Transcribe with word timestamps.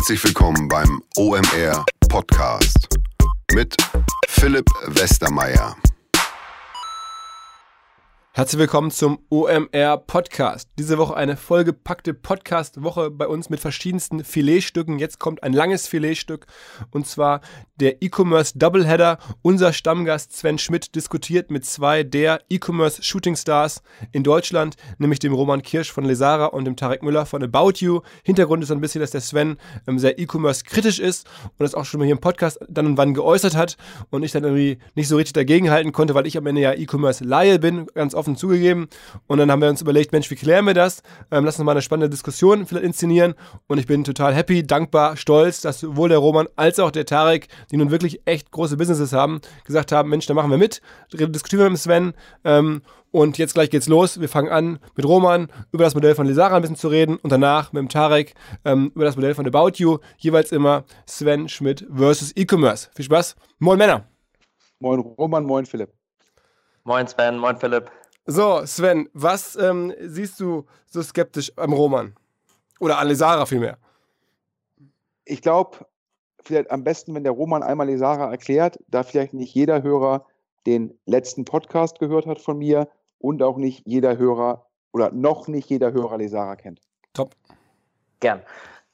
Herzlich 0.00 0.24
willkommen 0.24 0.66
beim 0.66 1.02
OMR 1.18 1.84
Podcast 2.08 2.88
mit 3.52 3.76
Philipp 4.28 4.64
Westermeier. 4.86 5.76
Herzlich 8.32 8.60
willkommen 8.60 8.90
zum 8.90 9.18
OMR 9.28 9.98
Podcast. 9.98 10.70
Diese 10.78 10.96
Woche 10.96 11.14
eine 11.14 11.36
vollgepackte 11.36 12.14
Podcast-Woche 12.14 13.10
bei 13.10 13.28
uns 13.28 13.50
mit 13.50 13.60
verschiedensten 13.60 14.24
Filetstücken. 14.24 14.98
Jetzt 14.98 15.18
kommt 15.18 15.42
ein 15.42 15.52
langes 15.52 15.86
Filetstück 15.86 16.46
und 16.92 17.06
zwar 17.06 17.42
der 17.80 18.02
E-Commerce 18.02 18.58
Doubleheader. 18.58 19.18
Unser 19.42 19.72
Stammgast 19.72 20.36
Sven 20.36 20.58
Schmidt 20.58 20.94
diskutiert 20.94 21.50
mit 21.50 21.64
zwei 21.64 22.02
der 22.02 22.40
E-Commerce 22.48 23.02
Shooting 23.02 23.36
Stars 23.36 23.82
in 24.12 24.22
Deutschland, 24.22 24.76
nämlich 24.98 25.18
dem 25.18 25.32
Roman 25.32 25.62
Kirsch 25.62 25.90
von 25.90 26.04
Lesara 26.04 26.46
und 26.46 26.64
dem 26.64 26.76
Tarek 26.76 27.02
Müller 27.02 27.26
von 27.26 27.42
About 27.42 27.72
You. 27.76 28.00
Hintergrund 28.22 28.62
ist 28.62 28.70
ein 28.70 28.80
bisschen, 28.80 29.00
dass 29.00 29.10
der 29.10 29.20
Sven 29.20 29.56
ähm, 29.86 29.98
sehr 29.98 30.18
E-Commerce 30.18 30.64
kritisch 30.64 30.98
ist 30.98 31.26
und 31.44 31.60
das 31.60 31.74
auch 31.74 31.84
schon 31.84 31.98
mal 31.98 32.04
hier 32.04 32.14
im 32.14 32.20
Podcast 32.20 32.60
dann 32.68 32.86
und 32.86 32.96
wann 32.96 33.14
geäußert 33.14 33.56
hat 33.56 33.76
und 34.10 34.22
ich 34.22 34.32
dann 34.32 34.44
irgendwie 34.44 34.78
nicht 34.94 35.08
so 35.08 35.16
richtig 35.16 35.32
dagegenhalten 35.32 35.92
konnte, 35.92 36.14
weil 36.14 36.26
ich 36.26 36.36
am 36.36 36.46
Ende 36.46 36.60
ja 36.60 36.74
E-Commerce-Laie 36.74 37.58
bin, 37.58 37.86
ganz 37.94 38.14
offen 38.14 38.36
zugegeben. 38.36 38.88
Und 39.26 39.38
dann 39.38 39.50
haben 39.50 39.62
wir 39.62 39.68
uns 39.68 39.80
überlegt, 39.80 40.12
Mensch, 40.12 40.30
wie 40.30 40.36
klären 40.36 40.66
wir 40.66 40.74
das? 40.74 41.02
Ähm, 41.30 41.44
lass 41.44 41.58
uns 41.58 41.64
mal 41.64 41.72
eine 41.72 41.82
spannende 41.82 42.10
Diskussion 42.10 42.66
vielleicht 42.66 42.84
inszenieren. 42.84 43.34
Und 43.66 43.78
ich 43.78 43.86
bin 43.86 44.04
total 44.04 44.34
happy, 44.34 44.66
dankbar, 44.66 45.16
stolz, 45.16 45.60
dass 45.60 45.80
sowohl 45.80 46.08
der 46.08 46.18
Roman 46.18 46.48
als 46.56 46.78
auch 46.78 46.90
der 46.90 47.06
Tarek, 47.06 47.48
die 47.70 47.76
nun 47.76 47.90
wirklich 47.90 48.22
echt 48.26 48.50
große 48.50 48.76
Businesses 48.76 49.12
haben, 49.12 49.40
gesagt 49.64 49.92
haben, 49.92 50.08
Mensch, 50.08 50.26
da 50.26 50.34
machen 50.34 50.50
wir 50.50 50.58
mit, 50.58 50.80
diskutieren 51.12 51.64
wir 51.64 51.70
mit 51.70 51.78
Sven. 51.78 52.14
Ähm, 52.44 52.82
und 53.12 53.38
jetzt 53.38 53.54
gleich 53.54 53.70
geht's 53.70 53.88
los. 53.88 54.20
Wir 54.20 54.28
fangen 54.28 54.50
an 54.50 54.78
mit 54.94 55.04
Roman 55.04 55.48
über 55.72 55.84
das 55.84 55.94
Modell 55.94 56.14
von 56.14 56.26
Lesara 56.26 56.56
ein 56.56 56.62
bisschen 56.62 56.76
zu 56.76 56.88
reden 56.88 57.16
und 57.16 57.30
danach 57.30 57.72
mit 57.72 57.80
dem 57.80 57.88
Tarek 57.88 58.34
ähm, 58.64 58.92
über 58.94 59.04
das 59.04 59.16
Modell 59.16 59.34
von 59.34 59.46
About 59.46 59.72
You. 59.76 59.98
Jeweils 60.18 60.52
immer 60.52 60.84
Sven 61.06 61.48
Schmidt 61.48 61.86
versus 61.92 62.32
E-Commerce. 62.36 62.88
Viel 62.94 63.04
Spaß. 63.06 63.34
Moin 63.58 63.78
Männer. 63.78 64.04
Moin 64.78 65.00
Roman, 65.00 65.44
moin 65.44 65.66
Philipp. 65.66 65.92
Moin 66.84 67.06
Sven, 67.06 67.36
moin 67.38 67.56
Philipp. 67.56 67.90
So, 68.26 68.64
Sven, 68.64 69.08
was 69.12 69.56
ähm, 69.56 69.92
siehst 70.00 70.38
du 70.38 70.66
so 70.86 71.02
skeptisch 71.02 71.52
am 71.56 71.72
Roman? 71.72 72.14
Oder 72.78 72.98
an 72.98 73.08
Lesara 73.08 73.44
vielmehr? 73.44 73.76
Ich 75.24 75.42
glaube, 75.42 75.86
vielleicht 76.44 76.70
am 76.70 76.84
besten, 76.84 77.14
wenn 77.14 77.24
der 77.24 77.32
Roman 77.32 77.62
einmal 77.62 77.86
Lesara 77.86 78.30
erklärt, 78.30 78.78
da 78.88 79.02
vielleicht 79.02 79.34
nicht 79.34 79.54
jeder 79.54 79.82
Hörer 79.82 80.26
den 80.66 80.98
letzten 81.06 81.44
Podcast 81.44 81.98
gehört 81.98 82.26
hat 82.26 82.40
von 82.40 82.58
mir 82.58 82.88
und 83.18 83.42
auch 83.42 83.56
nicht 83.56 83.86
jeder 83.86 84.18
Hörer 84.18 84.66
oder 84.92 85.10
noch 85.12 85.48
nicht 85.48 85.68
jeder 85.70 85.92
Hörer 85.92 86.18
Lesara 86.18 86.56
kennt. 86.56 86.80
Top. 87.12 87.34
Gern. 88.20 88.42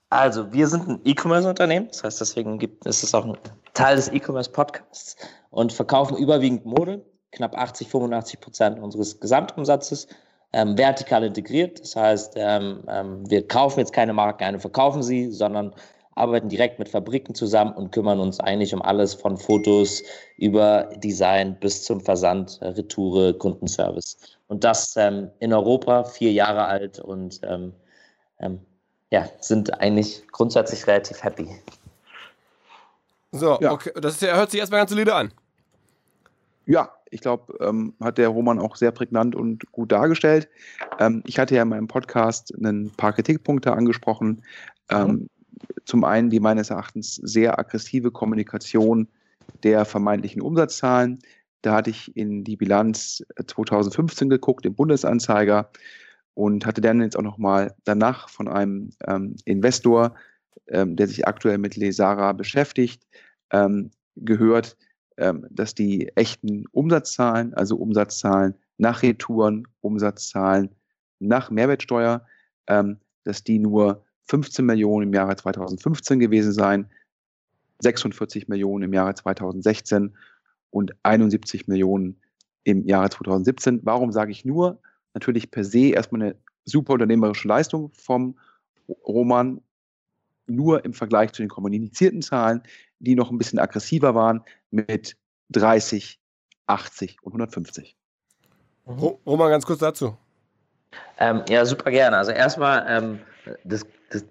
Also, 0.08 0.52
wir 0.52 0.68
sind 0.68 0.88
ein 0.88 1.00
E-Commerce-Unternehmen, 1.04 1.88
das 1.88 2.04
heißt, 2.04 2.20
deswegen 2.20 2.58
gibt, 2.58 2.86
ist 2.86 3.02
es 3.02 3.12
auch 3.12 3.24
ein 3.24 3.36
Teil 3.74 3.96
des 3.96 4.08
E-Commerce-Podcasts 4.08 5.16
und 5.50 5.72
verkaufen 5.72 6.16
überwiegend 6.16 6.64
Mode, 6.64 7.04
knapp 7.32 7.56
80, 7.56 7.88
85 7.88 8.40
Prozent 8.40 8.78
unseres 8.78 9.18
Gesamtumsatzes, 9.18 10.06
ähm, 10.52 10.78
vertikal 10.78 11.24
integriert. 11.24 11.80
Das 11.80 11.96
heißt, 11.96 12.34
ähm, 12.36 12.84
ähm, 12.88 13.28
wir 13.28 13.46
kaufen 13.46 13.80
jetzt 13.80 13.92
keine 13.92 14.12
Marken 14.12 14.44
ein 14.44 14.54
und 14.54 14.60
verkaufen 14.60 15.02
sie, 15.02 15.30
sondern 15.32 15.74
arbeiten 16.16 16.48
direkt 16.48 16.78
mit 16.78 16.88
Fabriken 16.88 17.34
zusammen 17.34 17.72
und 17.74 17.92
kümmern 17.92 18.18
uns 18.18 18.40
eigentlich 18.40 18.74
um 18.74 18.82
alles 18.82 19.14
von 19.14 19.36
Fotos 19.36 20.02
über 20.38 20.84
Design 20.96 21.56
bis 21.60 21.84
zum 21.84 22.00
Versand, 22.00 22.58
äh, 22.62 22.68
Retoure, 22.68 23.34
Kundenservice. 23.34 24.16
Und 24.48 24.64
das 24.64 24.96
ähm, 24.96 25.30
in 25.38 25.52
Europa, 25.52 26.04
vier 26.04 26.32
Jahre 26.32 26.64
alt 26.64 26.98
und 26.98 27.40
ähm, 27.44 27.72
ähm, 28.40 28.60
ja, 29.10 29.28
sind 29.40 29.80
eigentlich 29.80 30.26
grundsätzlich 30.32 30.86
relativ 30.86 31.22
happy. 31.22 31.48
So, 33.32 33.58
ja. 33.60 33.72
okay, 33.72 33.92
das 33.94 34.20
ist, 34.20 34.32
hört 34.32 34.50
sich 34.50 34.60
erstmal 34.60 34.80
ganz 34.80 34.90
solide 34.90 35.14
an. 35.14 35.32
Ja, 36.64 36.90
ich 37.10 37.20
glaube, 37.20 37.54
ähm, 37.60 37.94
hat 38.00 38.18
der 38.18 38.28
Roman 38.28 38.58
auch 38.58 38.76
sehr 38.76 38.90
prägnant 38.90 39.36
und 39.36 39.70
gut 39.70 39.92
dargestellt. 39.92 40.48
Ähm, 40.98 41.22
ich 41.26 41.38
hatte 41.38 41.54
ja 41.54 41.62
in 41.62 41.68
meinem 41.68 41.88
Podcast 41.88 42.52
ein 42.54 42.90
paar 42.96 43.12
Kritikpunkte 43.12 43.72
angesprochen. 43.72 44.42
Ähm, 44.90 45.06
mhm. 45.06 45.28
Zum 45.84 46.04
einen 46.04 46.30
die 46.30 46.40
meines 46.40 46.70
Erachtens 46.70 47.16
sehr 47.16 47.58
aggressive 47.58 48.10
Kommunikation 48.10 49.08
der 49.62 49.84
vermeintlichen 49.84 50.42
Umsatzzahlen. 50.42 51.18
Da 51.62 51.74
hatte 51.74 51.90
ich 51.90 52.16
in 52.16 52.44
die 52.44 52.56
Bilanz 52.56 53.24
2015 53.46 54.28
geguckt, 54.28 54.66
im 54.66 54.74
Bundesanzeiger, 54.74 55.70
und 56.34 56.66
hatte 56.66 56.82
dann 56.82 57.00
jetzt 57.00 57.16
auch 57.16 57.22
nochmal 57.22 57.74
danach 57.84 58.28
von 58.28 58.46
einem 58.46 58.90
ähm, 59.06 59.36
Investor, 59.46 60.14
ähm, 60.68 60.94
der 60.94 61.08
sich 61.08 61.26
aktuell 61.26 61.56
mit 61.56 61.76
Lesara 61.76 62.32
beschäftigt, 62.32 63.06
ähm, 63.50 63.90
gehört, 64.16 64.76
ähm, 65.16 65.46
dass 65.50 65.74
die 65.74 66.08
echten 66.14 66.66
Umsatzzahlen, 66.72 67.54
also 67.54 67.76
Umsatzzahlen 67.76 68.54
nach 68.76 69.02
Retouren, 69.02 69.66
Umsatzzahlen 69.80 70.70
nach 71.18 71.50
Mehrwertsteuer, 71.50 72.26
ähm, 72.66 72.98
dass 73.24 73.42
die 73.42 73.58
nur 73.58 74.04
15 74.26 74.64
Millionen 74.64 75.08
im 75.08 75.14
Jahre 75.14 75.36
2015 75.36 76.18
gewesen 76.18 76.52
seien, 76.52 76.90
46 77.80 78.48
Millionen 78.48 78.84
im 78.84 78.92
Jahre 78.92 79.14
2016 79.14 80.16
und 80.70 80.92
71 81.02 81.68
Millionen 81.68 82.20
im 82.64 82.86
Jahre 82.86 83.10
2017. 83.10 83.80
Warum 83.84 84.12
sage 84.12 84.32
ich 84.32 84.44
nur? 84.44 84.80
Natürlich 85.14 85.50
per 85.50 85.64
se 85.64 85.90
erstmal 85.90 86.22
eine 86.22 86.36
super 86.64 86.94
unternehmerische 86.94 87.48
Leistung 87.48 87.90
vom 87.92 88.38
Roman, 89.06 89.60
nur 90.46 90.84
im 90.84 90.92
Vergleich 90.92 91.32
zu 91.32 91.42
den 91.42 91.48
kommunizierten 91.48 92.22
Zahlen, 92.22 92.62
die 92.98 93.14
noch 93.14 93.30
ein 93.30 93.38
bisschen 93.38 93.58
aggressiver 93.58 94.14
waren 94.14 94.42
mit 94.70 95.16
30, 95.50 96.18
80 96.66 97.18
und 97.22 97.32
150. 97.32 97.96
Roman, 98.86 99.50
ganz 99.50 99.66
kurz 99.66 99.80
dazu. 99.80 100.16
Ähm, 101.18 101.42
ja, 101.48 101.64
super 101.64 101.90
gerne. 101.90 102.16
Also 102.16 102.30
erstmal, 102.30 102.84
ähm, 102.88 103.20
das, 103.64 103.84
das, 104.10 104.24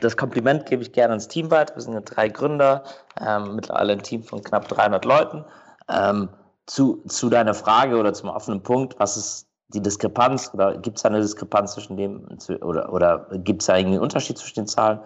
das, 0.00 0.16
Kompliment 0.16 0.66
gebe 0.66 0.82
ich 0.82 0.92
gerne 0.92 1.10
ans 1.10 1.28
Team 1.28 1.50
weiter. 1.50 1.74
Wir 1.74 1.82
sind 1.82 1.94
ja 1.94 2.00
drei 2.00 2.28
Gründer, 2.28 2.84
ähm, 3.20 3.56
mittlerweile 3.56 3.94
ein 3.94 4.02
Team 4.02 4.22
von 4.22 4.42
knapp 4.42 4.68
300 4.68 5.04
Leuten. 5.04 5.44
Ähm, 5.88 6.28
zu, 6.66 7.02
zu 7.08 7.28
deiner 7.28 7.54
Frage 7.54 7.98
oder 7.98 8.12
zum 8.12 8.28
offenen 8.28 8.62
Punkt, 8.62 8.98
was 8.98 9.16
ist 9.16 9.46
die 9.68 9.80
Diskrepanz 9.80 10.50
oder 10.52 10.76
gibt 10.76 10.98
es 10.98 11.04
eine 11.04 11.20
Diskrepanz 11.20 11.74
zwischen 11.74 11.96
dem 11.96 12.26
oder, 12.60 12.92
oder 12.92 13.26
gibt 13.32 13.62
es 13.62 13.66
da 13.66 13.76
irgendwie 13.76 13.96
einen 13.96 14.02
Unterschied 14.04 14.38
zwischen 14.38 14.60
den 14.60 14.66
Zahlen? 14.66 15.00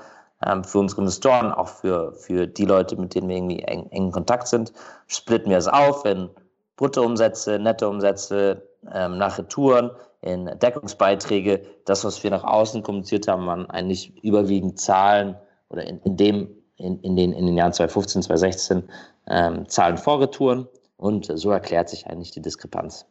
ähm, 0.44 0.64
für 0.64 0.78
unsere 0.78 1.02
Investoren, 1.02 1.52
auch 1.52 1.68
für, 1.68 2.12
für 2.12 2.46
die 2.46 2.64
Leute, 2.64 2.96
mit 2.96 3.14
denen 3.14 3.28
wir 3.28 3.36
irgendwie 3.36 3.60
eng, 3.60 3.86
eng 3.90 4.06
in 4.06 4.12
Kontakt 4.12 4.48
sind, 4.48 4.72
splitten 5.06 5.50
wir 5.50 5.58
es 5.58 5.68
auf 5.68 6.04
in 6.04 6.28
Bruttoumsätze, 6.76 7.58
Nettoumsätze, 7.58 8.62
ähm, 8.92 9.18
nach 9.18 9.38
Retouren, 9.38 9.90
in 10.26 10.50
Deckungsbeiträge. 10.58 11.62
Das, 11.84 12.04
was 12.04 12.22
wir 12.24 12.30
nach 12.30 12.44
außen 12.44 12.82
kommuniziert 12.82 13.28
haben, 13.28 13.46
waren 13.46 13.70
eigentlich 13.70 14.22
überwiegend 14.22 14.78
Zahlen 14.80 15.36
oder 15.68 15.86
in, 15.86 16.00
in 16.00 16.16
dem, 16.16 16.48
in, 16.76 17.00
in, 17.00 17.16
den, 17.16 17.32
in 17.32 17.46
den 17.46 17.56
Jahren 17.56 17.72
2015, 17.72 18.22
2016 18.22 18.82
ähm, 19.28 19.68
Zahlen 19.68 19.96
vor 19.96 20.20
Retouren 20.20 20.68
und 20.96 21.30
so 21.38 21.50
erklärt 21.50 21.88
sich 21.88 22.06
eigentlich 22.06 22.32
die 22.32 22.42
Diskrepanz. 22.42 23.06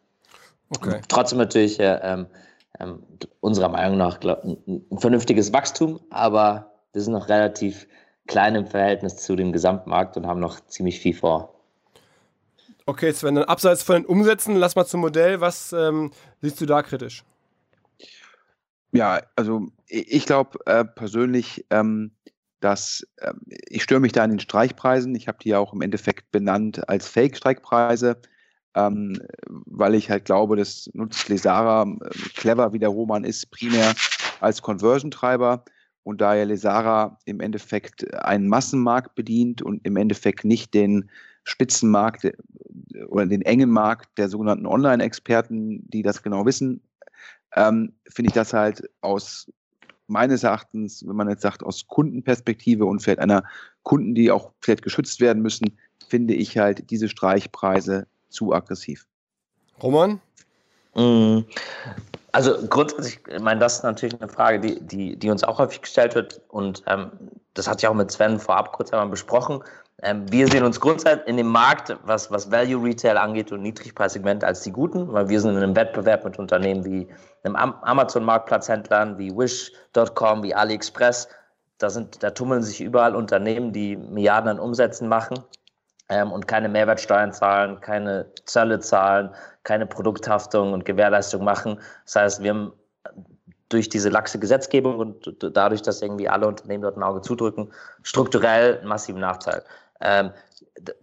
Okay. 0.76 1.00
Trotzdem 1.08 1.38
natürlich 1.38 1.80
äh, 1.80 2.26
ähm, 2.80 3.04
unserer 3.40 3.70
Meinung 3.70 3.98
nach 3.98 4.20
glaub, 4.20 4.44
ein 4.44 4.84
vernünftiges 4.98 5.54
Wachstum, 5.54 6.02
aber 6.10 6.72
wir 6.92 7.02
sind 7.02 7.14
noch 7.14 7.30
relativ 7.30 7.88
klein 8.28 8.56
im 8.56 8.68
Verhältnis 8.68 9.18
zu 9.18 9.36
dem 9.36 9.54
Gesamtmarkt 9.54 10.18
und 10.18 10.28
haben 10.28 10.40
noch 10.40 10.60
ziemlich 10.68 11.00
viel 11.00 11.14
vor. 11.14 11.55
Okay, 12.88 13.12
Sven, 13.14 13.36
dann 13.36 13.46
abseits 13.46 13.82
von 13.82 13.96
den 13.96 14.06
Umsätzen, 14.06 14.56
lass 14.56 14.76
mal 14.76 14.86
zum 14.86 15.02
Modell. 15.02 15.42
Was 15.42 15.74
ähm, 15.74 16.12
siehst 16.42 16.62
du 16.62 16.68
da 16.68 16.84
kritisch? 16.84 17.24
Ja, 18.92 19.22
also 19.36 19.68
ich 19.88 20.26
glaube 20.26 20.60
äh, 20.68 20.86
persönlich, 20.86 21.66
ähm, 21.72 22.12
dass 22.60 23.06
äh, 23.18 23.34
ich 23.68 23.84
störe 23.84 24.00
mich 24.00 24.12
da 24.12 24.24
an 24.24 24.30
den 24.30 24.40
Streichpreisen. 24.40 25.16
Ich 25.16 25.28
habe 25.28 25.40
die 25.42 25.50
ja 25.50 25.60
auch 25.60 25.74
im 25.74 25.82
Endeffekt 25.82 26.32
benannt 26.32 26.88
als 26.88 27.08
Fake-Streichpreise, 27.08 28.22
ähm, 28.76 29.20
weil 29.48 29.96
ich 29.96 30.12
halt 30.12 30.26
glaube, 30.26 30.56
dass 30.56 30.90
nutzt 30.94 31.28
Lesara 31.28 31.84
äh, 31.84 32.10
clever 32.36 32.72
wie 32.72 32.80
der 32.80 32.90
Roman 32.90 33.24
ist, 33.24 33.50
primär 33.50 33.96
als 34.42 34.62
Conversion-Treiber 34.62 35.66
und 36.04 36.22
da 36.22 36.36
ja 36.36 36.44
Lesara 36.44 37.18
im 37.26 37.40
Endeffekt 37.40 38.14
einen 38.14 38.48
Massenmarkt 38.48 39.16
bedient 39.16 39.64
und 39.64 39.84
im 39.86 39.98
Endeffekt 39.98 40.46
nicht 40.46 40.76
den 40.76 41.10
Spitzenmarkt 41.46 42.28
oder 43.08 43.26
den 43.26 43.44
engen 43.44 43.70
Markt 43.70 44.18
der 44.18 44.30
sogenannten 44.30 44.66
Online-Experten, 44.66 45.90
die 45.90 46.02
das 46.02 46.22
genau 46.22 46.46
wissen, 46.46 46.82
ähm, 47.56 47.94
finde 48.10 48.30
ich 48.30 48.34
das 48.34 48.54
halt 48.54 48.84
aus 49.02 49.50
meines 50.08 50.44
Erachtens, 50.44 51.08
wenn 51.08 51.16
man 51.16 51.30
jetzt 51.30 51.42
sagt, 51.42 51.64
aus 51.64 51.88
Kundenperspektive 51.88 52.86
und 52.86 53.00
vielleicht 53.00 53.20
einer 53.20 53.44
Kunden, 53.84 54.14
die 54.14 54.32
auch 54.32 54.52
vielleicht 54.60 54.84
geschützt 54.84 55.20
werden 55.20 55.42
müssen, 55.42 55.78
finde 56.08 56.34
ich 56.34 56.58
halt 56.58 56.90
diese 56.90 57.10
Streichpreise 57.10 58.08
zu 58.30 58.54
aggressiv. 58.54 59.08
Roman? 59.82 60.20
Mm, 60.96 61.40
also 62.32 62.68
grundsätzlich, 62.68 63.20
ich 63.28 63.42
meine, 63.42 63.60
das 63.60 63.78
ist 63.78 63.84
natürlich 63.84 64.20
eine 64.22 64.30
Frage, 64.30 64.60
die, 64.60 64.80
die, 64.82 65.16
die 65.16 65.30
uns 65.30 65.44
auch 65.44 65.58
häufig 65.58 65.82
gestellt 65.82 66.16
wird. 66.16 66.42
Und 66.50 66.84
ähm, 66.88 67.12
das 67.54 67.68
hatte 67.68 67.80
ich 67.80 67.88
auch 67.88 67.94
mit 67.94 68.12
Sven 68.12 68.40
vorab 68.40 68.74
kurz 68.74 68.92
einmal 68.92 69.10
besprochen. 69.10 69.64
Ähm, 70.02 70.30
wir 70.32 70.48
sehen 70.48 70.64
uns 70.64 70.80
grundsätzlich 70.80 71.28
in 71.28 71.38
dem 71.38 71.48
Markt, 71.48 71.96
was, 72.04 72.30
was 72.30 72.52
Value 72.52 72.84
Retail 72.84 73.18
angeht 73.18 73.52
und 73.52 73.62
Niedrigpreissegment 73.62 74.44
als 74.44 74.62
die 74.62 74.72
Guten, 74.72 75.12
weil 75.14 75.30
wir 75.30 75.40
sind 75.40 75.52
in 75.52 75.64
einem 75.64 75.76
Wettbewerb 75.76 76.26
mit 76.26 76.38
Unternehmen 76.38 76.84
wie 76.84 77.08
einem 77.44 77.56
Amazon-Marktplatzhändlern, 77.56 79.18
wie 79.18 79.32
Wish.com, 79.32 80.44
wie 80.44 80.54
AliExpress. 80.54 81.30
Da, 81.78 81.90
sind, 81.90 82.22
da 82.24 82.32
tummeln 82.32 82.64
sich 82.64 82.82
überall 82.82 83.16
Unternehmen, 83.16 83.72
die 83.72 83.96
Milliarden 83.96 84.50
an 84.50 84.60
Umsätzen 84.60 85.08
machen 85.08 85.40
ähm, 86.10 86.32
und 86.32 86.48
keine 86.48 86.70
Mehrwertsteuern 86.70 87.34
zahlen, 87.34 87.80
keine 87.82 88.28
Zölle 88.46 88.80
zahlen, 88.80 89.30
keine 89.64 89.86
Produkthaftung 89.86 90.74
und 90.74 90.86
Gewährleistung 90.86 91.44
machen. 91.44 91.80
Das 92.06 92.16
heißt, 92.16 92.44
wir 92.44 92.52
haben 92.52 92.74
durch 93.70 93.90
diese 93.90 94.10
laxe 94.10 94.40
Gesetzgebung 94.40 94.98
und 94.98 95.36
dadurch, 95.56 95.82
dass 95.82 96.02
irgendwie 96.02 96.30
alle 96.30 96.48
Unternehmen 96.48 96.84
dort 96.84 96.98
ein 96.98 97.04
Auge 97.04 97.22
zudrücken, 97.22 97.72
strukturell 98.04 98.78
einen 98.78 98.88
massiven 98.88 99.22
Nachteil. 99.22 99.64
Ähm, 100.02 100.32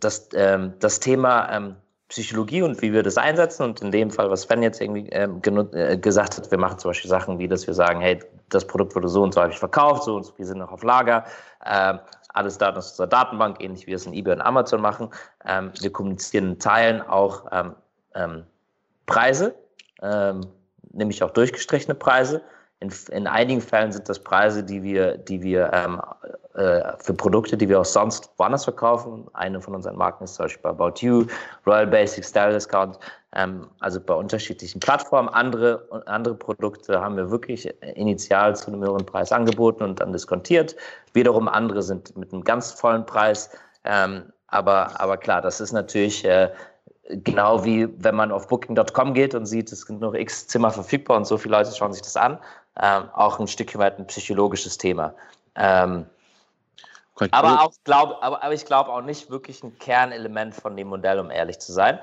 das, 0.00 0.28
ähm, 0.34 0.74
das 0.80 1.00
Thema 1.00 1.50
ähm, 1.50 1.76
Psychologie 2.08 2.62
und 2.62 2.82
wie 2.82 2.92
wir 2.92 3.02
das 3.02 3.16
einsetzen 3.16 3.62
und 3.62 3.80
in 3.80 3.90
dem 3.90 4.10
Fall, 4.10 4.30
was 4.30 4.42
Sven 4.42 4.62
jetzt 4.62 4.80
irgendwie 4.80 5.08
ähm, 5.10 5.40
äh, 5.72 5.96
gesagt 5.96 6.36
hat, 6.36 6.50
wir 6.50 6.58
machen 6.58 6.78
zum 6.78 6.90
Beispiel 6.90 7.08
Sachen 7.08 7.38
wie, 7.38 7.48
dass 7.48 7.66
wir 7.66 7.72
sagen, 7.72 8.00
hey, 8.00 8.22
das 8.50 8.66
Produkt 8.66 8.94
wurde 8.94 9.08
so 9.08 9.22
und 9.22 9.32
so 9.32 9.40
häufig 9.40 9.58
verkauft, 9.58 10.04
so 10.04 10.16
und 10.16 10.24
so, 10.24 10.36
wir 10.36 10.44
sind 10.44 10.58
noch 10.58 10.70
auf 10.70 10.82
Lager, 10.82 11.24
ähm, 11.64 12.00
alles 12.34 12.58
Daten 12.58 12.76
aus 12.76 12.90
unserer 12.90 13.06
Datenbank, 13.06 13.62
ähnlich 13.62 13.82
wie 13.86 13.88
wir 13.88 13.96
es 13.96 14.06
in 14.06 14.12
eBay 14.12 14.34
und 14.34 14.42
Amazon 14.42 14.80
machen. 14.80 15.08
Ähm, 15.46 15.72
wir 15.80 15.90
kommunizieren 15.90 16.52
in 16.52 16.58
Teilen 16.58 17.00
auch 17.02 17.46
Preise, 19.06 19.54
nämlich 20.92 21.22
auch 21.22 21.30
durchgestrichene 21.30 21.94
Preise. 21.94 22.42
In, 22.82 22.92
in, 23.10 23.26
einigen 23.26 23.60
Fällen 23.60 23.92
sind 23.92 24.08
das 24.08 24.18
Preise, 24.18 24.64
die 24.64 24.82
wir, 24.82 25.16
die 25.16 25.40
wir 25.40 25.70
ähm, 25.72 26.02
äh, 26.24 26.28
für 26.54 27.14
Produkte, 27.14 27.56
die 27.56 27.68
wir 27.68 27.80
auch 27.80 27.84
sonst 27.86 28.30
woanders 28.36 28.64
verkaufen. 28.64 29.26
Eine 29.32 29.60
von 29.60 29.74
unseren 29.74 29.96
Marken 29.96 30.24
ist 30.24 30.34
zum 30.34 30.44
Beispiel 30.44 30.70
About 30.70 30.94
You, 30.98 31.24
Royal 31.66 31.86
Basic 31.86 32.24
Style 32.24 32.52
Discount, 32.52 32.98
ähm, 33.34 33.66
also 33.80 34.00
bei 34.00 34.14
unterschiedlichen 34.14 34.78
Plattformen. 34.80 35.28
Andere, 35.30 35.86
andere 36.06 36.34
Produkte 36.34 37.00
haben 37.00 37.16
wir 37.16 37.30
wirklich 37.30 37.66
initial 37.94 38.54
zu 38.54 38.66
einem 38.66 38.82
höheren 38.82 39.06
Preis 39.06 39.32
angeboten 39.32 39.82
und 39.82 40.00
dann 40.00 40.12
diskontiert. 40.12 40.76
Wiederum 41.14 41.48
andere 41.48 41.82
sind 41.82 42.14
mit 42.16 42.32
einem 42.32 42.44
ganz 42.44 42.72
vollen 42.72 43.06
Preis. 43.06 43.50
Ähm, 43.84 44.24
aber, 44.48 45.00
aber 45.00 45.16
klar, 45.16 45.40
das 45.40 45.60
ist 45.60 45.72
natürlich 45.72 46.24
äh, 46.26 46.50
genau 47.08 47.64
wie 47.64 47.88
wenn 47.98 48.14
man 48.14 48.30
auf 48.30 48.48
Booking.com 48.48 49.14
geht 49.14 49.34
und 49.34 49.46
sieht, 49.46 49.72
es 49.72 49.82
sind 49.82 50.00
nur 50.00 50.14
x 50.14 50.46
Zimmer 50.46 50.70
verfügbar 50.70 51.16
und 51.16 51.26
so 51.26 51.38
viele 51.38 51.56
Leute 51.56 51.72
schauen 51.74 51.92
sich 51.92 52.02
das 52.02 52.16
an, 52.16 52.38
ähm, 52.80 53.04
auch 53.14 53.40
ein 53.40 53.48
Stück 53.48 53.76
weit 53.78 53.98
ein 53.98 54.06
psychologisches 54.06 54.76
Thema. 54.78 55.14
Ähm, 55.56 56.06
aber, 57.30 57.62
auch 57.62 57.72
glaub, 57.84 58.22
aber, 58.22 58.42
aber 58.42 58.54
ich 58.54 58.64
glaube 58.64 58.90
auch 58.90 59.02
nicht 59.02 59.30
wirklich 59.30 59.62
ein 59.62 59.78
Kernelement 59.78 60.54
von 60.54 60.76
dem 60.76 60.88
Modell, 60.88 61.18
um 61.18 61.30
ehrlich 61.30 61.58
zu 61.58 61.72
sein. 61.72 61.98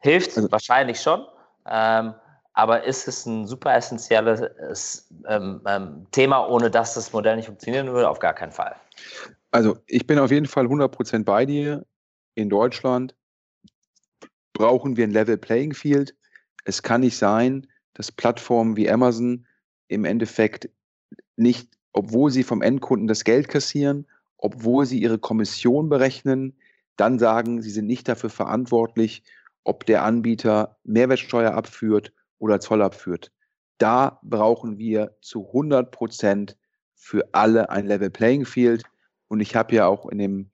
Hilft 0.00 0.36
also, 0.36 0.50
wahrscheinlich 0.50 1.00
schon, 1.00 1.26
ähm, 1.66 2.14
aber 2.54 2.84
ist 2.84 3.06
es 3.06 3.26
ein 3.26 3.46
super 3.46 3.74
essentielles 3.74 5.08
ähm, 5.28 5.60
ähm, 5.66 6.06
Thema, 6.10 6.48
ohne 6.48 6.70
dass 6.70 6.94
das 6.94 7.12
Modell 7.12 7.36
nicht 7.36 7.46
funktionieren 7.46 7.92
würde? 7.92 8.08
Auf 8.08 8.18
gar 8.18 8.32
keinen 8.32 8.52
Fall. 8.52 8.74
Also 9.50 9.76
ich 9.86 10.06
bin 10.06 10.18
auf 10.18 10.30
jeden 10.30 10.46
Fall 10.46 10.66
100% 10.66 11.24
bei 11.24 11.44
dir. 11.44 11.84
In 12.34 12.48
Deutschland 12.48 13.14
brauchen 14.54 14.96
wir 14.96 15.04
ein 15.04 15.10
Level 15.10 15.36
Playing 15.36 15.74
Field. 15.74 16.14
Es 16.64 16.82
kann 16.82 17.02
nicht 17.02 17.18
sein, 17.18 17.66
dass 17.92 18.10
Plattformen 18.10 18.76
wie 18.76 18.90
Amazon 18.90 19.46
im 19.88 20.04
Endeffekt 20.04 20.68
nicht, 21.36 21.68
obwohl 21.92 22.30
sie 22.30 22.42
vom 22.42 22.62
Endkunden 22.62 23.06
das 23.06 23.24
Geld 23.24 23.48
kassieren, 23.48 24.06
obwohl 24.38 24.86
sie 24.86 25.00
ihre 25.00 25.18
Kommission 25.18 25.88
berechnen, 25.88 26.56
dann 26.96 27.18
sagen, 27.18 27.62
sie 27.62 27.70
sind 27.70 27.86
nicht 27.86 28.08
dafür 28.08 28.30
verantwortlich, 28.30 29.22
ob 29.64 29.84
der 29.86 30.04
Anbieter 30.04 30.78
Mehrwertsteuer 30.84 31.52
abführt 31.52 32.12
oder 32.38 32.60
Zoll 32.60 32.82
abführt. 32.82 33.32
Da 33.78 34.20
brauchen 34.22 34.78
wir 34.78 35.16
zu 35.20 35.46
100 35.48 35.90
Prozent 35.90 36.56
für 36.94 37.28
alle 37.32 37.70
ein 37.70 37.86
Level 37.86 38.10
Playing 38.10 38.46
Field. 38.46 38.84
Und 39.28 39.40
ich 39.40 39.54
habe 39.54 39.74
ja 39.74 39.86
auch 39.86 40.08
in 40.08 40.18
dem 40.18 40.50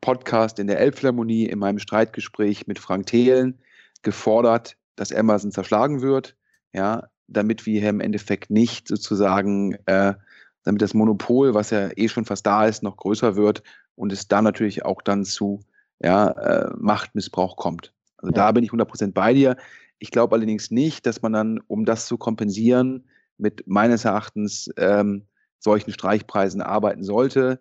Podcast 0.00 0.58
in 0.58 0.66
der 0.66 0.80
Elbphilharmonie 0.80 1.46
in 1.46 1.58
meinem 1.58 1.78
Streitgespräch 1.78 2.66
mit 2.66 2.78
Frank 2.78 3.06
Thelen 3.06 3.58
gefordert, 4.02 4.76
dass 4.96 5.12
Amazon 5.12 5.50
zerschlagen 5.50 6.02
wird, 6.02 6.36
ja, 6.72 7.08
damit 7.26 7.66
wir 7.66 7.88
im 7.88 8.00
Endeffekt 8.00 8.50
nicht 8.50 8.86
sozusagen, 8.86 9.76
äh, 9.86 10.14
damit 10.64 10.82
das 10.82 10.94
Monopol, 10.94 11.54
was 11.54 11.70
ja 11.70 11.90
eh 11.96 12.08
schon 12.08 12.24
fast 12.24 12.46
da 12.46 12.66
ist, 12.66 12.82
noch 12.82 12.96
größer 12.96 13.36
wird 13.36 13.62
und 13.94 14.12
es 14.12 14.28
da 14.28 14.42
natürlich 14.42 14.84
auch 14.84 15.02
dann 15.02 15.24
zu 15.24 15.60
ja, 16.02 16.30
äh, 16.30 16.70
Machtmissbrauch 16.76 17.56
kommt. 17.56 17.92
Also 18.16 18.32
ja. 18.32 18.46
da 18.46 18.52
bin 18.52 18.64
ich 18.64 18.70
100% 18.70 19.12
bei 19.12 19.32
dir. 19.34 19.56
Ich 19.98 20.10
glaube 20.10 20.34
allerdings 20.34 20.70
nicht, 20.70 21.06
dass 21.06 21.22
man 21.22 21.32
dann, 21.32 21.60
um 21.66 21.84
das 21.84 22.06
zu 22.06 22.18
kompensieren, 22.18 23.04
mit 23.36 23.66
meines 23.66 24.04
Erachtens 24.04 24.70
ähm, 24.76 25.26
solchen 25.58 25.92
Streichpreisen 25.92 26.62
arbeiten 26.62 27.04
sollte 27.04 27.58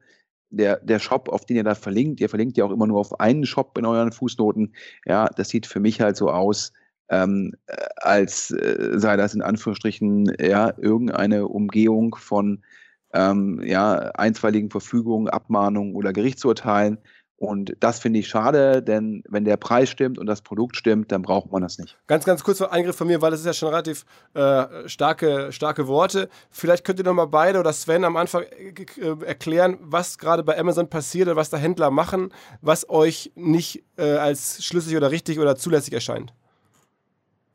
der, 0.54 0.78
der 0.78 1.00
Shop, 1.00 1.30
auf 1.30 1.46
den 1.46 1.58
ihr 1.58 1.64
da 1.64 1.76
verlinkt, 1.76 2.22
ihr 2.22 2.30
verlinkt 2.30 2.58
ja 2.58 2.66
auch 2.66 2.72
immer 2.72 2.88
nur 2.88 3.00
auf 3.00 3.20
einen 3.20 3.46
Shop 3.46 3.78
in 3.78 3.86
euren 3.86 4.12
Fußnoten, 4.12 4.74
ja, 5.06 5.28
das 5.36 5.50
sieht 5.50 5.66
für 5.66 5.80
mich 5.80 6.00
halt 6.00 6.16
so 6.16 6.30
aus, 6.30 6.72
ähm, 7.10 7.54
äh, 7.66 7.76
als 7.98 8.52
äh, 8.52 8.92
sei 8.94 9.18
das 9.18 9.34
in 9.34 9.42
Anführungsstrichen 9.42 10.32
ja 10.40 10.74
irgendeine 10.78 11.48
Umgehung 11.48 12.16
von 12.16 12.64
ähm, 13.14 13.62
ja, 13.64 13.94
einstweiligen 14.16 14.70
Verfügungen, 14.70 15.30
Abmahnungen 15.30 15.96
oder 15.96 16.14
Gerichtsurteilen. 16.14 16.98
Und 17.44 17.76
das 17.82 18.00
finde 18.00 18.20
ich 18.20 18.30
schade, 18.30 18.82
denn 18.82 19.22
wenn 19.28 19.44
der 19.44 19.58
Preis 19.58 19.90
stimmt 19.90 20.18
und 20.18 20.28
das 20.28 20.42
Produkt 20.42 20.78
stimmt, 20.78 21.12
dann 21.12 21.24
braucht 21.24 21.52
man 21.52 21.62
das 21.62 21.78
nicht. 21.78 21.98
Ganz, 22.08 22.24
ganz 22.24 22.42
kurzer 22.42 22.72
Eingriff 22.72 22.96
von 22.96 23.06
mir, 23.06 23.22
weil 23.22 23.32
das 23.32 23.42
ist 23.42 23.46
ja 23.46 23.52
schon 23.52 23.68
relativ 23.68 24.06
äh, 24.34 24.88
starke, 24.88 25.52
starke 25.52 25.88
Worte. 25.88 26.30
Vielleicht 26.50 26.86
könnt 26.86 27.00
ihr 27.00 27.06
noch 27.06 27.14
mal 27.14 27.26
beide 27.26 27.60
oder 27.60 27.74
Sven 27.74 28.06
am 28.06 28.16
Anfang 28.16 28.44
äh, 28.44 29.26
erklären, 29.26 29.78
was 29.82 30.18
gerade 30.18 30.42
bei 30.42 30.58
Amazon 30.58 30.90
passiert 30.90 31.28
oder 31.28 31.36
was 31.36 31.50
da 31.50 31.58
Händler 31.58 31.92
machen, 31.92 32.32
was 32.62 32.90
euch 32.90 33.34
nicht 33.36 33.84
äh, 33.98 34.14
als 34.14 34.64
schlüssig 34.64 34.96
oder 34.96 35.12
richtig 35.12 35.38
oder 35.38 35.58
zulässig 35.58 35.94
erscheint. 35.94 36.34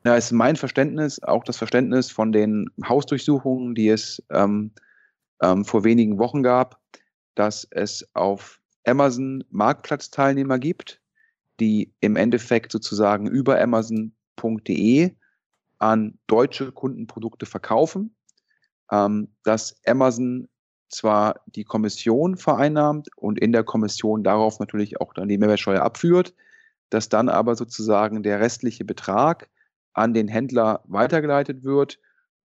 Ja, 0.05 0.15
ist 0.15 0.31
mein 0.31 0.55
Verständnis, 0.55 1.21
auch 1.23 1.43
das 1.43 1.57
Verständnis 1.57 2.11
von 2.11 2.31
den 2.31 2.69
Hausdurchsuchungen, 2.87 3.73
die 3.73 3.89
es 3.89 4.21
ähm, 4.29 4.71
ähm, 5.41 5.65
vor 5.65 5.83
wenigen 5.83 6.19
Wochen 6.19 6.43
gab, 6.43 6.79
dass 7.35 7.67
es 7.71 8.07
auf 8.13 8.59
Amazon 8.85 9.43
Marktplatzteilnehmer 9.49 10.59
gibt, 10.59 11.01
die 11.59 11.93
im 11.99 12.15
Endeffekt 12.15 12.71
sozusagen 12.71 13.27
über 13.27 13.59
Amazon.de 13.61 15.15
an 15.77 16.17
deutsche 16.27 16.71
Kundenprodukte 16.71 17.45
verkaufen, 17.45 18.15
ähm, 18.91 19.29
dass 19.43 19.75
Amazon 19.85 20.49
zwar 20.89 21.41
die 21.45 21.63
Kommission 21.63 22.35
vereinnahmt 22.35 23.09
und 23.15 23.39
in 23.39 23.51
der 23.51 23.63
Kommission 23.63 24.23
darauf 24.23 24.59
natürlich 24.59 24.99
auch 24.99 25.13
dann 25.13 25.27
die 25.27 25.37
Mehrwertsteuer 25.37 25.81
abführt, 25.81 26.33
dass 26.89 27.09
dann 27.09 27.29
aber 27.29 27.55
sozusagen 27.55 28.23
der 28.23 28.39
restliche 28.39 28.83
Betrag 28.85 29.49
an 29.93 30.13
den 30.13 30.27
Händler 30.27 30.83
weitergeleitet 30.85 31.63
wird 31.63 31.99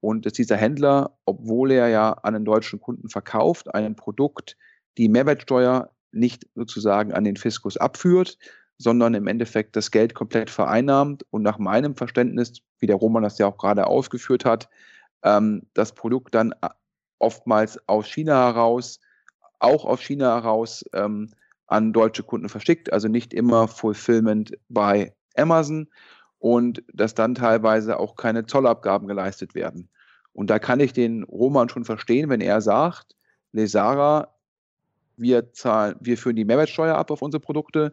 und 0.04 0.26
dass 0.26 0.34
dieser 0.34 0.58
Händler, 0.58 1.16
obwohl 1.24 1.70
er 1.70 1.88
ja 1.88 2.12
an 2.12 2.34
einen 2.34 2.44
deutschen 2.44 2.78
Kunden 2.78 3.08
verkauft, 3.08 3.74
ein 3.74 3.96
Produkt 3.96 4.58
die 4.98 5.08
Mehrwertsteuer 5.08 5.90
nicht 6.12 6.46
sozusagen 6.54 7.14
an 7.14 7.24
den 7.24 7.36
Fiskus 7.36 7.78
abführt, 7.78 8.36
sondern 8.76 9.14
im 9.14 9.26
Endeffekt 9.26 9.76
das 9.76 9.90
Geld 9.90 10.14
komplett 10.14 10.50
vereinnahmt 10.50 11.24
und 11.30 11.42
nach 11.42 11.58
meinem 11.58 11.96
Verständnis, 11.96 12.60
wie 12.80 12.86
der 12.86 12.96
Roman 12.96 13.22
das 13.22 13.38
ja 13.38 13.46
auch 13.46 13.56
gerade 13.56 13.86
ausgeführt 13.86 14.44
hat, 14.44 14.68
ähm, 15.22 15.62
das 15.72 15.92
Produkt 15.92 16.34
dann 16.34 16.52
äh, 16.60 16.68
oftmals 17.18 17.80
aus 17.88 18.06
China 18.06 18.34
heraus, 18.34 19.00
auch 19.58 19.86
aus 19.86 20.02
China 20.02 20.34
heraus 20.34 20.84
ähm, 20.92 21.30
an 21.66 21.94
deutsche 21.94 22.24
Kunden 22.24 22.50
verschickt, 22.50 22.92
also 22.92 23.08
nicht 23.08 23.32
immer 23.32 23.68
Fulfillment 23.68 24.52
bei 24.68 25.14
Amazon 25.34 25.88
und 26.38 26.82
dass 26.92 27.14
dann 27.14 27.34
teilweise 27.34 27.98
auch 27.98 28.16
keine 28.16 28.44
Zollabgaben 28.44 29.08
geleistet 29.08 29.54
werden. 29.54 29.88
Und 30.34 30.50
da 30.50 30.58
kann 30.58 30.80
ich 30.80 30.92
den 30.92 31.22
Roman 31.22 31.68
schon 31.68 31.84
verstehen, 31.84 32.28
wenn 32.28 32.42
er 32.42 32.60
sagt, 32.60 33.16
Lesara 33.52 34.34
wir 35.16 35.52
zahlen, 35.52 35.96
wir 36.00 36.18
führen 36.18 36.36
die 36.36 36.44
Mehrwertsteuer 36.44 36.96
ab 36.96 37.10
auf 37.10 37.22
unsere 37.22 37.40
Produkte. 37.40 37.92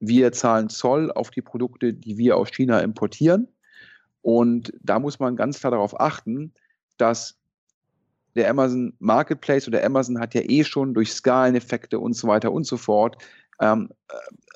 Wir 0.00 0.32
zahlen 0.32 0.68
Zoll 0.68 1.10
auf 1.12 1.30
die 1.30 1.42
Produkte, 1.42 1.92
die 1.92 2.18
wir 2.18 2.36
aus 2.36 2.50
China 2.50 2.80
importieren. 2.80 3.48
Und 4.22 4.72
da 4.82 4.98
muss 4.98 5.18
man 5.18 5.36
ganz 5.36 5.60
klar 5.60 5.70
darauf 5.70 5.98
achten, 6.00 6.52
dass 6.96 7.38
der 8.34 8.50
Amazon 8.50 8.94
Marketplace 8.98 9.66
oder 9.68 9.84
Amazon 9.84 10.20
hat 10.20 10.34
ja 10.34 10.42
eh 10.42 10.64
schon 10.64 10.94
durch 10.94 11.12
Skaleneffekte 11.12 11.98
und 11.98 12.14
so 12.14 12.28
weiter 12.28 12.52
und 12.52 12.64
so 12.64 12.76
fort 12.76 13.16
ähm, 13.60 13.90
äh, 14.08 14.14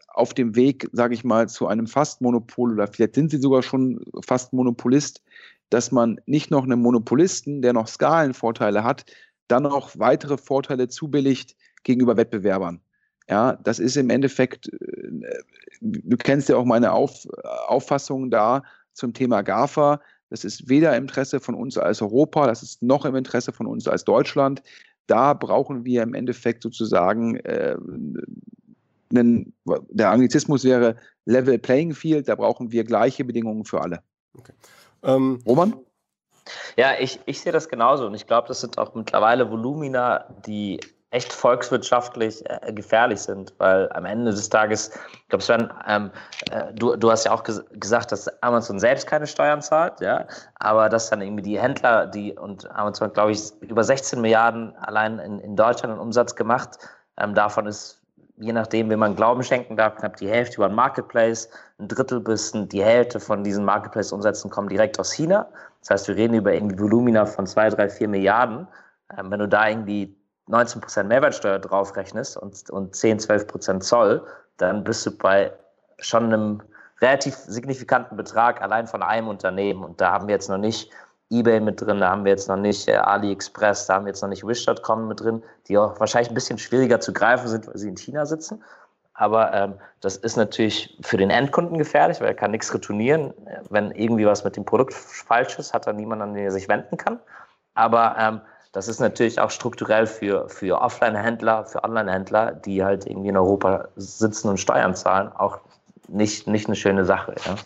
auf 0.09 0.35
dem 0.35 0.57
Weg, 0.57 0.89
sage 0.93 1.15
ich 1.15 1.25
mal, 1.25 1.49
zu 1.49 1.67
einem 1.67 1.87
Fastmonopol 1.87 2.73
oder 2.73 2.89
vielleicht 2.89 3.15
sind 3.15 3.31
sie 3.31 3.39
sogar 3.39 3.63
schon 3.63 4.05
fast 4.27 4.53
Monopolist, 4.53 5.23
dass 5.71 5.93
man 5.93 6.21
nicht 6.27 6.51
noch 6.51 6.65
einem 6.65 6.81
Monopolisten, 6.81 7.63
der 7.63 7.73
noch 7.73 7.87
Skalenvorteile 7.89 8.85
hat, 8.85 9.05
dann 9.49 9.65
noch 9.65 9.99
weitere 9.99 10.37
Vorteile 10.37 10.89
zubilligt, 10.89 11.57
gegenüber 11.83 12.17
Wettbewerbern. 12.17 12.81
Ja, 13.29 13.55
das 13.55 13.79
ist 13.79 13.97
im 13.97 14.11
Endeffekt, 14.11 14.69
äh, 14.69 15.43
du 15.81 16.17
kennst 16.17 16.49
ja 16.49 16.57
auch 16.57 16.65
meine 16.65 16.93
Auf, 16.93 17.27
Auffassung 17.69 18.31
da 18.31 18.63
zum 18.93 19.15
Thema 19.15 19.43
GAFA. 19.43 20.01
Das 20.31 20.45
ist 20.45 20.69
weder 20.69 20.97
im 20.97 21.05
Interesse 21.05 21.41
von 21.41 21.55
uns 21.55 21.79
als 21.79 22.03
Europa, 22.03 22.47
das 22.47 22.63
ist 22.63 22.83
noch 22.83 23.05
im 23.05 23.15
Interesse 23.17 23.53
von 23.53 23.67
uns 23.67 23.89
als 23.89 24.05
Deutschland. 24.05 24.63
Da 25.07 25.35
brauchen 25.35 25.85
wir 25.85 26.03
im 26.03 26.15
Endeffekt 26.15 26.63
sozusagen 26.63 27.37
äh, 27.37 27.77
einen, 29.11 29.55
der 29.91 30.11
Anglizismus 30.11 30.65
wäre 30.65 30.97
Level 31.25 31.59
Playing 31.59 31.95
Field, 31.95 32.29
da 32.29 32.35
brauchen 32.35 32.71
wir 32.71 32.85
gleiche 32.85 33.25
Bedingungen 33.25 33.65
für 33.65 33.81
alle. 33.81 34.03
Okay. 34.37 34.53
Ähm, 35.03 35.43
Roman? 35.47 35.75
Ja, 36.77 36.93
ich, 36.99 37.21
ich 37.27 37.41
sehe 37.41 37.53
das 37.53 37.69
genauso 37.69 38.07
und 38.07 38.15
ich 38.15 38.27
glaube, 38.27 38.49
das 38.49 38.61
sind 38.61 38.79
auch 38.79 38.95
mittlerweile 38.95 39.51
Volumina, 39.51 40.25
die 40.47 40.81
echt 41.11 41.33
volkswirtschaftlich 41.33 42.43
äh, 42.49 42.73
gefährlich 42.73 43.21
sind, 43.21 43.53
weil 43.59 43.91
am 43.93 44.05
Ende 44.05 44.31
des 44.31 44.49
Tages, 44.49 44.91
ich 45.13 45.29
glaube, 45.29 45.43
Sven, 45.43 45.73
ähm, 45.87 46.11
äh, 46.53 46.73
du, 46.73 46.95
du 46.95 47.11
hast 47.11 47.25
ja 47.25 47.33
auch 47.33 47.43
ges 47.43 47.65
gesagt, 47.73 48.13
dass 48.13 48.29
Amazon 48.43 48.79
selbst 48.79 49.09
keine 49.09 49.27
Steuern 49.27 49.61
zahlt, 49.61 50.01
ja, 50.01 50.27
aber 50.57 50.89
dass 50.89 51.11
dann 51.11 51.21
irgendwie 51.21 51.43
die 51.43 51.61
Händler, 51.61 52.07
die 52.07 52.33
und 52.39 52.71
Amazon, 52.71 53.13
glaube 53.13 53.33
ich, 53.33 53.53
über 53.61 53.83
16 53.83 54.21
Milliarden 54.21 54.75
allein 54.77 55.19
in, 55.19 55.41
in 55.41 55.57
Deutschland 55.57 55.93
einen 55.93 56.01
Umsatz 56.01 56.37
gemacht, 56.37 56.79
ähm, 57.17 57.35
davon 57.35 57.67
ist 57.67 58.00
je 58.41 58.53
nachdem, 58.53 58.91
wie 58.91 58.97
man 58.97 59.15
Glauben 59.15 59.43
schenken 59.43 59.77
darf, 59.77 59.97
knapp 59.97 60.17
die 60.17 60.29
Hälfte 60.29 60.57
über 60.57 60.67
ein 60.67 60.75
Marketplace, 60.75 61.49
ein 61.79 61.89
Drittel 61.89 62.21
bis 62.21 62.53
die 62.53 62.83
Hälfte 62.83 63.21
von 63.21 63.45
diesen 63.45 63.65
Marketplace-Umsätzen 63.65 64.51
kommen 64.51 64.69
direkt 64.69 64.99
aus 64.99 65.13
China. 65.13 65.47
Das 65.81 65.91
heißt, 65.91 66.09
wir 66.09 66.17
reden 66.17 66.35
über 66.35 66.53
irgendwie 66.53 66.79
Volumina 66.79 67.27
von 67.27 67.47
2, 67.47 67.71
3, 67.71 67.89
4 67.89 68.09
Milliarden. 68.09 68.67
Ähm, 69.17 69.31
wenn 69.31 69.41
du 69.41 69.49
da 69.49 69.69
irgendwie 69.69 70.17
19% 70.49 71.05
Mehrwertsteuer 71.05 71.59
draufrechnest 71.59 72.37
und, 72.37 72.71
und 72.71 72.97
10, 72.97 73.21
12% 73.21 73.81
Zoll, 73.81 74.23
dann 74.57 74.85
bist 74.85 75.05
du 75.07 75.17
bei 75.17 75.53
schon 75.99 76.25
einem 76.25 76.63
relativ 77.01 77.35
signifikanten 77.35 78.17
Betrag 78.17 78.63
allein 78.63 78.87
von 78.87 79.03
einem 79.03 79.29
Unternehmen. 79.29 79.85
Und 79.85 80.01
da 80.01 80.13
haben 80.13 80.29
wir 80.29 80.35
jetzt 80.35 80.49
noch 80.49 80.59
nicht 80.59 80.91
eBay 81.31 81.61
mit 81.61 81.81
drin, 81.81 82.01
da 82.01 82.11
haben 82.11 82.25
wir 82.25 82.33
jetzt 82.33 82.49
noch 82.49 82.57
nicht 82.57 82.89
äh, 82.89 82.97
AliExpress, 82.97 83.87
da 83.87 83.95
haben 83.95 84.05
wir 84.05 84.11
jetzt 84.11 84.23
noch 84.23 84.29
nicht 84.29 84.47
Wish.com 84.47 85.09
mit 85.09 85.21
drin, 85.21 85.43
die 85.69 85.79
auch 85.79 85.99
wahrscheinlich 86.01 86.31
ein 86.31 86.35
bisschen 86.35 86.59
schwieriger 86.59 87.01
zu 87.01 87.13
greifen 87.13 87.49
sind, 87.49 87.67
weil 87.69 87.79
sie 87.79 87.89
in 87.89 87.97
China 87.97 88.27
sitzen. 88.27 88.63
Aber 89.15 89.53
ähm, 89.53 89.75
das 90.01 90.17
ist 90.17 90.37
natürlich 90.37 90.99
für 91.03 91.19
den 91.19 91.31
Endkunden 91.31 91.77
gefährlich, 91.79 92.21
weil 92.21 92.29
er 92.29 92.35
kann 92.35 92.53
nichts 92.53 92.73
retournieren. 92.73 93.35
Wenn 93.69 93.91
irgendwie 93.93 94.27
was 94.27 94.45
mit 94.45 94.57
dem 94.57 94.65
Produkt 94.65 94.95
falsch 94.95 95.59
ist, 95.59 95.75
hat 95.75 95.87
er 95.87 95.93
niemanden, 95.93 96.23
an 96.23 96.35
den 96.35 96.45
er 96.45 96.51
sich 96.51 96.69
wenden 96.69 96.97
kann. 96.97 97.21
Aber 97.75 98.17
ähm, 98.19 98.41
das 98.73 98.89
ist 98.89 98.99
natürlich 98.99 99.41
auch 99.41 99.51
strukturell 99.51 100.07
für, 100.07 100.49
für 100.49 100.81
Offline-Händler, 100.81 101.67
für 101.67 101.85
Online-Händler, 101.85 102.53
die 102.53 102.83
halt 102.83 103.05
irgendwie 103.07 103.29
in 103.29 103.37
Europa 103.37 103.89
sitzen 103.97 104.49
und 104.49 104.59
Steuern 104.59 104.95
zahlen, 104.95 105.31
auch 105.33 105.59
nicht, 106.09 106.47
nicht 106.47 106.67
eine 106.67 106.77
schöne 106.77 107.05
Sache. 107.05 107.35
Ja. 107.45 107.57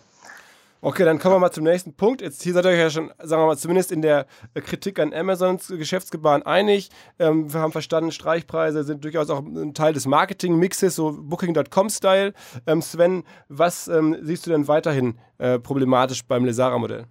Okay, 0.85 1.03
dann 1.03 1.17
kommen 1.17 1.33
wir 1.33 1.39
mal 1.39 1.49
zum 1.49 1.63
nächsten 1.63 1.95
Punkt. 1.95 2.21
Jetzt 2.21 2.43
hier 2.43 2.53
seid 2.53 2.63
ihr 2.65 2.69
euch 2.69 2.77
ja 2.77 2.91
schon, 2.91 3.11
sagen 3.17 3.41
wir 3.41 3.47
mal, 3.47 3.57
zumindest 3.57 3.91
in 3.91 4.03
der 4.03 4.27
Kritik 4.53 4.99
an 4.99 5.15
Amazons 5.15 5.67
Geschäftsgebaren 5.67 6.43
einig. 6.43 6.91
Ähm, 7.17 7.51
wir 7.51 7.59
haben 7.59 7.71
verstanden, 7.71 8.11
Streichpreise 8.11 8.83
sind 8.83 9.03
durchaus 9.03 9.31
auch 9.31 9.39
ein 9.39 9.73
Teil 9.73 9.93
des 9.93 10.05
Marketing-Mixes, 10.05 10.95
so 10.95 11.17
Booking.com-Style. 11.19 12.33
Ähm, 12.67 12.83
Sven, 12.83 13.23
was 13.49 13.87
ähm, 13.87 14.15
siehst 14.21 14.45
du 14.45 14.51
denn 14.51 14.67
weiterhin 14.67 15.17
äh, 15.39 15.57
problematisch 15.57 16.23
beim 16.23 16.45
Lesara-Modell? 16.45 17.05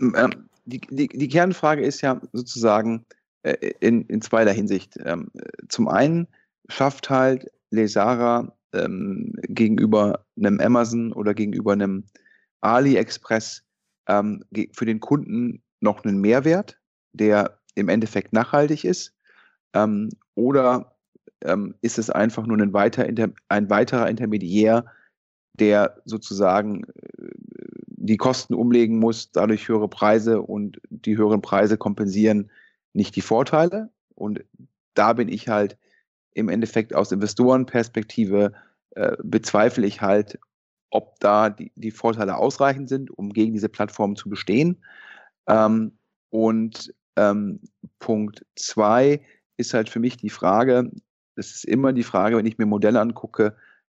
Ähm, 0.00 0.48
die, 0.66 0.80
die, 0.90 1.08
die, 1.08 1.28
Kernfrage 1.28 1.82
ist 1.82 2.02
ja 2.02 2.20
sozusagen 2.32 3.04
äh, 3.42 3.72
in, 3.80 4.02
in 4.02 4.22
zweierlei 4.22 4.54
Hinsicht. 4.54 4.96
Ähm, 5.04 5.32
zum 5.68 5.88
einen 5.88 6.28
schafft 6.68 7.10
halt 7.10 7.50
Lesara 7.70 8.52
ähm, 8.72 9.34
gegenüber 9.48 10.24
einem 10.36 10.60
Amazon 10.60 11.12
oder 11.12 11.34
gegenüber 11.34 11.72
einem 11.72 12.04
AliExpress 12.60 13.64
ähm, 14.08 14.44
für 14.72 14.86
den 14.86 15.00
Kunden 15.00 15.62
noch 15.80 16.04
einen 16.04 16.20
Mehrwert, 16.20 16.78
der 17.12 17.58
im 17.74 17.88
Endeffekt 17.88 18.32
nachhaltig 18.32 18.84
ist? 18.84 19.14
Ähm, 19.74 20.10
oder 20.34 20.96
ähm, 21.42 21.74
ist 21.80 21.98
es 21.98 22.10
einfach 22.10 22.46
nur 22.46 22.58
ein, 22.58 22.72
weiter, 22.72 23.06
ein 23.48 23.70
weiterer 23.70 24.08
Intermediär, 24.08 24.84
der 25.54 26.00
sozusagen 26.04 26.84
äh, 26.84 27.30
die 27.86 28.16
Kosten 28.16 28.54
umlegen 28.54 28.98
muss, 28.98 29.30
dadurch 29.30 29.68
höhere 29.68 29.88
Preise 29.88 30.42
und 30.42 30.80
die 30.88 31.16
höheren 31.16 31.42
Preise 31.42 31.76
kompensieren 31.76 32.50
nicht 32.92 33.16
die 33.16 33.20
Vorteile? 33.20 33.90
Und 34.14 34.44
da 34.94 35.12
bin 35.12 35.28
ich 35.28 35.48
halt 35.48 35.78
im 36.34 36.48
Endeffekt 36.48 36.94
aus 36.94 37.12
Investorenperspektive 37.12 38.52
äh, 38.90 39.16
bezweifle 39.22 39.86
ich 39.86 40.00
halt, 40.00 40.38
ob 40.90 41.18
da 41.20 41.50
die, 41.50 41.72
die 41.76 41.90
Vorteile 41.90 42.36
ausreichend 42.36 42.88
sind, 42.88 43.10
um 43.10 43.32
gegen 43.32 43.52
diese 43.52 43.68
Plattform 43.68 44.16
zu 44.16 44.28
bestehen. 44.28 44.82
Ähm, 45.46 45.92
und 46.30 46.94
ähm, 47.16 47.60
Punkt 47.98 48.44
zwei 48.56 49.20
ist 49.56 49.74
halt 49.74 49.88
für 49.88 50.00
mich 50.00 50.16
die 50.16 50.30
Frage, 50.30 50.90
das 51.36 51.50
ist 51.52 51.64
immer 51.64 51.92
die 51.92 52.02
Frage, 52.02 52.36
wenn 52.36 52.46
ich 52.46 52.58
mir 52.58 52.66
Modelle 52.66 53.00
angucke, 53.00 53.56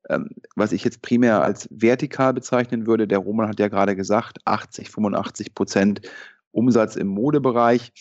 ähm, 0.09 0.29
was 0.55 0.71
ich 0.71 0.83
jetzt 0.83 1.01
primär 1.01 1.41
als 1.41 1.67
vertikal 1.71 2.33
bezeichnen 2.33 2.85
würde. 2.85 3.07
Der 3.07 3.19
Roman 3.19 3.47
hat 3.47 3.59
ja 3.59 3.69
gerade 3.69 3.95
gesagt, 3.95 4.39
80, 4.45 4.89
85 4.89 5.55
Prozent 5.55 6.01
Umsatz 6.51 6.95
im 6.95 7.07
Modebereich. 7.07 7.91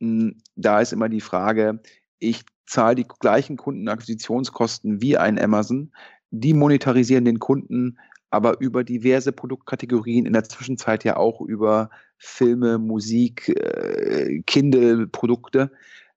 Hm, 0.00 0.38
da 0.56 0.80
ist 0.80 0.92
immer 0.92 1.08
die 1.08 1.20
Frage, 1.20 1.80
ich 2.22 2.44
zahle 2.66 2.94
die 2.94 3.06
gleichen 3.06 3.56
Kundenakquisitionskosten 3.56 5.02
wie 5.02 5.16
ein 5.18 5.38
Amazon. 5.38 5.92
Die 6.30 6.54
monetarisieren 6.54 7.24
den 7.24 7.38
Kunden 7.38 7.98
aber 8.30 8.60
über 8.60 8.82
diverse 8.82 9.30
Produktkategorien, 9.30 10.24
in 10.24 10.32
der 10.32 10.44
Zwischenzeit 10.44 11.04
ja 11.04 11.18
auch 11.18 11.42
über 11.42 11.90
Filme, 12.16 12.78
Musik, 12.78 13.50
äh, 13.50 14.40
Kindle-Produkte 14.46 15.70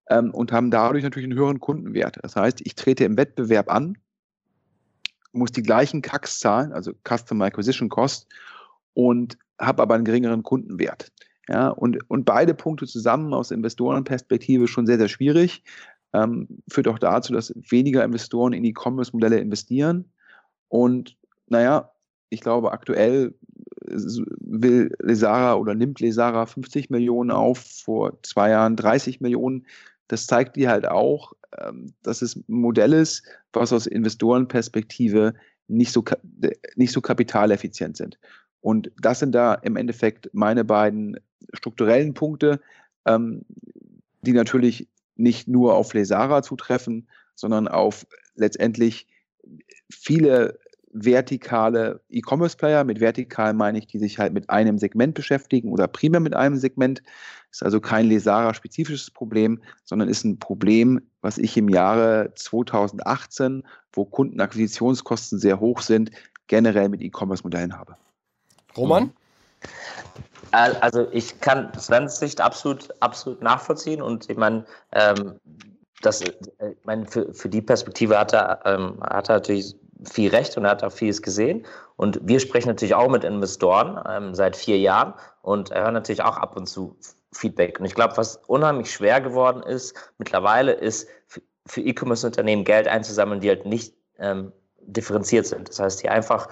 ähm, 0.10 0.32
und 0.32 0.54
haben 0.54 0.72
dadurch 0.72 1.04
natürlich 1.04 1.30
einen 1.30 1.38
höheren 1.38 1.60
Kundenwert. 1.60 2.18
Das 2.22 2.38
heißt, 2.38 2.62
ich 2.64 2.76
trete 2.76 3.04
im 3.04 3.18
Wettbewerb 3.18 3.70
an, 3.70 3.98
muss 5.34 5.52
die 5.52 5.64
gleichen 5.64 6.02
CACs 6.02 6.40
zahlen, 6.40 6.72
also 6.72 6.94
Customer 7.04 7.46
Acquisition 7.46 7.90
Cost, 7.90 8.28
und 8.94 9.38
habe 9.60 9.82
aber 9.82 9.96
einen 9.96 10.06
geringeren 10.06 10.44
Kundenwert. 10.44 11.12
Ja, 11.50 11.68
und, 11.68 12.10
und 12.10 12.24
beide 12.24 12.54
Punkte 12.54 12.88
zusammen 12.88 13.34
aus 13.34 13.52
Investorenperspektive 13.52 14.68
schon 14.68 14.88
sehr, 14.88 14.98
sehr 14.98 15.10
schwierig 15.10 15.64
ähm, 16.16 16.48
führt 16.70 16.88
auch 16.88 17.00
dazu, 17.00 17.34
dass 17.34 17.54
weniger 17.70 18.04
Investoren 18.04 18.54
in 18.54 18.64
E-Commerce-Modelle 18.64 19.40
investieren. 19.40 20.06
Und 20.70 21.18
naja, 21.48 21.92
ich 22.30 22.42
glaube, 22.42 22.72
aktuell 22.72 23.36
äh, 23.86 23.98
will 24.40 24.92
Lesara 25.02 25.56
oder 25.56 25.76
nimmt 25.76 26.00
Lesara 26.00 26.46
50 26.46 26.90
Millionen 26.90 27.32
auf, 27.32 27.60
vor 27.60 28.18
zwei 28.24 28.52
Jahren 28.52 28.76
30 28.76 29.20
Millionen. 29.20 29.66
Das 30.08 30.26
zeigt 30.26 30.56
dir 30.56 30.70
halt 30.70 30.88
auch, 30.88 31.34
ähm, 31.60 31.94
dass 32.04 32.22
es 32.22 32.36
ein 32.36 32.44
Modell 32.48 32.94
ist, 32.94 33.24
was 33.52 33.74
aus 33.74 33.86
Investorenperspektive 33.86 35.34
nicht 35.68 35.92
so, 35.92 36.04
nicht 36.76 36.92
so 36.92 37.02
kapitaleffizient 37.02 37.98
sind. 37.98 38.20
Und 38.62 38.92
das 39.02 39.20
sind 39.20 39.34
da 39.34 39.56
im 39.56 39.76
Endeffekt 39.76 40.30
meine 40.34 40.64
beiden 40.64 41.18
strukturellen 41.54 42.14
Punkte, 42.14 42.62
ähm, 43.06 43.44
die 44.22 44.34
natürlich 44.34 44.88
nicht 45.16 45.48
nur 45.48 45.76
auf 45.76 45.94
Lesara 45.94 46.42
zutreffen, 46.42 47.08
sondern 47.36 47.68
auf 47.68 48.06
letztendlich 48.36 49.08
viele 49.90 50.60
vertikale 50.96 52.02
E-Commerce-Player. 52.10 52.84
Mit 52.86 53.02
vertikal 53.02 53.54
meine 53.54 53.78
ich, 53.78 53.88
die 53.88 54.00
sich 54.00 54.18
halt 54.18 54.34
mit 54.34 54.50
einem 54.50 54.78
Segment 54.78 55.14
beschäftigen 55.14 55.72
oder 55.72 55.88
primär 55.88 56.22
mit 56.22 56.34
einem 56.34 56.56
Segment. 56.56 57.04
Ist 57.52 57.64
also 57.64 57.82
kein 57.82 58.08
Lesara-spezifisches 58.08 59.12
Problem, 59.12 59.62
sondern 59.84 60.08
ist 60.10 60.24
ein 60.24 60.40
Problem, 60.40 61.02
was 61.22 61.38
ich 61.38 61.58
im 61.58 61.70
Jahre 61.70 62.32
2018, 62.36 63.64
wo 63.92 64.06
Kundenakquisitionskosten 64.06 65.40
sehr 65.40 65.60
hoch 65.60 65.82
sind, 65.82 66.12
generell 66.48 66.90
mit 66.90 67.02
E-Commerce-Modellen 67.02 67.78
habe. 67.78 67.98
Roman? 68.78 69.12
Also 70.56 71.08
ich 71.12 71.40
kann 71.42 71.72
Svens 71.78 72.20
Sicht 72.20 72.42
absolut, 72.42 72.90
absolut 73.02 73.42
nachvollziehen 73.42 74.02
und 74.02 74.30
ich 74.30 74.38
meine, 74.38 74.66
ähm, 74.94 75.40
das, 76.02 76.22
äh, 76.22 76.34
ich 76.72 76.86
meine 76.86 77.06
für, 77.06 77.34
für 77.34 77.50
die 77.50 77.62
Perspektive 77.62 78.18
hat 78.18 78.34
er, 78.34 78.60
ähm, 78.66 79.00
hat 79.02 79.30
er 79.30 79.36
natürlich 79.36 79.76
viel 80.12 80.30
Recht 80.30 80.58
und 80.58 80.66
er 80.66 80.72
hat 80.72 80.84
auch 80.84 80.92
vieles 80.92 81.22
gesehen. 81.22 81.66
Und 81.96 82.20
wir 82.22 82.40
sprechen 82.40 82.68
natürlich 82.68 82.96
auch 82.96 83.10
mit 83.10 83.24
Investoren 83.24 84.02
ähm, 84.10 84.36
seit 84.36 84.56
vier 84.56 84.78
Jahren 84.78 85.14
und 85.42 85.74
hören 85.74 85.94
natürlich 85.94 86.22
auch 86.22 86.38
ab 86.38 86.58
und 86.58 86.68
zu 86.68 86.98
Feedback. 87.32 87.80
Und 87.80 87.86
ich 87.86 87.96
glaube, 87.96 88.18
was 88.18 88.38
unheimlich 88.48 88.92
schwer 88.92 89.22
geworden 89.22 89.64
ist 89.64 89.96
mittlerweile, 90.18 90.74
ist 90.74 91.08
für 91.66 91.82
E-Commerce-Unternehmen 91.82 92.64
Geld 92.64 92.88
einzusammeln, 92.88 93.42
die 93.42 93.50
halt 93.50 93.66
nicht 93.66 93.96
ähm, 94.20 94.52
differenziert 94.82 95.48
sind. 95.48 95.70
Das 95.70 95.80
heißt, 95.80 96.04
die 96.04 96.10
einfach 96.10 96.48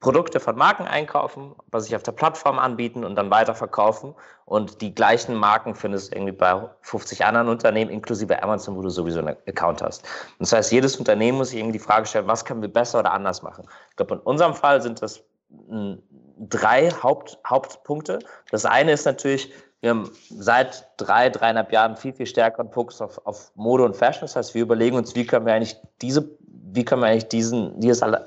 Produkte 0.00 0.38
von 0.38 0.56
Marken 0.56 0.86
einkaufen, 0.86 1.56
was 1.72 1.84
sich 1.84 1.96
auf 1.96 2.04
der 2.04 2.12
Plattform 2.12 2.58
anbieten 2.58 3.04
und 3.04 3.16
dann 3.16 3.30
weiterverkaufen. 3.30 4.14
Und 4.44 4.80
die 4.80 4.94
gleichen 4.94 5.34
Marken 5.34 5.74
findest 5.74 6.12
du 6.12 6.16
irgendwie 6.16 6.32
bei 6.32 6.68
50 6.82 7.24
anderen 7.24 7.48
Unternehmen, 7.48 7.90
inklusive 7.90 8.40
Amazon, 8.42 8.76
wo 8.76 8.82
du 8.82 8.90
sowieso 8.90 9.18
einen 9.18 9.36
Account 9.48 9.82
hast. 9.82 10.04
Das 10.38 10.52
heißt, 10.52 10.70
jedes 10.70 10.96
Unternehmen 10.96 11.38
muss 11.38 11.50
sich 11.50 11.58
irgendwie 11.58 11.78
die 11.78 11.84
Frage 11.84 12.06
stellen, 12.06 12.28
was 12.28 12.44
können 12.44 12.62
wir 12.62 12.72
besser 12.72 13.00
oder 13.00 13.12
anders 13.12 13.42
machen? 13.42 13.64
Ich 13.90 13.96
glaube, 13.96 14.14
in 14.14 14.20
unserem 14.20 14.54
Fall 14.54 14.80
sind 14.80 15.02
das 15.02 15.20
hm, 15.68 16.00
drei 16.38 16.90
Haupt, 16.90 17.38
Hauptpunkte. 17.44 18.20
Das 18.52 18.64
eine 18.64 18.92
ist 18.92 19.04
natürlich, 19.04 19.52
wir 19.80 19.90
haben 19.90 20.10
seit 20.30 20.88
drei, 20.96 21.28
dreieinhalb 21.28 21.72
Jahren 21.72 21.96
viel, 21.96 22.12
viel 22.12 22.26
stärkeren 22.26 22.70
Fokus 22.70 23.00
auf, 23.00 23.20
auf 23.26 23.50
Mode 23.56 23.84
und 23.84 23.96
Fashion. 23.96 24.22
Das 24.22 24.36
heißt, 24.36 24.54
wir 24.54 24.62
überlegen 24.62 24.96
uns, 24.96 25.16
wie 25.16 25.26
können 25.26 25.44
wir 25.44 25.54
eigentlich 25.54 25.76
diese 26.02 26.28
wie 26.72 26.84
können 26.84 27.02
wir 27.02 27.08
eigentlich 27.08 27.28
diesen, 27.28 27.74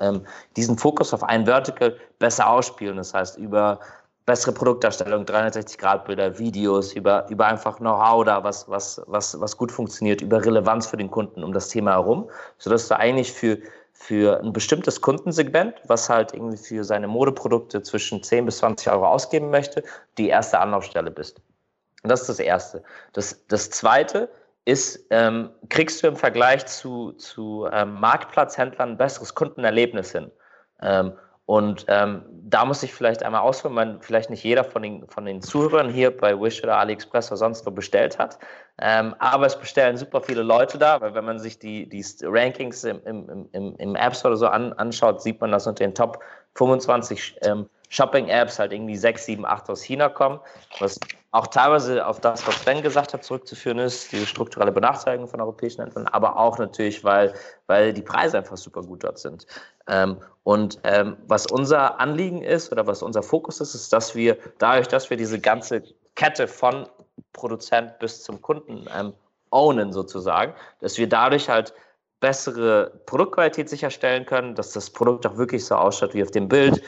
ähm, 0.00 0.22
diesen 0.56 0.78
Fokus 0.78 1.12
auf 1.14 1.22
ein 1.22 1.46
Vertical 1.46 1.96
besser 2.18 2.48
ausspielen. 2.48 2.96
Das 2.96 3.14
heißt, 3.14 3.38
über 3.38 3.78
bessere 4.26 4.52
Produktdarstellung, 4.52 5.24
360-Grad-Bilder, 5.24 6.38
Videos, 6.38 6.92
über, 6.92 7.28
über 7.28 7.46
einfach 7.46 7.78
Know-how 7.78 8.24
da, 8.24 8.44
was, 8.44 8.68
was, 8.68 9.02
was, 9.06 9.40
was 9.40 9.56
gut 9.56 9.72
funktioniert, 9.72 10.20
über 10.20 10.44
Relevanz 10.44 10.86
für 10.86 10.96
den 10.96 11.10
Kunden 11.10 11.42
um 11.42 11.52
das 11.52 11.68
Thema 11.68 11.92
herum, 11.92 12.30
sodass 12.58 12.88
du 12.88 12.96
eigentlich 12.96 13.32
für, 13.32 13.58
für 13.92 14.40
ein 14.40 14.52
bestimmtes 14.52 15.00
Kundensegment, 15.00 15.74
was 15.88 16.08
halt 16.08 16.34
irgendwie 16.34 16.56
für 16.56 16.84
seine 16.84 17.08
Modeprodukte 17.08 17.82
zwischen 17.82 18.22
10 18.22 18.46
bis 18.46 18.58
20 18.58 18.90
Euro 18.90 19.08
ausgeben 19.08 19.50
möchte, 19.50 19.82
die 20.18 20.28
erste 20.28 20.60
Anlaufstelle 20.60 21.10
bist. 21.10 21.40
Und 22.02 22.10
das 22.10 22.22
ist 22.22 22.28
das 22.28 22.38
Erste. 22.38 22.82
Das, 23.12 23.44
das 23.48 23.70
Zweite 23.70 24.28
ist, 24.64 25.06
ähm, 25.10 25.50
kriegst 25.68 26.02
du 26.02 26.08
im 26.08 26.16
Vergleich 26.16 26.66
zu, 26.66 27.12
zu 27.12 27.68
ähm, 27.72 27.94
Marktplatzhändlern 28.00 28.90
ein 28.90 28.96
besseres 28.96 29.34
Kundenerlebnis 29.34 30.12
hin. 30.12 30.30
Ähm, 30.80 31.12
und 31.46 31.84
ähm, 31.88 32.22
da 32.30 32.64
muss 32.64 32.82
ich 32.82 32.94
vielleicht 32.94 33.24
einmal 33.24 33.40
ausführen, 33.40 33.74
weil 33.74 33.98
vielleicht 34.00 34.30
nicht 34.30 34.44
jeder 34.44 34.62
von 34.62 34.82
den, 34.82 35.08
von 35.08 35.24
den 35.24 35.42
Zuhörern 35.42 35.90
hier 35.90 36.16
bei 36.16 36.38
Wish 36.40 36.62
oder 36.62 36.78
AliExpress 36.78 37.30
oder 37.30 37.36
sonst 37.36 37.66
wo 37.66 37.70
bestellt 37.70 38.18
hat. 38.18 38.38
Ähm, 38.80 39.14
aber 39.18 39.46
es 39.46 39.58
bestellen 39.58 39.96
super 39.96 40.20
viele 40.20 40.42
Leute 40.42 40.78
da, 40.78 41.00
weil 41.00 41.14
wenn 41.14 41.24
man 41.24 41.40
sich 41.40 41.58
die, 41.58 41.88
die 41.88 42.04
Rankings 42.22 42.84
im, 42.84 43.02
im, 43.04 43.48
im, 43.52 43.76
im 43.76 43.96
App 43.96 44.14
Store 44.14 44.32
oder 44.32 44.38
so 44.38 44.46
an, 44.46 44.72
anschaut, 44.74 45.20
sieht 45.20 45.40
man, 45.40 45.50
dass 45.50 45.66
unter 45.66 45.84
den 45.84 45.94
Top 45.94 46.20
25 46.54 47.38
ähm, 47.42 47.68
Shopping-Apps 47.88 48.58
halt 48.58 48.72
irgendwie 48.72 48.96
6, 48.96 49.26
7, 49.26 49.44
8 49.44 49.68
aus 49.68 49.82
China 49.82 50.08
kommen, 50.08 50.40
was 50.78 50.98
auch 51.32 51.46
teilweise 51.46 52.06
auf 52.06 52.20
das, 52.20 52.46
was 52.46 52.58
Ben 52.58 52.82
gesagt 52.82 53.14
hat, 53.14 53.24
zurückzuführen 53.24 53.78
ist, 53.78 54.12
diese 54.12 54.26
strukturelle 54.26 54.70
Benachteiligung 54.70 55.26
von 55.26 55.40
europäischen 55.40 55.80
Händlern, 55.80 56.06
aber 56.08 56.36
auch 56.36 56.58
natürlich, 56.58 57.02
weil, 57.04 57.32
weil 57.66 57.94
die 57.94 58.02
Preise 58.02 58.36
einfach 58.36 58.58
super 58.58 58.82
gut 58.82 59.02
dort 59.02 59.18
sind. 59.18 59.46
Ähm, 59.88 60.18
und 60.44 60.78
ähm, 60.84 61.16
was 61.26 61.46
unser 61.46 61.98
Anliegen 61.98 62.42
ist 62.42 62.70
oder 62.70 62.86
was 62.86 63.02
unser 63.02 63.22
Fokus 63.22 63.60
ist, 63.60 63.74
ist, 63.74 63.92
dass 63.94 64.14
wir 64.14 64.36
dadurch, 64.58 64.88
dass 64.88 65.08
wir 65.08 65.16
diese 65.16 65.40
ganze 65.40 65.82
Kette 66.16 66.46
von 66.46 66.86
Produzent 67.32 67.98
bis 67.98 68.22
zum 68.22 68.42
Kunden 68.42 68.86
ähm, 68.94 69.14
ownen 69.50 69.90
sozusagen, 69.92 70.52
dass 70.80 70.98
wir 70.98 71.08
dadurch 71.08 71.48
halt 71.48 71.72
bessere 72.20 72.92
Produktqualität 73.06 73.70
sicherstellen 73.70 74.26
können, 74.26 74.54
dass 74.54 74.72
das 74.72 74.90
Produkt 74.90 75.26
auch 75.26 75.38
wirklich 75.38 75.64
so 75.64 75.76
ausschaut 75.76 76.12
wie 76.12 76.22
auf 76.22 76.30
dem 76.30 76.48
Bild, 76.48 76.82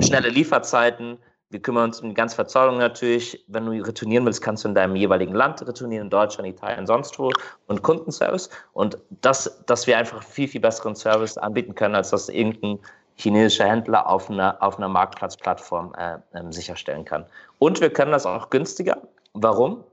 schnelle 0.00 0.28
Lieferzeiten, 0.28 1.18
wir 1.50 1.60
kümmern 1.60 1.84
uns 1.84 2.00
um 2.00 2.08
die 2.08 2.14
ganze 2.14 2.36
Verzollung 2.36 2.78
natürlich. 2.78 3.44
Wenn 3.48 3.66
du 3.66 3.72
retournieren 3.72 4.24
willst, 4.24 4.40
kannst 4.40 4.64
du 4.64 4.68
in 4.68 4.74
deinem 4.74 4.94
jeweiligen 4.94 5.34
Land 5.34 5.60
retournieren, 5.66 6.06
in 6.06 6.10
Deutschland, 6.10 6.48
Italien, 6.48 6.86
sonst 6.86 7.18
wo. 7.18 7.30
Und 7.66 7.82
Kundenservice. 7.82 8.48
Und 8.72 8.98
das, 9.20 9.62
dass 9.66 9.86
wir 9.86 9.98
einfach 9.98 10.22
viel, 10.22 10.46
viel 10.46 10.60
besseren 10.60 10.94
Service 10.94 11.36
anbieten 11.36 11.74
können, 11.74 11.96
als 11.96 12.10
das 12.10 12.28
irgendein 12.28 12.78
chinesischer 13.16 13.66
Händler 13.66 14.08
auf 14.08 14.30
einer, 14.30 14.56
auf 14.62 14.78
einer 14.78 14.88
Marktplatzplattform 14.88 15.92
äh, 15.98 16.14
äh, 16.32 16.52
sicherstellen 16.52 17.04
kann. 17.04 17.26
Und 17.58 17.80
wir 17.80 17.92
können 17.92 18.12
das 18.12 18.26
auch 18.26 18.48
günstiger. 18.50 18.96
Warum? 19.34 19.84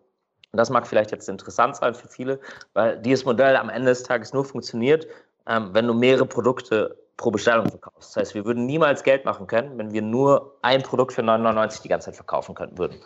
das 0.54 0.70
mag 0.72 0.88
vielleicht 0.88 1.12
jetzt 1.12 1.30
interessant 1.30 1.76
sein 1.76 1.94
für 1.94 2.08
viele, 2.08 2.40
weil 2.74 2.98
dieses 3.00 3.26
Modell 3.26 3.56
am 3.56 3.70
Ende 3.70 3.90
des 3.90 4.02
Tages 4.02 4.34
nur 4.34 4.44
funktioniert, 4.44 5.06
ähm, 5.46 5.70
wenn 5.74 5.86
du 5.86 5.94
mehrere 5.94 6.26
Produkte 6.26 6.98
pro 7.18 7.32
Bestellung 7.32 7.68
verkaufst. 7.70 8.16
Das 8.16 8.16
heißt, 8.16 8.36
wir 8.36 8.46
würden 8.46 8.66
niemals 8.66 9.04
Geld 9.04 9.26
machen 9.26 9.48
können, 9.48 9.78
wenn 9.78 9.92
wir 9.92 10.02
nur 10.02 10.56
ein 10.62 10.84
Produkt 10.84 11.14
für 11.14 11.22
9,99 11.22 11.82
die 11.82 11.90
ganze 11.90 12.06
Zeit 12.06 12.16
verkaufen 12.16 12.56
können 12.56 12.78
würden. 12.78 12.98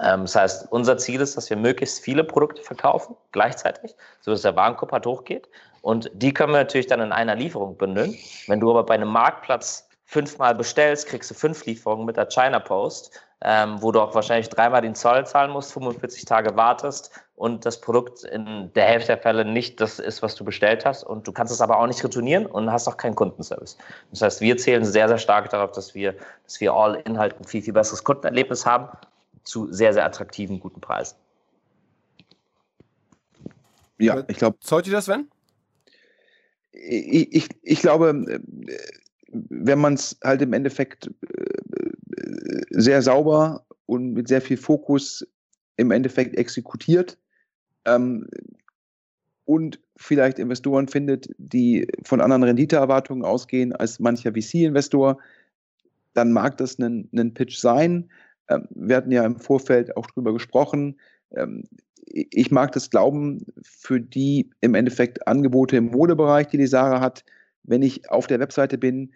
Ähm, 0.00 0.22
das 0.22 0.36
heißt, 0.36 0.72
unser 0.72 0.98
Ziel 0.98 1.20
ist, 1.20 1.36
dass 1.36 1.48
wir 1.50 1.56
möglichst 1.56 2.00
viele 2.00 2.24
Produkte 2.24 2.62
verkaufen, 2.62 3.16
gleichzeitig, 3.32 3.94
sodass 4.20 4.42
der 4.42 4.54
Warenkorb 4.54 4.92
halt 4.92 5.06
hochgeht. 5.06 5.48
Und 5.82 6.10
die 6.14 6.32
können 6.32 6.52
wir 6.52 6.58
natürlich 6.58 6.86
dann 6.86 7.00
in 7.00 7.12
einer 7.12 7.34
Lieferung 7.34 7.76
bündeln. 7.76 8.16
Wenn 8.46 8.60
du 8.60 8.70
aber 8.70 8.84
bei 8.84 8.94
einem 8.94 9.08
Marktplatz 9.08 9.88
fünfmal 10.04 10.54
bestellst, 10.54 11.08
kriegst 11.08 11.30
du 11.30 11.34
fünf 11.34 11.64
Lieferungen 11.64 12.04
mit 12.04 12.16
der 12.16 12.26
China 12.26 12.58
Post, 12.58 13.18
ähm, 13.42 13.80
wo 13.80 13.92
du 13.92 14.00
auch 14.00 14.14
wahrscheinlich 14.14 14.48
dreimal 14.48 14.82
den 14.82 14.94
Zoll 14.94 15.26
zahlen 15.26 15.50
musst, 15.50 15.72
45 15.72 16.24
Tage 16.24 16.56
wartest 16.56 17.10
und 17.36 17.66
das 17.66 17.80
Produkt 17.80 18.22
in 18.24 18.70
der 18.74 18.84
Hälfte 18.84 19.08
der 19.08 19.18
Fälle 19.18 19.44
nicht 19.44 19.80
das 19.80 19.98
ist, 19.98 20.22
was 20.22 20.36
du 20.36 20.44
bestellt 20.44 20.84
hast 20.84 21.02
und 21.02 21.26
du 21.26 21.32
kannst 21.32 21.52
es 21.52 21.60
aber 21.60 21.78
auch 21.78 21.86
nicht 21.86 22.02
retournieren 22.04 22.46
und 22.46 22.70
hast 22.70 22.86
auch 22.86 22.96
keinen 22.96 23.16
Kundenservice. 23.16 23.76
Das 24.10 24.22
heißt, 24.22 24.40
wir 24.40 24.56
zählen 24.56 24.84
sehr, 24.84 25.08
sehr 25.08 25.18
stark 25.18 25.50
darauf, 25.50 25.72
dass 25.72 25.94
wir, 25.94 26.14
dass 26.44 26.60
wir 26.60 26.72
all 26.72 26.94
Inhalt 27.04 27.38
ein 27.38 27.44
viel, 27.44 27.62
viel 27.62 27.72
besseres 27.72 28.04
Kundenerlebnis 28.04 28.64
haben 28.64 28.88
zu 29.42 29.72
sehr, 29.72 29.92
sehr 29.92 30.04
attraktiven, 30.04 30.60
guten 30.60 30.80
Preisen. 30.80 31.16
Ja, 33.98 34.22
ich 34.28 34.36
glaube. 34.36 34.58
Zeugt 34.60 34.86
ihr 34.86 34.92
das, 34.92 35.06
Sven? 35.06 35.28
Ich, 36.72 37.32
ich, 37.34 37.48
ich 37.62 37.80
glaube, 37.80 38.40
wenn 39.28 39.78
man 39.78 39.94
es 39.94 40.18
halt 40.22 40.42
im 40.42 40.52
Endeffekt 40.52 41.06
äh, 41.06 42.62
sehr 42.70 43.02
sauber 43.02 43.64
und 43.86 44.12
mit 44.12 44.28
sehr 44.28 44.40
viel 44.40 44.56
Fokus 44.56 45.26
im 45.76 45.90
Endeffekt 45.90 46.36
exekutiert 46.36 47.18
ähm, 47.86 48.28
und 49.44 49.80
vielleicht 49.96 50.38
Investoren 50.38 50.88
findet, 50.88 51.28
die 51.38 51.86
von 52.02 52.20
anderen 52.20 52.44
Renditeerwartungen 52.44 53.24
ausgehen 53.24 53.72
als 53.72 54.00
mancher 54.00 54.32
VC-Investor, 54.32 55.18
dann 56.14 56.32
mag 56.32 56.56
das 56.56 56.78
ein, 56.78 57.08
ein 57.14 57.34
Pitch 57.34 57.58
sein. 57.58 58.10
Ähm, 58.48 58.66
wir 58.70 58.96
hatten 58.96 59.10
ja 59.10 59.24
im 59.24 59.38
Vorfeld 59.38 59.96
auch 59.96 60.06
drüber 60.06 60.32
gesprochen. 60.32 60.98
Ähm, 61.32 61.64
ich 62.06 62.50
mag 62.50 62.72
das 62.72 62.90
glauben, 62.90 63.46
für 63.62 64.00
die 64.00 64.50
im 64.60 64.74
Endeffekt 64.74 65.26
Angebote 65.26 65.76
im 65.76 65.86
Modebereich, 65.86 66.48
die 66.48 66.58
die 66.58 66.66
Sarah 66.66 67.00
hat, 67.00 67.24
wenn 67.62 67.82
ich 67.82 68.10
auf 68.10 68.26
der 68.26 68.40
Webseite 68.40 68.76
bin, 68.78 69.12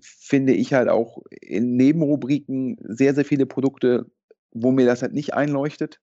finde 0.00 0.52
ich 0.52 0.74
halt 0.74 0.88
auch 0.88 1.22
in 1.40 1.76
Nebenrubriken 1.76 2.76
sehr, 2.82 3.14
sehr 3.14 3.24
viele 3.24 3.46
Produkte, 3.46 4.06
wo 4.52 4.70
mir 4.70 4.86
das 4.86 5.02
halt 5.02 5.14
nicht 5.14 5.34
einleuchtet, 5.34 6.00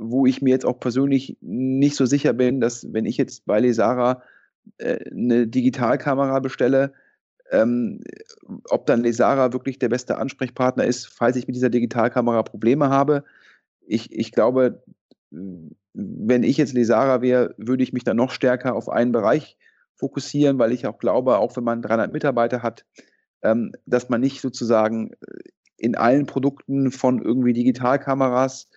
wo 0.00 0.24
ich 0.24 0.40
mir 0.40 0.50
jetzt 0.50 0.64
auch 0.64 0.80
persönlich 0.80 1.36
nicht 1.42 1.94
so 1.94 2.06
sicher 2.06 2.32
bin, 2.32 2.60
dass 2.60 2.90
wenn 2.92 3.04
ich 3.04 3.18
jetzt 3.18 3.44
bei 3.44 3.60
Lesara 3.60 4.22
äh, 4.78 5.10
eine 5.10 5.46
Digitalkamera 5.46 6.40
bestelle, 6.40 6.94
ähm, 7.50 8.00
ob 8.70 8.86
dann 8.86 9.02
Lesara 9.02 9.52
wirklich 9.52 9.78
der 9.78 9.90
beste 9.90 10.16
Ansprechpartner 10.16 10.84
ist, 10.84 11.06
falls 11.06 11.36
ich 11.36 11.46
mit 11.46 11.54
dieser 11.54 11.68
Digitalkamera 11.68 12.42
Probleme 12.42 12.88
habe. 12.88 13.24
Ich, 13.86 14.10
ich 14.10 14.32
glaube, 14.32 14.82
wenn 15.30 16.42
ich 16.42 16.56
jetzt 16.56 16.72
Lesara 16.72 17.20
wäre, 17.20 17.54
würde 17.58 17.82
ich 17.82 17.92
mich 17.92 18.04
dann 18.04 18.16
noch 18.16 18.30
stärker 18.30 18.74
auf 18.74 18.88
einen 18.88 19.12
Bereich 19.12 19.58
fokussieren, 19.96 20.58
weil 20.58 20.72
ich 20.72 20.86
auch 20.86 20.98
glaube, 20.98 21.38
auch 21.38 21.56
wenn 21.56 21.64
man 21.64 21.82
300 21.82 22.10
Mitarbeiter 22.10 22.62
hat, 22.62 22.86
ähm, 23.42 23.72
dass 23.84 24.08
man 24.08 24.22
nicht 24.22 24.40
sozusagen 24.40 25.10
äh, 25.12 25.50
in 25.76 25.94
allen 25.94 26.24
Produkten 26.24 26.90
von 26.90 27.20
irgendwie 27.20 27.52
Digitalkameras 27.52 28.68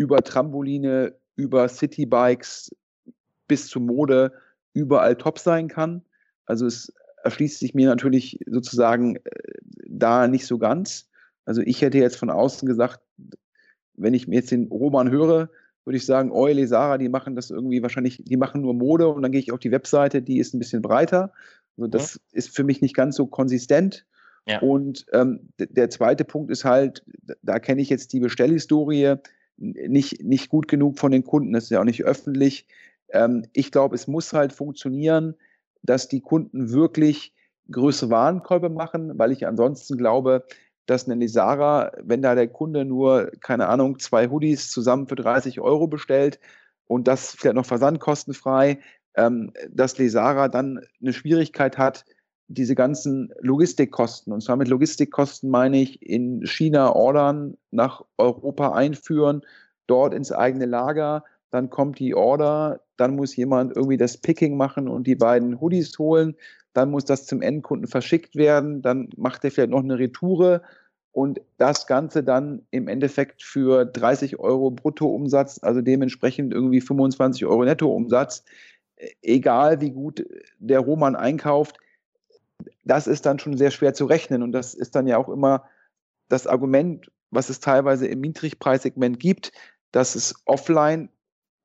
über 0.00 0.22
Trampoline, 0.22 1.14
über 1.36 1.68
Citybikes 1.68 2.74
bis 3.46 3.68
zu 3.68 3.80
Mode 3.80 4.32
überall 4.72 5.14
top 5.14 5.38
sein 5.38 5.68
kann. 5.68 6.00
Also 6.46 6.64
es 6.64 6.90
erschließt 7.22 7.58
sich 7.58 7.74
mir 7.74 7.86
natürlich 7.86 8.40
sozusagen 8.46 9.16
äh, 9.16 9.20
da 9.86 10.26
nicht 10.26 10.46
so 10.46 10.56
ganz. 10.56 11.10
Also 11.44 11.60
ich 11.60 11.82
hätte 11.82 11.98
jetzt 11.98 12.16
von 12.16 12.30
außen 12.30 12.66
gesagt, 12.66 13.00
wenn 13.92 14.14
ich 14.14 14.26
mir 14.26 14.36
jetzt 14.36 14.50
den 14.50 14.68
Roman 14.68 15.10
höre, 15.10 15.50
würde 15.84 15.98
ich 15.98 16.06
sagen, 16.06 16.32
Eule, 16.32 16.66
Sarah, 16.66 16.96
die 16.96 17.10
machen 17.10 17.36
das 17.36 17.50
irgendwie 17.50 17.82
wahrscheinlich, 17.82 18.22
die 18.24 18.38
machen 18.38 18.62
nur 18.62 18.72
Mode 18.72 19.08
und 19.08 19.20
dann 19.20 19.32
gehe 19.32 19.40
ich 19.42 19.52
auf 19.52 19.58
die 19.58 19.70
Webseite, 19.70 20.22
die 20.22 20.38
ist 20.38 20.54
ein 20.54 20.60
bisschen 20.60 20.80
breiter. 20.80 21.34
Also 21.76 21.88
das 21.88 22.14
mhm. 22.14 22.38
ist 22.38 22.56
für 22.56 22.64
mich 22.64 22.80
nicht 22.80 22.96
ganz 22.96 23.16
so 23.16 23.26
konsistent. 23.26 24.06
Ja. 24.46 24.60
Und 24.60 25.04
ähm, 25.12 25.50
der 25.58 25.90
zweite 25.90 26.24
Punkt 26.24 26.50
ist 26.50 26.64
halt, 26.64 27.04
da 27.42 27.58
kenne 27.58 27.82
ich 27.82 27.90
jetzt 27.90 28.14
die 28.14 28.20
Bestellhistorie 28.20 29.16
nicht, 29.60 30.24
nicht 30.24 30.48
gut 30.48 30.68
genug 30.68 30.98
von 30.98 31.12
den 31.12 31.24
Kunden, 31.24 31.52
das 31.52 31.64
ist 31.64 31.70
ja 31.70 31.80
auch 31.80 31.84
nicht 31.84 32.04
öffentlich. 32.04 32.66
Ähm, 33.10 33.44
ich 33.52 33.70
glaube, 33.70 33.94
es 33.94 34.06
muss 34.08 34.32
halt 34.32 34.52
funktionieren, 34.52 35.34
dass 35.82 36.08
die 36.08 36.20
Kunden 36.20 36.72
wirklich 36.72 37.34
größere 37.70 38.10
Warenkäufe 38.10 38.68
machen, 38.68 39.18
weil 39.18 39.32
ich 39.32 39.46
ansonsten 39.46 39.96
glaube, 39.96 40.44
dass 40.86 41.06
eine 41.06 41.14
Lisara, 41.14 41.92
wenn 42.02 42.22
da 42.22 42.34
der 42.34 42.48
Kunde 42.48 42.84
nur, 42.84 43.30
keine 43.40 43.68
Ahnung, 43.68 43.98
zwei 43.98 44.28
Hoodies 44.28 44.70
zusammen 44.70 45.06
für 45.06 45.14
30 45.14 45.60
Euro 45.60 45.86
bestellt 45.86 46.40
und 46.86 47.06
das 47.06 47.36
vielleicht 47.36 47.54
noch 47.54 47.66
versandkostenfrei, 47.66 48.80
ähm, 49.14 49.52
dass 49.70 49.98
Lesara 49.98 50.48
dann 50.48 50.80
eine 51.00 51.12
Schwierigkeit 51.12 51.78
hat, 51.78 52.04
diese 52.50 52.74
ganzen 52.74 53.32
Logistikkosten. 53.40 54.32
Und 54.32 54.42
zwar 54.42 54.56
mit 54.56 54.68
Logistikkosten 54.68 55.50
meine 55.50 55.80
ich 55.80 56.02
in 56.02 56.44
China 56.46 56.94
ordern, 56.94 57.56
nach 57.70 58.04
Europa 58.18 58.72
einführen, 58.72 59.42
dort 59.86 60.12
ins 60.12 60.32
eigene 60.32 60.66
Lager, 60.66 61.24
dann 61.50 61.70
kommt 61.70 62.00
die 62.00 62.14
Order, 62.14 62.80
dann 62.96 63.14
muss 63.14 63.36
jemand 63.36 63.76
irgendwie 63.76 63.96
das 63.96 64.16
Picking 64.16 64.56
machen 64.56 64.88
und 64.88 65.06
die 65.06 65.14
beiden 65.14 65.60
Hoodies 65.60 65.96
holen, 65.98 66.34
dann 66.72 66.90
muss 66.90 67.04
das 67.04 67.26
zum 67.26 67.40
Endkunden 67.40 67.86
verschickt 67.86 68.34
werden, 68.34 68.82
dann 68.82 69.10
macht 69.16 69.44
er 69.44 69.52
vielleicht 69.52 69.70
noch 69.70 69.82
eine 69.82 69.98
Retoure 69.98 70.62
und 71.12 71.40
das 71.56 71.86
Ganze 71.86 72.24
dann 72.24 72.62
im 72.70 72.88
Endeffekt 72.88 73.42
für 73.42 73.84
30 73.84 74.40
Euro 74.40 74.72
Bruttoumsatz, 74.72 75.60
also 75.62 75.80
dementsprechend 75.82 76.52
irgendwie 76.52 76.80
25 76.80 77.46
Euro 77.46 77.64
Nettoumsatz, 77.64 78.44
egal 79.22 79.80
wie 79.80 79.90
gut 79.90 80.26
der 80.58 80.80
Roman 80.80 81.14
einkauft, 81.14 81.78
das 82.84 83.06
ist 83.06 83.26
dann 83.26 83.38
schon 83.38 83.56
sehr 83.56 83.70
schwer 83.70 83.94
zu 83.94 84.06
rechnen 84.06 84.42
und 84.42 84.52
das 84.52 84.74
ist 84.74 84.94
dann 84.94 85.06
ja 85.06 85.16
auch 85.16 85.28
immer 85.28 85.64
das 86.28 86.46
Argument, 86.46 87.10
was 87.30 87.48
es 87.48 87.60
teilweise 87.60 88.06
im 88.06 88.20
Niedrigpreissegment 88.20 89.20
gibt, 89.20 89.52
dass 89.92 90.14
es 90.14 90.34
offline, 90.44 91.10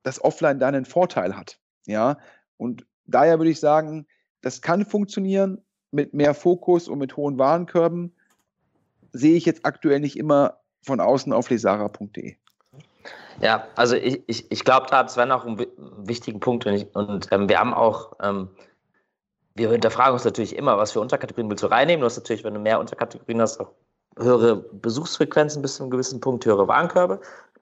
dass 0.02 0.22
offline 0.22 0.58
dann 0.58 0.74
einen 0.74 0.84
Vorteil 0.84 1.36
hat. 1.36 1.58
Ja, 1.86 2.18
und 2.56 2.86
daher 3.06 3.38
würde 3.38 3.50
ich 3.50 3.60
sagen, 3.60 4.06
das 4.42 4.62
kann 4.62 4.84
funktionieren 4.84 5.62
mit 5.90 6.14
mehr 6.14 6.34
Fokus 6.34 6.88
und 6.88 6.98
mit 6.98 7.16
hohen 7.16 7.38
Warenkörben. 7.38 8.14
Sehe 9.12 9.36
ich 9.36 9.44
jetzt 9.44 9.64
aktuell 9.64 10.00
nicht 10.00 10.16
immer 10.16 10.60
von 10.82 11.00
außen 11.00 11.32
auf 11.32 11.50
lesara.de. 11.50 12.36
Ja, 13.40 13.66
also 13.76 13.96
ich, 13.96 14.22
ich, 14.26 14.50
ich 14.50 14.64
glaube, 14.64 14.86
da 14.90 14.98
hat 14.98 15.10
Sven 15.10 15.30
auch 15.30 15.44
einen 15.44 15.58
wichtigen 15.98 16.40
Punkt. 16.40 16.66
Und, 16.66 16.74
ich, 16.74 16.94
und 16.94 17.28
ähm, 17.30 17.48
wir 17.48 17.58
haben 17.58 17.74
auch, 17.74 18.14
ähm, 18.22 18.50
wir 19.56 19.70
hinterfragen 19.70 20.12
uns 20.12 20.24
natürlich 20.24 20.54
immer, 20.54 20.76
was 20.78 20.92
für 20.92 21.00
Unterkategorien 21.00 21.50
willst 21.50 21.64
du 21.64 21.68
reinnehmen. 21.68 22.00
Du 22.00 22.06
hast 22.06 22.16
natürlich, 22.16 22.44
wenn 22.44 22.54
du 22.54 22.60
mehr 22.60 22.78
Unterkategorien 22.78 23.40
hast, 23.40 23.58
auch 23.58 23.72
höhere 24.18 24.56
Besuchsfrequenzen 24.56 25.62
bis 25.62 25.76
zu 25.76 25.82
einem 25.82 25.90
gewissen 25.90 26.20
Punkt, 26.20 26.44
höhere 26.44 26.68
Warenkörbe. 26.68 27.20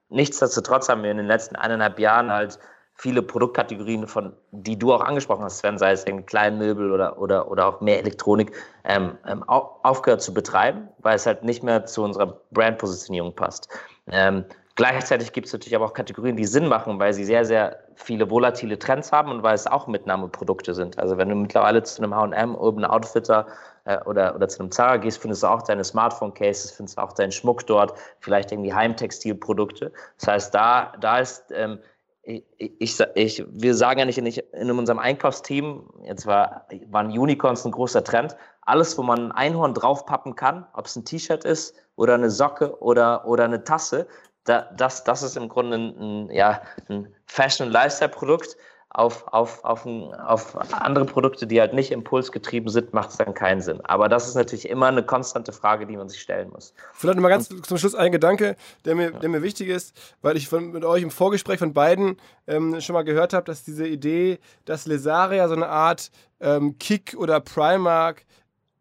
Nichtsdestotrotz 0.09 0.89
haben 0.89 1.03
wir 1.03 1.11
in 1.11 1.17
den 1.17 1.25
letzten 1.25 1.55
eineinhalb 1.55 1.99
Jahren 1.99 2.31
halt 2.31 2.59
viele 2.95 3.21
Produktkategorien, 3.21 4.07
von 4.07 4.33
die 4.51 4.79
du 4.79 4.93
auch 4.93 5.01
angesprochen 5.01 5.43
hast, 5.43 5.59
Sven, 5.59 5.77
sei 5.77 5.91
es 5.91 6.05
irgendwie 6.05 6.25
Kleinmöbel 6.25 6.91
oder, 6.91 7.19
oder, 7.19 7.51
oder 7.51 7.67
auch 7.67 7.81
mehr 7.81 7.99
Elektronik, 7.99 8.53
ähm, 8.85 9.17
ähm, 9.27 9.43
aufgehört 9.43 10.21
zu 10.21 10.33
betreiben, 10.33 10.87
weil 10.99 11.15
es 11.15 11.25
halt 11.25 11.43
nicht 11.43 11.61
mehr 11.61 11.85
zu 11.85 12.03
unserer 12.03 12.39
Brandpositionierung 12.51 13.35
passt. 13.35 13.67
Ähm, 14.07 14.45
gleichzeitig 14.75 15.33
gibt 15.33 15.47
es 15.47 15.53
natürlich 15.53 15.75
aber 15.75 15.85
auch 15.85 15.93
Kategorien, 15.93 16.35
die 16.35 16.45
Sinn 16.45 16.67
machen, 16.67 16.99
weil 16.99 17.13
sie 17.13 17.25
sehr, 17.25 17.45
sehr 17.45 17.79
viele 17.95 18.29
volatile 18.29 18.77
Trends 18.77 19.11
haben 19.11 19.31
und 19.31 19.43
weil 19.43 19.55
es 19.55 19.67
auch 19.67 19.87
Mitnahmeprodukte 19.87 20.73
sind. 20.73 20.99
Also 20.99 21.17
wenn 21.17 21.29
du 21.29 21.35
mittlerweile 21.35 21.83
zu 21.83 22.01
einem 22.01 22.13
H&M, 22.13 22.55
Urban 22.55 22.85
Outfitter 22.85 23.47
äh, 23.85 23.97
oder, 24.05 24.35
oder 24.35 24.47
zu 24.47 24.59
einem 24.59 24.71
Zara 24.71 24.97
gehst, 24.97 25.21
findest 25.21 25.43
du 25.43 25.47
auch 25.47 25.61
deine 25.63 25.83
Smartphone-Cases, 25.83 26.71
findest 26.71 26.97
du 26.97 27.01
auch 27.01 27.13
deinen 27.13 27.31
Schmuck 27.31 27.65
dort, 27.67 27.93
vielleicht 28.19 28.51
irgendwie 28.51 28.73
Heimtextilprodukte. 28.73 29.91
Das 30.19 30.27
heißt, 30.27 30.55
da, 30.55 30.93
da 30.99 31.19
ist 31.19 31.51
ähm, 31.51 31.79
ich, 32.25 32.99
ich, 33.13 33.45
wir 33.47 33.75
sagen 33.75 33.99
ja 33.99 34.05
nicht 34.05 34.17
in, 34.17 34.25
in 34.25 34.71
unserem 34.71 34.99
Einkaufsteam, 34.99 35.83
jetzt 36.03 36.25
war, 36.25 36.67
waren 36.87 37.07
Unicorns 37.07 37.65
ein 37.65 37.71
großer 37.71 38.03
Trend, 38.03 38.35
alles, 38.61 38.97
wo 38.97 39.03
man 39.03 39.27
ein 39.27 39.31
Einhorn 39.31 39.75
draufpappen 39.75 40.35
kann, 40.35 40.65
ob 40.73 40.87
es 40.87 40.95
ein 40.95 41.05
T-Shirt 41.05 41.45
ist 41.45 41.75
oder 41.95 42.15
eine 42.15 42.31
Socke 42.31 42.81
oder, 42.81 43.27
oder 43.27 43.43
eine 43.43 43.63
Tasse, 43.63 44.07
da, 44.45 44.69
das, 44.75 45.03
das 45.03 45.23
ist 45.23 45.37
im 45.37 45.49
Grunde 45.49 45.77
ein, 45.77 46.29
ja, 46.31 46.61
ein 46.87 47.07
Fashion-Lifestyle-Produkt 47.25 48.57
auf, 48.89 49.27
auf, 49.27 49.63
auf, 49.65 49.85
ein, 49.85 50.13
auf 50.13 50.55
andere 50.71 51.03
Produkte, 51.03 51.45
die 51.45 51.59
halt 51.59 51.73
nicht 51.73 51.91
impulsgetrieben 51.91 52.69
sind, 52.69 52.93
macht 52.93 53.09
es 53.09 53.17
dann 53.17 53.33
keinen 53.33 53.59
Sinn. 53.59 53.81
Aber 53.83 54.07
das 54.07 54.27
ist 54.27 54.35
natürlich 54.35 54.69
immer 54.69 54.87
eine 54.87 55.03
konstante 55.03 55.51
Frage, 55.51 55.85
die 55.85 55.97
man 55.97 56.07
sich 56.07 56.21
stellen 56.21 56.49
muss. 56.49 56.73
Vielleicht 56.93 57.19
mal 57.19 57.27
ganz 57.27 57.51
Und, 57.51 57.65
zum 57.65 57.77
Schluss 57.77 57.93
ein 57.93 58.13
Gedanke, 58.13 58.55
der 58.85 58.95
mir, 58.95 59.11
der 59.11 59.27
mir 59.27 59.43
wichtig 59.43 59.67
ist, 59.67 59.93
weil 60.21 60.37
ich 60.37 60.47
von, 60.47 60.71
mit 60.71 60.85
euch 60.85 61.03
im 61.03 61.11
Vorgespräch 61.11 61.59
von 61.59 61.73
beiden 61.73 62.17
ähm, 62.47 62.79
schon 62.79 62.93
mal 62.93 63.03
gehört 63.03 63.33
habe, 63.33 63.43
dass 63.45 63.63
diese 63.63 63.85
Idee, 63.85 64.39
dass 64.63 64.85
Lesaria 64.85 65.47
so 65.49 65.55
eine 65.55 65.67
Art 65.67 66.09
ähm, 66.39 66.77
Kick 66.79 67.15
oder 67.17 67.41
Primark 67.41 68.25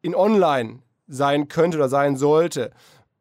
in 0.01 0.15
Online 0.15 0.79
sein 1.09 1.49
könnte 1.49 1.77
oder 1.77 1.89
sein 1.89 2.17
sollte. 2.17 2.71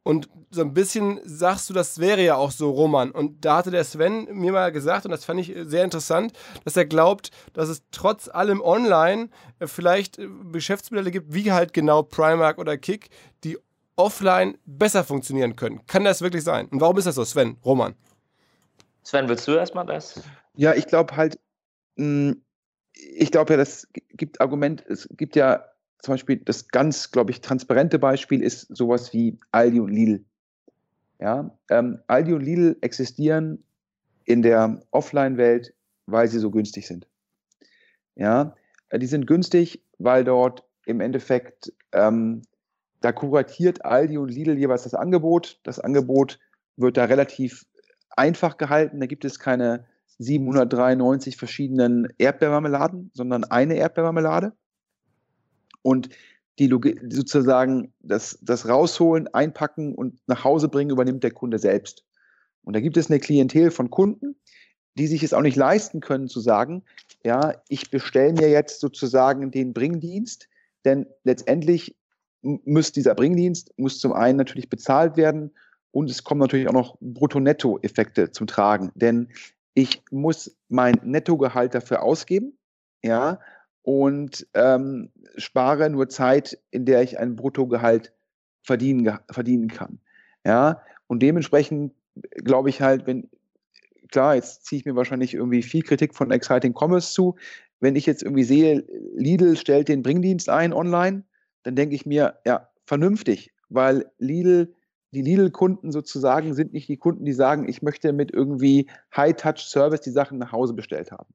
Und 0.04 0.28
so 0.52 0.62
ein 0.62 0.74
bisschen 0.74 1.22
sagst 1.24 1.70
du, 1.70 1.74
das 1.74 2.00
wäre 2.00 2.22
ja 2.22 2.36
auch 2.36 2.52
so, 2.52 2.72
Roman. 2.72 3.12
Und 3.12 3.46
da 3.46 3.58
hatte 3.58 3.72
der 3.72 3.86
Sven 3.86 4.28
mir 4.32 4.52
mal 4.52 4.72
gesagt, 4.72 5.06
und 5.06 5.12
das 5.12 5.24
fand 5.24 5.40
ich 5.40 5.56
sehr 5.62 5.86
interessant, 5.86 6.34
dass 6.66 6.76
er 6.76 6.86
glaubt, 6.86 7.32
dass 7.54 7.70
es 7.70 7.84
trotz 7.92 8.28
allem 8.28 8.62
online 8.62 9.30
äh, 9.60 9.68
vielleicht 9.68 10.20
äh, 10.20 10.28
Geschäftsmodelle 10.52 11.10
gibt, 11.10 11.34
wie 11.34 11.54
halt 11.54 11.72
genau 11.74 12.04
Primark 12.04 12.58
oder 12.58 12.78
Kick, 12.78 13.10
die 13.46 13.58
offline 13.96 14.58
besser 14.66 15.06
funktionieren 15.06 15.56
können. 15.56 15.86
Kann 15.88 16.04
das 16.04 16.22
wirklich 16.22 16.44
sein? 16.44 16.68
Und 16.68 16.82
warum 16.82 16.98
ist 16.98 17.06
das 17.06 17.16
so, 17.16 17.24
Sven, 17.24 17.58
Roman? 17.64 17.96
Sven, 19.04 19.30
willst 19.30 19.48
du 19.48 19.54
erstmal 19.54 19.86
das? 19.86 20.22
Ja, 20.56 20.74
ich 20.74 20.88
glaube 20.88 21.16
halt, 21.16 21.40
hm, 21.96 22.44
ich 22.94 23.32
glaube 23.32 23.54
ja, 23.54 23.58
das 23.58 23.88
gibt 24.12 24.42
Argument, 24.42 24.84
es 24.88 25.08
gibt 25.12 25.36
ja 25.36 25.64
zum 26.04 26.16
Beispiel 26.16 26.38
das 26.38 26.68
ganz, 26.68 27.12
glaube 27.12 27.32
ich, 27.32 27.40
transparente 27.40 27.98
Beispiel 27.98 28.44
ist 28.44 28.68
sowas 28.76 29.14
wie 29.14 29.40
Aldi 29.52 29.80
und 29.80 29.90
Lidl. 29.90 30.26
Ja, 31.20 31.58
ähm, 31.70 32.00
Aldi 32.08 32.34
und 32.34 32.42
Lidl 32.42 32.78
existieren 32.82 33.64
in 34.26 34.42
der 34.42 34.82
Offline-Welt, 34.92 35.74
weil 36.06 36.28
sie 36.28 36.40
so 36.40 36.52
günstig 36.52 36.88
sind. 36.88 37.08
Ja, 38.16 38.54
äh, 38.90 39.00
die 39.00 39.06
sind 39.06 39.28
günstig, 39.28 39.82
weil 39.98 40.26
dort 40.26 40.66
im 40.86 41.00
Endeffekt 41.00 41.72
ähm, 41.94 42.42
da 43.00 43.14
kuratiert 43.14 43.86
Aldi 43.86 44.18
und 44.18 44.30
Lidl 44.30 44.58
jeweils 44.58 44.84
das 44.84 44.96
Angebot. 44.96 45.62
Das 45.64 45.80
Angebot 45.80 46.38
wird 46.76 46.98
da 46.98 47.06
relativ 47.06 47.66
einfach 48.10 48.58
gehalten. 48.58 49.00
Da 49.00 49.06
gibt 49.06 49.24
es 49.24 49.40
keine 49.40 49.86
793 50.18 51.38
verschiedenen 51.38 52.10
Erdbeermarmeladen, 52.18 53.10
sondern 53.14 53.46
eine 53.46 53.76
Erdbeermarmelade 53.76 54.52
und 55.84 56.10
die 56.60 56.70
sozusagen 57.10 57.94
das, 58.00 58.40
das 58.42 58.68
rausholen, 58.68 59.28
einpacken 59.34 59.96
und 59.96 60.20
nach 60.28 60.44
Hause 60.44 60.70
bringen, 60.70 60.92
übernimmt 60.92 61.24
der 61.24 61.32
Kunde 61.32 61.60
selbst. 61.60 62.04
Und 62.64 62.76
da 62.76 62.80
gibt 62.80 62.98
es 62.98 63.10
eine 63.10 63.20
Klientel 63.20 63.72
von 63.72 63.90
Kunden, 63.90 64.36
die 64.96 65.08
sich 65.08 65.24
es 65.24 65.34
auch 65.34 65.42
nicht 65.42 65.58
leisten 65.58 66.00
können 66.00 66.28
zu 66.28 66.40
sagen, 66.40 66.84
ja, 67.24 67.56
ich 67.68 67.90
bestelle 67.90 68.34
mir 68.34 68.50
jetzt 68.50 68.80
sozusagen 68.80 69.52
den 69.52 69.74
Bringdienst, 69.74 70.48
denn 70.86 71.08
letztendlich 71.24 71.96
muss 72.42 72.92
dieser 72.92 73.16
Bringdienst 73.16 73.74
muss 73.78 74.00
zum 74.00 74.14
einen 74.14 74.38
natürlich 74.38 74.70
bezahlt 74.70 75.18
werden 75.18 75.52
und 75.92 76.10
es 76.10 76.24
kommen 76.24 76.42
natürlich 76.42 76.68
auch 76.68 76.74
noch 76.74 76.98
Brutto-Netto-Effekte 77.00 78.32
zum 78.32 78.48
Tragen, 78.48 78.92
denn 78.96 79.30
ich 79.74 80.04
muss 80.12 80.56
mein 80.68 81.00
Nettogehalt 81.04 81.74
dafür 81.74 82.04
ausgeben, 82.04 82.58
ja, 83.04 83.40
und 83.84 84.48
ähm, 84.54 85.12
spare 85.36 85.90
nur 85.90 86.10
Zeit, 86.10 86.58
in 86.72 86.86
der 86.86 87.04
ich 87.04 87.20
ein 87.20 87.36
Bruttogehalt 87.36 88.14
verdienen, 88.64 89.20
verdienen 89.30 89.68
kann. 89.68 90.00
Ja, 90.46 90.82
und 91.08 91.22
dementsprechend 91.22 91.94
glaube 92.44 92.70
ich 92.70 92.82
halt, 92.82 93.06
wenn, 93.06 93.30
klar, 94.10 94.36
jetzt 94.36 94.66
ziehe 94.66 94.80
ich 94.80 94.86
mir 94.86 94.96
wahrscheinlich 94.96 95.34
irgendwie 95.34 95.62
viel 95.62 95.84
Kritik 95.84 96.16
von 96.16 96.32
Exciting 96.32 96.74
Commerce 96.74 97.14
zu. 97.14 97.36
Wenn 97.80 97.96
ich 97.96 98.06
jetzt 98.06 98.24
irgendwie 98.24 98.46
sehe, 98.46 98.86
Lidl 99.16 99.58
stellt 99.58 99.90
den 99.90 100.02
Bringdienst 100.02 100.50
ein 100.50 100.74
online, 100.74 101.24
dann 101.64 101.76
denke 101.76 101.96
ich 101.96 102.06
mir, 102.06 102.40
ja, 102.46 102.70
vernünftig, 102.86 103.54
weil 103.70 104.10
Lidl, 104.18 104.74
die 105.12 105.22
Lidl-Kunden 105.22 105.92
sozusagen 105.92 106.54
sind 106.54 106.74
nicht 106.74 106.88
die 106.88 106.98
Kunden, 106.98 107.26
die 107.26 107.34
sagen, 107.34 107.68
ich 107.68 107.82
möchte 107.82 108.14
mit 108.14 108.32
irgendwie 108.32 108.90
High-Touch-Service 109.16 110.02
die 110.02 110.12
Sachen 110.12 110.38
nach 110.38 110.54
Hause 110.54 110.74
bestellt 110.74 111.12
haben 111.12 111.34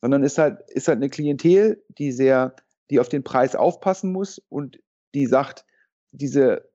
sondern 0.00 0.22
ist 0.22 0.38
halt, 0.38 0.60
ist 0.70 0.88
halt 0.88 0.98
eine 0.98 1.08
Klientel, 1.08 1.82
die 1.88 2.12
sehr, 2.12 2.54
die 2.90 3.00
auf 3.00 3.08
den 3.08 3.24
Preis 3.24 3.54
aufpassen 3.56 4.12
muss 4.12 4.40
und 4.48 4.80
die 5.14 5.26
sagt, 5.26 5.64
diese, 6.12 6.68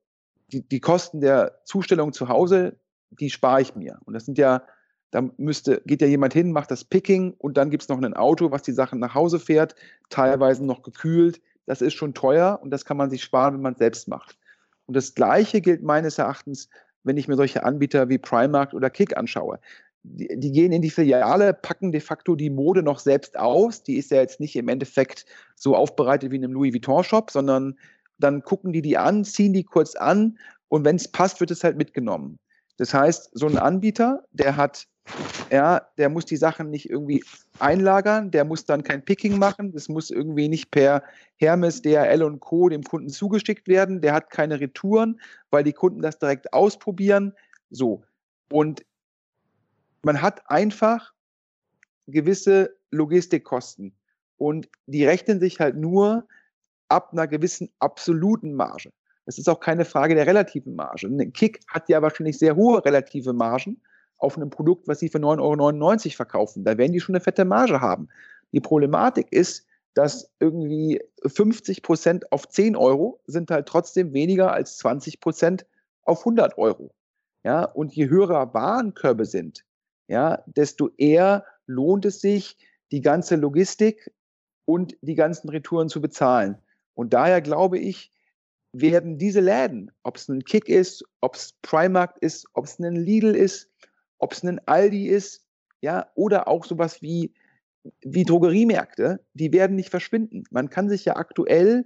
die, 0.52 0.68
die 0.68 0.80
Kosten 0.80 1.22
der 1.22 1.62
Zustellung 1.66 2.14
zu 2.14 2.28
Hause, 2.28 2.78
die 3.12 3.30
spare 3.30 3.62
ich 3.62 3.76
mir. 3.76 4.00
Und 4.06 4.14
das 4.14 4.26
sind 4.26 4.38
ja, 4.38 4.64
da 5.12 5.22
müsste, 5.38 5.82
geht 5.86 6.02
ja 6.02 6.08
jemand 6.08 6.34
hin, 6.34 6.52
macht 6.52 6.72
das 6.72 6.84
Picking 6.84 7.34
und 7.38 7.58
dann 7.58 7.70
gibt 7.70 7.84
es 7.84 7.90
noch 7.90 8.02
ein 8.02 8.14
Auto, 8.14 8.52
was 8.52 8.64
die 8.64 8.72
Sachen 8.72 9.00
nach 9.00 9.14
Hause 9.14 9.40
fährt, 9.40 9.76
teilweise 10.10 10.66
noch 10.66 10.82
gekühlt. 10.82 11.42
Das 11.66 11.82
ist 11.82 11.94
schon 11.94 12.14
teuer 12.14 12.60
und 12.62 12.72
das 12.72 12.84
kann 12.84 12.98
man 12.98 13.10
sich 13.10 13.24
sparen, 13.24 13.56
wenn 13.56 13.62
man 13.62 13.74
es 13.74 13.80
selbst 13.80 14.08
macht. 14.08 14.38
Und 14.86 14.96
das 14.96 15.14
Gleiche 15.16 15.62
gilt 15.62 15.82
meines 15.82 16.18
Erachtens, 16.18 16.70
wenn 17.04 17.18
ich 17.18 17.28
mir 17.28 17.36
solche 17.36 17.64
Anbieter 17.64 18.10
wie 18.10 18.18
Primark 18.18 18.74
oder 18.74 18.90
Kick 18.90 19.16
anschaue 19.16 19.60
die, 20.04 20.28
die, 20.38 20.52
gehen 20.52 20.72
in 20.72 20.82
die 20.82 20.90
Filiale, 20.90 21.54
packen 21.54 21.92
de 21.92 22.02
facto 22.02 22.36
die 22.36 22.50
Mode 22.50 22.84
noch 22.84 23.00
selbst 23.00 23.38
aus. 23.38 23.84
Die 23.84 23.98
ist 23.98 24.12
ja 24.12 24.18
jetzt 24.18 24.40
nicht 24.40 24.56
im 24.56 24.68
Endeffekt 24.68 25.26
so 25.56 25.76
aufbereitet 25.76 26.32
wie 26.32 26.36
in 26.36 26.44
einem 26.44 26.54
Louis 26.54 26.74
Vuitton-Shop, 26.74 27.32
sondern 27.32 27.78
dann 28.20 28.44
gucken 28.44 28.74
die 28.74 28.82
die 28.82 28.98
an, 28.98 29.24
ziehen 29.24 29.54
die 29.54 29.64
kurz 29.64 29.96
an 29.96 30.38
und 30.68 30.86
wenn 30.86 30.96
es 30.96 31.08
passt, 31.08 31.40
wird 31.40 31.52
es 31.52 31.64
halt 31.64 31.78
mitgenommen. 31.78 32.38
Das 32.78 32.94
heißt, 32.94 33.30
so 33.34 33.48
ein 33.48 33.58
Anbieter, 33.58 34.24
der 34.32 34.58
hat 34.58 34.88
Ja, 35.52 35.82
der 35.98 36.10
muss 36.10 36.26
die 36.26 36.38
Sachen 36.38 36.70
nicht 36.70 36.90
irgendwie 36.90 37.24
einlagern, 37.60 38.32
der 38.32 38.46
muss 38.46 38.66
dann 38.66 38.84
kein 38.84 39.04
Picking 39.04 39.38
machen, 39.38 39.72
das 39.74 39.90
muss 39.90 40.10
irgendwie 40.10 40.48
nicht 40.48 40.72
per 40.72 41.04
Hermes, 41.36 41.82
DHL 41.82 42.24
und 42.24 42.40
Co. 42.40 42.70
dem 42.70 42.84
Kunden 42.84 43.10
zugeschickt 43.10 43.68
werden, 43.68 44.02
der 44.02 44.14
hat 44.14 44.30
keine 44.30 44.60
Retouren, 44.60 45.20
weil 45.52 45.64
die 45.64 45.74
Kunden 45.74 46.02
das 46.02 46.20
direkt 46.20 46.54
ausprobieren. 46.54 47.34
So. 47.70 48.04
Und 48.52 48.84
man 50.04 50.22
hat 50.22 50.50
einfach 50.50 51.14
gewisse 52.08 52.76
Logistikkosten 52.92 53.96
und 54.38 54.70
die 54.86 55.06
rechnen 55.06 55.40
sich 55.40 55.60
halt 55.60 55.78
nur 55.78 56.28
ab 56.90 57.14
einer 57.14 57.28
gewissen 57.28 57.70
absoluten 57.80 58.54
Marge. 58.54 58.92
Es 59.26 59.38
ist 59.38 59.48
auch 59.48 59.62
keine 59.62 59.86
Frage 59.86 60.16
der 60.16 60.28
relativen 60.28 60.76
Marge. 60.76 61.08
Ein 61.08 61.32
Kick 61.32 61.62
hat 61.68 61.88
ja 61.88 62.02
wahrscheinlich 62.02 62.38
sehr 62.38 62.56
hohe 62.56 62.84
relative 62.84 63.32
Margen 63.34 63.82
auf 64.18 64.36
einem 64.36 64.50
Produkt, 64.50 64.88
was 64.88 65.00
sie 65.00 65.10
für 65.10 65.18
9,99 65.18 66.06
Euro 66.06 66.16
verkaufen. 66.16 66.66
Da 66.66 66.78
werden 66.78 66.92
die 66.92 67.00
schon 67.00 67.16
eine 67.16 67.24
fette 67.24 67.46
Marge 67.46 67.80
haben. 67.80 68.10
Die 68.52 68.60
Problematik 68.60 69.32
ist, 69.32 69.66
dass 69.94 70.30
irgendwie 70.40 71.02
50 71.26 71.82
Prozent 71.84 72.32
auf 72.32 72.48
10 72.50 72.76
Euro 72.76 73.22
sind 73.26 73.50
halt 73.50 73.68
trotzdem 73.68 74.14
weniger 74.14 74.52
als 74.52 74.78
20 74.78 75.20
Prozent 75.20 75.66
auf 76.04 76.20
100 76.20 76.58
Euro. 76.58 76.94
Ja, 77.44 77.64
und 77.66 77.94
je 77.94 78.10
höher 78.10 78.54
Warenkörbe 78.54 79.26
sind, 79.26 79.66
ja, 80.08 80.44
desto 80.46 80.90
eher 80.98 81.46
lohnt 81.66 82.06
es 82.06 82.22
sich, 82.22 82.58
die 82.92 83.02
ganze 83.02 83.36
Logistik 83.36 84.12
und 84.66 84.96
die 85.02 85.16
ganzen 85.16 85.50
Retouren 85.50 85.90
zu 85.90 86.02
bezahlen. 86.02 86.58
Und 86.94 87.14
daher 87.14 87.42
glaube 87.42 87.80
ich, 87.80 88.12
werden 88.72 89.18
diese 89.18 89.40
Läden, 89.40 89.92
ob 90.04 90.18
es 90.18 90.28
ein 90.28 90.44
Kick 90.44 90.68
ist, 90.68 91.04
ob 91.22 91.36
es 91.36 91.54
Primark 91.62 92.18
ist, 92.22 92.48
ob 92.54 92.66
es 92.66 92.80
ein 92.80 92.96
Lidl 92.96 93.36
ist, 93.36 93.70
ob 94.18 94.34
es 94.34 94.44
ein 94.44 94.60
Aldi 94.68 95.08
ist, 95.08 95.46
ja, 95.82 96.08
oder 96.16 96.48
auch 96.48 96.66
sowas 96.66 97.02
wie, 97.02 97.34
wie 98.02 98.24
Drogeriemärkte, 98.24 99.20
die 99.34 99.52
werden 99.52 99.76
nicht 99.76 99.90
verschwinden. 99.90 100.44
Man 100.50 100.70
kann 100.70 100.90
sich 100.90 101.06
ja 101.06 101.16
aktuell 101.18 101.86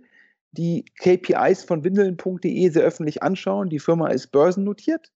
die 0.51 0.85
KPIs 0.99 1.63
von 1.63 1.83
windeln.de 1.83 2.69
sehr 2.69 2.83
öffentlich 2.83 3.21
anschauen. 3.21 3.69
Die 3.69 3.79
Firma 3.79 4.09
ist 4.09 4.27
börsennotiert. 4.27 5.11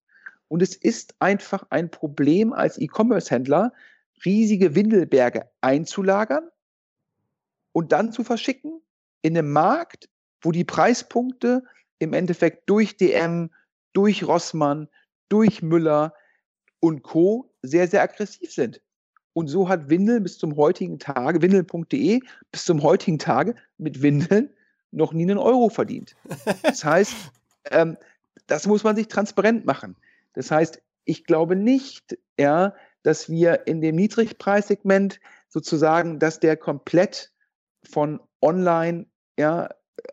Und 0.52 0.62
es 0.62 0.76
ist 0.76 1.16
einfach 1.20 1.66
ein 1.70 1.90
Problem 1.90 2.52
als 2.52 2.78
E-Commerce-Händler, 2.78 3.72
riesige 4.26 4.76
Windelberge 4.76 5.50
einzulagern 5.62 6.44
und 7.72 7.94
dann 7.94 8.12
zu 8.12 8.26
verschicken 8.26 8.82
in 9.22 9.38
einem 9.38 9.54
Markt, 9.54 10.10
wo 10.42 10.52
die 10.52 10.66
Preispunkte 10.66 11.64
im 12.00 12.12
Endeffekt 12.12 12.70
durch 12.70 12.98
DM, 12.98 13.50
durch 13.94 14.28
Rossmann, 14.28 14.90
durch 15.30 15.62
Müller 15.62 16.14
und 16.82 17.02
Co. 17.02 17.54
sehr, 17.62 17.88
sehr 17.88 18.02
aggressiv 18.02 18.52
sind. 18.52 18.82
Und 19.32 19.48
so 19.48 19.70
hat 19.70 19.90
Windel 19.90 20.20
bis 20.20 20.38
zum 20.38 20.58
heutigen 20.58 21.00
Tage, 21.00 21.42
windeln.de, 21.42 22.20
bis 22.52 22.66
zum 22.66 22.84
heutigen 22.84 23.20
Tage 23.20 23.56
mit 23.78 24.02
Windeln 24.02 24.50
noch 24.92 25.14
nie 25.14 25.24
einen 25.24 25.38
Euro 25.38 25.70
verdient. 25.70 26.18
Das 26.62 26.84
heißt, 26.84 27.16
ähm, 27.72 27.96
das 28.48 28.68
muss 28.68 28.84
man 28.84 28.98
sich 28.98 29.08
transparent 29.08 29.66
machen. 29.66 29.96
Das 30.34 30.52
heißt, 30.52 30.82
ich 31.06 31.26
glaube 31.26 31.56
nicht, 31.56 32.18
ja, 32.40 32.74
dass 33.04 33.30
wir 33.30 33.68
in 33.68 33.82
dem 33.82 33.96
Niedrigpreissegment 33.96 35.20
sozusagen, 35.50 36.20
dass 36.20 36.40
der 36.40 36.58
komplett 36.58 37.32
von 37.84 38.20
online 38.42 39.08
ja, 39.38 39.70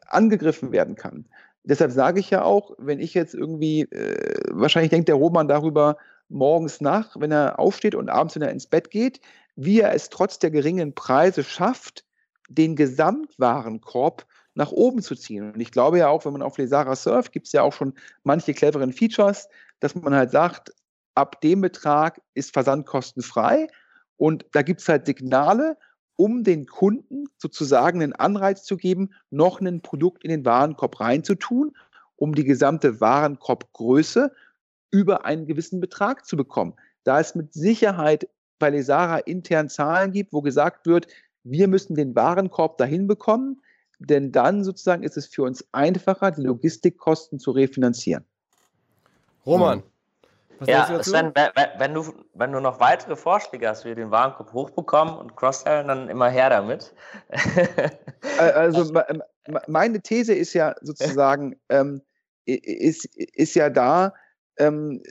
angegriffen 0.07 0.73
werden 0.73 0.95
kann. 0.95 1.29
Deshalb 1.65 1.93
sage 1.93 2.21
ich 2.21 2.31
ja 2.31 2.43
auch, 2.43 2.73
wenn 2.79 2.99
ich 2.99 3.15
jetzt 3.15 3.35
irgendwie, 3.35 3.83
äh, 3.83 4.43
wahrscheinlich 4.51 4.91
denkt 4.91 5.09
der 5.09 5.17
Roman 5.17 5.49
darüber 5.49 5.99
morgens 6.29 6.81
nach, 6.81 7.17
wenn 7.19 7.33
er 7.33 7.59
aufsteht 7.59 7.95
und 7.95 8.09
abends, 8.09 8.35
wenn 8.35 8.43
er 8.43 8.51
ins 8.51 8.67
Bett 8.67 8.91
geht, 8.91 9.21
wie 9.57 9.81
er 9.81 9.95
es 9.95 10.09
trotz 10.09 10.39
der 10.39 10.51
geringen 10.51 10.95
Preise 10.95 11.45
schafft, 11.45 12.05
den 12.49 12.77
Gesamtwarenkorb 12.77 14.27
nach 14.55 14.73
oben 14.73 15.03
zu 15.03 15.15
ziehen. 15.15 15.53
Und 15.53 15.61
ich 15.61 15.71
glaube 15.71 15.99
ja 15.99 16.09
auch, 16.09 16.25
wenn 16.25 16.33
man 16.33 16.43
auf 16.43 16.59
Lesara 16.59 16.97
surft, 16.97 17.33
gibt 17.33 17.47
es 17.47 17.53
ja 17.53 17.63
auch 17.63 17.73
schon 17.73 17.95
manche 18.25 18.55
cleveren 18.55 18.93
Features, 18.93 19.49
dass 19.81 19.95
man 19.95 20.15
halt 20.15 20.31
sagt, 20.31 20.73
ab 21.15 21.41
dem 21.41 21.61
Betrag 21.61 22.21
ist 22.35 22.53
Versand 22.53 22.87
kostenfrei 22.87 23.69
und 24.17 24.47
da 24.53 24.63
gibt 24.63 24.81
es 24.81 24.89
halt 24.89 25.07
Signale, 25.07 25.77
um 26.17 26.43
den 26.43 26.67
Kunden 26.67 27.27
sozusagen 27.39 28.03
einen 28.03 28.13
Anreiz 28.13 28.65
zu 28.65 28.77
geben, 28.77 29.11
noch 29.31 29.61
ein 29.61 29.83
Produkt 29.83 30.25
in 30.25 30.31
den 30.31 30.45
Warenkorb 30.45 31.01
reinzutun, 31.01 31.77
um 32.17 32.35
die 32.35 32.45
gesamte 32.45 33.01
Warenkorbgröße 33.01 34.33
über 34.91 35.25
einen 35.25 35.47
gewissen 35.47 35.81
Betrag 35.81 36.27
zu 36.27 36.37
bekommen. 36.37 36.75
Da 37.05 37.21
es 37.21 37.35
mit 37.35 37.53
Sicherheit 37.53 38.29
bei 38.59 38.71
Lesara 38.71 39.19
intern 39.19 39.69
Zahlen 39.69 40.13
gibt, 40.13 40.33
wo 40.33 40.43
gesagt 40.43 40.87
wird, 40.87 41.07
wir 41.45 41.69
müssen 41.69 41.95
den 41.95 42.17
Warenkorb 42.17 42.79
dahin 42.79 43.07
bekommen, 43.07 43.63
denn 44.01 44.33
dann 44.33 44.65
sozusagen 44.65 45.05
ist 45.05 45.17
es 45.17 45.27
für 45.27 45.45
uns 45.45 45.67
einfacher, 45.73 46.33
die 46.33 46.43
Logistikkosten 46.43 47.39
zu 47.39 47.53
refinanzieren. 47.53 48.25
Roman, 49.47 49.83
was 50.59 50.69
ja, 50.69 51.03
Sven, 51.03 51.33
wenn 51.79 51.95
du, 51.95 52.13
wenn 52.35 52.53
du 52.53 52.61
noch 52.61 52.81
weitere 52.81 53.15
Vorschläge 53.15 53.69
hast, 53.69 53.85
wie 53.85 53.91
wir 53.91 53.95
den 53.95 54.11
Warenkorb 54.11 54.53
hochbekommen 54.53 55.15
und 55.15 55.37
cross-sellen, 55.37 55.87
dann 55.87 56.09
immer 56.09 56.29
her 56.31 56.51
damit. 56.51 56.93
also 58.39 58.93
meine 59.69 60.01
These 60.01 60.35
ist 60.35 60.55
ja 60.55 60.75
sozusagen, 60.81 61.57
ähm, 61.69 62.03
ist, 62.45 63.05
ist 63.05 63.55
ja 63.55 63.71
da, 63.71 64.15
ähm, 64.59 65.03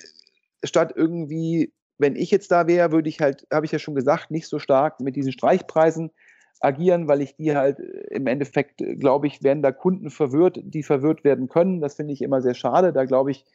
statt 0.64 0.94
irgendwie, 0.96 1.74
wenn 1.98 2.18
ich 2.18 2.30
jetzt 2.32 2.52
da 2.52 2.68
wäre, 2.68 2.92
würde 2.92 3.08
ich 3.08 3.22
halt, 3.22 3.48
habe 3.52 3.66
ich 3.66 3.72
ja 3.72 3.80
schon 3.80 3.96
gesagt, 3.96 4.32
nicht 4.32 4.48
so 4.48 4.60
stark 4.60 5.00
mit 5.00 5.16
diesen 5.16 5.32
Streichpreisen 5.32 6.12
agieren, 6.60 7.08
weil 7.08 7.22
ich 7.22 7.36
die 7.36 7.56
halt 7.56 7.80
im 8.10 8.28
Endeffekt, 8.28 8.84
glaube 9.00 9.28
ich, 9.28 9.44
werden 9.44 9.64
da 9.64 9.72
Kunden 9.72 10.10
verwirrt, 10.10 10.60
die 10.62 10.84
verwirrt 10.84 11.24
werden 11.24 11.48
können. 11.48 11.80
Das 11.80 11.96
finde 11.96 12.14
ich 12.14 12.22
immer 12.22 12.42
sehr 12.42 12.56
schade. 12.56 12.92
Da 12.92 13.06
glaube 13.06 13.32
ich, 13.32 13.46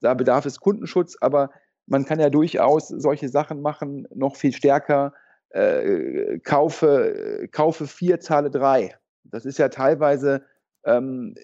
da 0.00 0.14
bedarf 0.14 0.46
es 0.46 0.60
Kundenschutz, 0.60 1.16
aber 1.20 1.50
man 1.86 2.04
kann 2.04 2.20
ja 2.20 2.30
durchaus 2.30 2.88
solche 2.88 3.28
Sachen 3.28 3.60
machen, 3.60 4.06
noch 4.14 4.36
viel 4.36 4.52
stärker. 4.52 5.14
Äh, 5.50 6.38
kaufe, 6.40 7.48
kaufe 7.52 7.86
vier, 7.86 8.20
zahle 8.20 8.50
drei. 8.50 8.96
Das 9.24 9.44
ist 9.44 9.58
ja 9.58 9.68
teilweise 9.68 10.44
ähm, 10.84 11.34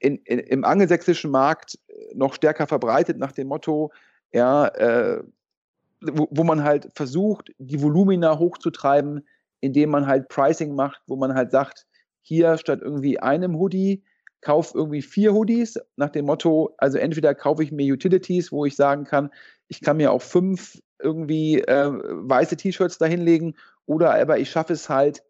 in, 0.00 0.16
in, 0.18 0.38
im 0.38 0.64
angelsächsischen 0.64 1.30
Markt 1.30 1.78
noch 2.14 2.34
stärker 2.34 2.66
verbreitet 2.66 3.18
nach 3.18 3.32
dem 3.32 3.48
Motto, 3.48 3.92
ja, 4.32 4.68
äh, 4.68 5.22
wo, 6.00 6.28
wo, 6.30 6.44
man 6.44 6.62
halt 6.64 6.90
versucht, 6.94 7.52
die 7.58 7.80
Volumina 7.80 8.38
hochzutreiben, 8.38 9.26
indem 9.60 9.90
man 9.90 10.06
halt 10.06 10.28
Pricing 10.28 10.74
macht, 10.74 11.02
wo 11.06 11.16
man 11.16 11.34
halt 11.34 11.50
sagt, 11.50 11.86
hier 12.22 12.58
statt 12.58 12.80
irgendwie 12.82 13.18
einem 13.18 13.56
Hoodie 13.58 14.02
kaufe 14.40 14.76
irgendwie 14.76 15.02
vier 15.02 15.32
Hoodies 15.32 15.78
nach 15.96 16.10
dem 16.10 16.26
Motto, 16.26 16.74
also 16.78 16.98
entweder 16.98 17.34
kaufe 17.34 17.62
ich 17.62 17.72
mir 17.72 17.92
Utilities, 17.92 18.52
wo 18.52 18.64
ich 18.64 18.76
sagen 18.76 19.04
kann, 19.04 19.30
ich 19.68 19.80
kann 19.80 19.96
mir 19.96 20.12
auch 20.12 20.22
fünf 20.22 20.78
irgendwie 20.98 21.60
äh, 21.60 21.90
weiße 21.90 22.56
T-Shirts 22.56 22.98
dahinlegen 22.98 23.56
oder 23.86 24.14
aber 24.14 24.38
ich 24.38 24.50
schaffe 24.50 24.72
es 24.72 24.88
halt, 24.88 25.22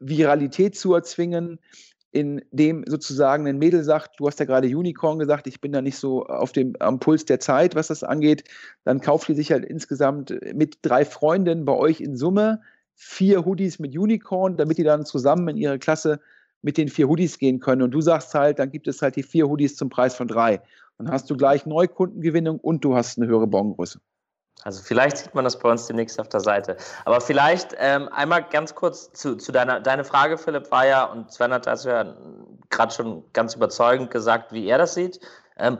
Viralität 0.00 0.76
zu 0.76 0.94
erzwingen, 0.94 1.60
indem 2.12 2.84
sozusagen 2.86 3.46
ein 3.46 3.58
Mädel 3.58 3.84
sagt, 3.84 4.18
du 4.18 4.26
hast 4.26 4.40
ja 4.40 4.46
gerade 4.46 4.66
Unicorn 4.66 5.18
gesagt, 5.18 5.46
ich 5.46 5.60
bin 5.60 5.72
da 5.72 5.80
nicht 5.80 5.96
so 5.96 6.24
auf 6.24 6.52
dem 6.52 6.74
am 6.80 6.98
Puls 6.98 7.24
der 7.24 7.38
Zeit, 7.38 7.76
was 7.76 7.86
das 7.86 8.02
angeht, 8.02 8.44
dann 8.84 9.00
kauft 9.00 9.28
die 9.28 9.34
sich 9.34 9.52
halt 9.52 9.64
insgesamt 9.64 10.34
mit 10.54 10.78
drei 10.82 11.04
Freundinnen 11.04 11.64
bei 11.64 11.74
euch 11.74 12.00
in 12.00 12.16
Summe 12.16 12.62
vier 12.94 13.44
Hoodies 13.44 13.78
mit 13.78 13.96
Unicorn, 13.96 14.56
damit 14.56 14.78
die 14.78 14.82
dann 14.82 15.06
zusammen 15.06 15.48
in 15.48 15.56
ihre 15.56 15.78
Klasse 15.78 16.20
mit 16.62 16.76
den 16.76 16.88
vier 16.88 17.08
Hoodies 17.08 17.38
gehen 17.38 17.60
können. 17.60 17.82
Und 17.82 17.90
du 17.92 18.00
sagst 18.00 18.34
halt, 18.34 18.58
dann 18.58 18.70
gibt 18.70 18.88
es 18.88 19.02
halt 19.02 19.16
die 19.16 19.22
vier 19.22 19.48
Hoodies 19.48 19.76
zum 19.76 19.88
Preis 19.88 20.14
von 20.14 20.28
drei. 20.28 20.60
Dann 20.98 21.10
hast 21.10 21.30
du 21.30 21.36
gleich 21.36 21.64
Neukundengewinnung 21.64 22.58
und 22.60 22.84
du 22.84 22.94
hast 22.94 23.18
eine 23.18 23.26
höhere 23.26 23.46
Bongröße. 23.46 24.00
Also 24.62 24.82
vielleicht 24.82 25.16
sieht 25.16 25.34
man 25.34 25.44
das 25.44 25.58
bei 25.58 25.70
uns 25.70 25.86
demnächst 25.86 26.20
auf 26.20 26.28
der 26.28 26.40
Seite. 26.40 26.76
Aber 27.06 27.20
vielleicht 27.20 27.74
ähm, 27.78 28.08
einmal 28.12 28.44
ganz 28.50 28.74
kurz 28.74 29.10
zu, 29.12 29.36
zu 29.36 29.52
deiner 29.52 29.80
deine 29.80 30.04
Frage, 30.04 30.36
Philipp, 30.36 30.70
war 30.70 30.86
ja, 30.86 31.04
und 31.04 31.32
Sven 31.32 31.52
hat 31.52 31.66
das 31.66 31.84
ja 31.84 32.14
gerade 32.68 32.92
schon 32.92 33.24
ganz 33.32 33.54
überzeugend 33.54 34.10
gesagt, 34.10 34.52
wie 34.52 34.66
er 34.66 34.76
das 34.76 34.94
sieht. 34.94 35.20
Ähm, 35.56 35.78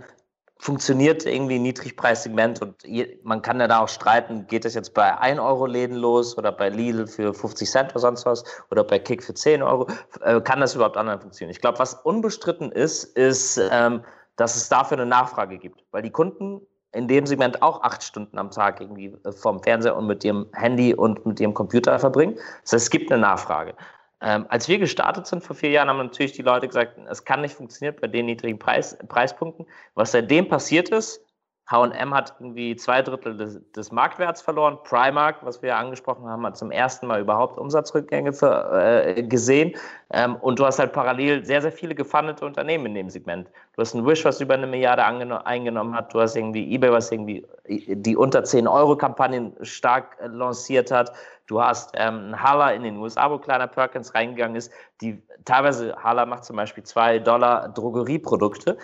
funktioniert 0.61 1.25
irgendwie 1.25 1.59
Niedrigpreissegment 1.59 2.61
und 2.61 2.85
man 3.23 3.41
kann 3.41 3.59
ja 3.61 3.67
da 3.67 3.81
auch 3.81 3.89
streiten, 3.89 4.47
geht 4.47 4.67
das 4.67 4.75
jetzt 4.75 4.93
bei 4.93 5.19
1 5.19 5.41
Euro 5.41 5.65
Läden 5.65 5.97
los 5.97 6.37
oder 6.37 6.53
bei 6.53 6.69
Lidl 6.69 7.07
für 7.07 7.33
50 7.33 7.69
Cent 7.69 7.91
oder 7.93 8.01
sonst 8.01 8.27
was 8.27 8.45
oder 8.71 8.85
bei 8.85 8.99
Kick 8.99 9.23
für 9.23 9.33
10 9.33 9.63
Euro, 9.63 9.87
äh, 10.21 10.39
kann 10.43 10.61
das 10.61 10.75
überhaupt 10.75 10.99
anders 10.99 11.23
funktionieren? 11.23 11.53
Ich 11.53 11.63
glaube, 11.63 11.79
was 11.79 11.95
unbestritten 11.95 12.71
ist, 12.73 13.05
ist, 13.17 13.59
ähm, 13.73 14.03
dass 14.37 14.55
es 14.55 14.69
dafür 14.69 14.99
eine 14.99 15.07
Nachfrage 15.07 15.57
gibt, 15.57 15.83
weil 15.93 16.03
die 16.03 16.11
Kunden 16.11 16.61
in 16.93 17.09
dem 17.09 17.27
Segment 17.27 17.63
auch 17.63 17.83
acht 17.83 18.03
Stunden 18.03 18.37
am 18.37 18.51
Tag 18.51 18.83
irgendwie 18.83 19.17
äh, 19.25 19.33
vom 19.33 19.63
Fernseher 19.63 19.97
und 19.97 20.07
mit 20.07 20.25
ihrem 20.25 20.47
Handy 20.53 20.93
und 20.93 21.25
mit 21.25 21.41
ihrem 21.41 21.55
Computer 21.55 21.99
verbringen. 21.99 22.35
Das 22.63 22.73
heißt, 22.73 22.85
es 22.85 22.91
gibt 22.91 23.11
eine 23.11 23.23
Nachfrage. 23.23 23.75
Ähm, 24.23 24.47
als 24.49 24.69
wir 24.69 24.79
gestartet 24.79 25.27
sind 25.27 25.43
vor 25.43 25.57
vier 25.57 25.71
Jahren, 25.71 25.89
haben 25.89 25.99
natürlich 25.99 26.33
die 26.33 26.43
Leute 26.43 26.67
gesagt, 26.67 26.99
es 27.09 27.25
kann 27.25 27.41
nicht 27.41 27.55
funktionieren 27.55 27.97
bei 28.01 28.07
den 28.07 28.27
niedrigen 28.27 28.59
Preis, 28.59 28.97
Preispunkten. 29.09 29.67
Was 29.95 30.13
seitdem 30.13 30.49
passiert 30.49 30.91
ist, 30.91 31.25
HM 31.71 32.13
hat 32.13 32.35
irgendwie 32.41 32.75
zwei 32.75 33.01
Drittel 33.01 33.37
des, 33.37 33.61
des, 33.73 33.93
Marktwerts 33.93 34.43
verloren. 34.43 34.79
Primark, 34.83 35.37
was 35.43 35.63
wir 35.63 35.69
ja 35.71 35.79
angesprochen 35.79 36.27
haben, 36.27 36.45
hat 36.45 36.57
zum 36.57 36.73
ersten 36.73 37.07
Mal 37.07 37.21
überhaupt 37.21 37.59
Umsatzrückgänge 37.59 38.33
für, 38.33 39.07
äh, 39.07 39.23
gesehen. 39.23 39.77
Ähm, 40.13 40.35
und 40.35 40.59
du 40.59 40.67
hast 40.67 40.81
halt 40.81 40.93
parallel 40.93 41.45
sehr, 41.45 41.63
sehr 41.63 41.71
viele 41.71 41.95
gefundete 41.95 42.45
Unternehmen 42.45 42.87
in 42.87 42.95
dem 42.95 43.09
Segment. 43.09 43.49
Du 43.77 43.83
hast 43.83 43.95
ein 43.95 44.05
Wish, 44.05 44.25
was 44.25 44.41
über 44.41 44.55
eine 44.55 44.67
Milliarde 44.67 45.05
eingenommen 45.05 45.95
hat. 45.95 46.13
Du 46.13 46.21
hast 46.21 46.35
irgendwie 46.35 46.75
eBay, 46.75 46.91
was 46.91 47.13
irgendwie 47.13 47.47
die 47.69 48.17
unter 48.17 48.43
10 48.43 48.67
Euro 48.67 48.97
Kampagnen 48.97 49.55
stark 49.63 50.17
äh, 50.21 50.27
lanciert 50.27 50.91
hat. 50.91 51.13
Du 51.51 51.61
hast 51.61 51.91
ähm, 51.95 52.41
Hala 52.41 52.71
in 52.71 52.85
den 52.85 52.97
USA, 52.99 53.29
wo 53.29 53.37
kleiner 53.37 53.67
Perkins 53.67 54.15
reingegangen 54.15 54.55
ist. 54.55 54.73
Die 55.01 55.21
teilweise 55.45 55.97
Hala 56.01 56.25
macht 56.25 56.45
zum 56.45 56.55
Beispiel 56.55 56.85
zwei 56.85 57.19
Dollar 57.19 57.71
Drogerieprodukte. 57.71 58.79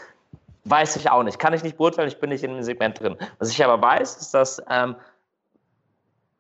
Weiß 0.64 0.96
ich 0.96 1.09
auch 1.09 1.22
nicht. 1.22 1.38
Kann 1.38 1.52
ich 1.52 1.62
nicht 1.62 1.76
beurteilen, 1.76 2.09
ich 2.09 2.18
bin 2.18 2.31
nicht 2.31 2.42
in 2.42 2.52
dem 2.52 2.64
Segment 2.64 2.98
drin. 2.98 3.16
Was 3.38 3.50
ich 3.50 3.64
aber 3.64 3.81
weiß, 3.81 4.16
ist, 4.16 4.35
dass, 4.35 4.61
ähm, 4.68 4.96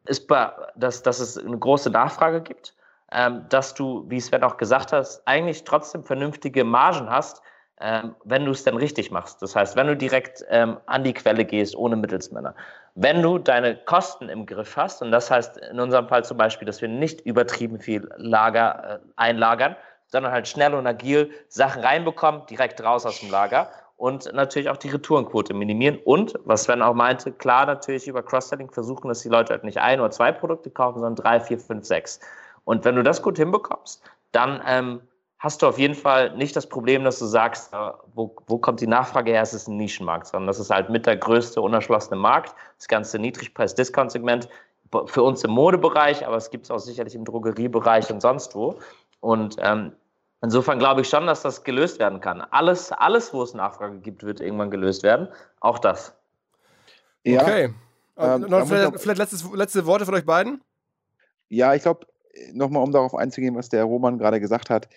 ist 0.06 0.28
dass, 0.74 1.04
dass 1.04 1.20
es 1.20 1.38
eine 1.38 1.58
große 1.58 1.90
Nachfrage 1.90 2.40
gibt, 2.40 2.74
ähm, 3.12 3.44
dass 3.48 3.74
du, 3.74 4.04
wie 4.08 4.20
Sven 4.20 4.42
auch 4.42 4.56
gesagt 4.56 4.92
hast, 4.92 5.22
eigentlich 5.28 5.62
trotzdem 5.62 6.02
vernünftige 6.02 6.64
Margen 6.64 7.08
hast, 7.08 7.40
ähm, 7.80 8.16
wenn 8.24 8.44
du 8.44 8.50
es 8.50 8.64
dann 8.64 8.76
richtig 8.76 9.12
machst. 9.12 9.42
Das 9.42 9.54
heißt, 9.54 9.76
wenn 9.76 9.86
du 9.86 9.96
direkt 9.96 10.44
ähm, 10.48 10.78
an 10.86 11.04
die 11.04 11.14
Quelle 11.14 11.44
gehst, 11.44 11.76
ohne 11.76 11.94
Mittelsmänner. 11.94 12.56
Wenn 12.98 13.22
du 13.22 13.36
deine 13.36 13.76
Kosten 13.76 14.30
im 14.30 14.46
Griff 14.46 14.74
hast, 14.74 15.02
und 15.02 15.10
das 15.10 15.30
heißt 15.30 15.58
in 15.58 15.78
unserem 15.78 16.08
Fall 16.08 16.24
zum 16.24 16.38
Beispiel, 16.38 16.64
dass 16.64 16.80
wir 16.80 16.88
nicht 16.88 17.20
übertrieben 17.20 17.78
viel 17.78 18.08
Lager 18.16 19.02
äh, 19.02 19.08
einlagern, 19.16 19.76
sondern 20.06 20.32
halt 20.32 20.48
schnell 20.48 20.72
und 20.72 20.86
agil 20.86 21.30
Sachen 21.48 21.82
reinbekommen, 21.82 22.46
direkt 22.46 22.82
raus 22.82 23.04
aus 23.04 23.20
dem 23.20 23.30
Lager 23.30 23.68
und 23.98 24.32
natürlich 24.32 24.70
auch 24.70 24.78
die 24.78 24.88
Retourenquote 24.88 25.52
minimieren. 25.52 25.98
Und, 26.04 26.38
was 26.46 26.64
Sven 26.64 26.80
auch 26.80 26.94
meinte, 26.94 27.32
klar 27.32 27.66
natürlich 27.66 28.08
über 28.08 28.22
Cross-Selling 28.22 28.70
versuchen, 28.70 29.08
dass 29.08 29.20
die 29.20 29.28
Leute 29.28 29.52
halt 29.52 29.64
nicht 29.64 29.78
ein 29.78 30.00
oder 30.00 30.10
zwei 30.10 30.32
Produkte 30.32 30.70
kaufen, 30.70 31.00
sondern 31.00 31.16
drei, 31.16 31.38
vier, 31.38 31.58
fünf, 31.58 31.84
sechs. 31.84 32.18
Und 32.64 32.86
wenn 32.86 32.96
du 32.96 33.02
das 33.02 33.20
gut 33.20 33.36
hinbekommst, 33.36 34.02
dann 34.32 34.62
ähm, 34.66 35.02
hast 35.38 35.62
du 35.62 35.66
auf 35.66 35.78
jeden 35.78 35.94
Fall 35.94 36.36
nicht 36.36 36.56
das 36.56 36.68
Problem, 36.68 37.04
dass 37.04 37.18
du 37.18 37.26
sagst, 37.26 37.72
äh, 37.72 37.90
wo, 38.14 38.34
wo 38.46 38.58
kommt 38.58 38.80
die 38.80 38.86
Nachfrage 38.86 39.32
her? 39.32 39.42
Es 39.42 39.54
ist 39.54 39.68
ein 39.68 39.76
Nischenmarkt, 39.76 40.26
sondern 40.26 40.46
das 40.46 40.58
ist 40.58 40.70
halt 40.70 40.90
mit 40.90 41.06
der 41.06 41.16
größte 41.16 41.60
unerschlossene 41.60 42.16
Markt, 42.16 42.54
das 42.78 42.88
ganze 42.88 43.18
Niedrigpreis-Discount-Segment 43.18 44.48
für 45.06 45.22
uns 45.22 45.42
im 45.42 45.50
Modebereich, 45.50 46.26
aber 46.26 46.36
es 46.36 46.50
gibt 46.50 46.64
es 46.64 46.70
auch 46.70 46.78
sicherlich 46.78 47.14
im 47.14 47.24
Drogeriebereich 47.24 48.10
und 48.10 48.20
sonst 48.20 48.54
wo. 48.54 48.78
Und 49.20 49.56
ähm, 49.58 49.92
Insofern 50.42 50.78
glaube 50.78 51.00
ich 51.00 51.08
schon, 51.08 51.26
dass 51.26 51.42
das 51.42 51.64
gelöst 51.64 51.98
werden 51.98 52.20
kann. 52.20 52.40
Alles, 52.40 52.92
alles, 52.92 53.32
wo 53.32 53.42
es 53.42 53.54
Nachfrage 53.54 53.98
gibt, 53.98 54.22
wird 54.22 54.40
irgendwann 54.40 54.70
gelöst 54.70 55.02
werden. 55.02 55.28
Auch 55.60 55.78
das. 55.78 56.14
Ja, 57.24 57.42
okay. 57.42 57.74
Ähm, 58.18 58.42
noch 58.42 58.66
vielleicht, 58.66 59.00
vielleicht 59.00 59.18
letztes, 59.18 59.44
letzte 59.52 59.86
Worte 59.86 60.04
von 60.04 60.14
euch 60.14 60.24
beiden? 60.24 60.62
Ja, 61.48 61.74
ich 61.74 61.82
glaube, 61.82 62.06
nochmal, 62.52 62.82
um 62.82 62.92
darauf 62.92 63.14
einzugehen, 63.14 63.56
was 63.56 63.68
der 63.68 63.84
Roman 63.84 64.18
gerade 64.18 64.38
gesagt 64.38 64.68
hat, 64.70 64.86
äh, 64.86 64.88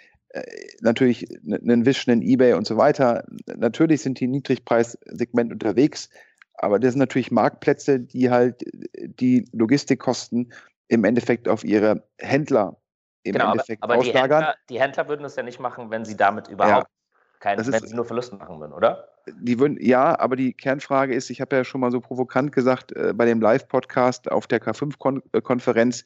natürlich 0.82 1.28
einen 1.46 1.86
Wish, 1.86 2.08
einen 2.08 2.22
Ebay 2.22 2.54
und 2.54 2.68
so 2.68 2.78
weiter. 2.78 3.26
Natürlich 3.46 4.02
sind 4.02 4.20
die 4.20 4.28
Niedrigpreissegment 4.28 5.52
unterwegs, 5.52 6.10
aber 6.54 6.80
das 6.80 6.94
sind 6.94 7.00
natürlich 7.00 7.32
Marktplätze, 7.32 8.00
die 8.00 8.30
halt 8.30 8.64
die 8.96 9.48
Logistikkosten 9.54 10.52
im 10.88 11.04
Endeffekt 11.04 11.48
auf 11.48 11.64
ihre 11.64 12.04
Händler 12.18 12.78
im 13.24 13.34
genau, 13.34 13.52
Endeffekt 13.52 13.84
aber, 13.84 13.94
aber 13.94 14.02
auslagern. 14.02 14.40
Die 14.40 14.46
Händler, 14.46 14.56
die 14.70 14.82
Händler, 14.82 15.08
würden 15.08 15.24
das 15.24 15.36
ja 15.36 15.44
nicht 15.44 15.60
machen, 15.60 15.90
wenn 15.92 16.06
sie 16.06 16.16
damit 16.16 16.48
überhaupt 16.48 16.88
ja, 16.88 17.40
keinen, 17.40 17.72
wenn 17.72 17.88
sie 17.88 17.96
nur 17.96 18.06
Verluste 18.06 18.36
machen 18.36 18.60
würden, 18.60 18.74
oder? 18.74 19.10
Die 19.28 19.60
würden, 19.60 19.78
ja, 19.80 20.18
aber 20.20 20.36
die 20.36 20.54
Kernfrage 20.54 21.14
ist, 21.14 21.30
ich 21.30 21.42
habe 21.42 21.56
ja 21.56 21.64
schon 21.64 21.82
mal 21.82 21.92
so 21.92 22.00
provokant 22.00 22.52
gesagt, 22.52 22.92
äh, 22.94 23.14
bei 23.14 23.26
dem 23.26 23.42
Live-Podcast 23.42 24.32
auf 24.32 24.48
der 24.48 24.62
K5-Konferenz, 24.62 26.06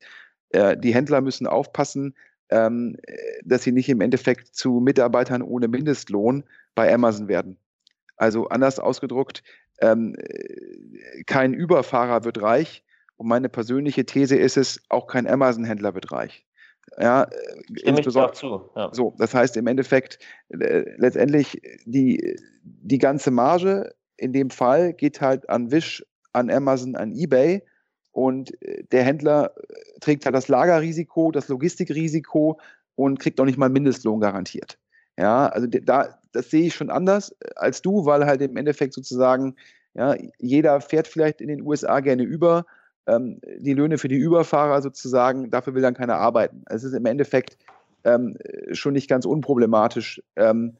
äh, 0.49 0.75
die 0.75 0.93
Händler 0.93 1.21
müssen 1.21 1.47
aufpassen, 1.47 2.15
ähm, 2.54 2.98
dass 3.44 3.63
sie 3.63 3.72
nicht 3.72 3.89
im 3.89 4.00
Endeffekt 4.00 4.56
zu 4.56 4.74
Mitarbeitern 4.80 5.42
ohne 5.42 5.68
Mindestlohn 5.68 6.44
bei 6.76 6.94
Amazon 6.94 7.28
werden. 7.28 7.58
Also 8.16 8.48
anders 8.48 8.80
ausgedruckt, 8.80 9.44
ähm, 9.82 10.16
kein 11.26 11.54
Überfahrer 11.54 12.24
wird 12.24 12.42
reich. 12.42 12.84
Und 13.18 13.28
meine 13.28 13.50
persönliche 13.50 14.06
These 14.06 14.36
ist 14.36 14.58
es, 14.58 14.82
auch 14.89 15.08
kein 15.08 15.28
Amazon-Händler 15.28 15.94
wird 15.96 16.12
reich. 16.12 16.46
Ja, 17.00 17.28
Stimme 17.76 18.02
ich 18.02 18.16
auch 18.16 18.32
zu. 18.32 18.70
Ja. 18.76 18.89
So, 18.94 19.16
das 19.18 19.34
heißt 19.34 19.58
im 19.58 19.68
Endeffekt 19.68 20.20
äh, 20.50 20.84
letztendlich 20.98 21.62
die, 21.86 22.38
die 22.62 22.98
ganze 22.98 23.32
Marge 23.32 23.96
in 24.18 24.34
dem 24.34 24.50
Fall 24.50 24.94
geht 24.94 25.22
halt 25.22 25.50
an 25.50 25.72
Wish, 25.72 26.06
an 26.34 26.52
Amazon, 26.52 26.96
an 26.96 27.13
eBay 27.13 27.63
und 28.13 28.62
äh, 28.62 28.84
der 28.91 29.04
Händler 29.04 29.52
äh, 29.58 29.99
trägt 29.99 30.26
halt 30.26 30.36
das 30.36 30.47
Lagerrisiko, 30.47 31.32
das 31.32 31.49
Logistikrisiko 31.49 32.60
und 32.95 33.19
kriegt 33.19 33.41
auch 33.41 33.45
nicht 33.45 33.58
mal 33.58 33.69
Mindestlohn 33.69 34.21
garantiert. 34.21 34.78
Ja, 35.17 35.47
also 35.47 35.67
da, 35.67 36.17
das 36.32 36.49
sehe 36.49 36.67
ich 36.67 36.76
schon 36.76 36.89
anders 36.89 37.36
äh, 37.41 37.49
als 37.56 37.82
du, 37.82 38.06
weil 38.06 38.26
halt 38.26 38.41
im 38.41 38.56
Endeffekt 38.56 38.93
sozusagen, 38.93 39.56
ja, 39.93 40.15
jeder 40.39 40.80
fährt 40.80 41.08
vielleicht 41.08 41.41
in 41.41 41.49
den 41.49 41.62
USA 41.62 41.99
gerne 41.99 42.23
über, 42.23 42.65
ähm, 43.08 43.41
die 43.58 43.73
Löhne 43.73 43.97
für 43.97 44.08
die 44.08 44.15
Überfahrer 44.15 44.82
sozusagen, 44.82 45.49
dafür 45.49 45.73
will 45.73 45.82
dann 45.82 45.93
keiner 45.93 46.15
arbeiten. 46.15 46.63
Es 46.67 46.84
ist 46.84 46.93
im 46.93 47.06
Endeffekt 47.06 47.58
ähm, 48.04 48.38
schon 48.71 48.93
nicht 48.93 49.10
ganz 49.10 49.26
unproblematisch 49.26 50.21
ähm, 50.36 50.78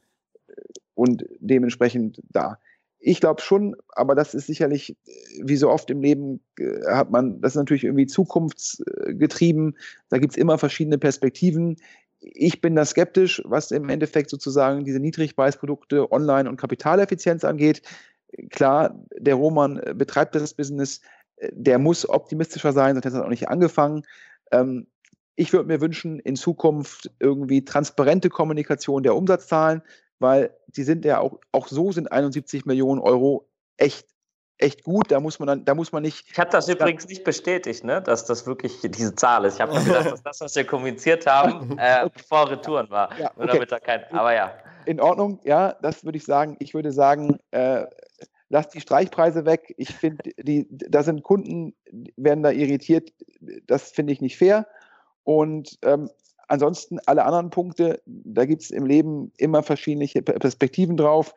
und 0.94 1.26
dementsprechend 1.40 2.22
da. 2.32 2.60
Ich 3.06 3.20
glaube 3.20 3.42
schon, 3.42 3.76
aber 3.90 4.16
das 4.16 4.34
ist 4.34 4.48
sicherlich, 4.48 4.96
wie 5.42 5.58
so 5.58 5.70
oft 5.70 5.90
im 5.90 6.02
Leben, 6.02 6.40
äh, 6.58 6.86
hat 6.88 7.12
man, 7.12 7.42
das 7.42 7.52
ist 7.52 7.58
natürlich 7.58 7.84
irgendwie 7.84 8.08
zukunftsgetrieben. 8.08 9.78
Da 10.10 10.18
gibt 10.20 10.34
es 10.34 10.38
immer 10.38 10.58
verschiedene 10.58 10.98
Perspektiven. 10.98 11.76
Ich 12.20 12.62
bin 12.62 12.76
da 12.76 12.86
skeptisch, 12.86 13.42
was 13.46 13.72
im 13.72 13.90
Endeffekt 13.90 14.30
sozusagen 14.30 14.86
diese 14.86 15.00
Niedrigpreisprodukte, 15.00 16.12
Online- 16.12 16.48
und 16.50 16.56
Kapitaleffizienz 16.56 17.44
angeht. 17.44 17.82
Klar, 18.50 18.98
der 19.18 19.36
Roman 19.36 19.82
betreibt 19.96 20.36
das 20.36 20.54
Business 20.54 21.02
der 21.52 21.80
muss 21.80 22.08
optimistischer 22.08 22.74
sein, 22.74 22.96
sonst 22.96 23.06
hätte 23.06 23.18
er 23.18 23.26
auch 23.26 23.30
nicht 23.30 23.50
angefangen. 23.50 24.04
Ähm, 24.52 24.88
ich 25.36 25.52
würde 25.52 25.68
mir 25.68 25.82
wünschen, 25.82 26.20
in 26.20 26.36
Zukunft 26.36 27.12
irgendwie 27.20 27.66
transparente 27.66 28.30
Kommunikation 28.30 29.04
der 29.04 29.16
Umsatzzahlen, 29.16 29.82
weil 30.24 30.58
die 30.68 30.84
sind 30.84 31.06
ja 31.06 31.20
auch, 31.20 31.40
auch 31.52 31.68
so 31.68 31.92
sind 31.92 32.12
71 32.12 32.66
Millionen 32.66 33.00
Euro 33.00 33.48
echt 33.78 34.08
echt 34.58 34.84
gut. 34.84 35.12
Da 35.12 35.20
muss 35.20 35.40
man 35.40 35.48
dann, 35.48 35.66
da 35.66 35.76
muss 35.76 35.92
man 35.92 36.02
nicht. 36.04 36.26
Ich 36.32 36.40
habe 36.40 36.50
das 36.50 36.68
übrigens 36.68 37.08
nicht 37.08 37.24
bestätigt, 37.24 37.84
ne, 37.84 38.02
dass 38.02 38.26
das 38.26 38.48
wirklich 38.48 38.80
diese 38.82 39.14
Zahl 39.16 39.46
ist. 39.46 39.56
Ich 39.56 39.62
habe 39.62 39.74
gedacht, 39.84 40.12
dass 40.12 40.24
das, 40.24 40.42
was 40.42 40.56
wir 40.56 40.66
kommuniziert 40.66 41.28
haben, 41.28 41.78
äh, 41.78 42.10
vor 42.28 42.50
Retouren 42.50 42.90
war. 42.90 43.10
Ja, 43.20 43.32
okay. 43.38 43.66
kein, 43.84 44.04
aber 44.12 44.34
ja. 44.34 44.52
In 44.86 45.00
Ordnung, 45.00 45.40
ja, 45.44 45.74
das 45.82 46.04
würde 46.04 46.18
ich 46.18 46.26
sagen. 46.26 46.56
Ich 46.60 46.74
würde 46.74 46.92
sagen, 46.92 47.40
äh, 47.52 47.86
lass 48.50 48.70
die 48.70 48.82
Streichpreise 48.82 49.46
weg. 49.46 49.74
Ich 49.78 49.94
finde, 49.94 50.32
die, 50.38 50.68
da 50.70 51.04
sind 51.04 51.24
Kunden, 51.24 51.76
werden 52.16 52.44
da 52.44 52.52
irritiert. 52.52 53.14
Das 53.68 53.92
finde 53.92 54.14
ich 54.14 54.22
nicht 54.22 54.38
fair. 54.38 54.68
Und 55.24 55.80
ähm, 55.84 56.10
ansonsten 56.54 57.00
alle 57.08 57.26
anderen 57.26 57.50
Punkte, 57.50 58.02
da 58.06 58.46
gibt 58.46 58.62
es 58.62 58.70
im 58.70 58.86
Leben 58.86 59.34
immer 59.38 59.64
verschiedene 59.64 60.08
Perspektiven 60.22 60.98
drauf. 60.98 61.34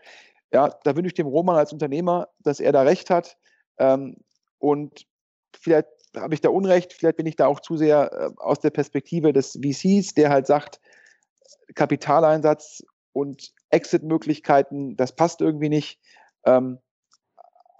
Ja, 0.52 0.78
da 0.84 0.94
wünsche 0.94 1.08
ich 1.08 1.14
dem 1.14 1.26
Roman 1.26 1.56
als 1.56 1.72
Unternehmer, 1.72 2.28
dass 2.40 2.60
er 2.60 2.70
da 2.70 2.82
recht 2.82 3.08
hat. 3.08 3.38
Ähm, 3.78 4.18
und 4.58 5.06
vielleicht 5.58 5.88
habe 6.14 6.34
ich 6.34 6.42
da 6.42 6.50
Unrecht, 6.50 6.92
vielleicht 6.92 7.16
bin 7.16 7.26
ich 7.26 7.36
da 7.36 7.46
auch 7.46 7.60
zu 7.60 7.78
sehr 7.78 8.12
äh, 8.12 8.30
aus 8.36 8.60
der 8.60 8.70
Perspektive 8.70 9.32
des 9.32 9.52
VCs, 9.52 10.12
der 10.14 10.28
halt 10.28 10.46
sagt, 10.46 10.80
Kapitaleinsatz 11.74 12.84
und 13.12 13.54
Exit-Möglichkeiten, 13.70 14.96
das 14.96 15.16
passt 15.16 15.40
irgendwie 15.40 15.70
nicht. 15.70 15.98
Ähm, 16.44 16.78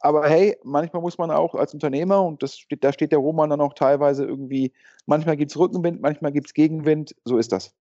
aber 0.01 0.29
hey, 0.29 0.57
manchmal 0.63 1.03
muss 1.03 1.19
man 1.19 1.31
auch 1.31 1.55
als 1.55 1.75
Unternehmer, 1.75 2.23
und 2.23 2.43
das 2.43 2.59
steht, 2.59 2.85
da 2.85 2.93
steht 2.93 3.13
der 3.13 3.19
Roman 3.19 3.51
dann 3.51 3.61
auch 3.61 3.75
teilweise 3.75 4.25
irgendwie, 4.25 4.73
manchmal 5.07 5.37
gibt 5.37 5.51
es 5.51 5.59
Rückenwind, 5.59 6.01
manchmal 6.01 6.33
gibt 6.33 6.49
es 6.49 6.55
Gegenwind, 6.55 7.15
so 7.25 7.39
ist 7.39 7.53
das. 7.53 7.75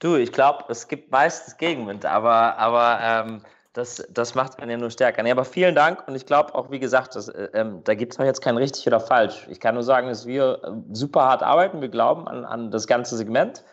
Du, 0.00 0.16
ich 0.16 0.32
glaube, 0.32 0.64
es 0.68 0.86
gibt 0.86 1.10
meistens 1.10 1.56
Gegenwind, 1.56 2.04
aber, 2.04 2.56
aber 2.56 2.98
ähm, 3.02 3.42
das, 3.72 4.06
das 4.10 4.34
macht 4.34 4.58
man 4.58 4.70
ja 4.70 4.76
nur 4.76 4.90
stärker. 4.90 5.22
Nee, 5.22 5.30
aber 5.30 5.44
vielen 5.44 5.74
Dank 5.74 6.06
und 6.06 6.14
ich 6.14 6.26
glaube 6.26 6.54
auch, 6.54 6.70
wie 6.70 6.78
gesagt, 6.78 7.16
das, 7.16 7.28
äh, 7.28 7.48
ähm, 7.54 7.82
da 7.84 7.94
gibt 7.94 8.12
es 8.12 8.24
jetzt 8.24 8.42
kein 8.42 8.56
richtig 8.56 8.86
oder 8.86 9.00
falsch. 9.00 9.46
Ich 9.50 9.60
kann 9.60 9.74
nur 9.74 9.84
sagen, 9.84 10.08
dass 10.08 10.26
wir 10.26 10.60
äh, 10.62 10.70
super 10.92 11.22
hart 11.22 11.42
arbeiten, 11.42 11.80
wir 11.80 11.88
glauben 11.88 12.28
an, 12.28 12.44
an 12.44 12.70
das 12.70 12.86
ganze 12.86 13.16
Segment. 13.16 13.64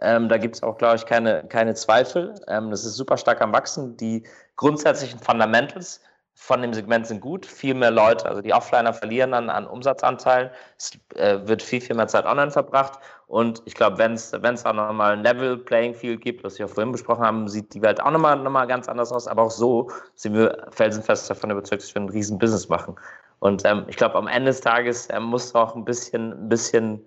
Ähm, 0.00 0.28
da 0.28 0.38
gibt 0.38 0.56
es 0.56 0.62
auch, 0.62 0.78
glaube 0.78 0.96
ich, 0.96 1.06
keine, 1.06 1.44
keine 1.44 1.74
Zweifel. 1.74 2.34
Ähm, 2.48 2.70
das 2.70 2.84
ist 2.84 2.96
super 2.96 3.16
stark 3.16 3.40
am 3.40 3.52
Wachsen. 3.52 3.96
Die 3.96 4.24
grundsätzlichen 4.56 5.20
Fundamentals 5.20 6.00
von 6.34 6.62
dem 6.62 6.72
Segment 6.74 7.06
sind 7.06 7.20
gut, 7.20 7.46
viel 7.46 7.74
mehr 7.74 7.90
Leute, 7.90 8.26
also 8.26 8.40
die 8.40 8.52
Offliner 8.52 8.92
verlieren 8.92 9.32
dann 9.32 9.50
an 9.50 9.66
Umsatzanteilen, 9.66 10.50
es 10.78 10.98
äh, 11.14 11.38
wird 11.46 11.62
viel, 11.62 11.80
viel 11.80 11.94
mehr 11.94 12.08
Zeit 12.08 12.26
online 12.26 12.50
verbracht. 12.50 12.98
Und 13.26 13.62
ich 13.64 13.74
glaube, 13.74 13.98
wenn 13.98 14.12
es 14.14 14.34
auch 14.66 14.72
nochmal 14.72 15.12
ein 15.12 15.22
Level 15.22 15.56
Playing 15.56 15.94
Field 15.94 16.20
gibt, 16.20 16.44
was 16.44 16.58
wir 16.58 16.68
vorhin 16.68 16.92
besprochen 16.92 17.24
haben, 17.24 17.48
sieht 17.48 17.72
die 17.74 17.80
Welt 17.80 18.02
auch 18.02 18.10
nochmal 18.10 18.36
noch 18.36 18.50
mal 18.50 18.66
ganz 18.66 18.88
anders 18.88 19.12
aus, 19.12 19.26
aber 19.26 19.42
auch 19.42 19.50
so 19.50 19.90
sind 20.14 20.34
wir 20.34 20.66
felsenfest 20.70 21.30
davon 21.30 21.50
überzeugt, 21.50 21.82
dass 21.82 21.94
wir 21.94 22.02
ein 22.02 22.08
riesen 22.08 22.38
Business 22.38 22.68
machen. 22.68 22.96
Und 23.38 23.64
ähm, 23.64 23.84
ich 23.88 23.96
glaube, 23.96 24.16
am 24.16 24.26
Ende 24.26 24.50
des 24.50 24.60
Tages 24.60 25.08
ähm, 25.10 25.24
musst 25.24 25.54
du 25.54 25.58
auch 25.58 25.74
ein 25.74 25.84
bisschen, 25.84 26.32
ein 26.32 26.48
bisschen 26.48 27.04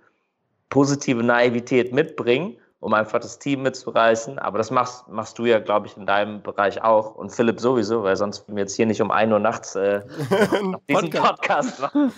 positive 0.69 1.23
Naivität 1.23 1.93
mitbringen 1.93 2.57
um 2.85 2.93
einfach 2.93 3.19
das 3.19 3.39
Team 3.39 3.63
mitzureißen. 3.63 4.37
Aber 4.37 4.59
das 4.59 4.69
machst, 4.69 5.07
machst 5.07 5.39
du 5.39 5.45
ja, 5.45 5.57
glaube 5.57 5.87
ich, 5.87 5.97
in 5.97 6.05
deinem 6.05 6.43
Bereich 6.43 6.83
auch. 6.83 7.15
Und 7.15 7.31
Philipp 7.31 7.59
sowieso, 7.59 8.03
weil 8.03 8.15
sonst 8.15 8.41
würden 8.41 8.57
wir 8.57 8.61
jetzt 8.61 8.75
hier 8.75 8.85
nicht 8.85 9.01
um 9.01 9.09
1 9.09 9.33
Uhr 9.33 9.39
nachts 9.39 9.75
äh, 9.75 10.01
diesen 10.87 11.09
Podcast 11.09 11.79
machen. 11.79 12.13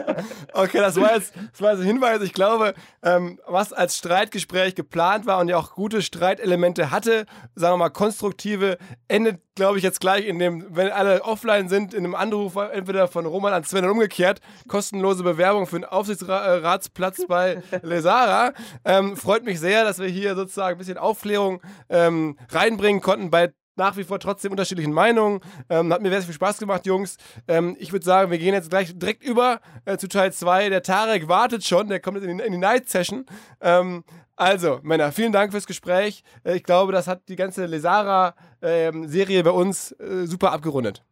okay, 0.54 0.78
das 0.78 1.00
war, 1.00 1.14
jetzt, 1.14 1.34
das 1.52 1.62
war 1.62 1.70
jetzt 1.70 1.82
ein 1.82 1.86
Hinweis. 1.86 2.20
Ich 2.22 2.32
glaube, 2.32 2.74
ähm, 3.04 3.38
was 3.46 3.72
als 3.72 3.96
Streitgespräch 3.96 4.74
geplant 4.74 5.24
war 5.26 5.38
und 5.38 5.46
ja 5.46 5.56
auch 5.56 5.76
gute 5.76 6.02
Streitelemente 6.02 6.90
hatte, 6.90 7.24
sagen 7.54 7.74
wir 7.74 7.78
mal 7.78 7.90
konstruktive, 7.90 8.76
endet 9.06 9.38
glaube 9.58 9.76
ich, 9.76 9.82
jetzt 9.82 10.00
gleich 10.00 10.24
in 10.24 10.38
dem, 10.38 10.64
wenn 10.70 10.88
alle 10.88 11.24
offline 11.24 11.68
sind, 11.68 11.92
in 11.92 12.04
einem 12.04 12.14
Anruf 12.14 12.54
entweder 12.54 13.08
von 13.08 13.26
Roman 13.26 13.52
an 13.52 13.64
Sven 13.64 13.84
und 13.84 13.90
umgekehrt, 13.90 14.40
kostenlose 14.68 15.24
Bewerbung 15.24 15.66
für 15.66 15.76
einen 15.76 15.84
Aufsichtsratsplatz 15.84 17.26
bei 17.26 17.60
Lesara. 17.82 18.52
Ähm, 18.84 19.16
freut 19.16 19.44
mich 19.44 19.58
sehr, 19.58 19.82
dass 19.82 19.98
wir 19.98 20.07
hier 20.08 20.34
sozusagen 20.34 20.76
ein 20.76 20.78
bisschen 20.78 20.98
Aufklärung 20.98 21.60
ähm, 21.88 22.36
reinbringen 22.50 23.00
konnten 23.00 23.30
bei 23.30 23.52
nach 23.78 23.96
wie 23.96 24.04
vor 24.04 24.18
trotzdem 24.18 24.50
unterschiedlichen 24.50 24.92
Meinungen. 24.92 25.40
Ähm, 25.70 25.92
hat 25.92 26.02
mir 26.02 26.10
sehr 26.10 26.22
viel 26.22 26.34
Spaß 26.34 26.58
gemacht, 26.58 26.84
Jungs. 26.84 27.16
Ähm, 27.46 27.76
ich 27.78 27.92
würde 27.92 28.04
sagen, 28.04 28.30
wir 28.30 28.38
gehen 28.38 28.52
jetzt 28.52 28.70
gleich 28.70 28.92
direkt 28.98 29.22
über 29.22 29.60
äh, 29.84 29.96
zu 29.96 30.08
Teil 30.08 30.32
2. 30.32 30.68
Der 30.68 30.82
Tarek 30.82 31.28
wartet 31.28 31.64
schon, 31.64 31.88
der 31.88 32.00
kommt 32.00 32.18
jetzt 32.18 32.28
in 32.28 32.38
die, 32.38 32.44
in 32.44 32.52
die 32.52 32.58
Night 32.58 32.88
Session. 32.88 33.24
Ähm, 33.60 34.04
also, 34.36 34.78
Männer, 34.82 35.10
vielen 35.10 35.32
Dank 35.32 35.52
fürs 35.52 35.66
Gespräch. 35.66 36.22
Äh, 36.44 36.56
ich 36.56 36.64
glaube, 36.64 36.92
das 36.92 37.06
hat 37.06 37.28
die 37.28 37.36
ganze 37.36 37.66
Lesara-Serie 37.66 39.38
ähm, 39.38 39.44
bei 39.44 39.50
uns 39.50 39.92
äh, 39.92 40.26
super 40.26 40.52
abgerundet. 40.52 41.04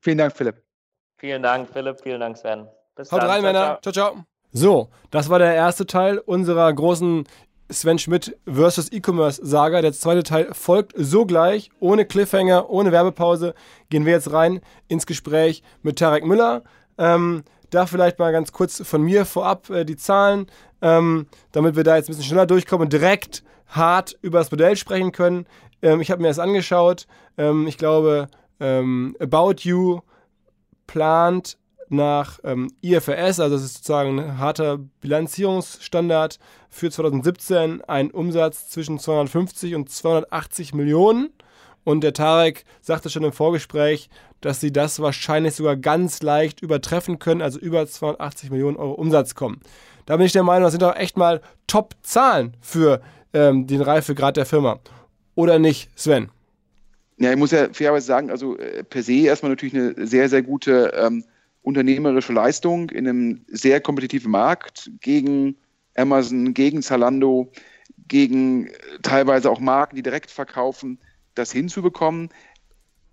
Vielen 0.00 0.18
Dank, 0.18 0.36
Philipp. 0.36 0.62
Vielen 1.16 1.42
Dank, 1.42 1.68
Philipp. 1.72 2.00
Vielen 2.02 2.20
Dank, 2.20 2.36
Sven. 2.36 2.68
Bis 2.94 3.10
Haut 3.12 3.22
dann. 3.22 3.30
rein, 3.30 3.40
ciao, 3.40 3.52
Männer. 3.52 3.78
Ciao. 3.82 3.92
ciao, 3.92 4.12
ciao. 4.12 4.24
So, 4.50 4.88
das 5.10 5.28
war 5.28 5.38
der 5.38 5.54
erste 5.54 5.86
Teil 5.86 6.18
unserer 6.18 6.72
großen 6.72 7.24
Sven 7.70 7.98
Schmidt 7.98 8.36
versus 8.46 8.90
E-Commerce 8.90 9.40
Saga. 9.44 9.82
Der 9.82 9.92
zweite 9.92 10.22
Teil 10.22 10.48
folgt 10.52 10.94
sogleich, 10.96 11.70
ohne 11.80 12.06
Cliffhanger, 12.06 12.70
ohne 12.70 12.92
Werbepause. 12.92 13.54
Gehen 13.90 14.06
wir 14.06 14.12
jetzt 14.12 14.32
rein 14.32 14.60
ins 14.88 15.06
Gespräch 15.06 15.62
mit 15.82 15.98
Tarek 15.98 16.24
Müller. 16.24 16.62
Ähm, 16.96 17.44
da 17.70 17.86
vielleicht 17.86 18.18
mal 18.18 18.32
ganz 18.32 18.52
kurz 18.52 18.82
von 18.86 19.02
mir 19.02 19.26
vorab 19.26 19.68
äh, 19.70 19.84
die 19.84 19.96
Zahlen, 19.96 20.46
ähm, 20.80 21.26
damit 21.52 21.76
wir 21.76 21.84
da 21.84 21.96
jetzt 21.96 22.06
ein 22.06 22.12
bisschen 22.12 22.24
schneller 22.24 22.46
durchkommen 22.46 22.86
und 22.86 22.92
direkt 22.92 23.42
hart 23.66 24.16
über 24.22 24.38
das 24.38 24.50
Modell 24.50 24.76
sprechen 24.76 25.12
können. 25.12 25.46
Ähm, 25.82 26.00
ich 26.00 26.10
habe 26.10 26.22
mir 26.22 26.28
das 26.28 26.38
angeschaut. 26.38 27.06
Ähm, 27.36 27.66
ich 27.66 27.76
glaube, 27.76 28.28
ähm, 28.60 29.14
About 29.20 29.56
You 29.60 30.00
plant 30.86 31.58
nach 31.90 32.38
ähm, 32.44 32.70
IFRS, 32.82 33.40
also 33.40 33.56
das 33.56 33.64
ist 33.64 33.74
sozusagen 33.76 34.18
ein 34.18 34.38
harter 34.38 34.78
Bilanzierungsstandard 35.00 36.38
für 36.70 36.90
2017, 36.90 37.82
einen 37.84 38.10
Umsatz 38.10 38.68
zwischen 38.68 38.98
250 38.98 39.74
und 39.74 39.90
280 39.90 40.74
Millionen. 40.74 41.30
Und 41.84 42.02
der 42.02 42.12
Tarek 42.12 42.64
sagte 42.82 43.08
schon 43.08 43.24
im 43.24 43.32
Vorgespräch, 43.32 44.10
dass 44.40 44.60
sie 44.60 44.72
das 44.72 45.00
wahrscheinlich 45.00 45.54
sogar 45.54 45.76
ganz 45.76 46.22
leicht 46.22 46.60
übertreffen 46.60 47.18
können, 47.18 47.42
also 47.42 47.58
über 47.58 47.86
280 47.86 48.50
Millionen 48.50 48.76
Euro 48.76 48.92
Umsatz 48.92 49.34
kommen. 49.34 49.60
Da 50.06 50.16
bin 50.16 50.26
ich 50.26 50.32
der 50.32 50.42
Meinung, 50.42 50.64
das 50.64 50.72
sind 50.72 50.82
doch 50.82 50.96
echt 50.96 51.16
mal 51.16 51.40
Top-Zahlen 51.66 52.56
für 52.60 53.00
ähm, 53.32 53.66
den 53.66 53.80
Reifegrad 53.80 54.36
der 54.36 54.46
Firma. 54.46 54.80
Oder 55.34 55.58
nicht, 55.58 55.90
Sven? 55.96 56.30
Ja, 57.18 57.32
ich 57.32 57.36
muss 57.36 57.50
ja 57.50 57.68
fairerweise 57.72 58.06
sagen, 58.06 58.30
also 58.30 58.56
äh, 58.58 58.84
per 58.84 59.02
se 59.02 59.24
erstmal 59.24 59.50
natürlich 59.50 59.74
eine 59.74 60.06
sehr, 60.06 60.28
sehr 60.28 60.42
gute 60.42 60.92
ähm, 60.96 61.24
unternehmerische 61.68 62.32
Leistung 62.32 62.88
in 62.88 63.06
einem 63.06 63.44
sehr 63.46 63.82
kompetitiven 63.82 64.30
Markt 64.30 64.90
gegen 65.00 65.56
Amazon, 65.94 66.54
gegen 66.54 66.80
Zalando, 66.80 67.52
gegen 68.08 68.68
äh, 68.68 68.72
teilweise 69.02 69.50
auch 69.50 69.60
Marken, 69.60 69.94
die 69.94 70.02
direkt 70.02 70.30
verkaufen, 70.30 70.98
das 71.34 71.52
hinzubekommen. 71.52 72.30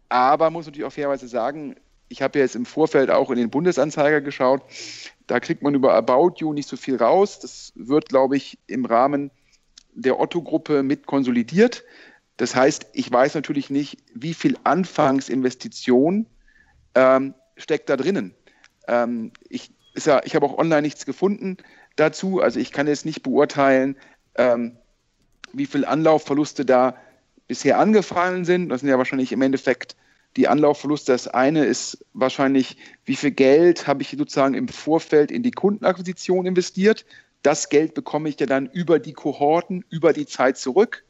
Aber 0.08 0.50
muss 0.52 0.68
natürlich 0.68 0.88
auch 0.88 0.94
fairerweise 0.94 1.28
sagen, 1.28 1.76
ich 2.08 2.22
habe 2.22 2.40
ja 2.40 2.46
jetzt 2.46 2.56
im 2.56 2.66
Vorfeld 2.66 3.10
auch 3.12 3.30
in 3.30 3.38
den 3.38 3.50
Bundesanzeiger 3.50 4.22
geschaut. 4.22 4.62
Da 5.28 5.42
kriegt 5.42 5.62
man 5.62 5.76
über 5.76 5.94
About 5.94 6.36
You 6.38 6.54
nicht 6.54 6.70
so 6.70 6.78
viel 6.78 6.96
raus. 6.96 7.40
Das 7.40 7.74
wird, 7.76 8.08
glaube 8.08 8.38
ich, 8.38 8.58
im 8.68 8.86
Rahmen 8.86 9.32
der 9.94 10.18
Otto-Gruppe 10.18 10.82
mit 10.82 11.08
konsolidiert. 11.08 11.84
Das 12.38 12.56
heißt, 12.56 12.88
ich 12.94 13.12
weiß 13.12 13.36
natürlich 13.36 13.70
nicht, 13.70 13.98
wie 14.14 14.34
viel 14.34 14.58
Anfangsinvestition 14.64 16.28
ähm, 16.94 17.34
steckt 17.58 17.90
da 17.90 17.98
drinnen. 17.98 18.34
Ähm, 18.88 19.32
ich 19.50 19.72
ja, 20.04 20.22
ich 20.26 20.36
habe 20.36 20.46
auch 20.46 20.58
online 20.58 20.82
nichts 20.82 21.06
gefunden 21.06 21.58
dazu. 21.96 22.42
Also 22.42 22.60
ich 22.60 22.72
kann 22.72 22.88
jetzt 22.88 23.06
nicht 23.06 23.24
beurteilen, 23.24 23.96
ähm, 24.36 24.78
wie 25.54 25.66
viel 25.66 25.86
Anlaufverluste 25.86 26.66
da 26.66 26.98
bisher 27.48 27.80
angefallen 27.80 28.44
sind. 28.44 28.70
Das 28.70 28.82
sind 28.82 28.90
ja 28.90 28.98
wahrscheinlich 28.98 29.32
im 29.32 29.42
Endeffekt 29.42 29.96
die 30.36 30.48
Anlaufverluste. 30.48 31.14
Das 31.14 31.28
eine 31.28 31.64
ist 31.64 32.06
wahrscheinlich, 32.14 32.78
wie 33.06 33.16
viel 33.16 33.32
Geld 33.32 33.88
habe 33.88 34.02
ich 34.02 34.16
sozusagen 34.18 34.54
im 34.54 34.68
Vorfeld 34.68 35.32
in 35.32 35.44
die 35.44 35.52
Kundenakquisition 35.52 36.46
investiert. 36.46 37.06
Das 37.42 37.70
Geld 37.70 37.94
bekomme 37.94 38.28
ich 38.28 38.40
ja 38.40 38.46
dann 38.46 38.66
über 38.68 39.00
die 39.00 39.14
Kohorten, 39.14 39.86
über 39.90 40.12
die 40.12 40.26
Zeit 40.26 40.58
zurück. 40.58 41.06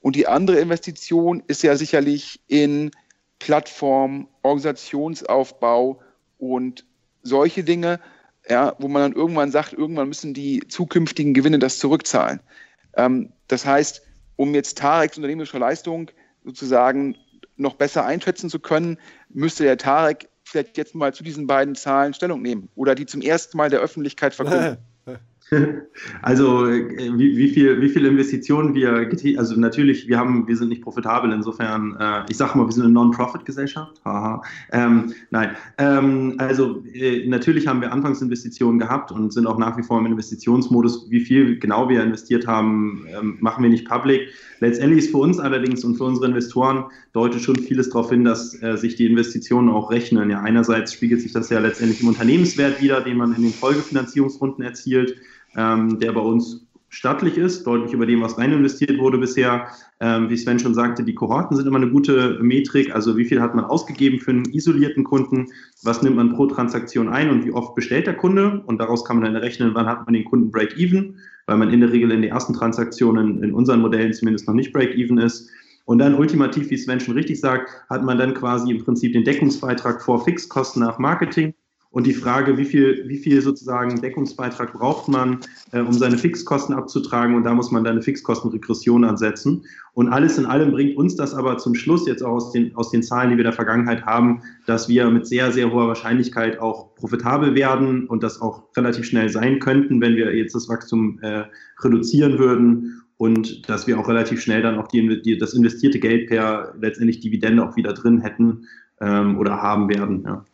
Und 0.00 0.14
die 0.16 0.26
andere 0.26 0.58
Investition 0.58 1.42
ist 1.46 1.62
ja 1.62 1.76
sicherlich 1.76 2.40
in 2.48 2.90
Plattform, 3.38 4.28
Organisationsaufbau 4.42 6.00
und 6.38 6.84
solche 7.26 7.64
Dinge, 7.64 8.00
ja, 8.48 8.74
wo 8.78 8.88
man 8.88 9.02
dann 9.02 9.12
irgendwann 9.12 9.50
sagt, 9.50 9.72
irgendwann 9.72 10.08
müssen 10.08 10.34
die 10.34 10.62
zukünftigen 10.68 11.34
Gewinne 11.34 11.58
das 11.58 11.78
zurückzahlen. 11.78 12.40
Ähm, 12.94 13.32
das 13.48 13.66
heißt, 13.66 14.02
um 14.36 14.54
jetzt 14.54 14.78
Tareks 14.78 15.16
unternehmerische 15.16 15.58
Leistung 15.58 16.10
sozusagen 16.44 17.16
noch 17.56 17.74
besser 17.74 18.04
einschätzen 18.04 18.50
zu 18.50 18.60
können, 18.60 18.98
müsste 19.28 19.64
der 19.64 19.78
Tarek 19.78 20.28
vielleicht 20.44 20.76
jetzt 20.76 20.94
mal 20.94 21.12
zu 21.12 21.24
diesen 21.24 21.46
beiden 21.46 21.74
Zahlen 21.74 22.14
Stellung 22.14 22.42
nehmen 22.42 22.68
oder 22.74 22.94
die 22.94 23.06
zum 23.06 23.20
ersten 23.20 23.56
Mal 23.56 23.70
der 23.70 23.80
Öffentlichkeit 23.80 24.34
verkünden. 24.34 24.78
Also 26.22 26.66
äh, 26.66 26.88
wie, 27.16 27.36
wie, 27.36 27.48
viel, 27.48 27.80
wie 27.80 27.88
viel 27.88 28.04
Investitionen 28.04 28.74
wir 28.74 29.08
also 29.38 29.58
natürlich, 29.58 30.08
wir 30.08 30.18
haben, 30.18 30.48
wir 30.48 30.56
sind 30.56 30.68
nicht 30.68 30.82
profitabel, 30.82 31.32
insofern, 31.32 31.96
äh, 32.00 32.22
ich 32.28 32.36
sage 32.36 32.58
mal, 32.58 32.66
wir 32.66 32.72
sind 32.72 32.84
eine 32.84 32.92
Non-Profit-Gesellschaft. 32.92 34.00
Ähm, 34.72 35.12
nein, 35.30 35.50
ähm, 35.78 36.34
also 36.38 36.82
äh, 36.92 37.26
natürlich 37.28 37.66
haben 37.66 37.80
wir 37.80 37.92
Anfangsinvestitionen 37.92 38.78
gehabt 38.78 39.12
und 39.12 39.32
sind 39.32 39.46
auch 39.46 39.58
nach 39.58 39.76
wie 39.78 39.82
vor 39.82 39.98
im 39.98 40.06
Investitionsmodus. 40.06 41.10
Wie 41.10 41.20
viel 41.20 41.58
genau 41.58 41.88
wir 41.88 42.02
investiert 42.02 42.46
haben, 42.46 43.06
ähm, 43.16 43.38
machen 43.40 43.62
wir 43.62 43.70
nicht 43.70 43.88
public. 43.88 44.28
Letztendlich 44.60 45.04
ist 45.04 45.10
für 45.10 45.18
uns 45.18 45.38
allerdings 45.38 45.84
und 45.84 45.96
für 45.96 46.04
unsere 46.04 46.26
Investoren 46.26 46.86
deutet 47.12 47.42
schon 47.42 47.56
vieles 47.56 47.90
darauf 47.90 48.10
hin, 48.10 48.24
dass 48.24 48.60
äh, 48.62 48.76
sich 48.76 48.96
die 48.96 49.06
Investitionen 49.06 49.68
auch 49.68 49.90
rechnen. 49.90 50.30
Ja, 50.30 50.40
einerseits 50.40 50.92
spiegelt 50.92 51.20
sich 51.20 51.32
das 51.32 51.50
ja 51.50 51.60
letztendlich 51.60 52.00
im 52.00 52.08
Unternehmenswert 52.08 52.80
wieder, 52.80 53.00
den 53.00 53.16
man 53.16 53.34
in 53.34 53.42
den 53.42 53.52
Folgefinanzierungsrunden 53.52 54.64
erzielt 54.64 55.16
ähm, 55.56 55.98
der 55.98 56.12
bei 56.12 56.20
uns 56.20 56.66
stattlich 56.88 57.36
ist, 57.36 57.66
deutlich 57.66 57.92
über 57.92 58.06
dem, 58.06 58.22
was 58.22 58.38
rein 58.38 58.52
investiert 58.52 58.98
wurde 58.98 59.18
bisher. 59.18 59.66
Ähm, 60.00 60.30
wie 60.30 60.36
Sven 60.36 60.58
schon 60.58 60.74
sagte, 60.74 61.02
die 61.04 61.14
Kohorten 61.14 61.56
sind 61.56 61.66
immer 61.66 61.76
eine 61.76 61.90
gute 61.90 62.38
Metrik. 62.40 62.94
Also 62.94 63.16
wie 63.16 63.24
viel 63.24 63.40
hat 63.40 63.54
man 63.54 63.64
ausgegeben 63.64 64.20
für 64.20 64.30
einen 64.30 64.46
isolierten 64.46 65.04
Kunden? 65.04 65.48
Was 65.82 66.02
nimmt 66.02 66.16
man 66.16 66.32
pro 66.32 66.46
Transaktion 66.46 67.08
ein 67.08 67.30
und 67.30 67.44
wie 67.44 67.52
oft 67.52 67.74
bestellt 67.74 68.06
der 68.06 68.16
Kunde? 68.16 68.62
Und 68.66 68.78
daraus 68.78 69.04
kann 69.04 69.18
man 69.18 69.32
dann 69.32 69.42
rechnen, 69.42 69.74
wann 69.74 69.86
hat 69.86 70.06
man 70.06 70.14
den 70.14 70.24
Kunden 70.24 70.50
Break-Even, 70.50 71.16
weil 71.46 71.56
man 71.56 71.70
in 71.70 71.80
der 71.80 71.92
Regel 71.92 72.12
in 72.12 72.22
den 72.22 72.30
ersten 72.30 72.54
Transaktionen 72.54 73.42
in 73.42 73.52
unseren 73.52 73.80
Modellen 73.80 74.12
zumindest 74.12 74.46
noch 74.46 74.54
nicht 74.54 74.72
Break-Even 74.72 75.18
ist. 75.18 75.50
Und 75.84 75.98
dann 75.98 76.14
ultimativ, 76.14 76.70
wie 76.70 76.76
Sven 76.76 76.98
schon 76.98 77.14
richtig 77.14 77.40
sagt, 77.40 77.70
hat 77.88 78.02
man 78.02 78.18
dann 78.18 78.34
quasi 78.34 78.70
im 78.70 78.84
Prinzip 78.84 79.12
den 79.12 79.24
Deckungsbeitrag 79.24 80.02
vor 80.02 80.24
Fixkosten 80.24 80.82
nach 80.82 80.98
Marketing 80.98 81.54
und 81.96 82.06
die 82.06 82.12
Frage, 82.12 82.58
wie 82.58 82.66
viel, 82.66 83.04
wie 83.08 83.16
viel 83.16 83.40
sozusagen 83.40 84.02
Deckungsbeitrag 84.02 84.74
braucht 84.74 85.08
man, 85.08 85.40
äh, 85.72 85.80
um 85.80 85.94
seine 85.94 86.18
Fixkosten 86.18 86.74
abzutragen. 86.74 87.34
Und 87.34 87.44
da 87.44 87.54
muss 87.54 87.70
man 87.70 87.84
dann 87.84 87.94
eine 87.94 88.02
Fixkostenregression 88.02 89.02
ansetzen. 89.02 89.64
Und 89.94 90.10
alles 90.10 90.36
in 90.36 90.44
allem 90.44 90.72
bringt 90.72 90.98
uns 90.98 91.16
das 91.16 91.32
aber 91.32 91.56
zum 91.56 91.74
Schluss 91.74 92.06
jetzt 92.06 92.22
auch 92.22 92.32
aus 92.32 92.52
den, 92.52 92.76
aus 92.76 92.90
den 92.90 93.02
Zahlen, 93.02 93.30
die 93.30 93.36
wir 93.36 93.44
in 93.44 93.50
der 93.50 93.54
Vergangenheit 93.54 94.04
haben, 94.04 94.42
dass 94.66 94.90
wir 94.90 95.08
mit 95.08 95.26
sehr, 95.26 95.52
sehr 95.52 95.72
hoher 95.72 95.88
Wahrscheinlichkeit 95.88 96.58
auch 96.58 96.94
profitabel 96.96 97.54
werden 97.54 98.06
und 98.08 98.22
das 98.22 98.42
auch 98.42 98.64
relativ 98.76 99.06
schnell 99.06 99.30
sein 99.30 99.58
könnten, 99.58 99.98
wenn 100.02 100.16
wir 100.16 100.36
jetzt 100.36 100.54
das 100.54 100.68
Wachstum 100.68 101.18
äh, 101.22 101.44
reduzieren 101.82 102.38
würden 102.38 103.04
und 103.16 103.70
dass 103.70 103.86
wir 103.86 103.98
auch 103.98 104.06
relativ 104.06 104.42
schnell 104.42 104.60
dann 104.60 104.78
auch 104.78 104.88
die, 104.88 105.22
die, 105.22 105.38
das 105.38 105.54
investierte 105.54 105.98
Geld 105.98 106.28
per 106.28 106.74
letztendlich 106.78 107.20
Dividende 107.20 107.66
auch 107.66 107.74
wieder 107.74 107.94
drin 107.94 108.20
hätten 108.20 108.66
ähm, 109.00 109.38
oder 109.38 109.62
haben 109.62 109.88
werden. 109.88 110.24
Ja. 110.26 110.44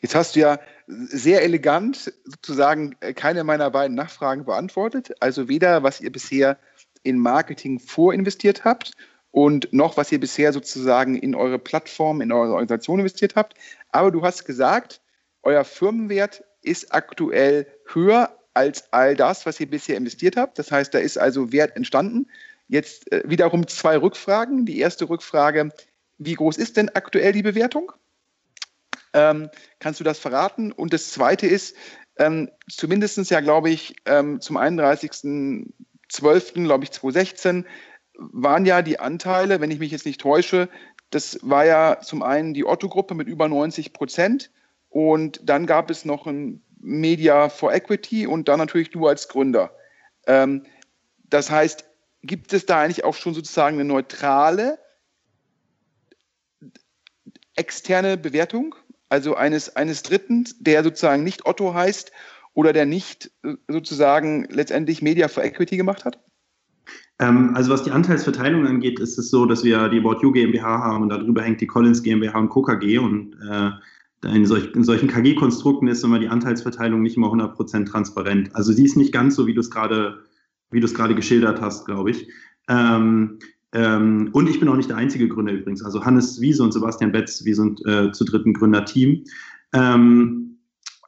Jetzt 0.00 0.14
hast 0.14 0.36
du 0.36 0.40
ja 0.40 0.58
sehr 0.86 1.42
elegant 1.42 2.12
sozusagen 2.24 2.96
keine 3.14 3.44
meiner 3.44 3.70
beiden 3.70 3.96
Nachfragen 3.96 4.44
beantwortet. 4.44 5.12
Also 5.20 5.48
weder, 5.48 5.82
was 5.82 6.00
ihr 6.00 6.12
bisher 6.12 6.58
in 7.02 7.18
Marketing 7.18 7.78
vorinvestiert 7.78 8.64
habt 8.64 8.92
und 9.30 9.72
noch, 9.72 9.96
was 9.96 10.12
ihr 10.12 10.20
bisher 10.20 10.52
sozusagen 10.52 11.16
in 11.16 11.34
eure 11.34 11.58
Plattform, 11.58 12.20
in 12.20 12.32
eure 12.32 12.52
Organisation 12.52 13.00
investiert 13.00 13.36
habt. 13.36 13.54
Aber 13.90 14.10
du 14.10 14.22
hast 14.22 14.44
gesagt, 14.44 15.00
euer 15.42 15.64
Firmenwert 15.64 16.44
ist 16.62 16.92
aktuell 16.92 17.66
höher 17.92 18.36
als 18.54 18.92
all 18.92 19.14
das, 19.14 19.44
was 19.44 19.60
ihr 19.60 19.68
bisher 19.68 19.96
investiert 19.96 20.36
habt. 20.36 20.58
Das 20.58 20.72
heißt, 20.72 20.94
da 20.94 20.98
ist 20.98 21.18
also 21.18 21.52
Wert 21.52 21.76
entstanden. 21.76 22.28
Jetzt 22.68 23.12
äh, 23.12 23.22
wiederum 23.26 23.68
zwei 23.68 23.96
Rückfragen. 23.98 24.66
Die 24.66 24.78
erste 24.78 25.08
Rückfrage, 25.08 25.70
wie 26.18 26.34
groß 26.34 26.56
ist 26.56 26.76
denn 26.76 26.88
aktuell 26.88 27.32
die 27.32 27.42
Bewertung? 27.42 27.92
Ähm, 29.16 29.48
kannst 29.78 29.98
du 29.98 30.04
das 30.04 30.18
verraten? 30.18 30.72
Und 30.72 30.92
das 30.92 31.10
zweite 31.10 31.46
ist, 31.46 31.74
ähm, 32.18 32.50
zumindest 32.68 33.30
ja, 33.30 33.40
glaube 33.40 33.70
ich, 33.70 33.96
ähm, 34.04 34.42
zum 34.42 34.58
31.12., 34.58 36.64
glaube 36.64 36.84
ich, 36.84 36.92
2016, 36.92 37.66
waren 38.18 38.66
ja 38.66 38.82
die 38.82 39.00
Anteile, 39.00 39.60
wenn 39.60 39.70
ich 39.70 39.78
mich 39.78 39.90
jetzt 39.90 40.06
nicht 40.06 40.20
täusche, 40.20 40.68
das 41.10 41.38
war 41.42 41.64
ja 41.64 42.00
zum 42.00 42.22
einen 42.22 42.52
die 42.52 42.66
Otto-Gruppe 42.66 43.14
mit 43.14 43.28
über 43.28 43.48
90 43.48 43.92
Prozent 43.92 44.50
und 44.90 45.40
dann 45.44 45.66
gab 45.66 45.90
es 45.90 46.04
noch 46.04 46.26
ein 46.26 46.62
Media 46.78 47.48
for 47.48 47.72
Equity 47.72 48.26
und 48.26 48.48
dann 48.48 48.58
natürlich 48.58 48.90
du 48.90 49.06
als 49.06 49.28
Gründer. 49.28 49.74
Ähm, 50.26 50.64
das 51.24 51.50
heißt, 51.50 51.84
gibt 52.22 52.52
es 52.52 52.66
da 52.66 52.80
eigentlich 52.80 53.04
auch 53.04 53.14
schon 53.14 53.34
sozusagen 53.34 53.76
eine 53.76 53.86
neutrale 53.86 54.78
externe 57.54 58.16
Bewertung, 58.16 58.74
also 59.08 59.34
eines, 59.34 59.76
eines 59.76 60.02
Dritten, 60.02 60.46
der 60.58 60.82
sozusagen 60.82 61.24
nicht 61.24 61.46
Otto 61.46 61.74
heißt 61.74 62.12
oder 62.54 62.72
der 62.72 62.86
nicht 62.86 63.30
äh, 63.42 63.54
sozusagen 63.68 64.46
letztendlich 64.50 65.02
Media 65.02 65.28
for 65.28 65.44
Equity 65.44 65.76
gemacht 65.76 66.04
hat? 66.04 66.20
Ähm, 67.18 67.52
also 67.54 67.70
was 67.70 67.82
die 67.82 67.90
Anteilsverteilung 67.90 68.66
angeht, 68.66 69.00
ist 69.00 69.18
es 69.18 69.30
so, 69.30 69.46
dass 69.46 69.64
wir 69.64 69.88
die 69.88 69.98
About 69.98 70.20
You 70.22 70.32
GmbH 70.32 70.80
haben 70.80 71.02
und 71.02 71.08
darüber 71.08 71.42
hängt 71.42 71.60
die 71.60 71.66
Collins 71.66 72.02
GmbH 72.02 72.38
und 72.38 72.50
KKG 72.50 72.98
und 72.98 73.36
äh, 73.50 73.70
in, 74.34 74.46
solch, 74.46 74.74
in 74.74 74.84
solchen 74.84 75.08
KG-Konstrukten 75.08 75.88
ist 75.88 76.02
immer 76.02 76.18
die 76.18 76.28
Anteilsverteilung 76.28 77.02
nicht 77.02 77.16
immer 77.16 77.28
100% 77.28 77.86
transparent. 77.86 78.54
Also 78.54 78.72
sie 78.72 78.84
ist 78.84 78.96
nicht 78.96 79.12
ganz 79.12 79.36
so, 79.36 79.46
wie 79.46 79.54
du 79.54 79.60
es 79.60 79.70
gerade 79.70 80.24
wie 80.70 80.80
du 80.80 80.86
es 80.86 80.94
gerade 80.94 81.14
geschildert 81.14 81.60
hast, 81.60 81.86
glaube 81.86 82.10
ich. 82.10 82.28
Ähm, 82.68 83.38
ähm, 83.76 84.30
und 84.32 84.48
ich 84.48 84.58
bin 84.58 84.68
auch 84.68 84.76
nicht 84.76 84.88
der 84.88 84.96
einzige 84.96 85.28
Gründer 85.28 85.52
übrigens. 85.52 85.84
Also 85.84 86.02
Hannes 86.02 86.40
Wiese 86.40 86.62
und 86.62 86.72
Sebastian 86.72 87.12
Betz, 87.12 87.44
wir 87.44 87.54
sind 87.54 87.84
äh, 87.84 88.10
zu 88.10 88.24
dritten 88.24 88.54
Gründerteam. 88.54 89.24
Ähm, 89.74 90.56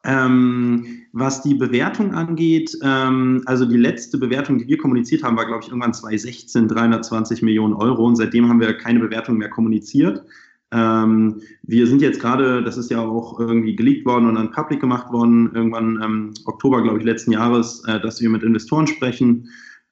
ähm, 0.05 0.85
was 1.13 1.43
die 1.43 1.55
Bewertung 1.55 2.13
angeht, 2.13 2.77
ähm, 2.83 3.43
also 3.47 3.65
die 3.65 3.79
letzte 3.79 4.19
Bewertung, 4.19 4.59
die 4.59 4.69
wir 4.69 4.77
kommuniziert 4.77 5.23
haben, 5.23 5.39
war, 5.39 5.47
glaube 5.47 5.63
ich, 5.63 5.69
irgendwann 5.69 5.95
2016 5.95 6.69
320 6.69 7.41
Millionen 7.41 7.73
Euro 7.73 8.05
und 8.05 8.17
seitdem 8.17 8.51
haben 8.51 8.61
wir 8.61 8.75
keine 8.75 9.01
Bewertung 9.01 9.39
mehr 9.39 9.49
kommuniziert. 9.49 10.23
Ähm, 10.71 11.41
wir 11.63 11.87
sind 11.87 12.03
jetzt 12.03 12.21
gerade, 12.21 12.63
das 12.63 12.77
ist 12.77 12.91
ja 12.91 13.01
auch 13.01 13.41
irgendwie 13.41 13.77
geleakt 13.77 14.05
worden 14.05 14.29
und 14.29 14.35
dann 14.35 14.51
public 14.51 14.81
gemacht 14.81 15.11
worden, 15.11 15.51
irgendwann 15.55 16.03
ähm, 16.03 16.35
Oktober, 16.45 16.83
glaube 16.83 16.99
ich, 16.99 17.05
letzten 17.05 17.33
Jahres, 17.33 17.83
äh, 17.87 17.99
dass 17.99 18.21
wir 18.21 18.29
mit 18.29 18.43
Investoren 18.43 18.87
sprechen. 18.87 19.49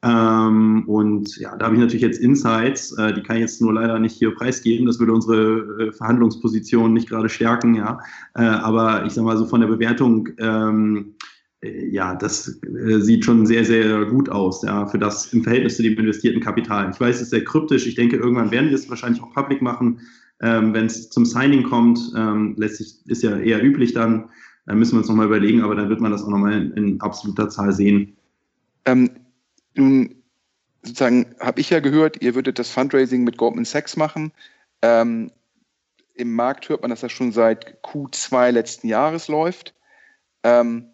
Ähm, 0.07 0.85
und 0.87 1.37
ja, 1.39 1.57
da 1.57 1.67
habe 1.67 1.75
ich 1.75 1.81
natürlich 1.81 2.03
jetzt 2.03 2.21
Insights, 2.21 2.93
äh, 2.93 3.13
die 3.13 3.23
kann 3.23 3.37
ich 3.37 3.43
jetzt 3.43 3.61
nur 3.61 3.73
leider 3.73 3.99
nicht 3.99 4.17
hier 4.17 4.33
preisgeben. 4.35 4.87
Das 4.87 5.01
würde 5.01 5.13
unsere 5.13 5.89
äh, 5.89 5.93
Verhandlungsposition 5.93 6.93
nicht 6.93 7.09
gerade 7.09 7.29
stärken, 7.29 7.75
ja. 7.75 7.99
Äh, 8.35 8.43
aber 8.43 9.05
ich 9.05 9.15
sage 9.15 9.27
mal 9.27 9.37
so 9.37 9.47
von 9.47 9.61
der 9.61 9.69
Bewertung, 9.69 10.29
ähm, 10.39 11.15
äh, 11.61 11.89
ja, 11.89 12.15
das 12.15 12.61
äh, 12.63 13.01
sieht 13.01 13.25
schon 13.25 13.47
sehr, 13.47 13.65
sehr 13.65 14.05
gut 14.07 14.29
aus, 14.29 14.63
ja, 14.63 14.87
für 14.87 14.99
das 14.99 15.33
im 15.33 15.43
Verhältnis 15.43 15.77
zu 15.77 15.83
dem 15.83 15.99
investierten 15.99 16.41
Kapital. 16.41 16.91
Ich 16.93 17.01
weiß, 17.01 17.17
es 17.17 17.23
ist 17.23 17.31
sehr 17.31 17.45
kryptisch. 17.45 17.87
Ich 17.87 17.97
denke, 17.97 18.17
irgendwann 18.17 18.53
werden 18.53 18.69
wir 18.69 18.77
es 18.77 18.89
wahrscheinlich 18.89 19.23
auch 19.23 19.33
public 19.35 19.61
machen. 19.61 20.01
Ähm, 20.41 20.73
Wenn 20.73 20.87
es 20.87 21.11
zum 21.11 21.25
Signing 21.25 21.65
kommt, 21.65 21.99
ähm, 22.17 22.55
letztlich 22.59 22.99
ist 23.07 23.23
ja 23.23 23.37
eher 23.39 23.65
üblich 23.65 23.93
dann, 23.93 24.29
äh, 24.69 24.75
müssen 24.75 24.93
wir 24.93 24.99
uns 24.99 25.09
nochmal 25.09 25.27
überlegen, 25.27 25.63
aber 25.63 25.75
dann 25.75 25.89
wird 25.89 26.01
man 26.01 26.13
das 26.13 26.23
auch 26.23 26.29
nochmal 26.29 26.53
in, 26.53 26.73
in 26.73 27.01
absoluter 27.01 27.49
Zahl 27.49 27.73
sehen. 27.73 28.13
Nun, 29.77 30.23
sozusagen, 30.83 31.35
habe 31.41 31.61
ich 31.61 31.71
ja 31.71 31.81
gehört, 31.81 32.23
ihr 32.23 32.35
würdet 32.35 32.59
das 32.59 32.71
Fundraising 32.71 33.25
mit 33.25 33.37
Goldman 33.37 33.65
Sachs 33.65 33.97
machen. 33.97 34.33
Ähm, 34.83 35.31
Im 36.15 36.35
Markt 36.35 36.69
hört 36.69 36.83
man, 36.83 36.91
dass 36.91 37.01
das 37.01 37.13
schon 37.13 37.33
seit 37.33 37.83
Q2 37.83 38.51
letzten 38.51 38.89
Jahres 38.89 39.29
läuft. 39.29 39.75
Ähm, 40.43 40.89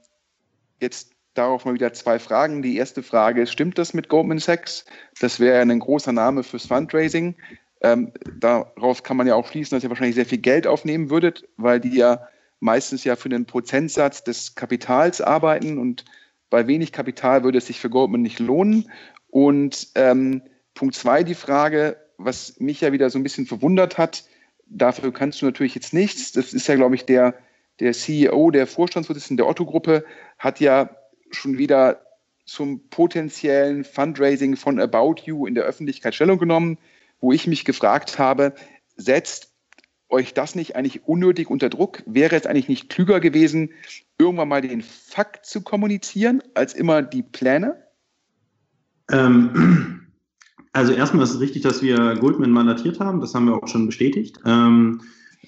jetzt 0.81 1.13
darauf 1.35 1.65
mal 1.65 1.75
wieder 1.75 1.93
zwei 1.93 2.19
Fragen. 2.19 2.63
Die 2.63 2.77
erste 2.77 3.03
Frage 3.03 3.43
ist, 3.43 3.53
stimmt 3.53 3.79
das 3.79 3.95
mit 3.95 4.09
Goldman 4.09 4.39
Sachs? 4.39 4.85
Das 5.21 5.41
wäre 5.41 5.61
ein 5.61 5.79
großer 5.79 6.13
Name 6.13 6.43
fürs 6.43 6.67
Fundraising. 6.67 7.37
Ähm, 7.83 8.13
daraus 8.39 9.03
kann 9.03 9.17
man 9.17 9.27
ja 9.27 9.35
auch 9.35 9.47
schließen, 9.47 9.77
dass 9.77 9.85
ihr 9.85 9.91
wahrscheinlich 9.91 10.15
sehr 10.15 10.27
viel 10.27 10.39
Geld 10.39 10.67
aufnehmen 10.67 11.11
würdet, 11.11 11.49
weil 11.57 11.81
die 11.81 11.97
ja 11.97 12.29
meistens 12.61 13.05
ja 13.05 13.17
für 13.17 13.29
einen 13.29 13.45
Prozentsatz 13.45 14.23
des 14.23 14.55
Kapitals 14.55 15.21
arbeiten 15.21 15.79
und 15.79 16.05
bei 16.53 16.67
wenig 16.67 16.93
Kapital 16.93 17.43
würde 17.43 17.59
es 17.59 17.67
sich 17.67 17.81
für 17.81 17.91
Goldman 17.91 18.23
nicht 18.23 18.39
lohnen. 18.39 18.91
Und 19.29 19.89
ähm, 19.95 20.43
Punkt 20.75 20.95
zwei, 20.95 21.25
die 21.25 21.35
Frage, 21.35 21.97
was 22.19 22.61
mich 22.61 22.81
ja 22.81 22.93
wieder 22.93 23.11
so 23.11 23.19
ein 23.19 23.23
bisschen 23.23 23.47
verwundert 23.47 23.99
hat, 23.99 24.25
dafür 24.67 25.13
kannst 25.13 25.43
du 25.43 25.47
natürlich 25.47 25.75
jetzt 25.75 25.93
nichts. 25.93 26.33
Das 26.33 26.53
ist 26.53 26.69
ja, 26.69 26.77
glaube 26.77 26.95
ich, 26.95 27.05
der, 27.07 27.35
der 27.81 27.93
CEO, 27.93 28.51
der 28.51 28.67
Vorstandsvorsitzende 28.67 29.43
der 29.43 29.51
Otto-Gruppe, 29.51 30.05
hat 30.39 30.61
ja 30.61 30.91
schon 31.31 31.59
wieder 31.59 32.03
zum 32.45 32.89
potenziellen 32.91 33.85
Fundraising 33.85 34.57
von 34.57 34.79
About 34.79 35.23
You 35.25 35.47
in 35.47 35.55
der 35.55 35.65
Öffentlichkeit 35.65 36.15
Stellung 36.15 36.39
genommen 36.39 36.79
wo 37.23 37.33
ich 37.33 37.47
mich 37.47 37.65
gefragt 37.65 38.19
habe, 38.19 38.53
setzt 38.97 39.52
euch 40.13 40.35
das 40.35 40.55
nicht 40.55 40.77
eigentlich 40.77 41.07
unnötig 41.07 41.51
unter 41.51 41.69
Druck? 41.69 42.03
Wäre 42.07 42.37
es 42.37 42.47
eigentlich 42.47 42.69
nicht 42.69 42.89
klüger 42.89 43.21
gewesen, 43.21 43.71
irgendwann 44.19 44.49
mal 44.49 44.61
den 44.61 44.83
Fakt 44.83 45.47
zu 45.47 45.63
kommunizieren, 45.63 46.43
als 46.55 46.75
immer 46.75 47.03
die 47.03 47.23
Pläne? 47.23 47.77
Ähm, 49.11 50.07
also 50.73 50.93
erstmal 50.93 51.25
ist 51.25 51.35
es 51.35 51.41
richtig, 51.41 51.63
dass 51.63 51.83
wir 51.83 52.15
Goldman 52.17 52.51
mandatiert 52.51 53.01
haben, 53.01 53.21
das 53.21 53.35
haben 53.35 53.47
wir 53.47 53.63
auch 53.63 53.69
schon 53.69 53.87
bestätigt. 53.87 54.39
Ähm, 54.45 55.01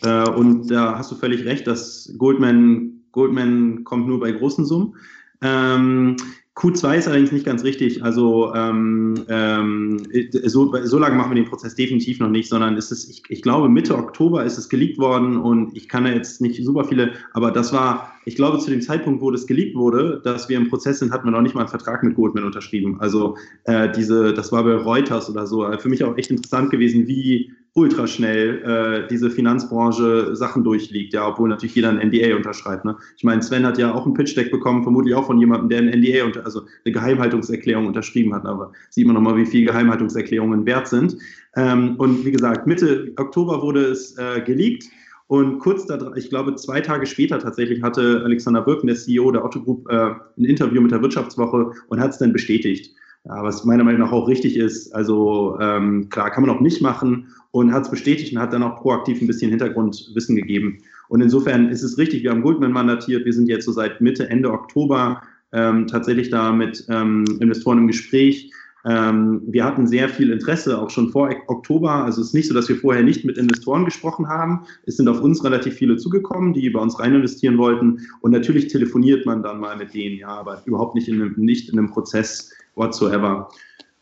äh, 0.03 0.29
und 0.29 0.71
da 0.71 0.99
hast 0.99 1.11
du 1.13 1.17
völlig 1.17 1.45
recht, 1.45 1.67
dass 1.67 2.13
Goldman, 2.19 3.05
Goldman 3.13 3.85
kommt 3.85 4.09
nur 4.09 4.21
bei 4.21 4.33
großen 4.33 4.65
Summen. 4.65 4.97
Ähm, 5.41 6.17
Q2 6.57 6.99
ist 6.99 7.09
allerdings 7.09 7.33
nicht 7.33 7.45
ganz 7.45 7.65
richtig. 7.65 8.05
Also 8.05 8.55
ähm, 8.55 9.25
ähm, 9.29 10.01
so, 10.45 10.73
so 10.85 10.99
lange 10.99 11.17
machen 11.17 11.33
wir 11.33 11.35
den 11.35 11.51
Prozess 11.51 11.75
definitiv 11.75 12.21
noch 12.21 12.29
nicht, 12.29 12.49
sondern 12.49 12.77
ist 12.77 12.93
es, 12.93 13.09
ich, 13.09 13.23
ich 13.29 13.43
glaube, 13.43 13.69
Mitte 13.69 13.97
Oktober 13.97 14.45
ist 14.45 14.57
es 14.57 14.69
geleakt 14.69 14.99
worden 14.99 15.37
und 15.37 15.77
ich 15.77 15.89
kann 15.89 16.05
da 16.05 16.11
jetzt 16.11 16.41
nicht 16.41 16.65
super 16.65 16.85
viele, 16.85 17.13
aber 17.33 17.51
das 17.51 17.73
war, 17.73 18.13
ich 18.25 18.37
glaube, 18.37 18.59
zu 18.59 18.71
dem 18.71 18.83
Zeitpunkt, 18.83 19.21
wo 19.21 19.33
das 19.33 19.49
geleakt 19.49 19.75
wurde, 19.75 20.21
dass 20.23 20.49
wir 20.49 20.57
im 20.57 20.69
Prozess 20.69 21.01
sind, 21.01 21.13
hatten 21.13 21.27
wir 21.27 21.33
noch 21.33 21.43
nicht 21.43 21.57
mal 21.57 21.63
einen 21.63 21.71
Vertrag 21.71 22.05
mit 22.05 22.15
Goldman 22.15 22.45
unterschrieben. 22.45 23.01
Also 23.01 23.37
äh, 23.65 23.91
diese, 23.91 24.33
das 24.33 24.53
war 24.53 24.63
bei 24.63 24.77
Reuters 24.77 25.29
oder 25.29 25.49
so. 25.49 25.69
Für 25.79 25.89
mich 25.89 26.05
auch 26.05 26.17
echt 26.17 26.31
interessant 26.31 26.71
gewesen, 26.71 27.09
wie 27.09 27.51
ultraschnell 27.75 28.63
äh, 28.63 29.09
diese 29.09 29.31
Finanzbranche 29.31 30.37
Sachen 30.37 30.63
durchliegt, 30.63 31.13
ja, 31.13 31.27
obwohl 31.27 31.49
natürlich 31.49 31.75
jeder 31.75 31.91
ein 31.91 32.09
NDA 32.09 32.37
unterschreibt. 32.37 32.85
Ne? 32.85 32.97
Ich 33.17 33.25
meine, 33.25 33.43
Sven 33.43 33.67
hat 33.67 33.79
ja 33.79 33.93
auch 33.93 34.07
ein 34.07 34.15
Pitch-Deck 34.15 34.53
bekommen, 34.53 34.85
vermutlich 34.85 35.15
auch 35.15 35.27
von 35.27 35.41
jemandem, 35.41 35.69
der 35.69 35.79
ein 35.81 36.01
NDA, 36.01 36.25
unter, 36.25 36.45
also 36.45 36.63
eine 36.85 36.93
Geheimhaltungserklärung 36.93 37.87
unterschrieben 37.87 38.33
hat. 38.33 38.47
Aber 38.47 38.71
sieht 38.91 39.07
man 39.07 39.15
nochmal, 39.15 39.37
wie 39.37 39.47
viel 39.47 39.67
Geheimhaltungserklärungen 39.67 40.65
wert 40.67 40.87
sind. 40.87 41.17
Ähm, 41.57 41.97
und 41.97 42.25
wie 42.25 42.31
gesagt, 42.31 42.69
Mitte 42.69 43.13
Oktober 43.17 43.61
wurde 43.61 43.87
es 43.87 44.17
äh, 44.19 44.41
geleakt. 44.43 44.85
Und 45.27 45.59
kurz 45.59 45.85
da, 45.87 46.13
ich 46.15 46.29
glaube, 46.31 46.55
zwei 46.55 46.81
Tage 46.81 47.07
später 47.07 47.41
tatsächlich 47.41 47.83
hatte 47.83 48.23
Alexander 48.25 48.63
Birken, 48.63 48.87
der 48.87 48.97
CEO 48.97 49.33
der 49.33 49.45
Otto 49.45 49.61
Group, 49.61 49.91
äh, 49.91 50.11
ein 50.39 50.45
Interview 50.45 50.81
mit 50.81 50.93
der 50.93 51.03
Wirtschaftswoche 51.03 51.73
und 51.89 52.01
hat 52.01 52.13
es 52.13 52.19
dann 52.19 52.33
bestätigt. 52.33 52.95
Ja, 53.25 53.43
was 53.43 53.65
meiner 53.65 53.85
Meinung 53.85 54.03
nach 54.03 54.13
auch 54.13 54.29
richtig 54.29 54.57
ist. 54.57 54.95
Also 54.95 55.59
ähm, 55.59 56.09
klar, 56.11 56.31
kann 56.31 56.45
man 56.45 56.55
auch 56.55 56.61
nicht 56.61 56.83
machen 56.83 57.27
und 57.55 57.73
hat 57.73 57.85
es 57.85 57.91
bestätigt 57.91 58.35
und 58.35 58.41
hat 58.41 58.53
dann 58.53 58.65
auch 58.65 58.83
proaktiv 58.83 59.23
ein 59.23 59.29
bisschen 59.29 59.51
Hintergrundwissen 59.51 60.35
gegeben. 60.35 60.79
Und 61.09 61.21
insofern 61.21 61.69
ist 61.69 61.85
es 61.85 61.97
richtig, 61.99 62.25
wir 62.25 62.33
haben 62.33 62.43
Goldman 62.43 62.73
mandatiert, 62.73 63.25
wir 63.25 63.33
sind 63.33 63.49
jetzt 63.49 63.65
so 63.65 63.71
seit 63.71 64.01
Mitte, 64.01 64.29
Ende 64.29 64.51
Oktober 64.51 65.23
ähm, 65.53 65.87
tatsächlich 65.87 66.31
da 66.31 66.51
mit 66.51 66.85
ähm, 66.89 67.25
Investoren 67.39 67.79
im 67.79 67.87
Gespräch. 67.87 68.51
Ähm, 68.85 69.43
wir 69.47 69.65
hatten 69.65 69.87
sehr 69.87 70.09
viel 70.09 70.33
Interesse, 70.33 70.77
auch 70.81 70.91
schon 70.91 71.11
vor 71.11 71.31
Oktober. 71.47 71.93
Also 71.93 72.23
es 72.23 72.29
ist 72.29 72.35
nicht 72.35 72.49
so, 72.49 72.55
dass 72.55 72.69
wir 72.69 72.77
vorher 72.77 73.05
nicht 73.05 73.25
mit 73.25 73.39
Investoren 73.39 73.85
gesprochen 73.85 74.29
haben. 74.29 74.67
Es 74.87 74.97
sind 74.97 75.07
auf 75.07 75.21
uns 75.21 75.45
relativ 75.45 75.75
viele 75.75 75.97
zugekommen, 75.97 76.55
die 76.55 76.69
bei 76.71 76.81
uns 76.81 76.99
rein 76.99 77.15
investieren 77.15 77.57
wollten. 77.57 78.01
Und 78.21 78.33
natürlich 78.33 78.67
telefoniert 78.67 79.27
man 79.27 79.45
dann 79.45 79.61
mal 79.61 79.77
mit 79.77 79.95
denen, 79.95 80.19
ja, 80.19 80.27
aber 80.27 80.61
überhaupt 80.65 80.97
nicht 80.97 81.07
in 81.07 81.23
einem, 81.23 81.35
nicht 81.37 81.69
in 81.69 81.79
einem 81.79 81.91
Prozess 81.91 82.51
whatsoever. 82.75 83.49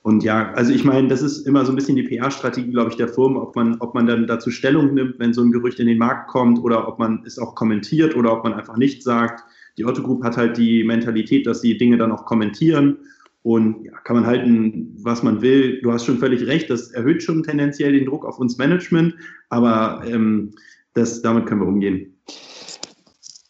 Und 0.02 0.24
ja, 0.24 0.52
also 0.54 0.72
ich 0.72 0.84
meine, 0.84 1.06
das 1.06 1.22
ist 1.22 1.46
immer 1.46 1.64
so 1.64 1.70
ein 1.72 1.76
bisschen 1.76 1.94
die 1.94 2.02
PR-Strategie, 2.02 2.72
glaube 2.72 2.90
ich, 2.90 2.96
der 2.96 3.08
Firmen, 3.08 3.36
ob 3.36 3.54
man, 3.54 3.76
ob 3.78 3.94
man 3.94 4.06
dann 4.06 4.26
dazu 4.26 4.50
Stellung 4.50 4.94
nimmt, 4.94 5.18
wenn 5.20 5.32
so 5.32 5.42
ein 5.42 5.52
Gerücht 5.52 5.78
in 5.78 5.86
den 5.86 5.98
Markt 5.98 6.28
kommt 6.28 6.58
oder 6.58 6.88
ob 6.88 6.98
man 6.98 7.22
es 7.24 7.38
auch 7.38 7.54
kommentiert 7.54 8.16
oder 8.16 8.32
ob 8.32 8.42
man 8.42 8.52
einfach 8.52 8.76
nichts 8.76 9.04
sagt. 9.04 9.44
Die 9.78 9.84
Otto 9.84 10.02
Group 10.02 10.24
hat 10.24 10.36
halt 10.36 10.56
die 10.56 10.82
Mentalität, 10.82 11.46
dass 11.46 11.60
sie 11.60 11.78
Dinge 11.78 11.98
dann 11.98 12.10
auch 12.10 12.24
kommentieren 12.24 12.98
und 13.42 13.84
ja, 13.84 13.92
kann 14.04 14.16
man 14.16 14.26
halten, 14.26 14.96
was 14.98 15.22
man 15.22 15.40
will. 15.40 15.80
Du 15.82 15.92
hast 15.92 16.04
schon 16.04 16.18
völlig 16.18 16.46
recht, 16.46 16.68
das 16.68 16.90
erhöht 16.90 17.22
schon 17.22 17.44
tendenziell 17.44 17.92
den 17.92 18.06
Druck 18.06 18.24
auf 18.24 18.40
uns 18.40 18.58
Management, 18.58 19.14
aber 19.50 20.02
ähm, 20.04 20.50
das, 20.94 21.22
damit 21.22 21.46
können 21.46 21.60
wir 21.60 21.68
umgehen. 21.68 22.12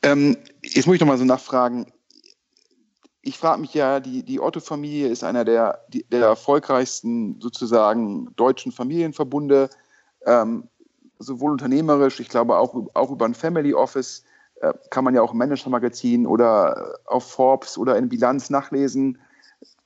Ähm, 0.02 0.36
jetzt 0.62 0.86
muss 0.86 0.96
ich 0.96 1.00
nochmal 1.00 1.18
so 1.18 1.24
nachfragen 1.24 1.86
ich 3.22 3.38
frage 3.38 3.60
mich 3.60 3.72
ja, 3.72 4.00
die, 4.00 4.24
die 4.24 4.40
Otto-Familie 4.40 5.06
ist 5.06 5.22
einer 5.22 5.44
der, 5.44 5.84
die, 5.88 6.04
der 6.04 6.26
erfolgreichsten 6.26 7.40
sozusagen 7.40 8.34
deutschen 8.34 8.72
Familienverbunde, 8.72 9.70
ähm, 10.26 10.68
sowohl 11.20 11.52
unternehmerisch, 11.52 12.18
ich 12.18 12.28
glaube 12.28 12.58
auch, 12.58 12.74
auch 12.94 13.10
über 13.12 13.24
ein 13.24 13.34
Family 13.34 13.74
Office 13.74 14.24
äh, 14.60 14.72
kann 14.90 15.04
man 15.04 15.14
ja 15.14 15.22
auch 15.22 15.32
im 15.32 15.38
Manager-Magazin 15.38 16.26
oder 16.26 16.98
auf 17.04 17.30
Forbes 17.30 17.78
oder 17.78 17.96
in 17.96 18.08
Bilanz 18.08 18.50
nachlesen. 18.50 19.18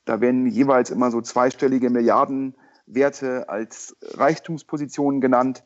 Da 0.06 0.22
werden 0.22 0.46
jeweils 0.46 0.88
immer 0.88 1.10
so 1.10 1.20
zweistellige 1.20 1.90
Milliardenwerte 1.90 3.50
als 3.50 3.94
Reichtumspositionen 4.14 5.20
genannt. 5.20 5.62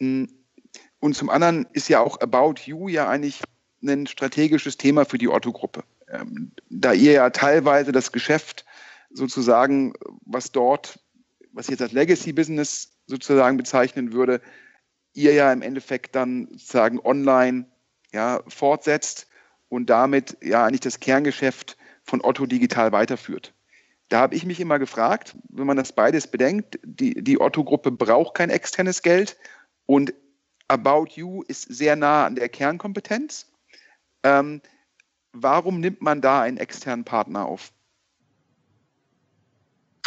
Hm. 0.00 0.28
Und 1.00 1.16
zum 1.16 1.30
anderen 1.30 1.66
ist 1.72 1.88
ja 1.88 2.00
auch 2.00 2.20
About 2.20 2.60
You 2.66 2.88
ja 2.88 3.08
eigentlich 3.08 3.42
ein 3.82 4.06
strategisches 4.06 4.76
Thema 4.76 5.06
für 5.06 5.16
die 5.16 5.28
Otto-Gruppe 5.28 5.82
da 6.68 6.92
ihr 6.92 7.12
ja 7.12 7.30
teilweise 7.30 7.92
das 7.92 8.12
Geschäft 8.12 8.64
sozusagen, 9.10 9.92
was 10.24 10.52
dort, 10.52 11.00
was 11.52 11.66
ich 11.66 11.72
jetzt 11.72 11.82
als 11.82 11.92
Legacy-Business 11.92 12.92
sozusagen 13.06 13.56
bezeichnen 13.56 14.12
würde, 14.12 14.40
ihr 15.12 15.32
ja 15.32 15.52
im 15.52 15.62
Endeffekt 15.62 16.14
dann 16.14 16.48
sozusagen 16.52 17.00
online 17.00 17.66
ja, 18.12 18.42
fortsetzt 18.48 19.26
und 19.68 19.90
damit 19.90 20.36
ja 20.42 20.64
eigentlich 20.64 20.80
das 20.80 21.00
Kerngeschäft 21.00 21.76
von 22.02 22.22
Otto 22.22 22.46
Digital 22.46 22.92
weiterführt. 22.92 23.52
Da 24.08 24.20
habe 24.20 24.34
ich 24.34 24.44
mich 24.44 24.58
immer 24.58 24.78
gefragt, 24.78 25.36
wenn 25.48 25.66
man 25.66 25.76
das 25.76 25.92
beides 25.92 26.26
bedenkt, 26.26 26.80
die, 26.82 27.22
die 27.22 27.40
Otto-Gruppe 27.40 27.92
braucht 27.92 28.34
kein 28.34 28.50
externes 28.50 29.02
Geld 29.02 29.36
und 29.86 30.12
About 30.66 31.06
You 31.14 31.42
ist 31.46 31.62
sehr 31.62 31.96
nah 31.96 32.26
an 32.26 32.36
der 32.36 32.48
Kernkompetenz. 32.48 33.46
Ähm, 34.22 34.60
warum 35.32 35.80
nimmt 35.80 36.02
man 36.02 36.20
da 36.20 36.42
einen 36.42 36.56
externen 36.56 37.04
Partner 37.04 37.46
auf? 37.46 37.72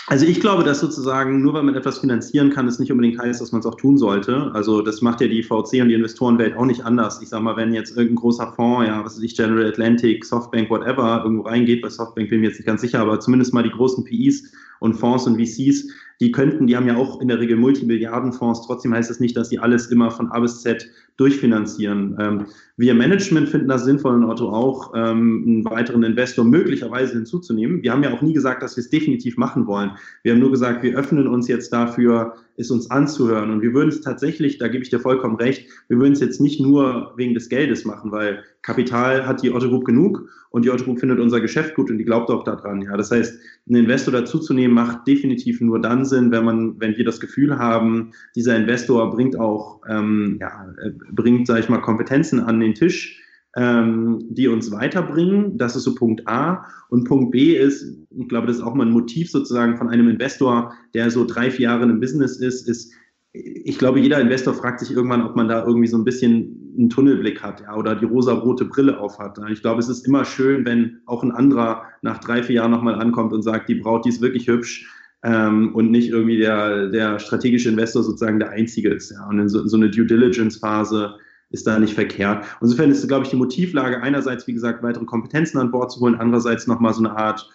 Also 0.07 0.26
ich 0.26 0.41
glaube, 0.41 0.65
dass 0.65 0.82
sozusagen 0.82 1.41
nur 1.41 1.53
weil 1.53 1.63
man 1.63 1.76
etwas 1.76 1.99
finanzieren 1.99 2.49
kann, 2.49 2.67
es 2.67 2.78
nicht 2.78 2.91
unbedingt 2.91 3.19
heißt, 3.19 3.39
dass 3.39 3.53
man 3.53 3.61
es 3.61 3.65
auch 3.65 3.76
tun 3.76 3.97
sollte. 3.97 4.51
Also 4.53 4.82
das 4.82 5.01
macht 5.01 5.21
ja 5.21 5.28
die 5.28 5.43
VC 5.43 5.82
und 5.82 5.88
die 5.88 5.93
Investorenwelt 5.93 6.57
auch 6.57 6.65
nicht 6.65 6.86
anders. 6.86 7.21
Ich 7.21 7.30
sage 7.30 7.43
mal, 7.43 7.55
wenn 7.55 7.74
jetzt 7.74 7.91
irgendein 7.91 8.17
großer 8.17 8.51
Fonds, 8.51 8.88
ja, 8.88 9.03
was 9.03 9.15
weiß 9.15 9.24
ich, 9.24 9.38
General 9.38 9.65
Atlantic, 9.65 10.26
Softbank, 10.26 10.69
whatever, 10.69 11.21
irgendwo 11.24 11.43
reingeht, 11.43 11.82
bei 11.82 11.89
Softbank 11.89 12.30
bin 12.30 12.39
ich 12.39 12.41
mir 12.41 12.47
jetzt 12.49 12.59
nicht 12.59 12.67
ganz 12.67 12.82
sicher, 12.82 12.99
aber 12.99 13.21
zumindest 13.21 13.53
mal 13.53 13.63
die 13.63 13.69
großen 13.69 14.03
PIs 14.03 14.51
und 14.82 14.95
Fonds 14.95 15.26
und 15.26 15.39
VCs, 15.39 15.88
die 16.19 16.34
könnten, 16.34 16.67
die 16.67 16.76
haben 16.76 16.88
ja 16.88 16.97
auch 16.97 17.21
in 17.21 17.30
der 17.30 17.39
Regel 17.39 17.55
Multimilliardenfonds, 17.55 18.67
trotzdem 18.67 18.93
heißt 18.93 19.09
es 19.09 19.17
das 19.17 19.21
nicht, 19.21 19.38
dass 19.38 19.49
sie 19.49 19.59
alles 19.59 19.88
immer 19.88 20.11
von 20.11 20.30
A 20.32 20.39
bis 20.41 20.61
Z 20.61 20.86
durchfinanzieren. 21.15 22.45
Wir 22.76 22.95
Management 22.95 23.49
finden 23.49 23.67
das 23.67 23.86
sinnvoll 23.86 24.15
und 24.15 24.24
Otto 24.24 24.49
auch, 24.49 24.93
ähm, 24.95 25.43
einen 25.45 25.65
weiteren 25.65 26.01
Investor 26.01 26.43
möglicherweise 26.43 27.13
hinzuzunehmen. 27.13 27.84
Wir 27.84 27.91
haben 27.91 28.01
ja 28.01 28.11
auch 28.11 28.24
nie 28.24 28.34
gesagt, 28.34 28.63
dass 28.63 28.76
wir 28.76 28.82
es 28.82 28.89
definitiv 28.89 29.38
machen 29.38 29.67
wollen. 29.67 29.91
Wir 30.24 30.32
haben 30.32 30.39
nur 30.39 30.49
gesagt, 30.49 30.82
wir 30.82 30.97
öffnen 30.97 31.28
uns 31.28 31.47
jetzt 31.47 31.71
dafür, 31.71 32.34
es 32.57 32.71
uns 32.71 32.89
anzuhören. 32.91 33.51
Und 33.51 33.61
wir 33.61 33.74
würden 33.74 33.89
es 33.89 34.01
tatsächlich, 34.01 34.57
da 34.57 34.67
gebe 34.67 34.84
ich 34.84 34.89
dir 34.89 34.99
vollkommen 34.99 35.36
recht, 35.36 35.69
wir 35.88 35.97
würden 35.97 36.13
es 36.13 36.19
jetzt 36.19 36.39
nicht 36.39 36.59
nur 36.59 37.13
wegen 37.17 37.34
des 37.34 37.49
Geldes 37.49 37.86
machen, 37.86 38.11
weil 38.11 38.43
Kapital 38.61 39.26
hat 39.26 39.41
die 39.41 39.51
Otto 39.51 39.69
Group 39.69 39.86
genug 39.86 40.30
und 40.51 40.63
die 40.63 40.69
Otto 40.69 40.86
Group 40.86 40.99
findet 40.99 41.19
unser 41.19 41.41
Geschäft 41.41 41.76
gut 41.76 41.89
und 41.89 41.97
die 41.97 42.05
glaubt 42.05 42.30
auch 42.30 42.43
daran. 42.43 42.82
Ja, 42.82 42.95
das 42.95 43.11
heißt, 43.11 43.39
einen 43.67 43.84
Investor 43.84 44.13
dazuzunehmen 44.13 44.74
macht 44.74 45.07
definitiv 45.07 45.61
nur 45.61 45.82
dann 45.82 46.05
Sinn, 46.05 46.32
wenn 46.32 46.45
man, 46.45 46.80
wenn 46.80 46.95
wir 46.95 47.05
das 47.05 47.19
Gefühl 47.19 47.57
haben, 47.57 48.11
dieser 48.36 48.55
Investor 48.55 49.09
bringt 49.09 49.39
auch, 49.39 49.82
ähm, 49.89 50.38
ja, 50.39 50.67
äh, 50.84 50.91
bringt, 51.11 51.47
sage 51.47 51.61
ich 51.61 51.69
mal, 51.69 51.80
Kompetenzen 51.80 52.39
an 52.39 52.59
den 52.64 52.74
Tisch, 52.74 53.22
ähm, 53.55 54.20
die 54.30 54.47
uns 54.47 54.72
weiterbringen. 54.72 55.57
Das 55.57 55.76
ist 55.76 55.84
so 55.84 55.95
Punkt 55.95 56.28
A. 56.28 56.66
Und 56.89 57.05
Punkt 57.05 57.32
B 57.32 57.55
ist, 57.55 57.86
ich 58.09 58.28
glaube, 58.28 58.47
das 58.47 58.57
ist 58.57 58.64
auch 58.64 58.74
mal 58.74 58.88
ein 58.88 58.93
Motiv 58.93 59.30
sozusagen 59.30 59.78
von 59.78 59.89
einem 59.89 60.09
Investor, 60.09 60.74
der 60.93 61.11
so 61.11 61.26
drei, 61.26 61.51
vier 61.51 61.70
Jahre 61.70 61.84
im 61.84 61.99
Business 61.99 62.38
ist, 62.38 62.68
ist, 62.68 62.93
ich 63.34 63.80
glaube, 63.80 63.99
jeder 63.99 64.22
Investor 64.22 64.53
fragt 64.53 64.80
sich 64.80 64.91
irgendwann, 64.91 65.24
ob 65.24 65.36
man 65.36 65.47
da 65.47 65.66
irgendwie 65.66 65.88
so 65.88 65.97
ein 65.97 66.03
bisschen 66.03 66.64
einen 66.78 66.89
Tunnelblick 66.89 67.41
hat 67.41 67.61
ja, 67.61 67.76
oder 67.76 67.95
die 67.95 68.05
rosa-rote 68.05 68.66
Brille 68.66 68.99
auf 68.99 69.20
hat. 69.20 69.39
Ich 69.51 69.61
glaube, 69.61 69.80
es 69.80 69.89
ist 69.89 70.07
immer 70.07 70.26
schön, 70.26 70.66
wenn 70.66 70.99
auch 71.05 71.24
ein 71.24 71.32
anderer 71.32 71.84
nach 72.01 72.20
drei, 72.20 72.43
vier 72.43 72.55
Jahren 72.57 72.72
nochmal 72.72 72.95
ankommt 72.95 73.34
und 73.34 73.41
sagt, 73.41 73.70
die 73.70 73.76
Braut, 73.76 74.05
die 74.05 74.09
ist 74.09 74.22
wirklich 74.22 74.47
hübsch 74.47 74.88
ähm, 75.24 75.74
und 75.74 75.91
nicht 75.91 76.09
irgendwie 76.09 76.38
der, 76.38 76.89
der 76.89 77.20
strategische 77.20 77.70
Investor 77.70 78.03
sozusagen 78.03 78.39
der 78.39 78.51
einzige 78.51 78.89
ist. 78.89 79.11
Ja. 79.11 79.28
Und 79.28 79.39
in 79.39 79.49
so, 79.49 79.68
so 79.68 79.78
eine 79.78 79.89
Due 79.89 80.05
Diligence-Phase 80.05 81.16
ist 81.54 81.68
da 81.68 81.80
nicht 81.80 81.93
verkehrt. 81.93 82.45
Insofern 82.62 82.91
ist, 82.91 83.08
glaube 83.08 83.24
ich, 83.24 83.30
die 83.30 83.38
Motivlage 83.38 84.01
einerseits, 84.01 84.47
wie 84.47 84.54
gesagt, 84.54 84.84
weitere 84.84 85.06
Kompetenzen 85.06 85.60
an 85.60 85.72
Bord 85.72 85.91
zu 85.91 86.01
holen, 86.01 86.16
andererseits 86.16 86.68
nochmal 86.68 86.93
so 86.93 86.99
eine 86.99 87.16
Art 87.16 87.47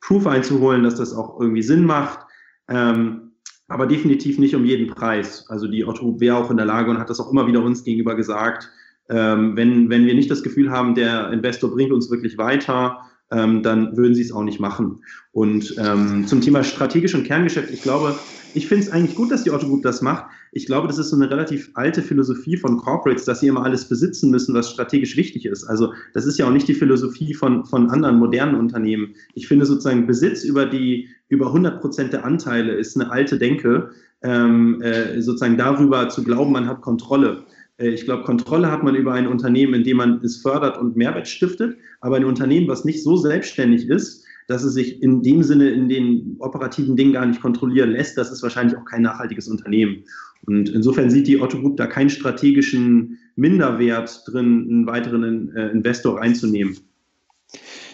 Proof 0.00 0.26
einzuholen, 0.26 0.82
dass 0.82 0.96
das 0.96 1.14
auch 1.14 1.38
irgendwie 1.38 1.62
Sinn 1.62 1.84
macht. 1.84 2.20
Ähm, 2.68 3.32
aber 3.68 3.86
definitiv 3.86 4.38
nicht 4.38 4.54
um 4.54 4.64
jeden 4.64 4.88
Preis. 4.88 5.46
Also 5.48 5.68
die 5.68 5.84
Otto 5.84 6.20
wäre 6.20 6.36
auch 6.36 6.50
in 6.50 6.56
der 6.56 6.66
Lage 6.66 6.90
und 6.90 6.98
hat 6.98 7.10
das 7.10 7.20
auch 7.20 7.30
immer 7.30 7.46
wieder 7.46 7.62
uns 7.62 7.84
gegenüber 7.84 8.14
gesagt, 8.14 8.70
ähm, 9.10 9.56
wenn, 9.56 9.90
wenn 9.90 10.06
wir 10.06 10.14
nicht 10.14 10.30
das 10.30 10.42
Gefühl 10.42 10.70
haben, 10.70 10.94
der 10.94 11.30
Investor 11.30 11.70
bringt 11.70 11.92
uns 11.92 12.10
wirklich 12.10 12.38
weiter, 12.38 13.00
ähm, 13.30 13.62
dann 13.62 13.96
würden 13.96 14.14
sie 14.14 14.22
es 14.22 14.32
auch 14.32 14.44
nicht 14.44 14.60
machen. 14.60 15.02
Und 15.32 15.74
ähm, 15.78 16.26
zum 16.26 16.40
Thema 16.40 16.62
strategisch 16.62 17.14
und 17.14 17.24
Kerngeschäft, 17.24 17.70
ich 17.70 17.82
glaube, 17.82 18.14
ich 18.54 18.68
finde 18.68 18.84
es 18.84 18.90
eigentlich 18.90 19.16
gut, 19.16 19.32
dass 19.32 19.42
die 19.42 19.50
Otto 19.50 19.66
Group 19.66 19.82
das 19.82 20.00
macht. 20.00 20.26
Ich 20.52 20.66
glaube, 20.66 20.86
das 20.86 20.98
ist 20.98 21.10
so 21.10 21.16
eine 21.16 21.28
relativ 21.28 21.70
alte 21.74 22.02
Philosophie 22.02 22.56
von 22.56 22.76
Corporates, 22.76 23.24
dass 23.24 23.40
sie 23.40 23.48
immer 23.48 23.64
alles 23.64 23.88
besitzen 23.88 24.30
müssen, 24.30 24.54
was 24.54 24.70
strategisch 24.70 25.16
wichtig 25.16 25.46
ist. 25.46 25.64
Also 25.64 25.92
das 26.12 26.24
ist 26.24 26.38
ja 26.38 26.46
auch 26.46 26.52
nicht 26.52 26.68
die 26.68 26.74
Philosophie 26.74 27.34
von, 27.34 27.64
von 27.64 27.90
anderen 27.90 28.18
modernen 28.18 28.54
Unternehmen. 28.54 29.16
Ich 29.34 29.48
finde 29.48 29.66
sozusagen 29.66 30.06
Besitz 30.06 30.44
über 30.44 30.66
die 30.66 31.08
über 31.28 31.48
100 31.48 31.80
Prozent 31.80 32.12
der 32.12 32.24
Anteile 32.24 32.74
ist 32.74 32.96
eine 32.96 33.10
alte 33.10 33.38
Denke, 33.38 33.90
ähm, 34.22 34.80
äh, 34.82 35.20
sozusagen 35.20 35.58
darüber 35.58 36.08
zu 36.08 36.22
glauben, 36.22 36.52
man 36.52 36.68
hat 36.68 36.80
Kontrolle. 36.80 37.44
Äh, 37.78 37.88
ich 37.88 38.04
glaube, 38.04 38.24
Kontrolle 38.24 38.70
hat 38.70 38.82
man 38.82 38.94
über 38.94 39.12
ein 39.12 39.26
Unternehmen, 39.26 39.74
in 39.74 39.84
dem 39.84 39.96
man 39.98 40.20
es 40.24 40.38
fördert 40.38 40.78
und 40.78 40.96
Mehrwert 40.96 41.28
stiftet, 41.28 41.76
aber 42.00 42.16
ein 42.16 42.24
Unternehmen, 42.24 42.68
was 42.68 42.84
nicht 42.84 43.02
so 43.02 43.16
selbstständig 43.16 43.88
ist, 43.88 44.24
dass 44.46 44.62
es 44.62 44.74
sich 44.74 45.02
in 45.02 45.22
dem 45.22 45.42
Sinne 45.42 45.70
in 45.70 45.88
den 45.88 46.36
operativen 46.40 46.96
Dingen 46.96 47.14
gar 47.14 47.26
nicht 47.26 47.40
kontrollieren 47.40 47.92
lässt, 47.92 48.18
das 48.18 48.30
ist 48.30 48.42
wahrscheinlich 48.42 48.76
auch 48.76 48.84
kein 48.84 49.02
nachhaltiges 49.02 49.48
Unternehmen. 49.48 50.04
Und 50.46 50.68
insofern 50.68 51.08
sieht 51.08 51.26
die 51.26 51.40
Otto 51.40 51.58
Group 51.58 51.78
da 51.78 51.86
keinen 51.86 52.10
strategischen 52.10 53.18
Minderwert 53.36 54.22
drin, 54.26 54.66
einen 54.68 54.86
weiteren 54.86 55.54
äh, 55.56 55.68
Investor 55.68 56.18
reinzunehmen. 56.18 56.76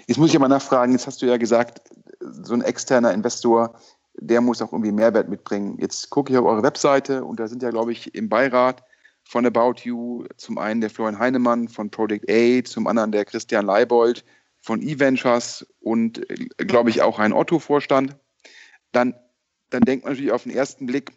Jetzt 0.09 0.19
muss 0.19 0.31
ich 0.31 0.37
aber 0.37 0.49
nachfragen, 0.49 0.93
jetzt 0.93 1.07
hast 1.07 1.23
du 1.23 1.27
ja 1.27 1.37
gesagt, 1.37 1.81
so 2.21 2.53
ein 2.53 2.63
externer 2.63 3.15
Investor, 3.15 3.79
der 4.15 4.41
muss 4.41 4.61
auch 4.61 4.73
irgendwie 4.73 4.91
Mehrwert 4.91 5.29
mitbringen. 5.29 5.77
Jetzt 5.79 6.11
gucke 6.11 6.33
ich 6.33 6.39
auf 6.39 6.45
eure 6.45 6.65
Webseite 6.65 7.25
und 7.25 7.39
da 7.39 7.47
sind 7.47 7.63
ja, 7.63 7.71
glaube 7.71 7.93
ich, 7.93 8.13
im 8.15 8.29
Beirat 8.29 8.83
von 9.31 9.47
About 9.47 9.83
You 9.85 10.25
zum 10.39 10.59
einen 10.59 10.81
der 10.81 10.91
Florian 10.91 11.21
Heinemann 11.21 11.69
von 11.69 11.89
Project 11.89 12.29
A, 12.29 12.65
zum 12.65 12.89
anderen 12.89 13.13
der 13.13 13.25
Christian 13.25 13.65
Leibold 13.65 14.25
von 14.61 14.83
eVentures 14.83 15.65
und, 15.79 16.21
glaube 16.57 16.91
ich, 16.91 17.01
auch 17.01 17.21
ein 17.21 17.33
Otto-Vorstand. 17.33 18.17
Dann, 18.91 19.15
dann 19.71 19.83
denkt 19.83 20.05
man 20.05 20.15
natürlich 20.15 20.33
auf 20.33 20.43
den 20.43 20.53
ersten 20.53 20.87
Blick, 20.87 21.13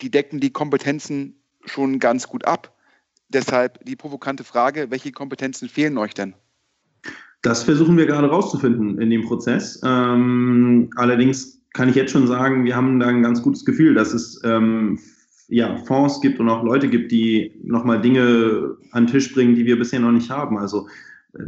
die 0.00 0.10
decken 0.10 0.40
die 0.40 0.50
Kompetenzen 0.50 1.36
schon 1.64 2.00
ganz 2.00 2.26
gut 2.26 2.44
ab. 2.44 2.76
Deshalb 3.28 3.84
die 3.84 3.94
provokante 3.94 4.42
Frage, 4.42 4.90
welche 4.90 5.12
Kompetenzen 5.12 5.68
fehlen 5.68 5.96
euch 5.96 6.12
denn? 6.12 6.34
Das 7.42 7.62
versuchen 7.62 7.96
wir 7.96 8.06
gerade 8.06 8.28
rauszufinden 8.28 9.00
in 9.00 9.10
dem 9.10 9.22
Prozess. 9.22 9.80
Ähm, 9.84 10.90
allerdings 10.96 11.60
kann 11.72 11.88
ich 11.88 11.94
jetzt 11.94 12.10
schon 12.10 12.26
sagen, 12.26 12.64
wir 12.64 12.74
haben 12.74 12.98
da 12.98 13.06
ein 13.06 13.22
ganz 13.22 13.42
gutes 13.42 13.64
Gefühl, 13.64 13.94
dass 13.94 14.12
es 14.12 14.42
ähm, 14.42 14.98
ja, 15.48 15.76
Fonds 15.84 16.20
gibt 16.20 16.40
und 16.40 16.48
auch 16.48 16.64
Leute 16.64 16.88
gibt, 16.88 17.12
die 17.12 17.52
nochmal 17.62 18.00
Dinge 18.00 18.76
an 18.92 19.04
den 19.04 19.12
Tisch 19.12 19.32
bringen, 19.32 19.54
die 19.54 19.66
wir 19.66 19.78
bisher 19.78 20.00
noch 20.00 20.12
nicht 20.12 20.30
haben. 20.30 20.58
Also 20.58 20.86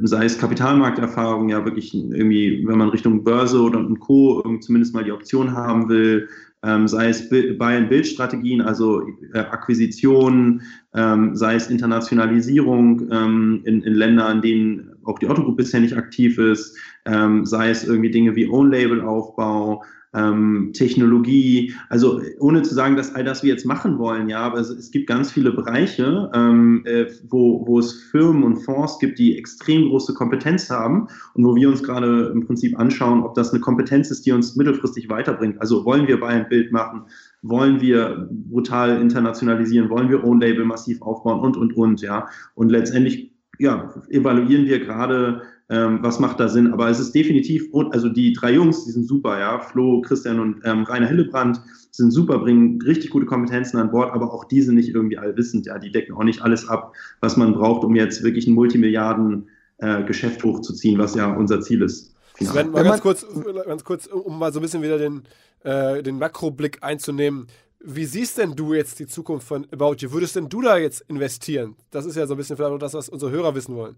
sei 0.02 0.24
es 0.24 0.38
Kapitalmarkterfahrung, 0.38 1.48
ja 1.48 1.64
wirklich 1.64 1.94
irgendwie, 1.94 2.64
wenn 2.66 2.78
man 2.78 2.88
Richtung 2.88 3.22
Börse 3.22 3.60
oder 3.60 3.78
und 3.78 4.00
Co. 4.00 4.42
zumindest 4.60 4.94
mal 4.94 5.04
die 5.04 5.12
Option 5.12 5.52
haben 5.52 5.88
will, 5.88 6.28
ähm, 6.62 6.88
sei 6.88 7.08
es 7.10 7.28
Buy- 7.28 7.76
and 7.76 7.88
Build-Strategien, 7.88 8.60
also 8.60 9.02
äh, 9.32 9.38
Akquisitionen, 9.38 10.62
ähm, 10.94 11.36
sei 11.36 11.54
es 11.54 11.70
Internationalisierung 11.70 13.08
ähm, 13.12 13.62
in, 13.64 13.82
in 13.82 13.94
Ländern, 13.94 14.36
in 14.36 14.42
denen 14.42 14.90
auch 15.04 15.18
die 15.18 15.28
Otto 15.28 15.44
Group 15.44 15.58
bisher 15.58 15.80
nicht 15.80 15.96
aktiv 15.96 16.38
ist, 16.38 16.76
ähm, 17.04 17.46
sei 17.46 17.70
es 17.70 17.84
irgendwie 17.84 18.10
Dinge 18.10 18.34
wie 18.34 18.48
Own-Label-Aufbau, 18.48 19.84
ähm, 20.16 20.70
Technologie, 20.72 21.74
also 21.88 22.20
ohne 22.40 22.62
zu 22.62 22.74
sagen, 22.74 22.96
dass 22.96 23.14
all 23.14 23.24
das 23.24 23.42
wir 23.42 23.50
jetzt 23.50 23.66
machen 23.66 23.98
wollen, 23.98 24.28
ja, 24.28 24.40
aber 24.40 24.58
es, 24.58 24.70
es 24.70 24.90
gibt 24.90 25.06
ganz 25.06 25.30
viele 25.30 25.52
Bereiche, 25.52 26.30
ähm, 26.34 26.82
äh, 26.86 27.06
wo, 27.28 27.66
wo 27.66 27.78
es 27.78 27.92
Firmen 28.10 28.42
und 28.42 28.56
Fonds 28.56 28.98
gibt, 28.98 29.18
die 29.18 29.36
extrem 29.38 29.88
große 29.88 30.14
Kompetenz 30.14 30.70
haben 30.70 31.08
und 31.34 31.44
wo 31.44 31.54
wir 31.54 31.68
uns 31.68 31.82
gerade 31.82 32.32
im 32.34 32.46
Prinzip 32.46 32.78
anschauen, 32.78 33.22
ob 33.22 33.34
das 33.34 33.52
eine 33.52 33.60
Kompetenz 33.60 34.10
ist, 34.10 34.24
die 34.24 34.32
uns 34.32 34.56
mittelfristig 34.56 35.08
weiterbringt. 35.10 35.60
Also 35.60 35.84
wollen 35.84 36.08
wir 36.08 36.18
bei 36.18 36.28
ein 36.28 36.48
Bild 36.48 36.72
machen, 36.72 37.02
wollen 37.42 37.80
wir 37.80 38.28
brutal 38.30 39.00
internationalisieren, 39.00 39.90
wollen 39.90 40.08
wir 40.08 40.24
Own 40.24 40.40
Label 40.40 40.64
massiv 40.64 41.02
aufbauen 41.02 41.40
und, 41.40 41.56
und, 41.56 41.76
und, 41.76 42.00
ja. 42.00 42.28
Und 42.54 42.70
letztendlich, 42.70 43.32
ja, 43.58 43.94
evaluieren 44.08 44.66
wir 44.66 44.80
gerade, 44.80 45.42
ähm, 45.68 45.98
was 46.02 46.20
macht 46.20 46.38
da 46.38 46.48
Sinn. 46.48 46.72
Aber 46.72 46.88
es 46.88 47.00
ist 47.00 47.14
definitiv, 47.14 47.68
also 47.90 48.08
die 48.08 48.32
drei 48.32 48.52
Jungs, 48.52 48.84
die 48.84 48.92
sind 48.92 49.06
super, 49.06 49.38
ja. 49.38 49.58
Flo, 49.58 50.00
Christian 50.02 50.40
und 50.40 50.60
ähm, 50.64 50.84
Rainer 50.84 51.08
Hillebrand 51.08 51.60
sind 51.90 52.10
super, 52.10 52.38
bringen 52.38 52.80
richtig 52.82 53.10
gute 53.10 53.26
Kompetenzen 53.26 53.78
an 53.78 53.90
Bord, 53.90 54.12
aber 54.12 54.32
auch 54.32 54.44
die 54.44 54.62
sind 54.62 54.76
nicht 54.76 54.90
irgendwie 54.90 55.18
allwissend, 55.18 55.66
ja. 55.66 55.78
Die 55.78 55.90
decken 55.90 56.14
auch 56.14 56.24
nicht 56.24 56.42
alles 56.42 56.68
ab, 56.68 56.94
was 57.20 57.36
man 57.36 57.54
braucht, 57.54 57.84
um 57.84 57.96
jetzt 57.96 58.22
wirklich 58.22 58.46
ein 58.46 58.54
Multimilliarden 58.54 59.48
äh, 59.78 60.04
Geschäft 60.04 60.44
hochzuziehen, 60.44 60.98
was 60.98 61.14
ja 61.14 61.32
unser 61.32 61.60
Ziel 61.60 61.82
ist. 61.82 62.14
Sven, 62.40 62.70
mal 62.70 62.84
ganz 62.84 63.00
kurz, 63.00 63.26
ganz 63.66 63.82
kurz, 63.82 64.06
um 64.06 64.38
mal 64.38 64.52
so 64.52 64.60
ein 64.60 64.62
bisschen 64.62 64.82
wieder 64.82 64.98
den, 64.98 65.22
äh, 65.64 66.02
den 66.02 66.18
Makroblick 66.18 66.82
einzunehmen. 66.82 67.46
Wie 67.80 68.04
siehst 68.04 68.38
denn 68.38 68.54
du 68.54 68.74
jetzt 68.74 68.98
die 68.98 69.06
Zukunft 69.06 69.46
von 69.46 69.66
About 69.72 69.96
You? 69.98 70.12
Würdest 70.12 70.36
denn 70.36 70.48
du 70.48 70.60
da 70.60 70.76
jetzt 70.76 71.02
investieren? 71.08 71.76
Das 71.90 72.04
ist 72.04 72.16
ja 72.16 72.26
so 72.26 72.34
ein 72.34 72.36
bisschen 72.36 72.56
vielleicht 72.56 72.72
auch 72.72 72.78
das, 72.78 72.94
was 72.94 73.08
unsere 73.08 73.30
Hörer 73.30 73.54
wissen 73.54 73.74
wollen. 73.74 73.96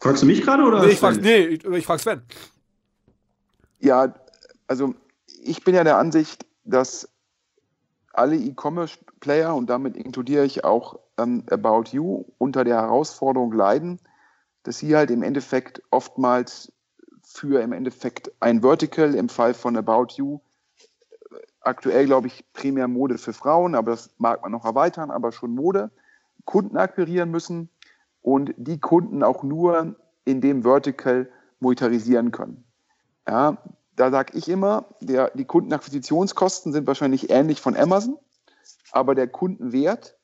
Fragst 0.00 0.22
du 0.22 0.26
mich 0.26 0.42
gerade 0.42 0.62
oder? 0.62 0.82
Nee, 0.82 0.92
ich 0.92 0.98
frage 0.98 1.20
nee, 1.20 1.44
ich, 1.46 1.64
ich 1.64 1.86
frag 1.86 2.00
Sven. 2.00 2.22
Ja, 3.80 4.14
also 4.66 4.94
ich 5.42 5.64
bin 5.64 5.74
ja 5.74 5.84
der 5.84 5.98
Ansicht, 5.98 6.46
dass 6.64 7.08
alle 8.12 8.36
E-Commerce-Player, 8.36 9.54
und 9.54 9.70
damit 9.70 9.96
inkludiere 9.96 10.44
ich 10.44 10.64
auch 10.64 10.98
ähm, 11.18 11.44
About 11.50 11.90
You, 11.90 12.24
unter 12.38 12.64
der 12.64 12.76
Herausforderung 12.76 13.52
leiden, 13.52 14.00
dass 14.64 14.78
sie 14.78 14.94
halt 14.96 15.10
im 15.10 15.22
Endeffekt 15.22 15.82
oftmals 15.90 16.72
für 17.22 17.62
im 17.62 17.72
Endeffekt 17.72 18.32
ein 18.40 18.62
Vertical 18.62 19.14
im 19.14 19.28
Fall 19.28 19.54
von 19.54 19.76
About 19.76 20.14
You. 20.16 20.40
Aktuell 21.60 22.06
glaube 22.06 22.28
ich 22.28 22.44
primär 22.52 22.88
Mode 22.88 23.18
für 23.18 23.32
Frauen, 23.32 23.74
aber 23.74 23.92
das 23.92 24.10
mag 24.18 24.42
man 24.42 24.52
noch 24.52 24.64
erweitern, 24.64 25.10
aber 25.10 25.32
schon 25.32 25.54
Mode. 25.54 25.90
Kunden 26.44 26.76
akquirieren 26.76 27.30
müssen 27.30 27.68
und 28.22 28.54
die 28.56 28.78
Kunden 28.78 29.22
auch 29.22 29.42
nur 29.42 29.96
in 30.24 30.40
dem 30.40 30.62
Vertical 30.62 31.30
monetarisieren 31.60 32.30
können. 32.30 32.64
Ja, 33.26 33.58
da 33.96 34.10
sage 34.10 34.36
ich 34.36 34.48
immer, 34.48 34.86
der, 35.00 35.30
die 35.34 35.44
Kundenakquisitionskosten 35.44 36.72
sind 36.72 36.86
wahrscheinlich 36.86 37.30
ähnlich 37.30 37.60
von 37.60 37.76
Amazon, 37.76 38.16
aber 38.92 39.14
der 39.14 39.28
Kundenwert 39.28 40.18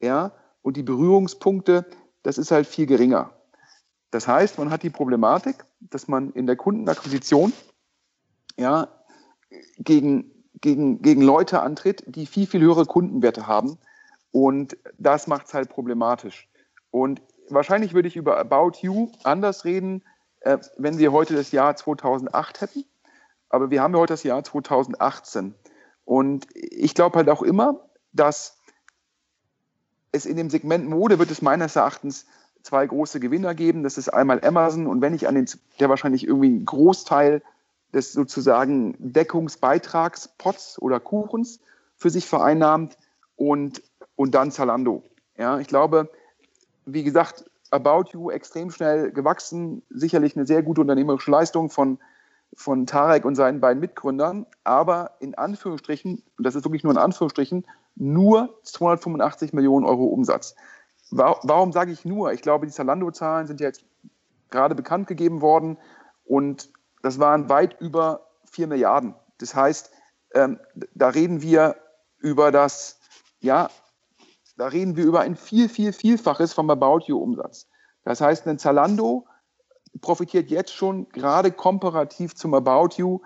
ja, 0.00 0.32
und 0.62 0.76
die 0.76 0.82
Berührungspunkte, 0.82 1.86
das 2.22 2.38
ist 2.38 2.50
halt 2.50 2.66
viel 2.66 2.86
geringer. 2.86 3.30
Das 4.10 4.28
heißt, 4.28 4.58
man 4.58 4.70
hat 4.70 4.82
die 4.82 4.90
Problematik, 4.90 5.64
dass 5.80 6.08
man 6.08 6.30
in 6.32 6.46
der 6.46 6.56
Kundenakquisition 6.56 7.52
ja, 8.56 8.88
gegen, 9.78 10.30
gegen, 10.60 11.02
gegen 11.02 11.22
Leute 11.22 11.60
antritt, 11.60 12.04
die 12.06 12.26
viel, 12.26 12.46
viel 12.46 12.60
höhere 12.60 12.86
Kundenwerte 12.86 13.46
haben. 13.46 13.78
Und 14.30 14.76
das 14.98 15.26
macht 15.26 15.46
es 15.46 15.54
halt 15.54 15.68
problematisch. 15.68 16.48
Und 16.94 17.20
wahrscheinlich 17.48 17.92
würde 17.92 18.06
ich 18.06 18.14
über 18.14 18.38
About 18.38 18.78
You 18.82 19.10
anders 19.24 19.64
reden, 19.64 20.04
äh, 20.42 20.58
wenn 20.78 20.96
wir 20.96 21.10
heute 21.10 21.34
das 21.34 21.50
Jahr 21.50 21.74
2008 21.74 22.60
hätten. 22.60 22.84
Aber 23.48 23.68
wir 23.72 23.82
haben 23.82 23.94
ja 23.94 23.98
heute 23.98 24.12
das 24.12 24.22
Jahr 24.22 24.44
2018. 24.44 25.56
Und 26.04 26.46
ich 26.54 26.94
glaube 26.94 27.16
halt 27.16 27.28
auch 27.30 27.42
immer, 27.42 27.80
dass 28.12 28.58
es 30.12 30.24
in 30.24 30.36
dem 30.36 30.50
Segment 30.50 30.88
Mode 30.88 31.18
wird 31.18 31.32
es 31.32 31.42
meines 31.42 31.74
Erachtens 31.74 32.26
zwei 32.62 32.86
große 32.86 33.18
Gewinner 33.18 33.56
geben. 33.56 33.82
Das 33.82 33.98
ist 33.98 34.08
einmal 34.08 34.44
Amazon 34.44 34.86
und 34.86 35.00
wenn 35.00 35.14
ich 35.14 35.26
an 35.26 35.34
den, 35.34 35.46
der 35.80 35.88
wahrscheinlich 35.88 36.24
irgendwie 36.24 36.50
einen 36.50 36.64
Großteil 36.64 37.42
des 37.92 38.12
sozusagen 38.12 38.94
Deckungsbeitragspots 39.00 40.80
oder 40.80 41.00
Kuchens 41.00 41.58
für 41.96 42.10
sich 42.10 42.26
vereinnahmt 42.26 42.96
und, 43.34 43.82
und 44.14 44.36
dann 44.36 44.52
Zalando. 44.52 45.02
Ja, 45.36 45.58
ich 45.58 45.66
glaube, 45.66 46.08
wie 46.86 47.04
gesagt, 47.04 47.44
About 47.70 48.10
You 48.12 48.30
extrem 48.30 48.70
schnell 48.70 49.10
gewachsen, 49.10 49.82
sicherlich 49.90 50.36
eine 50.36 50.46
sehr 50.46 50.62
gute 50.62 50.80
unternehmerische 50.80 51.30
Leistung 51.30 51.70
von, 51.70 51.98
von 52.54 52.86
Tarek 52.86 53.24
und 53.24 53.34
seinen 53.34 53.60
beiden 53.60 53.80
Mitgründern, 53.80 54.46
aber 54.62 55.16
in 55.20 55.34
Anführungsstrichen, 55.34 56.22
und 56.38 56.46
das 56.46 56.54
ist 56.54 56.64
wirklich 56.64 56.84
nur 56.84 56.92
in 56.92 56.98
Anführungsstrichen, 56.98 57.66
nur 57.96 58.58
285 58.62 59.52
Millionen 59.52 59.86
Euro 59.86 60.04
Umsatz. 60.04 60.54
Warum 61.10 61.72
sage 61.72 61.92
ich 61.92 62.04
nur? 62.04 62.32
Ich 62.32 62.42
glaube, 62.42 62.66
die 62.66 62.72
Zalando-Zahlen 62.72 63.46
sind 63.46 63.60
ja 63.60 63.68
jetzt 63.68 63.84
gerade 64.50 64.74
bekannt 64.74 65.06
gegeben 65.06 65.40
worden 65.42 65.78
und 66.24 66.70
das 67.02 67.18
waren 67.18 67.48
weit 67.48 67.80
über 67.80 68.28
4 68.50 68.66
Milliarden. 68.66 69.14
Das 69.38 69.54
heißt, 69.54 69.90
ähm, 70.34 70.58
da 70.94 71.08
reden 71.08 71.42
wir 71.42 71.76
über 72.18 72.50
das, 72.50 72.98
ja, 73.40 73.68
da 74.56 74.66
reden 74.66 74.96
wir 74.96 75.04
über 75.04 75.20
ein 75.20 75.36
viel, 75.36 75.68
viel, 75.68 75.92
Vielfaches 75.92 76.52
vom 76.52 76.70
About 76.70 77.06
You-Umsatz. 77.06 77.68
Das 78.04 78.20
heißt, 78.20 78.46
ein 78.46 78.58
Zalando 78.58 79.26
profitiert 80.00 80.50
jetzt 80.50 80.74
schon 80.74 81.08
gerade 81.10 81.52
komparativ 81.52 82.34
zum 82.34 82.54
About 82.54 82.96
You 82.96 83.20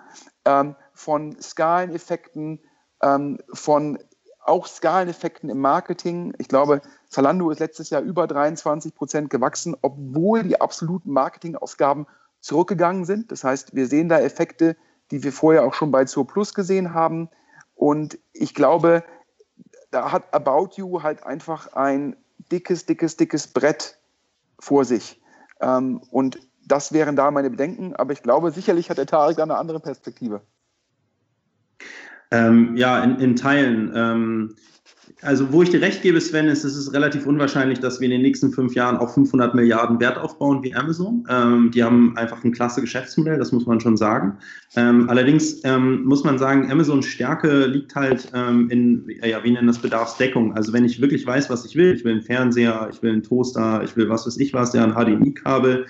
ähm, 0.45 0.75
von 0.93 1.39
Skaleneffekten, 1.41 2.61
ähm, 3.01 3.39
von 3.53 3.99
auch 4.39 4.67
Skaleneffekten 4.67 5.49
im 5.49 5.59
Marketing. 5.59 6.33
Ich 6.37 6.47
glaube, 6.47 6.81
Zalando 7.09 7.49
ist 7.49 7.59
letztes 7.59 7.89
Jahr 7.89 8.01
über 8.01 8.25
23 8.25 8.95
Prozent 8.95 9.29
gewachsen, 9.29 9.75
obwohl 9.81 10.43
die 10.43 10.59
absoluten 10.59 11.11
Marketingausgaben 11.11 12.07
zurückgegangen 12.39 13.05
sind. 13.05 13.31
Das 13.31 13.43
heißt, 13.43 13.75
wir 13.75 13.87
sehen 13.87 14.09
da 14.09 14.19
Effekte, 14.19 14.75
die 15.11 15.23
wir 15.23 15.33
vorher 15.33 15.65
auch 15.65 15.73
schon 15.73 15.91
bei 15.91 16.05
Zur 16.05 16.25
Plus 16.25 16.53
gesehen 16.53 16.93
haben. 16.93 17.29
Und 17.75 18.17
ich 18.33 18.53
glaube, 18.53 19.03
da 19.91 20.11
hat 20.11 20.33
About 20.33 20.69
You 20.75 21.01
halt 21.01 21.23
einfach 21.23 21.73
ein 21.73 22.15
dickes, 22.51 22.85
dickes, 22.85 23.17
dickes 23.17 23.47
Brett 23.47 23.97
vor 24.59 24.85
sich. 24.85 25.21
Ähm, 25.61 26.01
und 26.11 26.39
das 26.65 26.93
wären 26.93 27.15
da 27.15 27.31
meine 27.31 27.49
Bedenken. 27.49 27.95
Aber 27.95 28.13
ich 28.13 28.21
glaube, 28.21 28.51
sicherlich 28.51 28.89
hat 28.89 28.97
der 28.97 29.07
Tarek 29.07 29.37
da 29.37 29.43
eine 29.43 29.57
andere 29.57 29.79
Perspektive. 29.79 30.41
Ähm, 32.31 32.75
ja, 32.77 33.03
in, 33.03 33.19
in 33.19 33.35
Teilen. 33.35 33.91
Ähm, 33.95 34.55
also, 35.21 35.51
wo 35.51 35.61
ich 35.61 35.69
dir 35.69 35.81
recht 35.81 36.01
gebe, 36.01 36.21
Sven, 36.21 36.47
ist, 36.47 36.63
es 36.63 36.77
ist 36.77 36.93
relativ 36.93 37.25
unwahrscheinlich, 37.25 37.79
dass 37.79 37.99
wir 37.99 38.05
in 38.05 38.11
den 38.11 38.21
nächsten 38.21 38.51
fünf 38.51 38.73
Jahren 38.73 38.95
auf 38.95 39.13
500 39.13 39.53
Milliarden 39.53 39.99
Wert 39.99 40.17
aufbauen 40.17 40.63
wie 40.63 40.73
Amazon. 40.73 41.25
Ähm, 41.29 41.71
die 41.71 41.83
haben 41.83 42.15
einfach 42.15 42.41
ein 42.43 42.53
klasse 42.53 42.79
Geschäftsmodell, 42.79 43.37
das 43.37 43.51
muss 43.51 43.65
man 43.65 43.81
schon 43.81 43.97
sagen. 43.97 44.37
Ähm, 44.77 45.09
allerdings 45.09 45.61
ähm, 45.65 46.03
muss 46.05 46.23
man 46.23 46.37
sagen, 46.37 46.71
Amazons 46.71 47.05
Stärke 47.05 47.65
liegt 47.65 47.95
halt 47.95 48.29
ähm, 48.33 48.69
in, 48.69 49.05
ja, 49.21 49.43
wie 49.43 49.51
nennen 49.51 49.67
das 49.67 49.79
Bedarfsdeckung. 49.79 50.53
Also, 50.55 50.71
wenn 50.71 50.85
ich 50.85 51.01
wirklich 51.01 51.25
weiß, 51.27 51.49
was 51.49 51.65
ich 51.65 51.75
will, 51.75 51.93
ich 51.93 52.05
will 52.05 52.13
einen 52.13 52.21
Fernseher, 52.21 52.89
ich 52.89 53.03
will 53.03 53.11
einen 53.11 53.23
Toaster, 53.23 53.83
ich 53.83 53.97
will 53.97 54.07
was 54.07 54.25
weiß 54.25 54.37
ich 54.37 54.53
was, 54.53 54.71
der 54.71 54.83
ein 54.83 54.93
HDMI-Kabel 54.93 55.85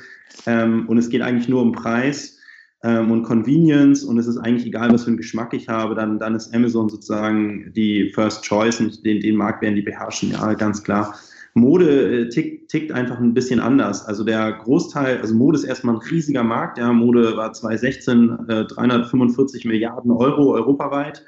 ähm, 0.47 0.87
und 0.87 0.97
es 0.97 1.09
geht 1.09 1.21
eigentlich 1.21 1.47
nur 1.47 1.61
um 1.61 1.71
Preis 1.71 2.38
ähm, 2.83 3.11
und 3.11 3.23
Convenience 3.23 4.03
und 4.03 4.17
es 4.17 4.27
ist 4.27 4.37
eigentlich 4.37 4.65
egal, 4.65 4.91
was 4.93 5.03
für 5.03 5.09
einen 5.09 5.17
Geschmack 5.17 5.53
ich 5.53 5.67
habe, 5.67 5.95
dann, 5.95 6.19
dann 6.19 6.35
ist 6.35 6.53
Amazon 6.53 6.89
sozusagen 6.89 7.71
die 7.73 8.11
First 8.13 8.43
Choice 8.43 8.79
und 8.79 9.05
den, 9.05 9.19
den 9.19 9.35
Markt 9.35 9.61
werden 9.61 9.75
die 9.75 9.81
beherrschen, 9.81 10.31
ja, 10.31 10.53
ganz 10.53 10.83
klar. 10.83 11.15
Mode 11.55 12.21
äh, 12.21 12.29
tickt, 12.29 12.69
tickt 12.69 12.91
einfach 12.91 13.19
ein 13.19 13.33
bisschen 13.33 13.59
anders. 13.59 14.05
Also 14.05 14.23
der 14.23 14.53
Großteil, 14.53 15.19
also 15.19 15.33
Mode 15.33 15.57
ist 15.57 15.63
erstmal 15.65 15.95
ein 15.95 16.01
riesiger 16.01 16.43
Markt. 16.43 16.77
Ja, 16.77 16.93
Mode 16.93 17.35
war 17.35 17.51
2016 17.51 18.37
äh, 18.47 18.65
345 18.65 19.65
Milliarden 19.65 20.11
Euro 20.11 20.53
europaweit 20.53 21.25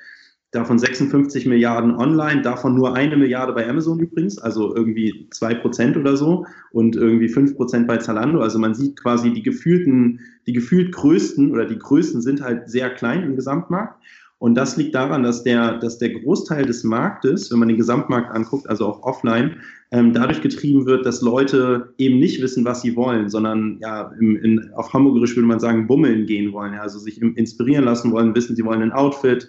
davon 0.52 0.78
56 0.78 1.45
Milliarden 1.45 1.95
online, 1.95 2.41
davon 2.41 2.76
nur 2.76 2.93
eine 2.93 3.16
Milliarde 3.16 3.54
bei 3.54 3.68
Amazon 3.68 3.99
übrigens, 3.99 4.38
also 4.38 4.76
irgendwie 4.76 5.28
zwei 5.32 5.56
Prozent 5.56 5.95
oder 5.95 6.18
so 6.18 6.45
und 6.72 6.95
irgendwie 6.95 7.30
fünf 7.30 7.56
Prozent 7.56 7.88
bei 7.88 7.97
Zalando. 7.97 8.41
Also 8.41 8.60
man 8.60 8.76
sieht 8.76 9.02
quasi 9.02 9.34
die 9.34 9.43
gefühlten, 9.43 10.20
die 10.47 10.54
gefühlt 10.54 10.91
größten 10.91 11.52
oder 11.52 11.66
die 11.66 11.80
größten 11.80 12.22
sind 12.22 12.41
halt 12.41 12.70
sehr 12.70 12.89
klein 12.89 13.24
im 13.24 13.36
Gesamtmarkt. 13.38 13.95
Und 14.39 14.56
das 14.56 14.76
liegt 14.76 14.95
daran, 14.95 15.22
dass 15.22 15.43
der, 15.43 15.78
dass 15.78 15.99
der 15.99 16.10
Großteil 16.10 16.66
des 16.66 16.84
Marktes, 16.84 17.52
wenn 17.52 17.60
man 17.60 17.68
den 17.68 17.78
Gesamtmarkt 17.78 18.32
anguckt, 18.32 18.68
also 18.68 18.88
auch 18.88 19.04
offline, 19.04 19.58
ähm, 19.91 20.14
dadurch 20.14 20.41
getrieben 20.41 20.88
wird, 20.88 21.06
dass 21.06 21.22
Leute 21.22 21.93
eben 21.99 22.18
nicht 22.18 22.41
wissen, 22.41 22.66
was 22.66 22.82
sie 22.82 22.95
wollen, 22.95 23.30
sondern 23.30 23.78
ja, 23.82 24.12
im, 24.20 24.36
in, 24.38 24.72
auf 24.74 24.93
Hamburgerisch 24.93 25.36
würde 25.36 25.47
man 25.47 25.60
sagen, 25.60 25.86
bummeln 25.86 26.26
gehen 26.26 26.54
wollen, 26.54 26.74
ja, 26.74 26.82
also 26.82 26.97
sich 26.97 27.22
inspirieren 27.22 27.86
lassen 27.86 28.12
wollen, 28.12 28.34
wissen, 28.34 28.56
sie 28.56 28.66
wollen 28.66 28.82
ein 28.82 28.91
Outfit, 28.91 29.47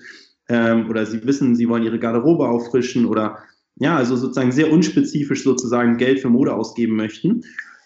ähm, 0.53 0.88
oder 0.90 1.07
sie 1.07 1.24
wissen, 1.24 1.57
sie 1.57 1.68
wollen 1.68 1.82
ihre 1.82 1.98
Garderobe 1.98 2.46
auffrischen 2.46 3.07
oder 3.07 3.38
ja, 3.76 3.96
also 3.96 4.16
sozusagen 4.16 4.53
sehr 4.53 4.70
unspezifisch 4.70 5.44
sozusagen 5.44 5.96
Geld 5.96 6.20
für 6.20 6.28
Mode 6.28 6.55
ausgeben 6.55 6.94
möchten. 6.94 7.42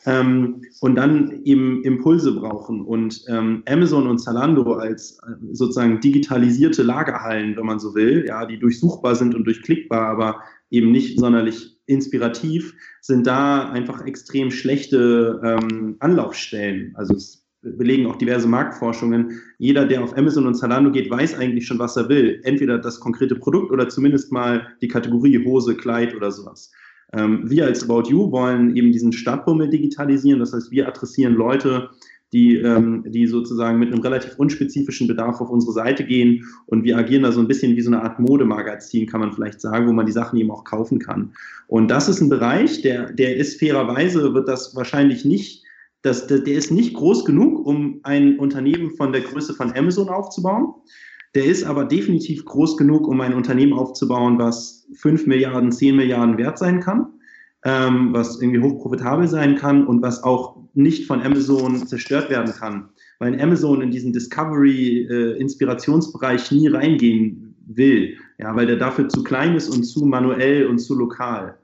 ähm, 0.07 0.63
und 0.81 0.95
dann 0.95 1.43
eben 1.45 1.83
Impulse 1.83 2.33
brauchen. 2.33 2.81
Und 2.81 3.25
ähm, 3.29 3.63
Amazon 3.69 4.07
und 4.07 4.19
Zalando 4.19 4.75
als 4.75 5.19
äh, 5.19 5.33
sozusagen 5.53 6.01
digitalisierte 6.01 6.83
Lagerhallen, 6.85 7.57
wenn 7.57 7.67
man 7.67 7.81
so 7.81 7.95
will, 7.95 8.25
ja, 8.27 8.47
die 8.47 8.59
durchsuchbar 8.59 9.17
sind 9.17 9.35
und 9.35 9.45
durchklickbar, 9.45 10.09
aber 10.09 10.43
eben 10.71 10.93
nicht 10.93 11.19
sonderlich 11.19 11.77
inspirativ, 11.87 12.75
sind 13.01 13.27
da 13.27 13.69
einfach 13.71 14.05
extrem 14.07 14.51
schlechte 14.51 15.41
ähm, 15.45 15.97
Anlaufstellen. 15.99 16.93
Also 16.97 17.15
es 17.15 17.46
belegen 17.63 18.07
auch 18.07 18.17
diverse 18.17 18.49
Marktforschungen. 18.49 19.41
Jeder, 19.59 19.87
der 19.87 20.03
auf 20.03 20.17
Amazon 20.17 20.47
und 20.47 20.55
Zalando 20.55 20.91
geht, 20.91 21.11
weiß 21.11 21.37
eigentlich 21.39 21.67
schon, 21.67 21.79
was 21.79 21.97
er 21.97 22.09
will. 22.09 22.41
Entweder 22.45 22.79
das 22.79 23.01
konkrete 23.01 23.35
Produkt 23.35 23.73
oder 23.73 23.89
zumindest 23.89 24.33
mal 24.33 24.67
die 24.81 24.89
Kategorie 24.89 25.45
Hose, 25.45 25.77
Kleid 25.77 26.15
oder 26.15 26.31
sowas. 26.31 26.71
Ähm, 27.13 27.49
wir 27.49 27.67
als 27.67 27.89
About 27.89 28.09
You 28.11 28.31
wollen 28.31 28.77
eben 28.77 28.93
diesen 28.93 29.13
Stadtbummel 29.13 29.71
digitalisieren. 29.71 30.41
Das 30.41 30.53
heißt, 30.53 30.71
wir 30.71 30.89
adressieren 30.89 31.35
Leute, 31.35 31.91
die, 32.33 32.57
ähm, 32.57 33.05
die 33.07 33.27
sozusagen 33.27 33.79
mit 33.79 33.93
einem 33.93 34.03
relativ 34.03 34.37
unspezifischen 34.37 35.07
Bedarf 35.07 35.41
auf 35.41 35.49
unsere 35.49 35.73
Seite 35.73 36.05
gehen 36.05 36.45
und 36.67 36.85
wir 36.85 36.99
agieren 36.99 37.23
da 37.23 37.31
so 37.31 37.41
ein 37.41 37.49
bisschen 37.49 37.77
wie 37.77 37.81
so 37.81 37.91
eine 37.91 38.03
Art 38.03 38.19
Modemagazin, 38.19 39.07
kann 39.07 39.21
man 39.21 39.33
vielleicht 39.33 39.61
sagen, 39.61 39.87
wo 39.87 39.93
man 39.93 40.07
die 40.07 40.13
Sachen 40.13 40.39
eben 40.39 40.51
auch 40.51 40.65
kaufen 40.65 40.99
kann. 40.99 41.33
Und 41.69 41.89
das 41.89 42.09
ist 42.09 42.21
ein 42.21 42.29
Bereich, 42.29 42.83
der, 42.83 43.13
der 43.13 43.37
ist 43.37 43.61
fairerweise, 43.61 44.35
wird 44.35 44.49
das 44.49 44.75
wahrscheinlich 44.75 45.25
nicht, 45.25 45.66
das, 46.07 46.27
der 46.29 46.47
ist 46.47 46.71
nicht 46.71 46.95
groß 46.95 47.25
genug, 47.25 47.67
um 47.67 47.99
ein 48.05 48.39
Unternehmen 48.39 48.93
von 48.93 49.13
der 49.13 49.23
Größe 49.23 49.55
von 49.55 49.77
Amazon 49.77 50.09
aufzubauen. 50.09 50.73
Der 51.35 51.45
ist 51.45 51.65
aber 51.65 51.85
definitiv 51.85 52.45
groß 52.45 52.77
genug, 52.77 53.09
um 53.09 53.21
ein 53.21 53.35
Unternehmen 53.35 53.73
aufzubauen, 53.73 54.39
was 54.39 54.87
5 54.95 55.27
Milliarden, 55.27 55.73
10 55.73 55.97
Milliarden 55.97 56.39
wert 56.39 56.59
sein 56.59 56.79
kann, 56.79 57.09
ähm, 57.65 58.11
was 58.13 58.41
irgendwie 58.41 58.63
hochprofitabel 58.63 59.27
sein 59.27 59.57
kann 59.57 59.85
und 59.85 60.01
was 60.01 60.23
auch 60.23 60.59
nicht 60.75 61.07
von 61.07 61.23
Amazon 61.23 61.89
zerstört 61.89 62.31
werden 62.31 62.55
kann. 62.55 62.89
Weil 63.19 63.41
Amazon 63.41 63.83
in 63.83 63.91
diesen 63.91 64.13
Discovery-Inspirationsbereich 64.13 66.53
äh, 66.53 66.55
nie 66.55 66.69
reingehen 66.69 67.57
will, 67.67 68.17
ja, 68.39 68.55
weil 68.55 68.67
der 68.67 68.77
dafür 68.77 69.09
zu 69.09 69.25
klein 69.25 69.57
ist 69.57 69.71
und 69.71 69.83
zu 69.83 70.07
manuell 70.07 70.67
und 70.67 70.79
zu 70.79 70.95
lokal. 70.95 71.59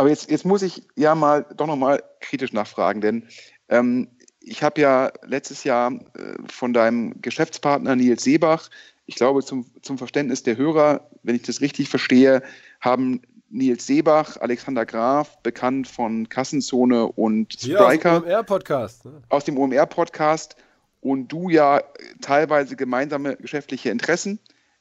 Aber 0.00 0.08
jetzt, 0.08 0.30
jetzt 0.30 0.46
muss 0.46 0.62
ich 0.62 0.82
ja 0.96 1.14
mal 1.14 1.44
doch 1.54 1.66
nochmal 1.66 2.02
kritisch 2.20 2.54
nachfragen, 2.54 3.02
denn 3.02 3.28
ähm, 3.68 4.08
ich 4.40 4.62
habe 4.62 4.80
ja 4.80 5.12
letztes 5.26 5.62
Jahr 5.62 5.92
äh, 5.92 6.36
von 6.50 6.72
deinem 6.72 7.20
Geschäftspartner 7.20 7.94
Nils 7.96 8.24
Seebach, 8.24 8.70
ich 9.04 9.16
glaube 9.16 9.44
zum, 9.44 9.66
zum 9.82 9.98
Verständnis 9.98 10.42
der 10.42 10.56
Hörer, 10.56 11.10
wenn 11.22 11.36
ich 11.36 11.42
das 11.42 11.60
richtig 11.60 11.90
verstehe, 11.90 12.42
haben 12.80 13.20
Nils 13.50 13.86
Seebach, 13.86 14.38
Alexander 14.38 14.86
Graf, 14.86 15.36
bekannt 15.42 15.86
von 15.86 16.30
Kassenzone 16.30 17.04
und 17.04 17.52
Spriker. 17.52 18.14
aus 18.16 18.22
dem 18.22 18.30
OMR-Podcast. 18.30 19.04
Ne? 19.04 19.22
Aus 19.28 19.44
dem 19.44 19.58
OMR-Podcast 19.58 20.56
und 21.02 21.28
du 21.28 21.50
ja 21.50 21.82
teilweise 22.22 22.74
gemeinsame 22.74 23.36
geschäftliche 23.36 23.90
Interessen, 23.90 24.38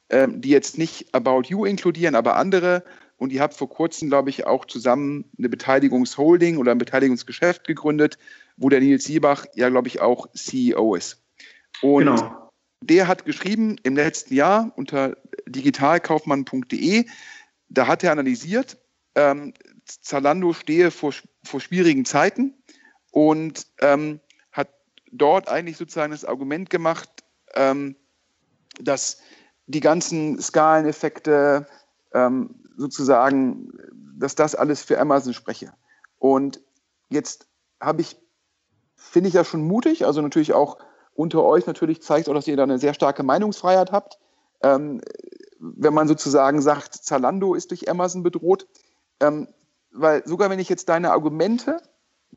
ähm, 0.10 0.40
die 0.40 0.50
jetzt 0.52 0.78
nicht 0.78 1.14
About 1.14 1.42
You 1.48 1.66
inkludieren, 1.66 2.16
aber 2.16 2.38
andere. 2.38 2.86
Und 3.20 3.34
ihr 3.34 3.42
habt 3.42 3.54
vor 3.54 3.70
kurzem, 3.70 4.08
glaube 4.08 4.30
ich, 4.30 4.48
auch 4.48 4.64
zusammen 4.64 5.30
eine 5.38 5.50
Beteiligungsholding 5.50 6.58
oder 6.58 6.72
ein 6.72 6.78
Beteiligungsgeschäft 6.78 7.68
gegründet, 7.68 8.18
wo 8.56 8.70
der 8.70 8.80
Nils 8.80 9.04
Siebach 9.04 9.46
ja, 9.56 9.68
glaube 9.70 9.90
ich, 9.90 10.00
auch 10.00 10.28
CEO 10.34 10.96
ist. 10.96 11.22
Und 11.82 12.06
genau. 12.06 12.50
der 12.82 13.10
hat 13.10 13.26
geschrieben 13.26 13.76
im 13.84 13.98
letzten 13.98 14.34
Jahr 14.34 14.72
unter 14.78 15.18
digitalkaufmann.de, 15.48 17.06
da 17.68 17.88
hat 17.88 18.06
er 18.06 18.14
analysiert, 18.14 18.78
ähm, 19.16 19.54
Zalando 19.86 20.54
stehe 20.54 20.90
vor, 20.90 21.14
vor 21.44 21.60
schwierigen 21.60 22.06
Zeiten 22.06 22.54
und 23.12 23.68
ähm, 23.82 24.22
hat 24.54 24.70
dort 25.12 25.50
eigentlich 25.50 25.76
sozusagen 25.76 26.12
das 26.12 26.24
Argument 26.24 26.70
gemacht, 26.70 27.10
ähm, 27.54 27.98
dass 28.80 29.22
die 29.68 29.82
ganzen 29.82 30.42
Skaleneffekte 30.42 31.68
ähm, 32.14 32.56
sozusagen, 32.80 33.72
dass 34.18 34.36
das 34.36 34.56
alles 34.56 34.82
für 34.82 35.00
Amazon 35.00 35.34
spreche. 35.34 35.74
Und 36.18 36.62
jetzt 37.10 37.48
habe 37.80 38.02
ich 38.02 38.18
finde 38.96 39.30
ich 39.30 39.36
ja 39.36 39.44
schon 39.44 39.62
mutig. 39.62 40.06
Also 40.06 40.22
natürlich 40.22 40.54
auch 40.54 40.78
unter 41.14 41.44
euch 41.44 41.66
natürlich 41.66 42.02
zeigt 42.02 42.30
auch, 42.30 42.34
dass 42.34 42.48
ihr 42.48 42.58
da 42.58 42.64
eine 42.64 42.80
sehr 42.80 42.94
starke 42.94 43.24
Meinungsfreiheit 43.24 43.92
habt. 43.92 44.20
Ähm, 44.62 45.02
wenn 45.60 45.94
man 45.94 46.08
sozusagen 46.08 46.62
sagt, 46.62 46.96
Zalando 46.96 47.54
ist 47.54 47.72
durch 47.72 47.90
Amazon 47.90 48.24
bedroht. 48.24 48.68
Ähm, 49.20 49.48
weil 49.92 50.26
sogar 50.28 50.50
wenn 50.50 50.60
ich 50.60 50.70
jetzt 50.70 50.90
deine 50.90 51.12
Argumente 51.12 51.82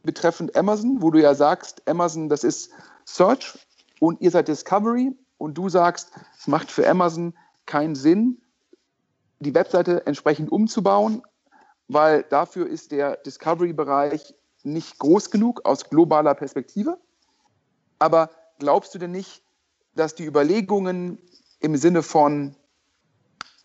betreffend 0.02 0.56
Amazon, 0.56 1.02
wo 1.02 1.10
du 1.10 1.20
ja 1.20 1.34
sagst, 1.34 1.82
Amazon, 1.88 2.28
das 2.28 2.44
ist 2.44 2.70
Search 3.04 3.58
und 4.00 4.20
ihr 4.20 4.30
seid 4.30 4.48
Discovery 4.48 5.12
und 5.38 5.54
du 5.58 5.68
sagst, 5.68 6.10
es 6.38 6.46
macht 6.46 6.70
für 6.70 6.88
Amazon 6.88 7.34
keinen 7.66 7.94
Sinn, 7.94 8.40
die 9.42 9.54
Webseite 9.54 10.06
entsprechend 10.06 10.50
umzubauen, 10.50 11.22
weil 11.88 12.22
dafür 12.24 12.66
ist 12.66 12.92
der 12.92 13.16
Discovery-Bereich 13.18 14.34
nicht 14.62 14.98
groß 14.98 15.30
genug 15.30 15.64
aus 15.64 15.88
globaler 15.90 16.34
Perspektive. 16.34 16.98
Aber 17.98 18.30
glaubst 18.58 18.94
du 18.94 18.98
denn 18.98 19.10
nicht, 19.10 19.42
dass 19.94 20.14
die 20.14 20.24
Überlegungen 20.24 21.18
im 21.60 21.76
Sinne 21.76 22.02
von 22.02 22.56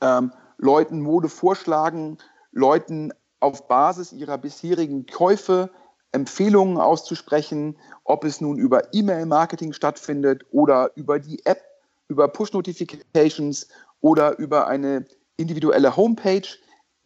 ähm, 0.02 0.34
Leuten 0.58 1.02
Mode 1.02 1.30
vorschlagen, 1.30 2.18
Leuten 2.52 3.14
auf 3.40 3.68
Basis 3.68 4.14
ihrer 4.14 4.38
bisherigen 4.38 5.06
Käufe 5.06 5.70
Empfehlungen 6.12 6.78
auszusprechen, 6.78 7.78
ob 8.04 8.24
es 8.24 8.42
nun 8.42 8.58
über 8.58 8.94
E-Mail-Marketing 8.94 9.74
stattfindet 9.74 10.46
oder 10.52 10.92
über 10.96 11.20
die 11.20 11.46
App, 11.46 11.62
über 12.08 12.28
Push-Notifications 12.28 13.68
oder 14.02 14.38
über 14.40 14.68
eine 14.68 15.06
individuelle 15.38 15.96
Homepage, 15.96 16.48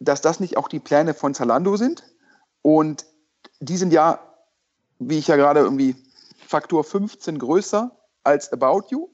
dass 0.00 0.20
das 0.20 0.40
nicht 0.40 0.56
auch 0.56 0.68
die 0.68 0.80
Pläne 0.80 1.14
von 1.14 1.34
Zalando 1.34 1.76
sind? 1.76 2.04
Und 2.62 3.06
die 3.60 3.76
sind 3.76 3.92
ja, 3.92 4.20
wie 4.98 5.18
ich 5.18 5.28
ja 5.28 5.36
gerade 5.36 5.60
irgendwie 5.60 5.96
Faktor 6.46 6.84
15 6.84 7.38
größer 7.38 7.96
als 8.24 8.52
About 8.52 8.88
You. 8.90 9.08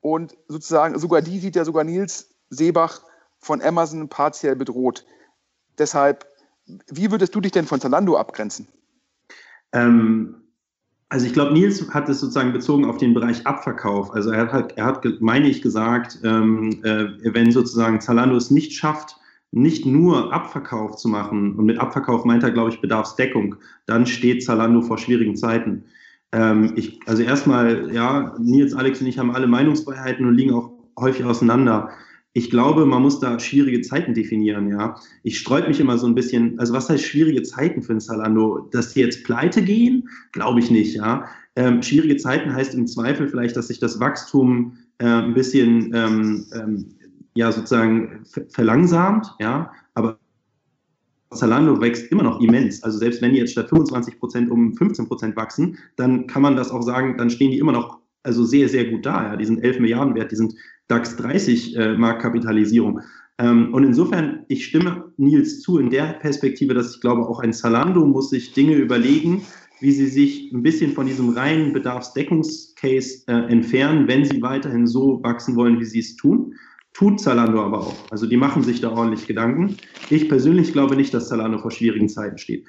Und 0.00 0.36
sozusagen, 0.48 0.98
sogar 0.98 1.22
die 1.22 1.38
sieht 1.38 1.56
ja 1.56 1.64
sogar 1.64 1.84
Nils 1.84 2.34
Seebach 2.50 3.02
von 3.38 3.62
Amazon 3.62 4.08
partiell 4.08 4.56
bedroht. 4.56 5.04
Deshalb, 5.78 6.26
wie 6.66 7.10
würdest 7.10 7.34
du 7.34 7.40
dich 7.40 7.52
denn 7.52 7.66
von 7.66 7.80
Zalando 7.80 8.16
abgrenzen? 8.16 8.68
Ähm, 9.72 10.43
also 11.14 11.26
ich 11.26 11.32
glaube, 11.32 11.52
Nils 11.52 11.88
hat 11.94 12.08
es 12.08 12.18
sozusagen 12.18 12.52
bezogen 12.52 12.86
auf 12.86 12.96
den 12.96 13.14
Bereich 13.14 13.46
Abverkauf. 13.46 14.12
Also 14.12 14.32
er 14.32 14.52
hat, 14.52 14.76
er 14.76 14.84
hat 14.84 15.06
meine 15.20 15.46
ich, 15.46 15.62
gesagt, 15.62 16.18
ähm, 16.24 16.80
äh, 16.82 17.06
wenn 17.32 17.52
sozusagen 17.52 18.00
Zalando 18.00 18.34
es 18.34 18.50
nicht 18.50 18.72
schafft, 18.72 19.16
nicht 19.52 19.86
nur 19.86 20.32
Abverkauf 20.32 20.96
zu 20.96 21.08
machen, 21.08 21.54
und 21.54 21.66
mit 21.66 21.78
Abverkauf 21.78 22.24
meint 22.24 22.42
er, 22.42 22.50
glaube 22.50 22.70
ich, 22.70 22.80
Bedarfsdeckung, 22.80 23.54
dann 23.86 24.06
steht 24.06 24.42
Zalando 24.42 24.82
vor 24.82 24.98
schwierigen 24.98 25.36
Zeiten. 25.36 25.84
Ähm, 26.32 26.72
ich, 26.74 26.98
also 27.06 27.22
erstmal, 27.22 27.94
ja, 27.94 28.34
Nils, 28.40 28.74
Alex 28.74 29.00
und 29.00 29.06
ich 29.06 29.16
haben 29.16 29.30
alle 29.30 29.46
Meinungsfreiheiten 29.46 30.26
und 30.26 30.34
liegen 30.34 30.52
auch 30.52 30.72
häufig 30.98 31.24
auseinander. 31.24 31.90
Ich 32.36 32.50
glaube, 32.50 32.84
man 32.84 33.00
muss 33.00 33.20
da 33.20 33.38
schwierige 33.38 33.80
Zeiten 33.80 34.12
definieren, 34.12 34.68
ja. 34.68 34.96
Ich 35.22 35.38
sträub 35.38 35.68
mich 35.68 35.78
immer 35.78 35.98
so 35.98 36.08
ein 36.08 36.16
bisschen, 36.16 36.58
also 36.58 36.72
was 36.72 36.90
heißt 36.90 37.04
schwierige 37.04 37.42
Zeiten 37.42 37.80
für 37.80 37.92
ein 37.92 38.00
Zalando? 38.00 38.68
Dass 38.72 38.92
die 38.92 39.00
jetzt 39.00 39.22
pleite 39.22 39.62
gehen? 39.62 40.08
Glaube 40.32 40.58
ich 40.58 40.68
nicht, 40.68 40.96
ja. 40.96 41.26
Ähm, 41.54 41.80
schwierige 41.80 42.16
Zeiten 42.16 42.52
heißt 42.52 42.74
im 42.74 42.88
Zweifel 42.88 43.28
vielleicht, 43.28 43.56
dass 43.56 43.68
sich 43.68 43.78
das 43.78 44.00
Wachstum 44.00 44.76
äh, 44.98 45.06
ein 45.06 45.34
bisschen 45.34 45.94
ähm, 45.94 46.46
ähm, 46.52 46.86
ja 47.34 47.52
sozusagen 47.52 48.24
verlangsamt, 48.48 49.32
ja, 49.38 49.70
aber 49.94 50.18
Zalando 51.32 51.80
wächst 51.80 52.10
immer 52.10 52.24
noch 52.24 52.40
immens. 52.40 52.82
Also 52.82 52.98
selbst 52.98 53.22
wenn 53.22 53.32
die 53.32 53.38
jetzt 53.38 53.52
statt 53.52 53.68
25 53.68 54.18
Prozent 54.18 54.50
um 54.50 54.74
15 54.74 55.06
Prozent 55.06 55.36
wachsen, 55.36 55.78
dann 55.94 56.26
kann 56.26 56.42
man 56.42 56.56
das 56.56 56.72
auch 56.72 56.82
sagen, 56.82 57.16
dann 57.16 57.30
stehen 57.30 57.52
die 57.52 57.58
immer 57.58 57.72
noch 57.72 58.03
also 58.24 58.44
sehr, 58.44 58.68
sehr 58.68 58.86
gut 58.86 59.06
da. 59.06 59.30
Ja. 59.30 59.36
Die 59.36 59.44
sind 59.44 59.62
11 59.62 59.78
Milliarden 59.78 60.14
wert, 60.14 60.32
die 60.32 60.36
sind 60.36 60.54
DAX 60.88 61.16
30 61.16 61.76
äh, 61.76 61.96
Marktkapitalisierung. 61.96 63.00
Ähm, 63.38 63.72
und 63.72 63.84
insofern, 63.84 64.44
ich 64.48 64.66
stimme 64.66 65.12
Nils 65.16 65.60
zu 65.60 65.78
in 65.78 65.90
der 65.90 66.14
Perspektive, 66.14 66.74
dass 66.74 66.94
ich 66.94 67.00
glaube, 67.00 67.22
auch 67.28 67.40
ein 67.40 67.52
Zalando 67.52 68.04
muss 68.06 68.30
sich 68.30 68.52
Dinge 68.52 68.74
überlegen, 68.74 69.42
wie 69.80 69.92
sie 69.92 70.06
sich 70.06 70.52
ein 70.52 70.62
bisschen 70.62 70.92
von 70.92 71.06
diesem 71.06 71.30
reinen 71.30 71.72
Bedarfsdeckungscase 71.72 73.24
äh, 73.26 73.50
entfernen, 73.50 74.08
wenn 74.08 74.24
sie 74.24 74.40
weiterhin 74.40 74.86
so 74.86 75.22
wachsen 75.22 75.56
wollen, 75.56 75.80
wie 75.80 75.84
sie 75.84 75.98
es 75.98 76.16
tun. 76.16 76.54
Tut 76.92 77.20
Zalando 77.20 77.60
aber 77.60 77.80
auch. 77.80 78.10
Also 78.10 78.26
die 78.26 78.36
machen 78.36 78.62
sich 78.62 78.80
da 78.80 78.90
ordentlich 78.90 79.26
Gedanken. 79.26 79.76
Ich 80.10 80.28
persönlich 80.28 80.72
glaube 80.72 80.94
nicht, 80.94 81.12
dass 81.12 81.28
Zalando 81.28 81.58
vor 81.58 81.72
schwierigen 81.72 82.08
Zeiten 82.08 82.38
steht. 82.38 82.66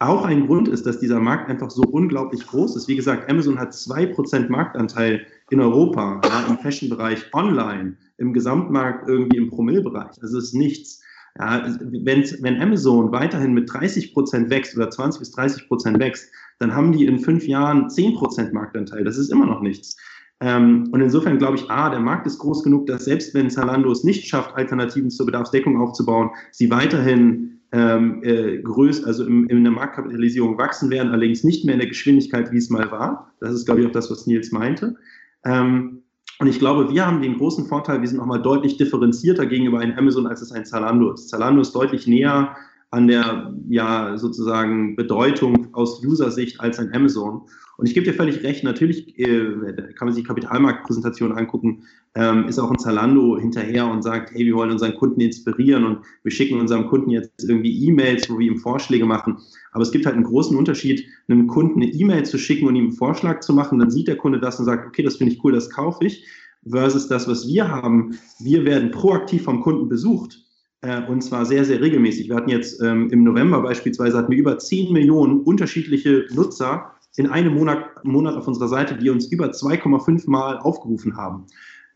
Auch 0.00 0.24
ein 0.24 0.46
Grund 0.46 0.68
ist, 0.68 0.86
dass 0.86 1.00
dieser 1.00 1.18
Markt 1.18 1.50
einfach 1.50 1.70
so 1.70 1.82
unglaublich 1.82 2.46
groß 2.46 2.76
ist. 2.76 2.86
Wie 2.86 2.94
gesagt, 2.94 3.28
Amazon 3.28 3.58
hat 3.58 3.72
2% 3.72 4.48
Marktanteil 4.48 5.26
in 5.50 5.60
Europa, 5.60 6.20
ja, 6.24 6.46
im 6.48 6.58
Fashion-Bereich 6.58 7.34
online, 7.34 7.96
im 8.18 8.32
Gesamtmarkt 8.32 9.08
irgendwie 9.08 9.38
im 9.38 9.50
Promillbereich. 9.50 10.22
Also 10.22 10.38
es 10.38 10.44
ist 10.44 10.54
nichts. 10.54 11.02
Ja, 11.36 11.64
wenn 11.80 12.62
Amazon 12.62 13.10
weiterhin 13.12 13.54
mit 13.54 13.72
30 13.72 14.14
Prozent 14.14 14.50
wächst 14.50 14.76
oder 14.76 14.90
20 14.90 15.18
bis 15.20 15.30
30 15.32 15.68
Prozent 15.68 15.98
wächst, 15.98 16.30
dann 16.58 16.74
haben 16.74 16.92
die 16.92 17.06
in 17.06 17.18
fünf 17.18 17.46
Jahren 17.46 17.90
10 17.90 18.14
Prozent 18.14 18.52
Marktanteil. 18.52 19.04
Das 19.04 19.18
ist 19.18 19.30
immer 19.30 19.46
noch 19.46 19.62
nichts. 19.62 19.96
Ähm, 20.40 20.88
und 20.92 21.00
insofern 21.00 21.38
glaube 21.38 21.56
ich, 21.56 21.68
A, 21.70 21.90
der 21.90 22.00
Markt 22.00 22.26
ist 22.26 22.38
groß 22.38 22.62
genug, 22.62 22.86
dass 22.86 23.04
selbst 23.04 23.34
wenn 23.34 23.50
Zalando 23.50 23.90
es 23.90 24.04
nicht 24.04 24.28
schafft, 24.28 24.54
Alternativen 24.54 25.10
zur 25.10 25.26
Bedarfsdeckung 25.26 25.80
aufzubauen, 25.80 26.30
sie 26.52 26.70
weiterhin 26.70 27.57
ähm, 27.72 28.22
äh, 28.22 28.58
größt, 28.58 29.04
also 29.06 29.24
im, 29.24 29.46
in 29.48 29.62
der 29.62 29.72
Marktkapitalisierung 29.72 30.56
wachsen 30.58 30.90
werden, 30.90 31.12
allerdings 31.12 31.44
nicht 31.44 31.64
mehr 31.64 31.74
in 31.74 31.80
der 31.80 31.88
Geschwindigkeit, 31.88 32.50
wie 32.52 32.56
es 32.56 32.70
mal 32.70 32.90
war. 32.90 33.32
Das 33.40 33.52
ist, 33.52 33.66
glaube 33.66 33.82
ich, 33.82 33.86
auch 33.86 33.92
das, 33.92 34.10
was 34.10 34.26
Nils 34.26 34.52
meinte. 34.52 34.96
Ähm, 35.44 36.02
und 36.40 36.46
ich 36.46 36.58
glaube, 36.58 36.92
wir 36.92 37.06
haben 37.06 37.20
den 37.20 37.36
großen 37.36 37.66
Vorteil, 37.66 38.00
wir 38.00 38.08
sind 38.08 38.18
nochmal 38.18 38.40
deutlich 38.40 38.76
differenzierter 38.76 39.46
gegenüber 39.46 39.80
einem 39.80 39.98
Amazon, 39.98 40.26
als 40.26 40.40
es 40.40 40.52
ein 40.52 40.64
Zalando 40.64 41.12
ist. 41.12 41.28
Zalando 41.28 41.60
ist 41.60 41.72
deutlich 41.72 42.06
näher 42.06 42.56
an 42.90 43.08
der 43.08 43.52
ja 43.68 44.16
sozusagen 44.16 44.96
Bedeutung 44.96 45.74
aus 45.74 46.02
User-Sicht 46.02 46.60
als 46.60 46.78
ein 46.78 46.92
Amazon. 46.94 47.42
Und 47.78 47.86
ich 47.86 47.94
gebe 47.94 48.04
dir 48.04 48.12
völlig 48.12 48.42
recht, 48.42 48.64
natürlich 48.64 49.16
äh, 49.20 49.52
kann 49.94 50.06
man 50.06 50.12
sich 50.12 50.24
Kapitalmarktpräsentationen 50.24 51.38
angucken, 51.38 51.84
ähm, 52.16 52.48
ist 52.48 52.58
auch 52.58 52.72
ein 52.72 52.78
Zalando 52.80 53.38
hinterher 53.38 53.86
und 53.86 54.02
sagt, 54.02 54.32
hey, 54.32 54.44
wir 54.44 54.56
wollen 54.56 54.72
unseren 54.72 54.96
Kunden 54.96 55.20
inspirieren 55.20 55.84
und 55.84 55.98
wir 56.24 56.32
schicken 56.32 56.58
unserem 56.58 56.88
Kunden 56.88 57.10
jetzt 57.10 57.44
irgendwie 57.48 57.86
E-Mails, 57.86 58.28
wo 58.28 58.36
wir 58.36 58.48
ihm 58.48 58.56
Vorschläge 58.56 59.06
machen. 59.06 59.38
Aber 59.70 59.82
es 59.82 59.92
gibt 59.92 60.06
halt 60.06 60.16
einen 60.16 60.24
großen 60.24 60.56
Unterschied, 60.56 61.06
einem 61.28 61.46
Kunden 61.46 61.80
eine 61.80 61.92
E-Mail 61.92 62.24
zu 62.24 62.36
schicken 62.36 62.66
und 62.66 62.74
ihm 62.74 62.86
einen 62.86 62.94
Vorschlag 62.94 63.40
zu 63.40 63.52
machen, 63.52 63.78
dann 63.78 63.92
sieht 63.92 64.08
der 64.08 64.16
Kunde 64.16 64.40
das 64.40 64.58
und 64.58 64.64
sagt, 64.64 64.84
okay, 64.84 65.04
das 65.04 65.14
finde 65.14 65.34
ich 65.34 65.44
cool, 65.44 65.52
das 65.52 65.70
kaufe 65.70 66.04
ich, 66.04 66.26
versus 66.68 67.06
das, 67.06 67.28
was 67.28 67.46
wir 67.46 67.68
haben. 67.68 68.18
Wir 68.40 68.64
werden 68.64 68.90
proaktiv 68.90 69.44
vom 69.44 69.60
Kunden 69.60 69.88
besucht 69.88 70.44
äh, 70.80 71.02
und 71.06 71.22
zwar 71.22 71.46
sehr, 71.46 71.64
sehr 71.64 71.80
regelmäßig. 71.80 72.28
Wir 72.28 72.34
hatten 72.34 72.50
jetzt 72.50 72.82
ähm, 72.82 73.08
im 73.10 73.22
November 73.22 73.62
beispielsweise 73.62 74.18
hatten 74.18 74.32
wir 74.32 74.38
über 74.38 74.58
10 74.58 74.92
Millionen 74.92 75.42
unterschiedliche 75.42 76.26
Nutzer 76.34 76.97
in 77.18 77.26
einem 77.26 77.54
Monat, 77.54 78.04
Monat 78.04 78.36
auf 78.36 78.46
unserer 78.46 78.68
Seite, 78.68 78.96
die 78.96 79.10
uns 79.10 79.26
über 79.26 79.46
2,5 79.46 80.30
Mal 80.30 80.58
aufgerufen 80.58 81.16
haben. 81.16 81.46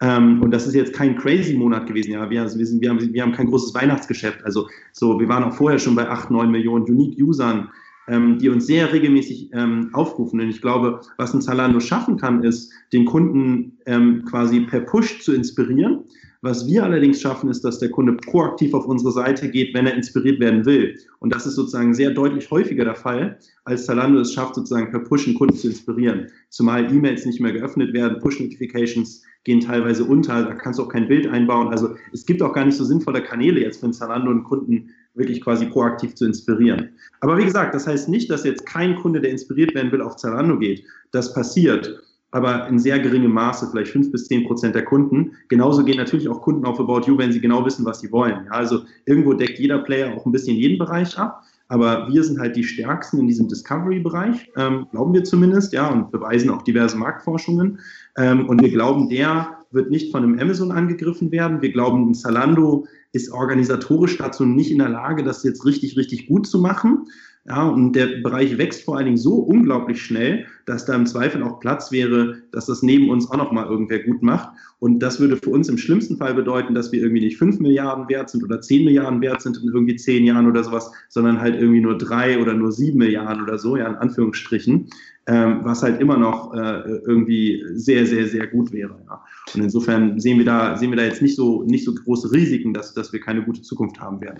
Ähm, 0.00 0.42
und 0.42 0.50
das 0.50 0.66
ist 0.66 0.74
jetzt 0.74 0.92
kein 0.94 1.16
crazy 1.16 1.54
Monat 1.54 1.86
gewesen. 1.86 2.12
Ja, 2.12 2.28
wir, 2.28 2.42
also 2.42 2.58
wir, 2.58 2.66
sind, 2.66 2.80
wir, 2.82 2.90
haben, 2.90 3.00
wir 3.00 3.22
haben 3.22 3.32
kein 3.32 3.46
großes 3.46 3.72
Weihnachtsgeschäft. 3.72 4.44
Also 4.44 4.68
so, 4.92 5.20
wir 5.20 5.28
waren 5.28 5.44
auch 5.44 5.54
vorher 5.54 5.78
schon 5.78 5.94
bei 5.94 6.08
8, 6.08 6.30
9 6.32 6.50
Millionen 6.50 6.84
Unique-Usern, 6.86 7.70
ähm, 8.08 8.38
die 8.38 8.48
uns 8.48 8.66
sehr 8.66 8.92
regelmäßig 8.92 9.50
ähm, 9.52 9.90
aufrufen. 9.92 10.40
Und 10.40 10.48
ich 10.48 10.60
glaube, 10.60 11.00
was 11.18 11.32
ein 11.34 11.40
Zalando 11.40 11.78
schaffen 11.78 12.16
kann, 12.16 12.42
ist, 12.42 12.72
den 12.92 13.04
Kunden 13.04 13.78
ähm, 13.86 14.24
quasi 14.24 14.62
per 14.62 14.80
Push 14.80 15.22
zu 15.22 15.32
inspirieren 15.32 16.00
was 16.42 16.66
wir 16.66 16.82
allerdings 16.82 17.20
schaffen, 17.20 17.48
ist, 17.48 17.64
dass 17.64 17.78
der 17.78 17.90
Kunde 17.90 18.14
proaktiv 18.14 18.74
auf 18.74 18.86
unsere 18.86 19.12
Seite 19.12 19.48
geht, 19.48 19.74
wenn 19.74 19.86
er 19.86 19.94
inspiriert 19.94 20.40
werden 20.40 20.66
will. 20.66 20.98
Und 21.20 21.32
das 21.32 21.46
ist 21.46 21.54
sozusagen 21.54 21.94
sehr 21.94 22.10
deutlich 22.10 22.50
häufiger 22.50 22.84
der 22.84 22.96
Fall, 22.96 23.38
als 23.64 23.86
Zalando 23.86 24.18
es 24.20 24.32
schafft, 24.32 24.56
sozusagen 24.56 24.90
per 24.90 25.00
Push 25.00 25.28
einen 25.28 25.36
Kunden 25.36 25.54
zu 25.54 25.68
inspirieren. 25.68 26.26
Zumal 26.48 26.92
E-Mails 26.92 27.24
nicht 27.26 27.40
mehr 27.40 27.52
geöffnet 27.52 27.92
werden, 27.92 28.18
Push-Notifications 28.18 29.22
gehen 29.44 29.60
teilweise 29.60 30.04
unter, 30.04 30.42
da 30.42 30.54
kannst 30.54 30.80
du 30.80 30.84
auch 30.84 30.88
kein 30.88 31.06
Bild 31.06 31.28
einbauen. 31.28 31.68
Also 31.68 31.94
es 32.12 32.26
gibt 32.26 32.42
auch 32.42 32.52
gar 32.52 32.64
nicht 32.64 32.76
so 32.76 32.84
sinnvolle 32.84 33.22
Kanäle 33.22 33.60
jetzt 33.60 33.78
für 33.78 33.90
Zalando 33.92 34.30
einen 34.30 34.42
Kunden 34.42 34.90
wirklich 35.14 35.40
quasi 35.42 35.66
proaktiv 35.66 36.14
zu 36.16 36.26
inspirieren. 36.26 36.90
Aber 37.20 37.38
wie 37.38 37.44
gesagt, 37.44 37.74
das 37.74 37.86
heißt 37.86 38.08
nicht, 38.08 38.30
dass 38.30 38.44
jetzt 38.44 38.66
kein 38.66 38.96
Kunde, 38.96 39.20
der 39.20 39.30
inspiriert 39.30 39.74
werden 39.74 39.92
will, 39.92 40.00
auf 40.00 40.16
Zalando 40.16 40.58
geht. 40.58 40.84
Das 41.12 41.34
passiert 41.34 42.02
aber 42.32 42.66
in 42.68 42.78
sehr 42.78 42.98
geringem 42.98 43.32
Maße, 43.32 43.68
vielleicht 43.70 43.92
fünf 43.92 44.10
bis 44.10 44.26
zehn 44.26 44.46
Prozent 44.46 44.74
der 44.74 44.84
Kunden. 44.84 45.32
Genauso 45.48 45.84
gehen 45.84 45.98
natürlich 45.98 46.28
auch 46.28 46.40
Kunden 46.40 46.64
auf 46.64 46.80
About 46.80 47.02
You, 47.06 47.16
wenn 47.18 47.30
sie 47.30 47.40
genau 47.40 47.64
wissen, 47.64 47.84
was 47.84 48.00
sie 48.00 48.10
wollen. 48.10 48.46
Ja, 48.46 48.52
also 48.52 48.80
irgendwo 49.04 49.34
deckt 49.34 49.58
jeder 49.58 49.78
Player 49.78 50.16
auch 50.16 50.26
ein 50.26 50.32
bisschen 50.32 50.56
jeden 50.56 50.78
Bereich 50.78 51.16
ab. 51.18 51.44
Aber 51.68 52.08
wir 52.12 52.22
sind 52.22 52.38
halt 52.38 52.56
die 52.56 52.64
Stärksten 52.64 53.18
in 53.18 53.28
diesem 53.28 53.48
Discovery-Bereich, 53.48 54.50
ähm, 54.56 54.86
glauben 54.90 55.14
wir 55.14 55.24
zumindest, 55.24 55.72
ja, 55.72 55.88
und 55.88 56.10
beweisen 56.10 56.50
auch 56.50 56.60
diverse 56.62 56.98
Marktforschungen. 56.98 57.78
Ähm, 58.18 58.46
und 58.48 58.60
wir 58.60 58.70
glauben, 58.70 59.08
der 59.08 59.56
wird 59.70 59.90
nicht 59.90 60.12
von 60.12 60.22
einem 60.22 60.38
Amazon 60.38 60.70
angegriffen 60.70 61.30
werden. 61.32 61.62
Wir 61.62 61.72
glauben, 61.72 62.10
ein 62.10 62.14
Zalando 62.14 62.86
ist 63.12 63.32
organisatorisch 63.32 64.18
dazu 64.18 64.44
nicht 64.44 64.70
in 64.70 64.78
der 64.78 64.90
Lage, 64.90 65.22
das 65.22 65.44
jetzt 65.44 65.64
richtig, 65.64 65.96
richtig 65.96 66.26
gut 66.26 66.46
zu 66.46 66.60
machen. 66.60 67.06
Ja, 67.44 67.68
und 67.68 67.94
der 67.94 68.06
Bereich 68.22 68.56
wächst 68.56 68.84
vor 68.84 68.96
allen 68.96 69.06
Dingen 69.06 69.16
so 69.16 69.34
unglaublich 69.34 70.00
schnell, 70.00 70.46
dass 70.64 70.84
da 70.84 70.94
im 70.94 71.06
Zweifel 71.06 71.42
auch 71.42 71.58
Platz 71.58 71.90
wäre, 71.90 72.36
dass 72.52 72.66
das 72.66 72.84
neben 72.84 73.10
uns 73.10 73.28
auch 73.28 73.36
nochmal 73.36 73.66
irgendwer 73.66 73.98
gut 73.98 74.22
macht. 74.22 74.50
Und 74.78 75.00
das 75.00 75.18
würde 75.18 75.36
für 75.36 75.50
uns 75.50 75.68
im 75.68 75.76
schlimmsten 75.76 76.16
Fall 76.18 76.34
bedeuten, 76.34 76.72
dass 76.72 76.92
wir 76.92 77.02
irgendwie 77.02 77.24
nicht 77.24 77.38
fünf 77.38 77.58
Milliarden 77.58 78.08
wert 78.08 78.30
sind 78.30 78.44
oder 78.44 78.60
zehn 78.60 78.84
Milliarden 78.84 79.20
wert 79.20 79.42
sind 79.42 79.56
in 79.56 79.72
irgendwie 79.72 79.96
zehn 79.96 80.24
Jahren 80.24 80.46
oder 80.46 80.62
sowas, 80.62 80.92
sondern 81.08 81.40
halt 81.40 81.56
irgendwie 81.56 81.80
nur 81.80 81.98
drei 81.98 82.40
oder 82.40 82.54
nur 82.54 82.70
sieben 82.70 82.98
Milliarden 82.98 83.42
oder 83.42 83.58
so, 83.58 83.76
ja, 83.76 83.88
in 83.88 83.96
Anführungsstrichen, 83.96 84.88
ähm, 85.26 85.60
was 85.64 85.82
halt 85.82 86.00
immer 86.00 86.16
noch 86.16 86.54
äh, 86.54 86.82
irgendwie 87.06 87.64
sehr, 87.74 88.06
sehr, 88.06 88.28
sehr 88.28 88.46
gut 88.46 88.72
wäre. 88.72 88.96
Ja. 89.08 89.20
Und 89.52 89.62
insofern 89.62 90.20
sehen 90.20 90.38
wir 90.38 90.44
da, 90.44 90.76
sehen 90.76 90.90
wir 90.90 90.96
da 90.96 91.04
jetzt 91.04 91.22
nicht 91.22 91.34
so, 91.34 91.64
nicht 91.64 91.84
so 91.84 91.92
große 91.92 92.30
Risiken, 92.30 92.72
dass, 92.72 92.94
dass 92.94 93.12
wir 93.12 93.18
keine 93.18 93.42
gute 93.42 93.62
Zukunft 93.62 94.00
haben 94.00 94.20
werden 94.20 94.38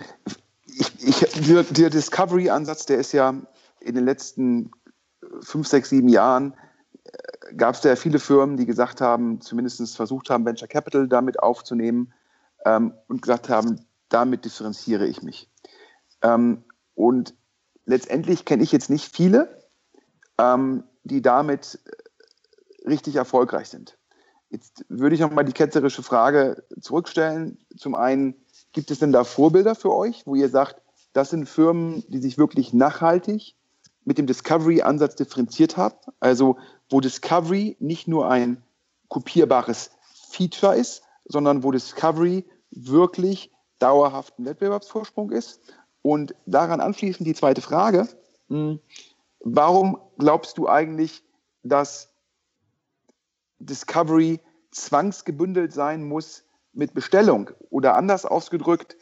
ich, 0.79 1.19
der, 1.47 1.63
der 1.63 1.89
Discovery-Ansatz, 1.89 2.85
der 2.85 2.97
ist 2.97 3.11
ja 3.11 3.35
in 3.79 3.95
den 3.95 4.05
letzten 4.05 4.71
fünf, 5.41 5.67
sechs, 5.67 5.89
sieben 5.89 6.09
Jahren 6.09 6.53
äh, 7.03 7.55
gab 7.55 7.75
es 7.75 7.81
da 7.81 7.89
ja 7.89 7.95
viele 7.95 8.19
Firmen, 8.19 8.57
die 8.57 8.65
gesagt 8.65 9.01
haben, 9.01 9.41
zumindest 9.41 9.95
versucht 9.95 10.29
haben, 10.29 10.45
Venture 10.45 10.67
Capital 10.67 11.07
damit 11.07 11.39
aufzunehmen 11.39 12.13
ähm, 12.65 12.93
und 13.07 13.21
gesagt 13.21 13.49
haben, 13.49 13.85
damit 14.09 14.45
differenziere 14.45 15.07
ich 15.07 15.21
mich. 15.21 15.49
Ähm, 16.21 16.63
und 16.95 17.35
letztendlich 17.85 18.45
kenne 18.45 18.63
ich 18.63 18.71
jetzt 18.71 18.89
nicht 18.89 19.13
viele, 19.13 19.59
ähm, 20.37 20.83
die 21.03 21.21
damit 21.21 21.79
äh, 21.85 22.87
richtig 22.87 23.15
erfolgreich 23.15 23.69
sind. 23.69 23.97
Jetzt 24.49 24.85
würde 24.87 25.15
ich 25.15 25.21
nochmal 25.21 25.45
die 25.45 25.53
ketzerische 25.53 26.03
Frage 26.03 26.63
zurückstellen. 26.79 27.57
Zum 27.75 27.95
einen, 27.95 28.35
Gibt 28.73 28.89
es 28.91 28.99
denn 28.99 29.11
da 29.11 29.23
Vorbilder 29.23 29.75
für 29.75 29.93
euch, 29.93 30.25
wo 30.25 30.35
ihr 30.35 30.49
sagt, 30.49 30.81
das 31.13 31.29
sind 31.29 31.47
Firmen, 31.47 32.03
die 32.07 32.19
sich 32.19 32.37
wirklich 32.37 32.73
nachhaltig 32.73 33.55
mit 34.03 34.17
dem 34.17 34.27
Discovery-Ansatz 34.27 35.15
differenziert 35.15 35.77
haben? 35.77 35.95
Also 36.19 36.57
wo 36.89 36.99
Discovery 36.99 37.77
nicht 37.79 38.07
nur 38.07 38.29
ein 38.29 38.61
kopierbares 39.07 39.91
Feature 40.29 40.75
ist, 40.75 41.03
sondern 41.25 41.63
wo 41.63 41.71
Discovery 41.71 42.45
wirklich 42.71 43.51
dauerhaft 43.77 44.39
ein 44.39 44.45
Wettbewerbsvorsprung 44.45 45.31
ist. 45.31 45.61
Und 46.01 46.35
daran 46.47 46.81
anschließend 46.81 47.27
die 47.27 47.35
zweite 47.35 47.61
Frage. 47.61 48.07
Hm, 48.49 48.79
warum 49.39 49.99
glaubst 50.17 50.57
du 50.57 50.67
eigentlich, 50.67 51.23
dass 51.61 52.09
Discovery 53.59 54.41
zwangsgebündelt 54.71 55.71
sein 55.73 56.03
muss 56.03 56.42
mit 56.73 56.93
Bestellung 56.93 57.51
oder 57.69 57.95
anders 57.95 58.25
ausgedrückt, 58.25 58.97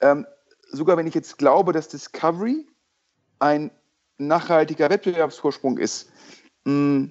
ähm, 0.00 0.26
sogar 0.70 0.96
wenn 0.96 1.06
ich 1.06 1.14
jetzt 1.14 1.38
glaube, 1.38 1.72
dass 1.72 1.88
Discovery 1.88 2.66
ein 3.38 3.70
nachhaltiger 4.18 4.90
Wettbewerbsvorsprung 4.90 5.78
ist, 5.78 6.10
mh, 6.64 7.10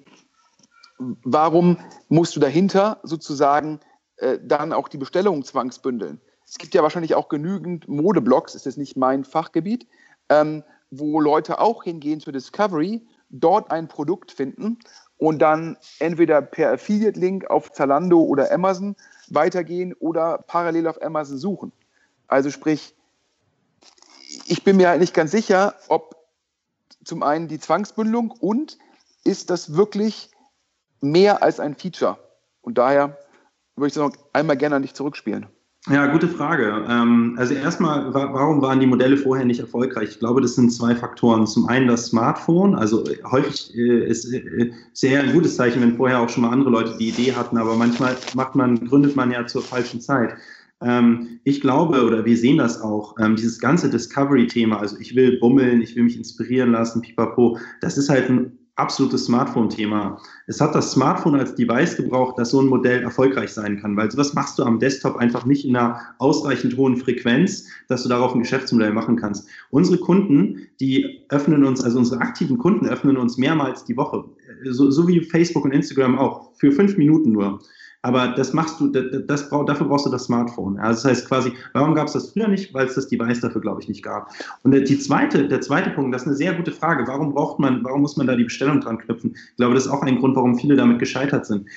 hm, 0.97 1.15
warum 1.23 1.77
musst 2.09 2.35
du 2.35 2.39
dahinter 2.39 2.99
sozusagen 3.03 3.79
äh, 4.17 4.37
dann 4.43 4.71
auch 4.71 4.87
die 4.87 4.97
Bestellungen 4.97 5.43
zwangsbündeln? 5.43 6.21
Es 6.45 6.57
gibt 6.57 6.75
ja 6.75 6.83
wahrscheinlich 6.83 7.15
auch 7.15 7.29
genügend 7.29 7.87
Modeblogs, 7.87 8.55
ist 8.55 8.65
jetzt 8.65 8.77
nicht 8.77 8.97
mein 8.97 9.23
Fachgebiet, 9.23 9.87
ähm, 10.29 10.63
wo 10.91 11.19
Leute 11.19 11.59
auch 11.59 11.83
hingehen 11.83 12.19
zur 12.19 12.33
Discovery, 12.33 13.07
dort 13.29 13.71
ein 13.71 13.87
Produkt 13.87 14.31
finden 14.31 14.77
und 15.17 15.39
dann 15.39 15.77
entweder 15.99 16.41
per 16.41 16.73
Affiliate-Link 16.73 17.49
auf 17.49 17.71
Zalando 17.71 18.19
oder 18.21 18.51
Amazon 18.51 18.95
weitergehen 19.33 19.93
oder 19.93 20.39
parallel 20.39 20.87
auf 20.87 21.01
Amazon 21.01 21.37
suchen. 21.37 21.71
Also 22.27 22.49
sprich, 22.49 22.95
ich 24.45 24.63
bin 24.63 24.77
mir 24.77 24.89
halt 24.89 24.99
nicht 24.99 25.13
ganz 25.13 25.31
sicher, 25.31 25.75
ob 25.87 26.15
zum 27.03 27.23
einen 27.23 27.47
die 27.47 27.59
Zwangsbündelung 27.59 28.31
und 28.31 28.77
ist 29.23 29.49
das 29.49 29.75
wirklich 29.75 30.29
mehr 31.01 31.43
als 31.43 31.59
ein 31.59 31.75
Feature? 31.75 32.17
Und 32.61 32.77
daher 32.77 33.17
würde 33.75 33.87
ich 33.87 33.93
das 33.93 34.03
noch 34.03 34.15
einmal 34.33 34.57
gerne 34.57 34.75
an 34.77 34.81
dich 34.81 34.93
zurückspielen. 34.93 35.47
Ja, 35.89 36.05
gute 36.05 36.27
Frage. 36.27 36.85
Ähm, 36.87 37.35
also 37.39 37.55
erstmal, 37.55 38.13
warum 38.13 38.61
waren 38.61 38.79
die 38.79 38.85
Modelle 38.85 39.17
vorher 39.17 39.45
nicht 39.45 39.59
erfolgreich? 39.59 40.09
Ich 40.11 40.19
glaube, 40.19 40.39
das 40.39 40.53
sind 40.53 40.71
zwei 40.71 40.95
Faktoren. 40.95 41.47
Zum 41.47 41.67
einen 41.67 41.87
das 41.87 42.05
Smartphone. 42.05 42.75
Also 42.75 43.03
häufig 43.31 43.75
äh, 43.75 44.05
ist 44.05 44.31
äh, 44.31 44.71
sehr 44.93 45.23
ein 45.23 45.33
gutes 45.33 45.55
Zeichen, 45.55 45.81
wenn 45.81 45.97
vorher 45.97 46.19
auch 46.19 46.29
schon 46.29 46.43
mal 46.43 46.51
andere 46.51 46.69
Leute 46.69 46.95
die 46.99 47.09
Idee 47.09 47.33
hatten, 47.33 47.57
aber 47.57 47.75
manchmal 47.75 48.15
macht 48.35 48.53
man, 48.53 48.87
gründet 48.87 49.15
man 49.15 49.31
ja 49.31 49.47
zur 49.47 49.63
falschen 49.63 50.01
Zeit. 50.01 50.35
Ähm, 50.81 51.39
ich 51.45 51.61
glaube, 51.61 52.05
oder 52.05 52.25
wir 52.25 52.37
sehen 52.37 52.57
das 52.57 52.79
auch, 52.79 53.15
ähm, 53.19 53.35
dieses 53.35 53.59
ganze 53.59 53.89
Discovery-Thema, 53.89 54.79
also 54.79 54.97
ich 54.99 55.15
will 55.15 55.39
bummeln, 55.39 55.81
ich 55.81 55.95
will 55.95 56.03
mich 56.03 56.17
inspirieren 56.17 56.71
lassen, 56.71 57.01
pipapo, 57.01 57.57
das 57.81 57.97
ist 57.97 58.09
halt 58.09 58.29
ein 58.29 58.57
absolutes 58.75 59.25
Smartphone-Thema. 59.25 60.19
Es 60.47 60.61
hat 60.61 60.73
das 60.73 60.91
Smartphone 60.91 61.35
als 61.35 61.55
Device 61.55 61.97
gebraucht, 61.97 62.37
dass 62.39 62.51
so 62.51 62.61
ein 62.61 62.67
Modell 62.67 63.03
erfolgreich 63.03 63.51
sein 63.51 63.79
kann, 63.79 63.95
weil 63.97 64.09
sowas 64.09 64.33
machst 64.33 64.57
du 64.57 64.63
am 64.63 64.79
Desktop 64.79 65.17
einfach 65.17 65.45
nicht 65.45 65.65
in 65.65 65.75
einer 65.75 65.99
ausreichend 66.19 66.77
hohen 66.77 66.97
Frequenz, 66.97 67.67
dass 67.87 68.03
du 68.03 68.09
darauf 68.09 68.33
ein 68.33 68.39
Geschäftsmodell 68.39 68.93
machen 68.93 69.17
kannst. 69.17 69.47
Unsere 69.69 69.97
Kunden, 69.97 70.67
die 70.79 71.25
öffnen 71.29 71.65
uns, 71.65 71.83
also 71.83 71.99
unsere 71.99 72.21
aktiven 72.21 72.57
Kunden 72.57 72.87
öffnen 72.87 73.17
uns 73.17 73.37
mehrmals 73.37 73.83
die 73.83 73.97
Woche, 73.97 74.23
so, 74.63 74.89
so 74.89 75.07
wie 75.07 75.21
Facebook 75.21 75.65
und 75.65 75.71
Instagram 75.71 76.17
auch, 76.17 76.51
für 76.55 76.71
fünf 76.71 76.97
Minuten 76.97 77.31
nur. 77.31 77.59
Aber 78.03 78.29
das 78.29 78.53
machst 78.53 78.79
du, 78.79 78.87
das, 78.87 79.05
das, 79.27 79.49
dafür 79.49 79.87
brauchst 79.87 80.07
du 80.07 80.09
das 80.09 80.25
Smartphone. 80.25 80.79
Also 80.79 81.03
das 81.03 81.17
heißt 81.17 81.27
quasi, 81.27 81.53
warum 81.73 81.93
gab 81.93 82.07
es 82.07 82.13
das 82.13 82.31
früher 82.31 82.47
nicht? 82.47 82.73
Weil 82.73 82.87
es 82.87 82.95
das 82.95 83.07
Device 83.07 83.41
dafür, 83.41 83.61
glaube 83.61 83.81
ich, 83.81 83.87
nicht 83.87 84.03
gab. 84.03 84.31
Und 84.63 84.71
die 84.71 84.99
zweite, 84.99 85.47
der 85.47 85.61
zweite 85.61 85.91
Punkt, 85.91 86.13
das 86.13 86.23
ist 86.23 86.27
eine 86.27 86.35
sehr 86.35 86.53
gute 86.53 86.71
Frage. 86.71 87.07
Warum 87.07 87.33
braucht 87.33 87.59
man, 87.59 87.83
warum 87.83 88.01
muss 88.01 88.17
man 88.17 88.25
da 88.25 88.35
die 88.35 88.45
Bestellung 88.45 88.81
dran 88.81 88.97
knüpfen? 88.97 89.35
Ich 89.35 89.57
glaube, 89.57 89.75
das 89.75 89.85
ist 89.85 89.91
auch 89.91 90.01
ein 90.01 90.17
Grund, 90.17 90.35
warum 90.35 90.57
viele 90.57 90.75
damit 90.75 90.97
gescheitert 90.97 91.45
sind. 91.45 91.67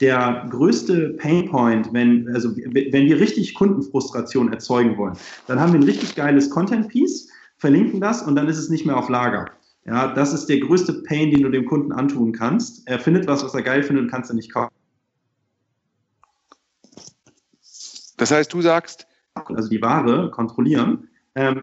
Der 0.00 0.46
größte 0.50 1.10
Painpoint, 1.18 1.92
wenn, 1.92 2.28
also, 2.34 2.54
wenn 2.56 3.06
wir 3.06 3.18
richtig 3.18 3.54
Kundenfrustration 3.54 4.52
erzeugen 4.52 4.96
wollen, 4.96 5.14
dann 5.46 5.58
haben 5.58 5.72
wir 5.72 5.80
ein 5.80 5.84
richtig 5.84 6.14
geiles 6.14 6.48
Content-Piece, 6.50 7.28
verlinken 7.56 8.00
das 8.00 8.22
und 8.22 8.36
dann 8.36 8.48
ist 8.48 8.58
es 8.58 8.70
nicht 8.70 8.86
mehr 8.86 8.96
auf 8.96 9.08
Lager. 9.08 9.46
Ja, 9.86 10.12
das 10.14 10.32
ist 10.32 10.46
der 10.46 10.60
größte 10.60 11.02
Pain, 11.02 11.30
den 11.30 11.42
du 11.42 11.48
dem 11.48 11.64
Kunden 11.64 11.92
antun 11.92 12.32
kannst. 12.32 12.86
Er 12.86 12.98
findet 12.98 13.26
was, 13.26 13.42
was 13.42 13.54
er 13.54 13.62
geil 13.62 13.82
findet 13.82 14.04
und 14.04 14.10
kannst 14.10 14.30
du 14.30 14.34
nicht 14.34 14.52
kaufen. 14.52 14.72
Das 18.20 18.30
heißt, 18.30 18.52
du 18.52 18.60
sagst. 18.60 19.06
Also 19.34 19.70
die 19.70 19.80
Ware 19.80 20.30
kontrollieren 20.30 21.08
ähm, 21.36 21.62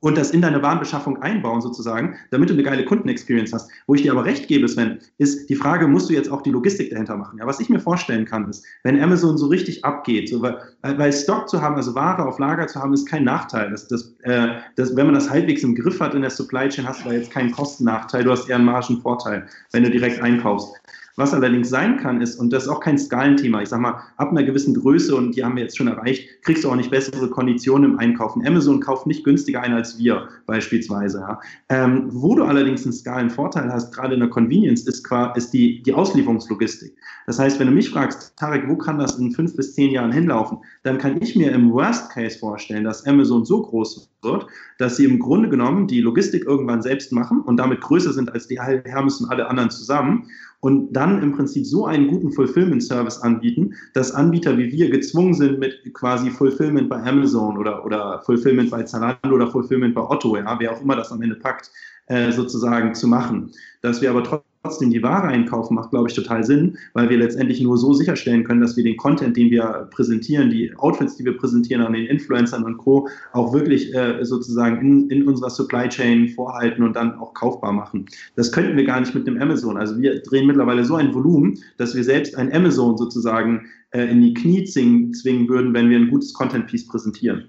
und 0.00 0.18
das 0.18 0.32
in 0.32 0.42
deine 0.42 0.60
Warenbeschaffung 0.60 1.22
einbauen 1.22 1.60
sozusagen, 1.60 2.16
damit 2.32 2.48
du 2.48 2.54
eine 2.54 2.64
geile 2.64 2.84
Kundenexperience 2.84 3.52
hast. 3.52 3.70
Wo 3.86 3.94
ich 3.94 4.02
dir 4.02 4.10
aber 4.10 4.24
recht 4.24 4.48
gebe, 4.48 4.66
Sven, 4.66 4.98
ist 5.18 5.48
die 5.48 5.54
Frage, 5.54 5.86
musst 5.86 6.10
du 6.10 6.14
jetzt 6.14 6.28
auch 6.32 6.42
die 6.42 6.50
Logistik 6.50 6.90
dahinter 6.90 7.16
machen? 7.16 7.38
Ja, 7.38 7.46
was 7.46 7.60
ich 7.60 7.68
mir 7.68 7.78
vorstellen 7.78 8.24
kann, 8.24 8.50
ist, 8.50 8.66
wenn 8.82 9.00
Amazon 9.00 9.38
so 9.38 9.46
richtig 9.46 9.84
abgeht, 9.84 10.30
so, 10.30 10.42
weil, 10.42 10.58
weil 10.82 11.12
Stock 11.12 11.48
zu 11.48 11.62
haben, 11.62 11.76
also 11.76 11.94
Ware 11.94 12.26
auf 12.26 12.40
Lager 12.40 12.66
zu 12.66 12.80
haben, 12.80 12.92
ist 12.92 13.06
kein 13.06 13.22
Nachteil. 13.22 13.70
Das, 13.70 13.86
das, 13.86 14.12
äh, 14.22 14.56
das, 14.74 14.96
wenn 14.96 15.06
man 15.06 15.14
das 15.14 15.30
halbwegs 15.30 15.62
im 15.62 15.76
Griff 15.76 16.00
hat 16.00 16.14
in 16.14 16.22
der 16.22 16.30
Supply 16.30 16.68
Chain, 16.70 16.88
hast 16.88 17.04
du 17.04 17.10
da 17.10 17.14
jetzt 17.14 17.30
keinen 17.30 17.52
Kostennachteil, 17.52 18.24
du 18.24 18.32
hast 18.32 18.48
eher 18.48 18.56
einen 18.56 18.64
Margenvorteil, 18.64 19.46
wenn 19.70 19.84
du 19.84 19.90
direkt 19.90 20.20
einkaufst. 20.20 20.74
Was 21.16 21.34
allerdings 21.34 21.68
sein 21.68 21.98
kann, 21.98 22.20
ist, 22.22 22.36
und 22.36 22.52
das 22.52 22.64
ist 22.64 22.68
auch 22.68 22.80
kein 22.80 22.96
Skalenthema, 22.96 23.60
ich 23.60 23.68
sag 23.68 23.80
mal, 23.80 24.00
ab 24.16 24.30
einer 24.30 24.42
gewissen 24.42 24.74
Größe, 24.74 25.14
und 25.14 25.36
die 25.36 25.44
haben 25.44 25.56
wir 25.56 25.62
jetzt 25.62 25.76
schon 25.76 25.88
erreicht, 25.88 26.26
kriegst 26.42 26.64
du 26.64 26.70
auch 26.70 26.76
nicht 26.76 26.90
bessere 26.90 27.28
Konditionen 27.28 27.92
im 27.92 27.98
Einkaufen. 27.98 28.46
Amazon 28.46 28.80
kauft 28.80 29.06
nicht 29.06 29.24
günstiger 29.24 29.60
ein 29.60 29.74
als 29.74 29.98
wir, 29.98 30.28
beispielsweise. 30.46 31.18
Ja. 31.18 31.40
Ähm, 31.68 32.08
wo 32.10 32.34
du 32.34 32.44
allerdings 32.44 32.84
einen 32.84 32.94
Skalenvorteil 32.94 33.70
hast, 33.70 33.94
gerade 33.94 34.14
in 34.14 34.20
der 34.20 34.30
Convenience, 34.30 34.86
ist, 34.86 35.06
ist 35.36 35.50
die, 35.52 35.82
die 35.82 35.92
Auslieferungslogistik. 35.92 36.96
Das 37.26 37.38
heißt, 37.38 37.60
wenn 37.60 37.66
du 37.66 37.74
mich 37.74 37.90
fragst, 37.90 38.36
Tarek, 38.36 38.68
wo 38.68 38.76
kann 38.76 38.98
das 38.98 39.18
in 39.18 39.32
fünf 39.32 39.54
bis 39.54 39.74
zehn 39.74 39.90
Jahren 39.90 40.12
hinlaufen, 40.12 40.58
dann 40.82 40.98
kann 40.98 41.20
ich 41.20 41.36
mir 41.36 41.52
im 41.52 41.72
Worst 41.72 42.10
Case 42.10 42.38
vorstellen, 42.38 42.84
dass 42.84 43.06
Amazon 43.06 43.44
so 43.44 43.62
groß 43.62 44.10
wird, 44.22 44.46
dass 44.78 44.96
sie 44.96 45.04
im 45.04 45.18
Grunde 45.18 45.48
genommen 45.48 45.86
die 45.86 46.00
Logistik 46.00 46.44
irgendwann 46.44 46.82
selbst 46.82 47.12
machen 47.12 47.40
und 47.40 47.56
damit 47.56 47.80
größer 47.80 48.12
sind 48.12 48.32
als 48.32 48.46
die 48.46 48.60
Hermes 48.60 49.20
und 49.20 49.30
alle 49.30 49.48
anderen 49.48 49.70
zusammen 49.70 50.26
und 50.62 50.92
dann 50.92 51.20
im 51.22 51.32
Prinzip 51.32 51.66
so 51.66 51.86
einen 51.86 52.06
guten 52.06 52.30
Fulfillment-Service 52.30 53.18
anbieten, 53.18 53.74
dass 53.94 54.12
Anbieter 54.12 54.56
wie 54.56 54.70
wir 54.70 54.90
gezwungen 54.90 55.34
sind, 55.34 55.58
mit 55.58 55.92
quasi 55.92 56.30
Fulfillment 56.30 56.88
bei 56.88 57.02
Amazon 57.02 57.58
oder, 57.58 57.84
oder 57.84 58.22
Fulfillment 58.24 58.70
bei 58.70 58.84
Zalando 58.84 59.34
oder 59.34 59.48
Fulfillment 59.48 59.94
bei 59.94 60.02
Otto, 60.02 60.36
ja, 60.36 60.56
wer 60.60 60.72
auch 60.72 60.80
immer 60.80 60.94
das 60.94 61.10
am 61.10 61.20
Ende 61.20 61.34
packt, 61.34 61.68
äh, 62.06 62.30
sozusagen 62.30 62.94
zu 62.94 63.08
machen. 63.08 63.50
Dass 63.80 64.00
wir 64.00 64.10
aber 64.10 64.22
trotzdem 64.22 64.51
trotzdem 64.62 64.90
die 64.90 65.02
Ware 65.02 65.26
einkaufen, 65.26 65.74
macht, 65.74 65.90
glaube 65.90 66.08
ich, 66.08 66.14
total 66.14 66.44
Sinn, 66.44 66.78
weil 66.92 67.10
wir 67.10 67.18
letztendlich 67.18 67.60
nur 67.60 67.76
so 67.76 67.92
sicherstellen 67.94 68.44
können, 68.44 68.60
dass 68.60 68.76
wir 68.76 68.84
den 68.84 68.96
Content, 68.96 69.36
den 69.36 69.50
wir 69.50 69.88
präsentieren, 69.90 70.50
die 70.50 70.72
Outfits, 70.76 71.16
die 71.16 71.24
wir 71.24 71.36
präsentieren 71.36 71.82
an 71.82 71.92
den 71.92 72.06
Influencern 72.06 72.62
und 72.62 72.78
Co., 72.78 73.08
auch 73.32 73.52
wirklich 73.52 73.92
äh, 73.92 74.24
sozusagen 74.24 74.80
in, 74.80 75.10
in 75.10 75.26
unserer 75.26 75.50
Supply 75.50 75.88
Chain 75.88 76.28
vorhalten 76.28 76.84
und 76.84 76.94
dann 76.94 77.18
auch 77.18 77.34
kaufbar 77.34 77.72
machen. 77.72 78.06
Das 78.36 78.52
könnten 78.52 78.76
wir 78.76 78.84
gar 78.84 79.00
nicht 79.00 79.14
mit 79.16 79.26
dem 79.26 79.40
Amazon. 79.42 79.76
Also 79.76 79.98
wir 79.98 80.22
drehen 80.22 80.46
mittlerweile 80.46 80.84
so 80.84 80.94
ein 80.94 81.12
Volumen, 81.12 81.58
dass 81.76 81.96
wir 81.96 82.04
selbst 82.04 82.36
ein 82.36 82.52
Amazon 82.52 82.96
sozusagen 82.96 83.66
äh, 83.90 84.04
in 84.04 84.20
die 84.20 84.32
Knie 84.32 84.62
zwingen, 84.64 85.12
würden, 85.48 85.74
wenn 85.74 85.90
wir 85.90 85.98
ein 85.98 86.08
gutes 86.08 86.32
Content-Piece 86.34 86.86
präsentieren. 86.86 87.48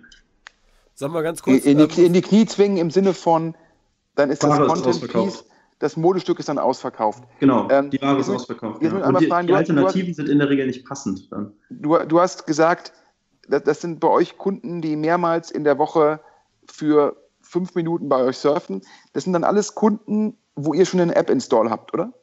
Sagen 0.95 1.13
wir 1.13 1.21
ganz 1.21 1.43
kurz. 1.43 1.63
In, 1.63 1.77
in, 1.77 1.87
die, 1.87 2.01
ähm, 2.01 2.07
in 2.07 2.13
die 2.13 2.21
Knie 2.21 2.47
zwingen 2.47 2.77
im 2.77 2.89
Sinne 2.89 3.13
von, 3.13 3.53
dann 4.15 4.31
ist 4.31 4.43
das 4.43 4.57
Content-Piece 4.57 5.45
das 5.83 5.97
Modestück 5.97 6.39
ist 6.39 6.47
dann 6.47 6.59
ausverkauft. 6.59 7.25
Genau, 7.41 7.67
ähm, 7.69 7.89
die 7.89 8.01
Ware 8.01 8.17
ist 8.17 8.29
ausverkauft. 8.29 8.81
Ja. 8.81 9.05
Und 9.05 9.19
die, 9.19 9.27
fragen, 9.27 9.47
die 9.47 9.53
Alternativen 9.53 10.11
hast, 10.11 10.15
sind 10.15 10.29
in 10.29 10.39
der 10.39 10.49
Regel 10.49 10.65
nicht 10.65 10.85
passend. 10.85 11.29
Dann. 11.29 11.51
Du, 11.69 11.97
du 11.97 12.21
hast 12.21 12.47
gesagt, 12.47 12.93
das, 13.49 13.63
das 13.63 13.81
sind 13.81 13.99
bei 13.99 14.07
euch 14.07 14.37
Kunden, 14.37 14.81
die 14.81 14.95
mehrmals 14.95 15.51
in 15.51 15.65
der 15.65 15.77
Woche 15.77 16.21
für 16.71 17.17
fünf 17.41 17.75
Minuten 17.75 18.07
bei 18.07 18.23
euch 18.23 18.37
surfen. 18.37 18.81
Das 19.11 19.25
sind 19.25 19.33
dann 19.33 19.43
alles 19.43 19.75
Kunden, 19.75 20.37
wo 20.55 20.73
ihr 20.73 20.85
schon 20.85 21.01
eine 21.01 21.17
App-Install 21.17 21.69
habt, 21.69 21.93
oder? 21.93 22.13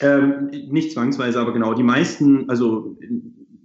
Ähm, 0.00 0.50
nicht 0.50 0.90
zwangsweise, 0.92 1.38
aber 1.38 1.52
genau. 1.52 1.74
Die 1.74 1.84
meisten, 1.84 2.50
also 2.50 2.98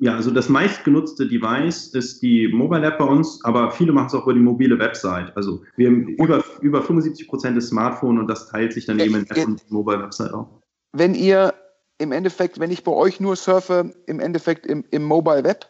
ja, 0.01 0.15
also 0.15 0.31
das 0.31 0.49
meistgenutzte 0.49 1.27
Device 1.27 1.89
ist 1.93 2.23
die 2.23 2.47
Mobile 2.47 2.83
App 2.83 2.97
bei 2.97 3.05
uns, 3.05 3.39
aber 3.45 3.69
viele 3.69 3.91
machen 3.91 4.07
es 4.07 4.15
auch 4.15 4.23
über 4.23 4.33
die 4.33 4.39
mobile 4.39 4.79
Website. 4.79 5.31
Also 5.37 5.61
wir 5.75 5.89
haben 5.89 6.07
über, 6.07 6.43
über 6.61 6.81
75 6.81 7.27
Prozent 7.27 7.55
des 7.55 7.67
Smartphone 7.67 8.17
und 8.17 8.25
das 8.27 8.47
teilt 8.47 8.73
sich 8.73 8.87
dann 8.87 8.99
eben 8.99 9.13
in 9.13 9.29
App 9.29 9.45
und 9.45 9.71
Mobile 9.71 10.01
Website 10.01 10.33
auch. 10.33 10.49
Wenn 10.91 11.13
ihr 11.13 11.53
im 11.99 12.11
Endeffekt, 12.11 12.59
wenn 12.59 12.71
ich 12.71 12.83
bei 12.83 12.91
euch 12.91 13.19
nur 13.19 13.35
surfe, 13.35 13.93
im 14.07 14.19
Endeffekt 14.19 14.65
im, 14.65 14.83
im 14.89 15.03
Mobile 15.03 15.43
Web, 15.43 15.69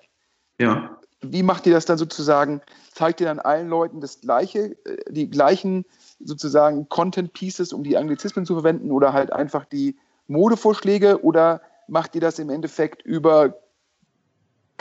ja. 0.61 0.97
wie 1.21 1.43
macht 1.43 1.67
ihr 1.67 1.73
das 1.73 1.83
dann 1.83 1.97
sozusagen? 1.97 2.61
Zeigt 2.93 3.19
ihr 3.19 3.27
dann 3.27 3.39
allen 3.39 3.67
Leuten 3.67 3.99
das 3.99 4.21
gleiche, 4.21 4.77
äh, 4.85 5.11
die 5.11 5.29
gleichen 5.29 5.83
sozusagen 6.23 6.87
Content 6.87 7.33
Pieces, 7.33 7.73
um 7.73 7.83
die 7.83 7.97
Anglizismen 7.97 8.45
zu 8.45 8.53
verwenden 8.53 8.91
oder 8.91 9.11
halt 9.11 9.33
einfach 9.33 9.65
die 9.65 9.97
Modevorschläge 10.27 11.21
oder 11.21 11.61
macht 11.89 12.15
ihr 12.15 12.21
das 12.21 12.39
im 12.39 12.49
Endeffekt 12.49 13.01
über 13.01 13.57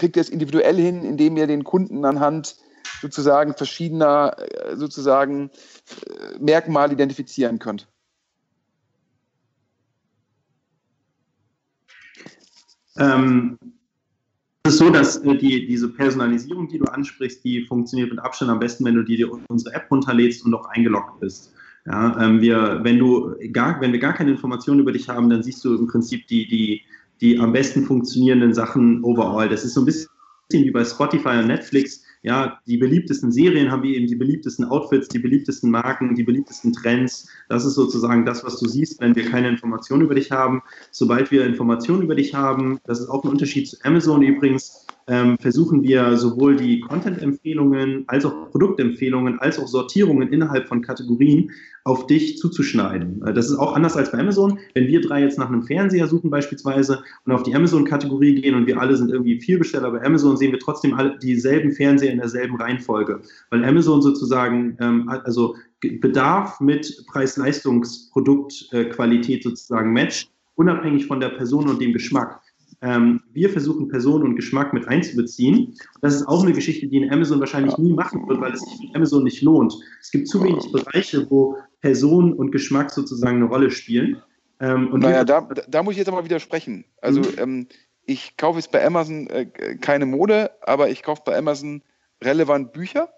kriegt 0.00 0.16
ihr 0.16 0.22
es 0.22 0.30
individuell 0.30 0.76
hin, 0.76 1.04
indem 1.04 1.36
ihr 1.36 1.46
den 1.46 1.62
Kunden 1.62 2.04
anhand 2.04 2.56
sozusagen 3.02 3.54
verschiedener 3.54 4.34
äh, 4.38 4.76
sozusagen 4.76 5.50
äh, 6.06 6.38
Merkmale 6.40 6.94
identifizieren 6.94 7.58
könnt? 7.58 7.86
Ähm, 12.96 13.58
es 14.62 14.74
ist 14.74 14.78
so, 14.78 14.90
dass 14.90 15.18
äh, 15.18 15.36
die, 15.36 15.66
diese 15.66 15.88
Personalisierung, 15.88 16.68
die 16.68 16.78
du 16.78 16.86
ansprichst, 16.86 17.44
die 17.44 17.66
funktioniert 17.66 18.10
mit 18.10 18.20
Abstand 18.20 18.50
am 18.50 18.58
besten, 18.58 18.84
wenn 18.86 18.94
du 18.94 19.02
dir 19.02 19.30
unsere 19.48 19.74
App 19.74 19.90
runterlädst 19.90 20.44
und 20.44 20.54
auch 20.54 20.66
eingeloggt 20.66 21.20
bist. 21.20 21.52
Ja, 21.86 22.18
ähm, 22.22 22.40
wir, 22.40 22.80
wenn, 22.82 22.98
du 22.98 23.34
gar, 23.52 23.80
wenn 23.80 23.92
wir 23.92 23.98
gar 23.98 24.12
keine 24.14 24.30
Informationen 24.30 24.80
über 24.80 24.92
dich 24.92 25.08
haben, 25.08 25.28
dann 25.28 25.42
siehst 25.42 25.64
du 25.64 25.76
im 25.76 25.86
Prinzip 25.86 26.26
die, 26.26 26.46
die, 26.46 26.84
die 27.20 27.38
am 27.38 27.52
besten 27.52 27.84
funktionierenden 27.84 28.54
Sachen 28.54 29.02
overall. 29.04 29.48
Das 29.48 29.64
ist 29.64 29.74
so 29.74 29.82
ein 29.82 29.86
bisschen 29.86 30.08
wie 30.52 30.70
bei 30.70 30.84
Spotify 30.84 31.38
und 31.38 31.46
Netflix. 31.46 32.02
Ja, 32.22 32.58
die 32.66 32.76
beliebtesten 32.76 33.32
Serien 33.32 33.70
haben 33.70 33.82
wir 33.82 33.96
eben 33.96 34.06
die 34.06 34.16
beliebtesten 34.16 34.66
Outfits, 34.66 35.08
die 35.08 35.18
beliebtesten 35.18 35.70
Marken, 35.70 36.14
die 36.14 36.22
beliebtesten 36.22 36.72
Trends. 36.72 37.28
Das 37.48 37.64
ist 37.64 37.74
sozusagen 37.74 38.26
das, 38.26 38.44
was 38.44 38.58
du 38.58 38.68
siehst, 38.68 39.00
wenn 39.00 39.16
wir 39.16 39.24
keine 39.30 39.48
Informationen 39.48 40.02
über 40.02 40.14
dich 40.14 40.30
haben. 40.30 40.62
Sobald 40.90 41.30
wir 41.30 41.46
Informationen 41.46 42.02
über 42.02 42.14
dich 42.14 42.34
haben, 42.34 42.78
das 42.84 43.00
ist 43.00 43.08
auch 43.08 43.24
ein 43.24 43.30
Unterschied 43.30 43.68
zu 43.68 43.78
Amazon 43.84 44.22
übrigens, 44.22 44.86
ähm, 45.06 45.38
versuchen 45.38 45.82
wir 45.82 46.16
sowohl 46.16 46.56
die 46.56 46.80
Content-Empfehlungen 46.80 48.04
als 48.06 48.24
auch 48.24 48.50
Produktempfehlungen 48.50 49.38
als 49.38 49.58
auch 49.58 49.66
Sortierungen 49.66 50.32
innerhalb 50.32 50.68
von 50.68 50.82
Kategorien 50.82 51.50
auf 51.84 52.06
dich 52.06 52.36
zuzuschneiden. 52.38 53.22
Äh, 53.26 53.32
das 53.32 53.50
ist 53.50 53.56
auch 53.56 53.74
anders 53.74 53.96
als 53.96 54.12
bei 54.12 54.18
Amazon. 54.18 54.58
Wenn 54.74 54.86
wir 54.86 55.00
drei 55.00 55.22
jetzt 55.22 55.38
nach 55.38 55.48
einem 55.48 55.62
Fernseher 55.62 56.06
suchen 56.06 56.30
beispielsweise 56.30 57.02
und 57.24 57.32
auf 57.32 57.42
die 57.42 57.54
Amazon-Kategorie 57.54 58.40
gehen 58.40 58.54
und 58.54 58.66
wir 58.66 58.80
alle 58.80 58.96
sind 58.96 59.10
irgendwie 59.10 59.40
Vielbesteller 59.40 59.90
bei 59.90 60.04
Amazon, 60.04 60.36
sehen 60.36 60.52
wir 60.52 60.58
trotzdem 60.58 60.92
alle 60.94 61.18
dieselben 61.18 61.72
Fernseher 61.72 62.12
in 62.12 62.18
derselben 62.18 62.56
Reihenfolge, 62.56 63.20
weil 63.50 63.64
Amazon 63.64 64.02
sozusagen 64.02 64.76
ähm, 64.80 65.08
also 65.08 65.56
Bedarf 65.80 66.60
mit 66.60 67.06
Preis-Leistungs-Produktqualität 67.06 69.42
sozusagen 69.42 69.94
matcht, 69.94 70.30
unabhängig 70.56 71.06
von 71.06 71.20
der 71.20 71.30
Person 71.30 71.68
und 71.68 71.80
dem 71.80 71.94
Geschmack. 71.94 72.42
Ähm, 72.82 73.22
wir 73.32 73.50
versuchen 73.50 73.88
Person 73.88 74.22
und 74.22 74.36
Geschmack 74.36 74.72
mit 74.72 74.88
einzubeziehen. 74.88 75.74
Das 76.00 76.14
ist 76.14 76.26
auch 76.26 76.42
eine 76.42 76.52
Geschichte, 76.52 76.86
die 76.88 76.96
in 76.96 77.12
Amazon 77.12 77.40
wahrscheinlich 77.40 77.76
nie 77.76 77.92
machen 77.92 78.26
wird, 78.26 78.40
weil 78.40 78.52
es 78.52 78.60
sich 78.60 78.88
für 78.88 78.96
Amazon 78.96 79.24
nicht 79.24 79.42
lohnt. 79.42 79.74
Es 80.00 80.10
gibt 80.10 80.28
zu 80.28 80.42
wenig 80.42 80.72
Bereiche, 80.72 81.30
wo 81.30 81.58
Person 81.80 82.32
und 82.32 82.52
Geschmack 82.52 82.90
sozusagen 82.90 83.36
eine 83.36 83.46
Rolle 83.46 83.70
spielen. 83.70 84.22
Ähm, 84.60 84.90
naja, 84.94 85.24
da, 85.24 85.48
da 85.68 85.82
muss 85.82 85.92
ich 85.92 85.98
jetzt 85.98 86.08
aber 86.08 86.24
widersprechen. 86.24 86.84
Also 87.00 87.20
mhm. 87.20 87.38
ähm, 87.38 87.68
ich 88.04 88.36
kaufe 88.36 88.58
jetzt 88.58 88.72
bei 88.72 88.84
Amazon 88.84 89.26
äh, 89.28 89.46
keine 89.80 90.06
Mode, 90.06 90.50
aber 90.62 90.90
ich 90.90 91.02
kaufe 91.02 91.22
bei 91.24 91.36
Amazon 91.36 91.82
relevant 92.22 92.72
Bücher. 92.72 93.10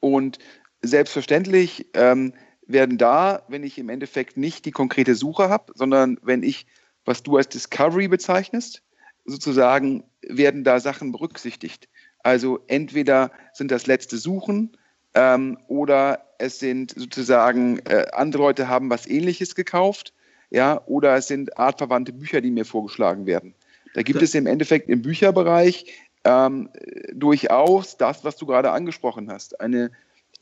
Und 0.00 0.38
selbstverständlich 0.82 1.86
ähm, 1.94 2.32
werden 2.66 2.98
da, 2.98 3.42
wenn 3.48 3.64
ich 3.64 3.78
im 3.78 3.88
Endeffekt 3.88 4.36
nicht 4.36 4.64
die 4.64 4.70
konkrete 4.70 5.14
Suche 5.14 5.48
habe, 5.48 5.72
sondern 5.74 6.18
wenn 6.22 6.42
ich, 6.42 6.66
was 7.06 7.22
du 7.22 7.36
als 7.36 7.48
Discovery 7.48 8.08
bezeichnest, 8.08 8.82
sozusagen 9.24 10.04
werden 10.22 10.64
da 10.64 10.80
Sachen 10.80 11.12
berücksichtigt. 11.12 11.88
Also 12.22 12.60
entweder 12.66 13.30
sind 13.52 13.70
das 13.70 13.86
letzte 13.86 14.18
Suchen 14.18 14.76
ähm, 15.14 15.58
oder 15.68 16.26
es 16.38 16.58
sind 16.58 16.92
sozusagen 16.96 17.78
äh, 17.86 18.06
andere 18.12 18.42
Leute 18.42 18.68
haben 18.68 18.90
was 18.90 19.06
Ähnliches 19.06 19.54
gekauft, 19.54 20.12
ja, 20.50 20.80
oder 20.86 21.16
es 21.16 21.28
sind 21.28 21.58
artverwandte 21.58 22.12
Bücher, 22.12 22.40
die 22.40 22.50
mir 22.50 22.64
vorgeschlagen 22.64 23.26
werden. 23.26 23.54
Da 23.94 24.02
gibt 24.02 24.22
es 24.22 24.34
im 24.34 24.46
Endeffekt 24.46 24.88
im 24.90 25.02
Bücherbereich 25.02 25.86
ähm, 26.24 26.68
durchaus 27.12 27.96
das, 27.96 28.24
was 28.24 28.36
du 28.36 28.46
gerade 28.46 28.70
angesprochen 28.70 29.30
hast, 29.30 29.60
eine 29.60 29.90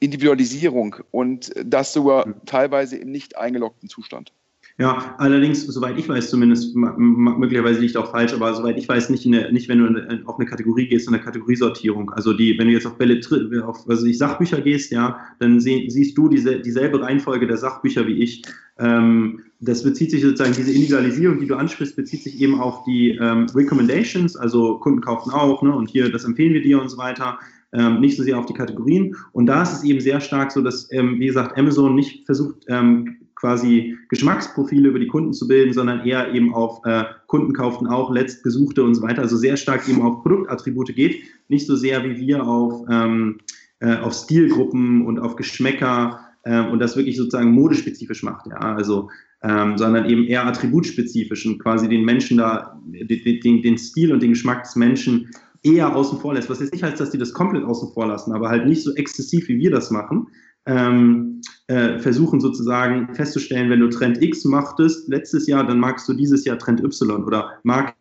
Individualisierung 0.01 0.97
und 1.11 1.53
das 1.65 1.93
sogar 1.93 2.27
mhm. 2.27 2.35
teilweise 2.47 2.97
im 2.97 3.11
nicht 3.11 3.39
eingeloggten 3.39 3.89
Zustand. 3.89 4.33
Ja, 4.77 5.15
allerdings, 5.19 5.65
soweit 5.67 5.97
ich 6.01 6.09
weiß, 6.09 6.31
zumindest, 6.31 6.75
möglicherweise 6.75 7.79
liegt 7.79 7.97
auch 7.97 8.11
falsch, 8.11 8.33
aber 8.33 8.53
soweit 8.55 8.77
ich 8.77 8.89
weiß, 8.89 9.09
nicht, 9.09 9.25
eine, 9.25 9.53
nicht 9.53 9.69
wenn 9.69 9.79
du 9.79 10.27
auf 10.27 10.37
eine 10.37 10.49
Kategorie 10.49 10.89
gehst, 10.89 11.07
in 11.07 11.15
eine 11.15 11.23
Kategoriesortierung. 11.23 12.11
Also 12.11 12.33
die, 12.33 12.59
wenn 12.59 12.67
du 12.67 12.73
jetzt 12.73 12.87
auf 12.87 12.99
Belletri 12.99 13.61
auf 13.61 13.89
also 13.89 14.05
ich 14.05 14.19
Sachbücher 14.19 14.61
gehst, 14.63 14.91
ja, 14.91 15.21
dann 15.39 15.61
sie, 15.61 15.89
siehst 15.91 16.19
du 16.19 16.29
diese, 16.29 16.59
dieselbe 16.59 17.01
Reihenfolge 17.01 17.47
der 17.47 17.57
Sachbücher 17.57 18.05
wie 18.09 18.21
ich. 18.21 18.43
Ähm, 18.81 19.43
das 19.61 19.85
bezieht 19.85 20.11
sich 20.11 20.23
sozusagen, 20.23 20.55
diese 20.55 20.73
Individualisierung, 20.73 21.39
die 21.39 21.47
du 21.47 21.55
ansprichst, 21.55 21.95
bezieht 21.95 22.25
sich 22.25 22.41
eben 22.41 22.61
auf 22.61 22.83
die 22.83 23.11
ähm, 23.11 23.47
Recommendations, 23.55 24.35
also 24.35 24.79
Kunden 24.79 25.01
kaufen 25.01 25.31
auch, 25.31 25.63
ne, 25.63 25.73
und 25.73 25.89
hier, 25.89 26.11
das 26.11 26.25
empfehlen 26.25 26.53
wir 26.53 26.63
dir 26.63 26.81
und 26.81 26.89
so 26.89 26.99
weiter 26.99 27.39
ähm, 27.75 28.01
nicht 28.01 28.17
so 28.17 28.23
sehr 28.23 28.39
auf 28.39 28.47
die 28.47 28.55
Kategorien. 28.55 29.17
Und 29.33 29.47
da 29.47 29.63
ist 29.63 29.73
es 29.73 29.85
eben 29.85 30.01
sehr 30.01 30.21
stark 30.21 30.53
so, 30.53 30.63
dass, 30.63 30.91
ähm, 30.93 31.19
wie 31.19 31.27
gesagt, 31.27 31.59
Amazon 31.59 31.95
nicht 31.95 32.25
versucht, 32.25 32.65
ähm, 32.69 33.17
quasi 33.35 33.99
Geschmacksprofile 34.09 34.89
über 34.89 34.99
die 34.99 35.09
Kunden 35.09 35.33
zu 35.33 35.47
bilden, 35.47 35.73
sondern 35.73 36.07
eher 36.07 36.33
eben 36.33 36.55
auf 36.55 36.81
äh, 36.85 37.05
Kunden 37.27 37.53
kauften 37.53 37.87
auch, 37.87 38.11
letztgesuchte 38.11 38.83
und 38.83 38.95
so 38.95 39.03
weiter. 39.03 39.23
Also 39.23 39.37
sehr 39.37 39.57
stark 39.57 39.89
eben 39.89 40.03
auf 40.03 40.23
Produktattribute 40.23 40.95
geht, 40.95 41.23
nicht 41.49 41.67
so 41.67 41.77
sehr 41.77 42.05
wie 42.05 42.17
wir 42.17 42.47
auf, 42.47 42.87
ähm, 42.91 43.39
äh, 43.81 43.97
auf 43.97 44.15
Stilgruppen 44.15 45.05
und 45.05 45.19
auf 45.19 45.37
Geschmäcker 45.37 46.21
äh, 46.45 46.61
und 46.61 46.79
das 46.79 46.97
wirklich 46.97 47.17
sozusagen 47.17 47.51
modespezifisch 47.51 48.23
macht. 48.23 48.47
Ja, 48.47 48.57
also 48.57 49.11
ähm, 49.43 49.77
sondern 49.77 50.09
eben 50.09 50.25
eher 50.25 50.47
attributspezifisch 50.47 51.45
und 51.45 51.59
quasi 51.59 51.87
den 51.87 52.05
Menschen 52.05 52.39
da, 52.39 52.81
den, 52.87 53.41
den, 53.41 53.63
den 53.63 53.77
Stil 53.77 54.11
und 54.11 54.23
den 54.23 54.31
Geschmack 54.31 54.65
des 54.65 54.75
Menschen 54.75 55.29
eher 55.65 55.97
außen 55.97 56.21
vor 56.21 56.35
lässt. 56.35 56.51
Was 56.51 56.61
jetzt 56.61 56.73
nicht 56.73 56.85
heißt, 56.85 57.01
dass 57.01 57.11
die 57.11 57.19
das 57.19 57.33
komplett 57.33 57.65
außen 57.65 57.93
vor 57.93 58.07
lassen, 58.07 58.33
aber 58.33 58.49
halt 58.49 58.67
nicht 58.67 58.85
so 58.85 58.95
exzessiv, 58.95 59.49
wie 59.49 59.59
wir 59.59 59.71
das 59.71 59.91
machen. 59.91 60.29
Ähm, 60.67 61.43
äh, 61.67 61.99
versuchen 61.99 62.41
sozusagen 62.41 63.15
festzustellen, 63.15 63.69
wenn 63.69 63.81
du 63.81 63.91
Trend 63.91 64.23
X 64.23 64.45
machtest 64.45 65.09
letztes 65.09 65.47
Jahr, 65.47 65.67
dann 65.67 65.79
magst 65.79 66.09
du 66.09 66.15
dieses 66.15 66.45
Jahr 66.47 66.59
Trend 66.59 66.83
Y 66.83 67.23
oder 67.23 67.59
Mark 67.65 67.95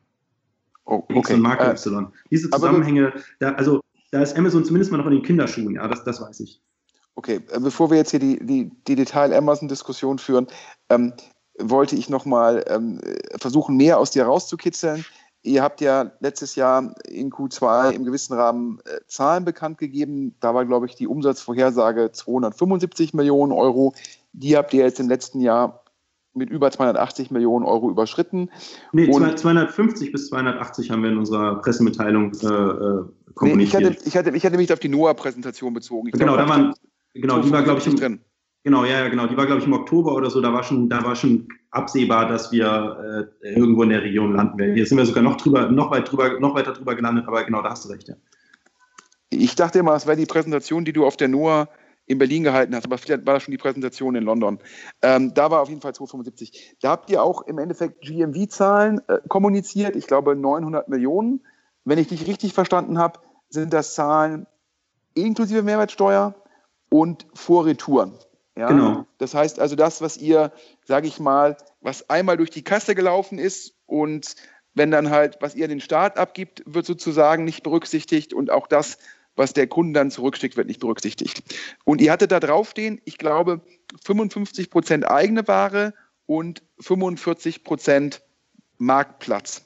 oh, 0.86 1.04
okay. 1.10 1.20
X 1.20 1.32
und 1.32 1.42
Marke 1.42 1.66
äh, 1.66 1.72
Y. 1.72 2.08
Diese 2.32 2.50
Zusammenhänge, 2.50 3.14
da, 3.40 3.52
also 3.54 3.82
da 4.12 4.22
ist 4.22 4.38
Amazon 4.38 4.64
zumindest 4.64 4.92
mal 4.92 4.98
noch 4.98 5.08
in 5.08 5.14
den 5.14 5.24
Kinderschuhen, 5.24 5.76
ja, 5.76 5.88
das, 5.90 6.06
das 6.06 6.22
weiß 6.22 6.40
ich. 6.40 6.62
Okay, 7.16 7.42
äh, 7.52 7.60
bevor 7.60 7.90
wir 7.90 7.98
jetzt 7.98 8.12
hier 8.12 8.22
die, 8.22 8.40
die, 8.46 8.72
die 8.88 8.96
Detail-Amazon-Diskussion 8.96 10.18
führen, 10.18 10.48
ähm, 10.90 11.12
wollte 11.60 11.96
ich 11.96 12.10
nochmal 12.10 12.64
ähm, 12.68 13.02
versuchen, 13.36 13.76
mehr 13.76 14.00
aus 14.00 14.12
dir 14.12 14.24
rauszukitzeln. 14.24 15.06
Ihr 15.46 15.62
habt 15.62 15.82
ja 15.82 16.12
letztes 16.22 16.56
Jahr 16.56 16.96
in 17.06 17.30
Q2 17.30 17.92
im 17.92 18.06
gewissen 18.06 18.34
Rahmen 18.34 18.80
äh, 18.86 19.00
Zahlen 19.08 19.44
bekannt 19.44 19.78
gegeben. 19.78 20.36
Da 20.40 20.56
war, 20.56 20.66
glaube 20.66 20.86
ich, 20.86 20.96
die 20.96 21.06
Umsatzvorhersage 21.06 22.12
275 22.14 23.14
Millionen 23.14 23.52
Euro. 23.52 23.94
Die 24.32 24.56
habt 24.56 24.74
ihr 24.74 24.84
jetzt 24.84 25.02
im 25.02 25.10
letzten 25.10 25.42
Jahr 25.42 25.84
mit 26.34 26.50
über 26.50 26.72
280 26.72 27.30
Millionen 27.30 27.66
Euro 27.66 27.90
überschritten. 27.90 28.50
Nee, 28.94 29.08
Und 29.08 29.38
250 29.38 30.14
bis 30.14 30.30
280 30.30 30.90
haben 30.90 31.04
wir 31.04 31.12
in 31.12 31.18
unserer 31.18 31.62
Pressemitteilung 31.62 32.32
äh, 32.32 33.34
kommuniziert. 33.36 33.44
Äh, 33.44 33.56
nee, 33.56 33.64
ich, 33.64 33.76
hatte, 33.76 33.98
ich, 34.06 34.18
hatte, 34.18 34.30
ich 34.32 34.46
hatte 34.46 34.58
mich 34.58 34.72
auf 34.72 34.80
die 34.80 34.90
NOAA-Präsentation 34.90 35.74
bezogen. 35.74 36.08
Ich 36.08 36.14
genau, 36.14 36.34
glaub, 36.34 36.48
da 36.48 36.50
waren, 36.50 36.74
genau, 37.14 37.40
die 37.40 37.52
war, 37.52 37.64
glaube 37.64 37.82
ich, 37.82 37.96
drin. 37.96 38.22
Genau, 38.64 38.86
ja, 38.86 39.00
ja, 39.00 39.10
genau. 39.10 39.28
Die 39.28 39.36
war, 39.36 39.46
glaube 39.46 39.60
ich, 39.60 39.68
im 39.68 39.74
Oktober 39.74 40.14
oder 40.16 40.30
so. 40.30 40.40
Da 40.40 40.54
war 40.54 40.64
schon, 40.64 40.90
da 40.90 41.04
war 41.04 41.16
schon 41.16 41.50
absehbar, 41.72 42.30
dass 42.30 42.52
wir 42.52 43.30
äh, 43.44 43.54
irgendwo 43.54 43.84
in 43.84 43.90
der 43.90 44.02
Region 44.02 44.36
landen 44.36 44.58
werden. 44.58 44.76
Hier 44.76 44.86
sind 44.86 44.98
wir 44.98 45.06
sogar 45.06 45.24
noch 45.24 45.36
drüber, 45.36 45.70
noch 45.70 45.92
weit 45.92 46.10
drüber, 46.10 46.40
noch 46.40 46.56
weiter 46.56 46.72
drüber 46.72 46.96
gelandet, 46.96 47.28
aber 47.28 47.44
genau, 47.44 47.62
da 47.62 47.72
hast 47.72 47.84
du 47.86 47.90
recht, 47.90 48.08
ja. 48.08 48.16
Ich 49.30 49.56
dachte 49.56 49.80
immer, 49.80 49.96
es 49.96 50.06
wäre 50.06 50.16
die 50.16 50.28
Präsentation, 50.28 50.86
die 50.86 50.94
du 50.94 51.06
auf 51.06 51.18
der 51.18 51.28
NOAA 51.28 51.68
in 52.06 52.18
Berlin 52.20 52.44
gehalten 52.44 52.76
hast, 52.76 52.86
aber 52.86 52.98
vielleicht 52.98 53.26
war 53.26 53.34
das 53.34 53.44
schon 53.44 53.52
die 53.52 53.58
Präsentation 53.58 54.16
in 54.16 54.24
London. 54.24 54.60
Ähm, 55.02 55.34
da 55.34 55.50
war 55.50 55.62
auf 55.62 55.70
jeden 55.70 55.82
Fall 55.82 55.96
275. 55.96 56.78
Da 56.82 56.92
habt 56.92 57.10
ihr 57.10 57.24
auch 57.24 57.42
im 57.44 57.58
Endeffekt 57.58 58.02
GMV-Zahlen 58.02 59.02
äh, 59.08 59.20
kommuniziert, 59.28 59.96
ich 59.96 60.08
glaube 60.08 60.36
900 60.36 60.88
Millionen. 60.88 61.44
Wenn 61.86 61.98
ich 61.98 62.08
dich 62.08 62.28
richtig 62.28 62.54
verstanden 62.54 62.98
habe, 62.98 63.20
sind 63.50 63.74
das 63.74 63.96
Zahlen 63.96 64.46
inklusive 65.16 65.64
Mehrwertsteuer 65.64 66.36
und 66.90 67.26
vor 67.34 67.66
Retouren. 67.66 68.14
Ja? 68.58 68.68
Genau. 68.68 69.06
Das 69.18 69.34
heißt 69.34 69.60
also 69.60 69.76
das, 69.76 70.02
was 70.02 70.18
ihr, 70.18 70.52
sage 70.86 71.08
ich 71.08 71.20
mal, 71.20 71.58
was 71.82 72.10
einmal 72.10 72.38
durch 72.38 72.50
die 72.50 72.64
Kasse 72.64 72.96
gelaufen 72.96 73.40
ist 73.40 73.76
und 73.86 74.36
wenn 74.76 74.92
dann 74.92 75.10
halt, 75.10 75.38
was 75.40 75.56
ihr 75.56 75.68
den 75.68 75.82
Staat 75.82 76.18
abgibt, 76.18 76.64
wird 76.66 76.86
sozusagen 76.86 77.44
nicht 77.46 77.64
berücksichtigt 77.64 78.34
und 78.34 78.50
auch 78.50 78.68
das, 78.68 78.98
was 79.36 79.54
der 79.54 79.68
Kunde 79.68 80.00
dann 80.00 80.12
zurückschickt, 80.12 80.58
wird 80.58 80.68
nicht 80.68 80.80
berücksichtigt. 80.80 81.44
Und 81.86 82.02
ihr 82.02 82.12
hattet 82.12 82.32
da 82.32 82.40
draufstehen, 82.40 83.02
ich 83.06 83.18
glaube, 83.18 83.62
55 84.04 84.70
Prozent 84.70 85.10
eigene 85.10 85.48
Ware 85.48 85.94
und 86.26 86.64
45 86.80 87.64
Prozent 87.64 88.22
Marktplatz. 88.78 89.66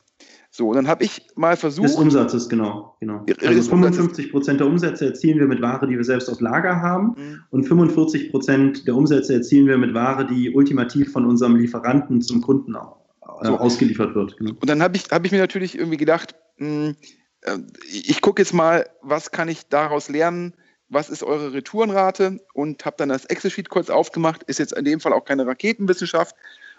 So, 0.58 0.70
und 0.70 0.76
dann 0.76 0.88
habe 0.88 1.04
ich 1.04 1.22
mal 1.36 1.56
versucht. 1.56 1.86
Des 1.86 1.96
Umsatzes, 1.96 2.50
genau. 2.50 2.96
genau. 3.00 3.24
Also 3.46 3.70
55 3.70 4.32
Prozent 4.32 4.60
der 4.60 4.66
Umsätze 4.66 5.06
erzielen 5.06 5.38
wir 5.38 5.46
mit 5.46 5.62
Ware, 5.62 5.86
die 5.86 5.96
wir 5.96 6.04
selbst 6.04 6.30
auf 6.30 6.42
Lager 6.42 6.82
haben. 6.82 7.10
Mhm. 7.10 7.44
Und 7.52 7.66
45 7.66 8.32
Prozent 8.32 8.88
der 8.88 8.96
Umsätze 8.96 9.36
erzielen 9.36 9.68
wir 9.68 9.78
mit 9.78 9.94
Ware, 9.94 10.26
die 10.26 10.50
ultimativ 10.50 11.12
von 11.12 11.28
unserem 11.28 11.58
Lieferanten 11.58 12.24
zum 12.24 12.42
Kunden 12.42 12.74
äh, 12.74 13.48
ausgeliefert 13.48 14.16
wird. 14.16 14.36
Genau. 14.38 14.54
Und 14.60 14.68
dann 14.68 14.82
habe 14.82 14.98
ich, 14.98 15.04
hab 15.12 15.24
ich 15.28 15.32
mir 15.32 15.38
natürlich 15.38 15.78
irgendwie 15.78 15.98
gedacht, 15.98 16.34
mh, 16.58 16.68
hm, 16.68 16.96
äh, 17.42 17.58
ich 17.88 18.22
gucke 18.22 18.42
jetzt 18.42 18.56
mal, 18.56 18.90
was 19.04 19.30
kann 19.30 19.50
ich 19.50 19.68
daraus 19.68 20.10
lernen? 20.10 20.56
Was 20.90 21.12
ist 21.12 21.22
eure 21.22 21.54
Retourenrate? 21.54 22.40
Und 22.56 22.84
habe 22.84 22.96
dann 22.98 23.10
das 23.10 23.26
Excel-Sheet 23.26 23.70
kurz 23.70 23.92
aufgemacht. 23.92 24.42
Ist 24.42 24.58
jetzt 24.58 24.74
in 24.74 24.86
dem 24.86 25.02
Fall 25.02 25.14
auch 25.14 25.26
keine 25.26 25.46
Raketenwissenschaft, 25.46 26.36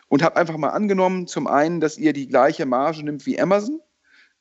und 0.09 0.22
habe 0.22 0.36
einfach 0.36 0.56
mal 0.56 0.70
angenommen, 0.70 1.26
zum 1.26 1.47
einen, 1.47 1.80
dass 1.80 1.98
ihr 1.98 2.12
die 2.12 2.28
gleiche 2.28 2.66
Marge 2.66 3.02
nimmt 3.02 3.26
wie 3.26 3.40
Amazon. 3.40 3.80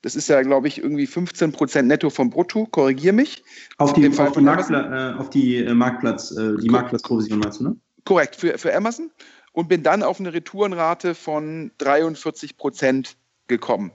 Das 0.02 0.15
ist 0.15 0.30
ja, 0.30 0.41
glaube 0.41 0.68
ich, 0.68 0.77
irgendwie 0.77 1.07
15 1.07 1.52
Prozent 1.52 1.88
netto 1.88 2.10
vom 2.10 2.30
Brutto. 2.30 2.65
Korrigier 2.65 3.14
mich. 3.14 3.44
Auf 3.77 3.94
die, 3.94 4.07
auf 4.07 4.31
die, 4.31 4.41
Marktpla 4.41 5.15
äh, 5.15 5.18
auf 5.18 5.30
die 5.30 5.57
äh, 5.57 5.73
Marktplatz, 5.73 6.31
äh, 6.31 6.56
die 6.57 6.69
Marktplatzprovision 6.69 7.39
meinst 7.39 7.60
du, 7.60 7.64
ne? 7.65 7.77
Korrekt, 8.06 8.35
für, 8.35 8.57
für 8.57 8.73
Amazon. 8.76 9.11
Und 9.52 9.68
bin 9.68 9.81
dann 9.81 10.03
auf 10.03 10.19
eine 10.19 10.34
Retourenrate 10.34 11.15
von 11.15 11.72
43 11.80 12.57
Prozent 12.57 13.18
gekommen. 13.48 13.91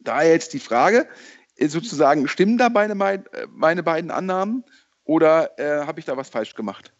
Daher 0.00 0.32
jetzt 0.32 0.54
die 0.54 0.58
Frage, 0.58 1.06
äh, 1.56 1.68
sozusagen, 1.68 2.26
stimmen 2.26 2.56
da 2.56 2.70
meine, 2.70 2.94
meine 3.50 3.82
beiden 3.82 4.10
Annahmen 4.10 4.64
oder 5.04 5.58
äh, 5.58 5.86
habe 5.86 6.00
ich 6.00 6.06
da 6.06 6.16
was 6.16 6.30
falsch 6.30 6.54
gemacht? 6.54 6.92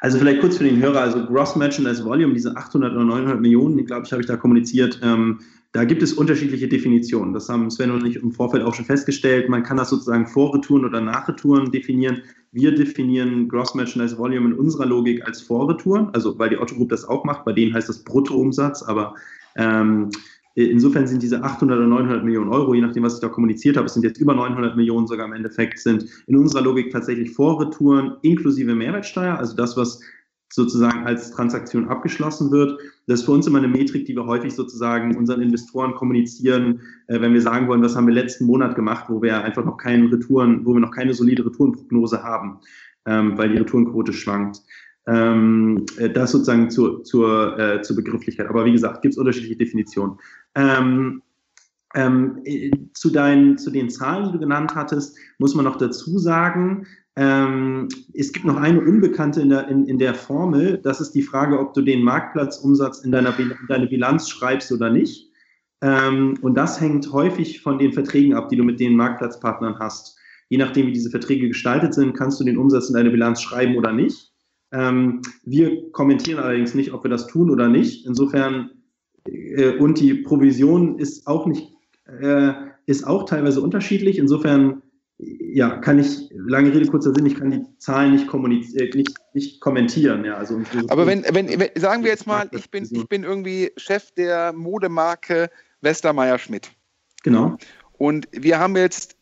Also 0.00 0.18
vielleicht 0.18 0.40
kurz 0.40 0.58
für 0.58 0.64
den 0.64 0.80
Hörer, 0.80 1.00
also 1.00 1.24
Gross 1.26 1.56
Merchandise 1.56 2.04
Volume, 2.04 2.34
diese 2.34 2.56
800 2.56 2.92
oder 2.92 3.04
900 3.04 3.40
Millionen, 3.40 3.84
glaube 3.84 4.06
ich, 4.06 4.12
habe 4.12 4.22
ich 4.22 4.28
da 4.28 4.36
kommuniziert. 4.36 5.00
Ähm, 5.02 5.40
da 5.72 5.84
gibt 5.84 6.02
es 6.02 6.14
unterschiedliche 6.14 6.68
Definitionen. 6.68 7.34
Das 7.34 7.48
haben 7.48 7.70
Sven 7.70 7.90
und 7.90 8.06
ich 8.06 8.16
im 8.16 8.32
Vorfeld 8.32 8.62
auch 8.62 8.72
schon 8.72 8.86
festgestellt. 8.86 9.48
Man 9.48 9.62
kann 9.62 9.76
das 9.76 9.90
sozusagen 9.90 10.26
vor 10.26 10.54
Retouren 10.54 10.84
oder 10.84 11.00
nach 11.00 11.28
Retouren 11.28 11.70
definieren. 11.70 12.22
Wir 12.52 12.74
definieren 12.74 13.48
Gross 13.48 13.74
Merchandise 13.74 14.16
Volume 14.16 14.50
in 14.50 14.54
unserer 14.54 14.86
Logik 14.86 15.26
als 15.26 15.42
Vorretouren, 15.42 16.08
also 16.14 16.38
weil 16.38 16.48
die 16.48 16.58
Otto 16.58 16.76
Group 16.76 16.88
das 16.88 17.04
auch 17.04 17.24
macht. 17.24 17.44
Bei 17.44 17.52
denen 17.52 17.74
heißt 17.74 17.88
das 17.88 18.02
Bruttoumsatz, 18.04 18.82
aber 18.82 19.16
ähm, 19.56 20.10
Insofern 20.56 21.06
sind 21.06 21.22
diese 21.22 21.44
800 21.44 21.76
oder 21.76 21.86
900 21.86 22.24
Millionen 22.24 22.50
Euro, 22.50 22.72
je 22.72 22.80
nachdem, 22.80 23.02
was 23.02 23.16
ich 23.16 23.20
da 23.20 23.28
kommuniziert 23.28 23.76
habe, 23.76 23.86
es 23.86 23.92
sind 23.92 24.04
jetzt 24.04 24.18
über 24.18 24.34
900 24.34 24.74
Millionen 24.74 25.06
sogar 25.06 25.26
im 25.26 25.34
Endeffekt, 25.34 25.78
sind 25.78 26.06
in 26.26 26.34
unserer 26.34 26.62
Logik 26.62 26.90
tatsächlich 26.90 27.32
Vorretouren 27.32 28.16
inklusive 28.22 28.74
Mehrwertsteuer, 28.74 29.38
also 29.38 29.54
das, 29.54 29.76
was 29.76 30.00
sozusagen 30.50 31.04
als 31.06 31.30
Transaktion 31.30 31.88
abgeschlossen 31.88 32.50
wird. 32.52 32.80
Das 33.06 33.20
ist 33.20 33.26
für 33.26 33.32
uns 33.32 33.46
immer 33.46 33.58
eine 33.58 33.68
Metrik, 33.68 34.06
die 34.06 34.16
wir 34.16 34.24
häufig 34.24 34.54
sozusagen 34.54 35.14
unseren 35.16 35.42
Investoren 35.42 35.94
kommunizieren, 35.94 36.80
äh, 37.08 37.20
wenn 37.20 37.34
wir 37.34 37.42
sagen 37.42 37.68
wollen, 37.68 37.82
was 37.82 37.94
haben 37.94 38.06
wir 38.06 38.14
letzten 38.14 38.46
Monat 38.46 38.76
gemacht, 38.76 39.06
wo 39.08 39.20
wir 39.20 39.44
einfach 39.44 39.64
noch 39.64 39.76
keine 39.76 40.10
Retouren, 40.10 40.64
wo 40.64 40.72
wir 40.72 40.80
noch 40.80 40.90
keine 40.90 41.12
solide 41.12 41.44
Retourenprognose 41.44 42.22
haben, 42.22 42.60
ähm, 43.04 43.36
weil 43.36 43.50
die 43.50 43.58
Retourenquote 43.58 44.14
schwankt. 44.14 44.62
Ähm, 45.06 45.86
äh, 45.98 46.10
das 46.10 46.32
sozusagen 46.32 46.70
zur, 46.70 47.04
zur, 47.04 47.58
äh, 47.58 47.82
zur 47.82 47.96
Begrifflichkeit. 47.96 48.48
Aber 48.48 48.64
wie 48.64 48.72
gesagt, 48.72 49.02
gibt 49.02 49.14
es 49.14 49.18
unterschiedliche 49.18 49.56
Definitionen. 49.56 50.18
Ähm, 50.54 51.22
ähm, 51.94 52.40
äh, 52.44 52.70
zu, 52.94 53.10
deinen, 53.10 53.56
zu 53.58 53.70
den 53.70 53.88
Zahlen, 53.88 54.26
die 54.26 54.32
du 54.32 54.38
genannt 54.40 54.74
hattest, 54.74 55.16
muss 55.38 55.54
man 55.54 55.64
noch 55.64 55.76
dazu 55.76 56.18
sagen, 56.18 56.86
Ähm, 57.18 57.88
es 58.12 58.30
gibt 58.30 58.44
noch 58.44 58.58
eine 58.58 58.78
Unbekannte 58.78 59.40
in 59.40 59.48
der, 59.48 59.68
in, 59.68 59.86
in 59.86 59.98
der 59.98 60.12
Formel. 60.14 60.78
Das 60.82 61.00
ist 61.00 61.12
die 61.12 61.22
Frage, 61.22 61.58
ob 61.58 61.72
du 61.72 61.80
den 61.80 62.02
Marktplatzumsatz 62.02 63.04
in, 63.04 63.10
deiner, 63.10 63.32
in 63.38 63.54
deine 63.68 63.86
Bilanz 63.86 64.28
schreibst 64.28 64.70
oder 64.70 64.90
nicht. 64.90 65.32
Ähm, 65.80 66.34
und 66.42 66.56
das 66.56 66.78
hängt 66.78 67.10
häufig 67.12 67.62
von 67.62 67.78
den 67.78 67.94
Verträgen 67.94 68.34
ab, 68.34 68.50
die 68.50 68.56
du 68.56 68.64
mit 68.64 68.80
den 68.80 68.96
Marktplatzpartnern 68.96 69.78
hast. 69.78 70.18
Je 70.50 70.58
nachdem, 70.58 70.88
wie 70.88 70.92
diese 70.92 71.08
Verträge 71.08 71.48
gestaltet 71.48 71.94
sind, 71.94 72.12
kannst 72.12 72.38
du 72.38 72.44
den 72.44 72.58
Umsatz 72.58 72.90
in 72.90 72.94
deine 72.96 73.10
Bilanz 73.10 73.40
schreiben 73.40 73.76
oder 73.76 73.92
nicht. 73.92 74.34
Ähm, 74.72 75.22
wir 75.44 75.90
kommentieren 75.92 76.40
allerdings 76.40 76.74
nicht, 76.74 76.92
ob 76.92 77.04
wir 77.04 77.10
das 77.10 77.26
tun 77.26 77.50
oder 77.50 77.68
nicht. 77.68 78.06
Insofern, 78.06 78.70
äh, 79.26 79.76
und 79.76 80.00
die 80.00 80.14
Provision 80.14 80.98
ist 80.98 81.26
auch 81.26 81.46
nicht, 81.46 81.72
äh, 82.20 82.52
ist 82.86 83.06
auch 83.06 83.24
teilweise 83.24 83.60
unterschiedlich. 83.60 84.18
Insofern, 84.18 84.82
ja, 85.18 85.76
kann 85.78 85.98
ich, 85.98 86.28
lange 86.34 86.74
Rede, 86.74 86.86
kurzer 86.86 87.14
Sinn, 87.14 87.26
ich 87.26 87.36
kann 87.36 87.50
die 87.50 87.64
Zahlen 87.78 88.12
nicht, 88.12 88.76
äh, 88.76 88.90
nicht, 88.94 89.14
nicht 89.34 89.60
kommentieren. 89.60 90.24
Ja, 90.24 90.34
also, 90.36 90.60
Aber 90.88 91.06
wenn, 91.06 91.24
wenn, 91.30 91.48
wenn, 91.48 91.70
sagen 91.76 92.02
wir 92.02 92.10
jetzt 92.10 92.26
mal, 92.26 92.48
ich 92.52 92.70
bin, 92.70 92.88
ich 92.90 93.08
bin 93.08 93.22
irgendwie 93.22 93.70
Chef 93.76 94.10
der 94.12 94.52
Modemarke 94.52 95.48
Westermeier 95.80 96.38
Schmidt. 96.38 96.70
Genau. 97.22 97.56
Und 97.98 98.28
wir 98.32 98.58
haben 98.58 98.76
jetzt 98.76 99.15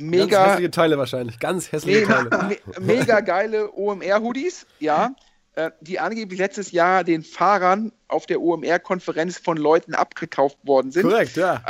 mega. 0.00 0.26
Ganz 0.26 0.50
hässliche 0.50 0.70
Teile 0.70 0.98
wahrscheinlich. 0.98 1.38
Ganz 1.38 1.72
hässliche 1.72 2.00
mega, 2.00 2.24
Teile. 2.24 2.48
Me 2.48 2.58
mega 2.80 3.20
geile 3.20 3.72
OMR-Hoodies, 3.72 4.66
ja. 4.78 5.14
Äh, 5.54 5.70
die 5.80 5.98
angeblich 5.98 6.38
letztes 6.38 6.72
Jahr 6.72 7.02
den 7.02 7.22
Fahrern 7.22 7.92
auf 8.08 8.26
der 8.26 8.40
OMR-Konferenz 8.40 9.38
von 9.38 9.56
Leuten 9.56 9.94
abgekauft 9.94 10.58
worden 10.64 10.90
sind. 10.90 11.08
Korrekt, 11.08 11.36
ja. 11.36 11.62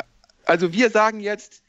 Also 0.45 0.73
wir 0.73 0.91
sagen 0.91 1.21
jetzt, 1.21 1.63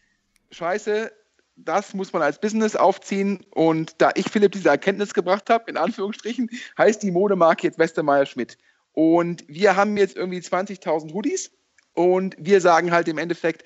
scheiße, 0.51 1.11
das 1.55 1.93
muss 1.93 2.13
man 2.13 2.21
als 2.21 2.39
Business 2.39 2.75
aufziehen. 2.75 3.45
Und 3.51 4.01
da 4.01 4.11
ich 4.15 4.29
Philipp 4.29 4.51
diese 4.51 4.69
Erkenntnis 4.69 5.13
gebracht 5.13 5.49
habe, 5.49 5.69
in 5.69 5.77
Anführungsstrichen, 5.77 6.49
heißt 6.77 7.03
die 7.03 7.11
Modemarke 7.11 7.67
jetzt 7.67 7.79
Westermeier 7.79 8.25
Schmidt. 8.25 8.57
Und 8.93 9.43
wir 9.47 9.75
haben 9.75 9.97
jetzt 9.97 10.15
irgendwie 10.15 10.39
20.000 10.39 11.13
Hoodies 11.13 11.51
und 11.93 12.35
wir 12.39 12.61
sagen 12.61 12.91
halt 12.91 13.07
im 13.07 13.17
Endeffekt 13.17 13.63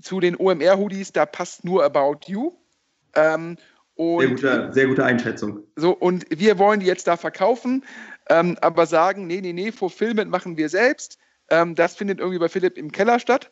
zu 0.00 0.20
den 0.20 0.36
OMR-Hoodies, 0.36 1.12
da 1.12 1.26
passt 1.26 1.64
nur 1.64 1.84
About 1.84 2.20
You. 2.26 2.52
Ähm, 3.14 3.56
sehr, 3.96 4.28
gute, 4.28 4.72
sehr 4.72 4.86
gute 4.86 5.04
Einschätzung. 5.04 5.64
So, 5.74 5.90
und 5.90 6.26
wir 6.30 6.58
wollen 6.58 6.80
die 6.80 6.86
jetzt 6.86 7.06
da 7.06 7.16
verkaufen, 7.16 7.84
ähm, 8.28 8.56
aber 8.60 8.86
sagen, 8.86 9.26
nee, 9.26 9.40
nee, 9.40 9.52
nee, 9.52 9.72
Fulfillment 9.72 10.30
machen 10.30 10.56
wir 10.56 10.68
selbst. 10.68 11.18
Ähm, 11.50 11.74
das 11.74 11.96
findet 11.96 12.20
irgendwie 12.20 12.38
bei 12.38 12.48
Philipp 12.48 12.78
im 12.78 12.92
Keller 12.92 13.18
statt 13.18 13.50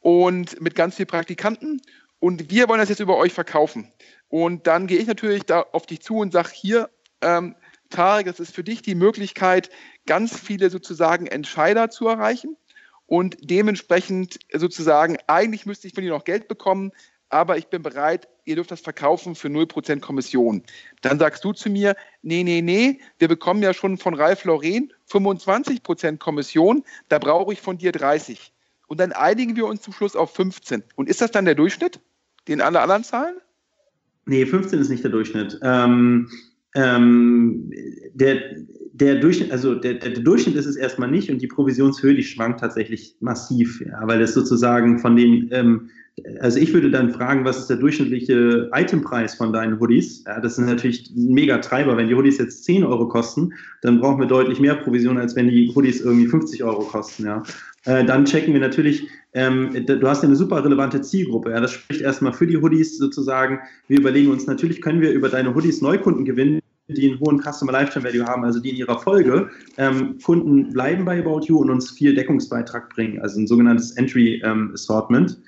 und 0.00 0.60
mit 0.60 0.74
ganz 0.74 0.96
vielen 0.96 1.08
Praktikanten. 1.08 1.80
Und 2.18 2.50
wir 2.50 2.68
wollen 2.68 2.80
das 2.80 2.88
jetzt 2.88 3.00
über 3.00 3.16
euch 3.16 3.32
verkaufen. 3.32 3.92
Und 4.28 4.66
dann 4.66 4.86
gehe 4.86 4.98
ich 4.98 5.06
natürlich 5.06 5.44
da 5.44 5.60
auf 5.72 5.86
dich 5.86 6.00
zu 6.00 6.16
und 6.16 6.32
sage, 6.32 6.50
hier, 6.52 6.90
ähm, 7.20 7.54
Tarek, 7.90 8.26
das 8.26 8.40
ist 8.40 8.54
für 8.54 8.64
dich 8.64 8.82
die 8.82 8.96
Möglichkeit, 8.96 9.70
ganz 10.06 10.36
viele 10.36 10.70
sozusagen 10.70 11.28
Entscheider 11.28 11.90
zu 11.90 12.08
erreichen 12.08 12.56
und 13.06 13.36
dementsprechend 13.40 14.38
sozusagen, 14.52 15.16
eigentlich 15.26 15.66
müsste 15.66 15.86
ich 15.86 15.94
von 15.94 16.02
dir 16.02 16.10
noch 16.10 16.24
Geld 16.24 16.48
bekommen, 16.48 16.92
aber 17.28 17.56
ich 17.58 17.66
bin 17.68 17.82
bereit, 17.82 18.28
ihr 18.44 18.54
dürft 18.56 18.70
das 18.70 18.80
verkaufen 18.80 19.34
für 19.34 19.48
0% 19.48 20.00
Kommission. 20.00 20.62
Dann 21.02 21.18
sagst 21.18 21.44
du 21.44 21.52
zu 21.52 21.68
mir, 21.70 21.96
nee, 22.22 22.44
nee, 22.44 22.62
nee, 22.62 23.00
wir 23.18 23.28
bekommen 23.28 23.62
ja 23.62 23.74
schon 23.74 23.98
von 23.98 24.14
Ralf 24.14 24.44
Lauren 24.44 24.92
25% 25.10 26.18
Kommission, 26.18 26.84
da 27.08 27.18
brauche 27.18 27.52
ich 27.52 27.60
von 27.60 27.78
dir 27.78 27.92
30. 27.92 28.52
Und 28.86 29.00
dann 29.00 29.12
einigen 29.12 29.56
wir 29.56 29.66
uns 29.66 29.82
zum 29.82 29.92
Schluss 29.92 30.14
auf 30.14 30.34
15. 30.34 30.84
Und 30.94 31.08
ist 31.08 31.20
das 31.20 31.32
dann 31.32 31.44
der 31.44 31.56
Durchschnitt, 31.56 32.00
den 32.46 32.60
alle 32.60 32.80
anderen 32.80 33.02
zahlen? 33.02 33.36
Nee, 34.26 34.46
15 34.46 34.80
ist 34.80 34.88
nicht 34.88 35.04
der 35.04 35.10
Durchschnitt. 35.10 35.58
Ähm, 35.62 36.30
ähm, 36.76 37.72
der, 38.14 38.36
der 38.92 39.16
Durchschnitt, 39.16 39.50
also 39.50 39.74
der, 39.74 39.94
der, 39.94 40.12
Durchschnitt 40.12 40.56
ist 40.56 40.66
es 40.66 40.76
erstmal 40.76 41.10
nicht 41.10 41.30
und 41.30 41.42
die 41.42 41.46
Provisionshöhe, 41.46 42.14
die 42.14 42.22
schwankt 42.22 42.60
tatsächlich 42.60 43.16
massiv, 43.20 43.82
ja, 43.84 44.00
weil 44.06 44.20
das 44.20 44.34
sozusagen 44.34 44.98
von 44.98 45.16
den, 45.16 45.48
ähm, 45.52 45.90
also 46.40 46.58
ich 46.58 46.72
würde 46.72 46.90
dann 46.90 47.12
fragen, 47.12 47.44
was 47.44 47.58
ist 47.58 47.66
der 47.68 47.76
durchschnittliche 47.76 48.70
Itempreis 48.74 49.34
von 49.34 49.52
deinen 49.52 49.78
Hoodies? 49.78 50.24
Ja, 50.26 50.40
das 50.40 50.56
sind 50.56 50.66
natürlich 50.66 51.10
ein 51.14 51.34
mega 51.34 51.58
Treiber. 51.58 51.96
Wenn 51.96 52.08
die 52.08 52.14
Hoodies 52.14 52.38
jetzt 52.38 52.64
10 52.64 52.84
Euro 52.84 53.06
kosten, 53.06 53.52
dann 53.82 54.00
brauchen 54.00 54.18
wir 54.18 54.26
deutlich 54.26 54.58
mehr 54.58 54.76
Provision, 54.76 55.18
als 55.18 55.36
wenn 55.36 55.48
die 55.48 55.70
Hoodies 55.74 56.00
irgendwie 56.00 56.26
50 56.26 56.64
Euro 56.64 56.84
kosten, 56.84 57.26
ja. 57.26 57.42
Äh, 57.84 58.04
dann 58.04 58.24
checken 58.24 58.52
wir 58.52 58.60
natürlich, 58.60 59.06
ähm, 59.34 59.70
du 59.86 60.08
hast 60.08 60.22
ja 60.22 60.28
eine 60.28 60.36
super 60.36 60.64
relevante 60.64 61.02
Zielgruppe. 61.02 61.50
Ja, 61.50 61.60
das 61.60 61.72
spricht 61.72 62.00
erstmal 62.00 62.32
für 62.32 62.46
die 62.46 62.56
Hoodies 62.56 62.98
sozusagen. 62.98 63.60
Wir 63.88 64.00
überlegen 64.00 64.30
uns, 64.30 64.46
natürlich 64.46 64.80
können 64.80 65.02
wir 65.02 65.12
über 65.12 65.28
deine 65.28 65.54
Hoodies 65.54 65.82
Neukunden 65.82 66.24
gewinnen, 66.24 66.60
die 66.88 67.10
einen 67.10 67.20
hohen 67.20 67.40
Customer 67.40 67.72
Lifetime 67.72 68.04
Value 68.04 68.24
haben, 68.24 68.44
also 68.44 68.58
die 68.58 68.70
in 68.70 68.76
ihrer 68.76 68.98
Folge 68.98 69.50
ähm, 69.76 70.18
Kunden 70.24 70.72
bleiben 70.72 71.04
bei 71.04 71.20
About 71.20 71.42
You 71.46 71.58
und 71.58 71.70
uns 71.70 71.90
viel 71.90 72.14
Deckungsbeitrag 72.14 72.88
bringen, 72.88 73.20
also 73.20 73.38
ein 73.38 73.46
sogenanntes 73.46 73.92
Entry 73.92 74.40
ähm, 74.44 74.70
Assortment. 74.72 75.38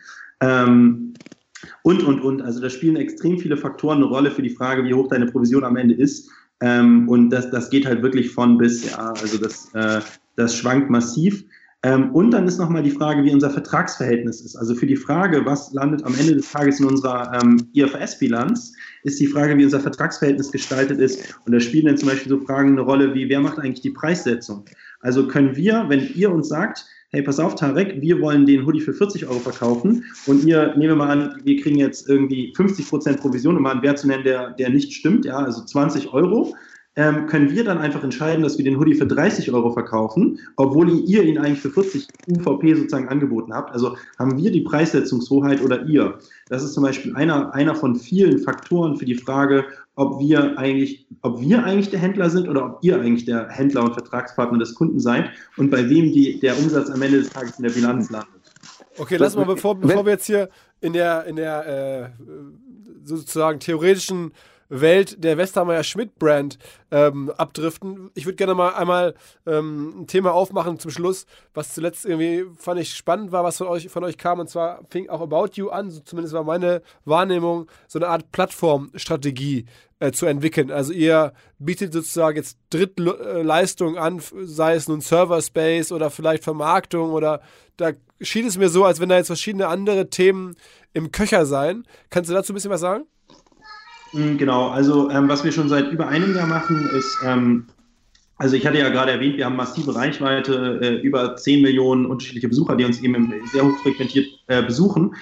Ähm, 0.40 1.14
und, 1.82 2.02
und, 2.02 2.20
und. 2.20 2.42
Also 2.42 2.60
da 2.60 2.70
spielen 2.70 2.96
extrem 2.96 3.38
viele 3.38 3.56
Faktoren 3.56 3.98
eine 3.98 4.06
Rolle 4.06 4.30
für 4.30 4.42
die 4.42 4.50
Frage, 4.50 4.84
wie 4.84 4.94
hoch 4.94 5.08
deine 5.08 5.26
Provision 5.26 5.64
am 5.64 5.76
Ende 5.76 5.94
ist. 5.94 6.30
Ähm, 6.60 7.08
und 7.08 7.30
das, 7.30 7.50
das 7.50 7.70
geht 7.70 7.86
halt 7.86 8.02
wirklich 8.02 8.30
von 8.30 8.58
bis, 8.58 8.90
ja, 8.90 9.12
also 9.12 9.38
das, 9.38 9.72
äh, 9.74 10.00
das 10.36 10.56
schwankt 10.56 10.90
massiv. 10.90 11.44
Ähm, 11.84 12.10
und 12.12 12.32
dann 12.32 12.48
ist 12.48 12.58
nochmal 12.58 12.82
die 12.82 12.90
Frage, 12.90 13.22
wie 13.22 13.32
unser 13.32 13.50
Vertragsverhältnis 13.50 14.40
ist. 14.40 14.56
Also 14.56 14.74
für 14.74 14.86
die 14.86 14.96
Frage, 14.96 15.44
was 15.46 15.72
landet 15.72 16.04
am 16.04 16.14
Ende 16.16 16.34
des 16.34 16.50
Tages 16.50 16.80
in 16.80 16.86
unserer 16.86 17.40
ähm, 17.40 17.68
IFRS-Bilanz, 17.72 18.72
ist 19.04 19.20
die 19.20 19.28
Frage, 19.28 19.56
wie 19.56 19.64
unser 19.64 19.78
Vertragsverhältnis 19.78 20.50
gestaltet 20.50 20.98
ist. 20.98 21.38
Und 21.46 21.52
da 21.52 21.60
spielen 21.60 21.86
dann 21.86 21.96
zum 21.96 22.08
Beispiel 22.08 22.30
so 22.30 22.40
Fragen 22.40 22.72
eine 22.72 22.80
Rolle 22.80 23.14
wie, 23.14 23.28
wer 23.28 23.40
macht 23.40 23.60
eigentlich 23.60 23.82
die 23.82 23.90
Preissetzung? 23.90 24.64
Also 25.00 25.28
können 25.28 25.54
wir, 25.54 25.84
wenn 25.88 26.12
ihr 26.14 26.32
uns 26.32 26.48
sagt, 26.48 26.84
hey, 27.10 27.22
pass 27.22 27.40
auf, 27.40 27.54
Tarek, 27.54 28.02
wir 28.02 28.20
wollen 28.20 28.44
den 28.44 28.66
Hoodie 28.66 28.82
für 28.82 28.92
40 28.92 29.26
Euro 29.26 29.38
verkaufen 29.38 30.04
und 30.26 30.44
ihr, 30.44 30.74
nehmen 30.76 30.90
wir 30.90 30.96
mal 30.96 31.10
an, 31.10 31.40
wir 31.42 31.60
kriegen 31.60 31.78
jetzt 31.78 32.06
irgendwie 32.06 32.52
50% 32.54 33.16
Provision, 33.16 33.56
um 33.56 33.62
mal 33.62 33.72
einen 33.72 33.82
Wert 33.82 33.98
zu 33.98 34.08
nennen, 34.08 34.24
der, 34.24 34.50
der 34.50 34.68
nicht 34.68 34.92
stimmt, 34.92 35.24
ja, 35.24 35.38
also 35.38 35.64
20 35.64 36.12
Euro, 36.12 36.54
ähm, 36.96 37.26
können 37.26 37.50
wir 37.50 37.64
dann 37.64 37.78
einfach 37.78 38.02
entscheiden, 38.04 38.42
dass 38.42 38.58
wir 38.58 38.64
den 38.64 38.76
Hoodie 38.78 38.94
für 38.94 39.06
30 39.06 39.50
Euro 39.52 39.70
verkaufen, 39.70 40.38
obwohl 40.56 40.90
ihr 40.90 41.22
ihn 41.22 41.38
eigentlich 41.38 41.60
für 41.60 41.70
40 41.70 42.08
UVP 42.26 42.74
sozusagen 42.74 43.08
angeboten 43.08 43.54
habt. 43.54 43.72
Also 43.72 43.96
haben 44.18 44.36
wir 44.36 44.50
die 44.50 44.62
Preissetzungshoheit 44.62 45.62
oder 45.62 45.86
ihr? 45.86 46.18
Das 46.48 46.64
ist 46.64 46.74
zum 46.74 46.82
Beispiel 46.82 47.14
einer, 47.14 47.54
einer 47.54 47.76
von 47.76 47.94
vielen 47.94 48.40
Faktoren 48.40 48.96
für 48.96 49.04
die 49.04 49.14
Frage, 49.14 49.64
ob 49.98 50.20
wir 50.20 50.56
eigentlich, 50.56 51.06
ob 51.22 51.40
wir 51.40 51.64
eigentlich 51.64 51.90
der 51.90 51.98
Händler 51.98 52.30
sind 52.30 52.48
oder 52.48 52.64
ob 52.64 52.78
ihr 52.82 53.00
eigentlich 53.00 53.24
der 53.24 53.48
Händler 53.48 53.82
und 53.82 53.94
Vertragspartner 53.94 54.58
des 54.58 54.74
Kunden 54.76 55.00
seid 55.00 55.30
und 55.56 55.70
bei 55.70 55.90
wem 55.90 56.12
die, 56.12 56.38
der 56.38 56.56
Umsatz 56.56 56.88
am 56.88 57.02
Ende 57.02 57.18
des 57.18 57.30
Tages 57.30 57.58
in 57.58 57.64
der 57.64 57.72
Bilanz 57.72 58.08
landet. 58.08 58.30
Okay, 58.96 59.16
lass 59.16 59.34
mal, 59.34 59.44
bevor, 59.44 59.74
bevor 59.74 60.04
wir 60.06 60.12
jetzt 60.12 60.26
hier 60.26 60.50
in 60.80 60.92
der, 60.92 61.24
in 61.24 61.34
der 61.34 61.66
äh, 61.66 62.24
sozusagen 63.04 63.58
theoretischen 63.58 64.32
Welt 64.68 65.22
der 65.24 65.38
Westermeier 65.38 65.82
Schmidt 65.82 66.18
Brand 66.18 66.58
ähm, 66.90 67.30
abdriften. 67.36 68.10
Ich 68.14 68.26
würde 68.26 68.36
gerne 68.36 68.54
mal 68.54 68.74
einmal 68.74 69.14
ähm, 69.46 70.00
ein 70.00 70.06
Thema 70.06 70.32
aufmachen 70.32 70.78
zum 70.78 70.90
Schluss, 70.90 71.26
was 71.54 71.74
zuletzt 71.74 72.04
irgendwie 72.04 72.44
fand 72.56 72.80
ich 72.80 72.94
spannend 72.94 73.32
war, 73.32 73.44
was 73.44 73.56
von 73.56 73.66
euch, 73.66 73.88
von 73.88 74.04
euch 74.04 74.18
kam. 74.18 74.40
Und 74.40 74.48
zwar 74.48 74.80
fing 74.90 75.08
auch 75.08 75.20
About 75.20 75.52
You 75.54 75.70
an, 75.70 75.90
so 75.90 76.00
zumindest 76.00 76.34
war 76.34 76.44
meine 76.44 76.82
Wahrnehmung, 77.04 77.66
so 77.86 77.98
eine 77.98 78.08
Art 78.08 78.30
Plattformstrategie 78.32 79.64
äh, 80.00 80.12
zu 80.12 80.26
entwickeln. 80.26 80.70
Also 80.70 80.92
ihr 80.92 81.32
bietet 81.58 81.92
sozusagen 81.92 82.36
jetzt 82.36 82.58
Drittleistungen 82.70 83.98
an, 83.98 84.20
sei 84.42 84.74
es 84.74 84.88
nun 84.88 85.00
Server 85.00 85.42
Space 85.42 85.92
oder 85.92 86.10
vielleicht 86.10 86.44
Vermarktung 86.44 87.10
oder 87.10 87.40
da 87.76 87.92
schien 88.20 88.46
es 88.46 88.58
mir 88.58 88.68
so, 88.68 88.84
als 88.84 89.00
wenn 89.00 89.08
da 89.08 89.16
jetzt 89.16 89.28
verschiedene 89.28 89.68
andere 89.68 90.10
Themen 90.10 90.56
im 90.92 91.12
Köcher 91.12 91.46
seien. 91.46 91.84
Kannst 92.10 92.30
du 92.30 92.34
dazu 92.34 92.52
ein 92.52 92.54
bisschen 92.54 92.70
was 92.70 92.80
sagen? 92.80 93.04
Mm, 94.12 94.36
genau, 94.36 94.68
also 94.68 95.10
ähm, 95.10 95.28
was 95.28 95.44
wir 95.44 95.52
schon 95.52 95.68
seit 95.68 95.90
über 95.90 96.08
einem 96.08 96.34
Jahr 96.34 96.46
machen, 96.46 96.88
ist, 96.96 97.18
ähm, 97.24 97.66
also 98.36 98.56
ich 98.56 98.66
hatte 98.66 98.78
ja 98.78 98.88
gerade 98.88 99.12
erwähnt, 99.12 99.36
wir 99.36 99.44
haben 99.44 99.56
massive 99.56 99.94
Reichweite, 99.94 100.78
äh, 100.82 100.94
über 101.00 101.36
10 101.36 101.62
Millionen 101.62 102.06
unterschiedliche 102.06 102.48
Besucher, 102.48 102.76
die 102.76 102.84
uns 102.84 103.00
eben 103.02 103.34
sehr 103.52 103.64
hoch 103.64 103.76
frequentiert 103.82 104.26
äh, 104.46 104.62
besuchen. 104.62 105.14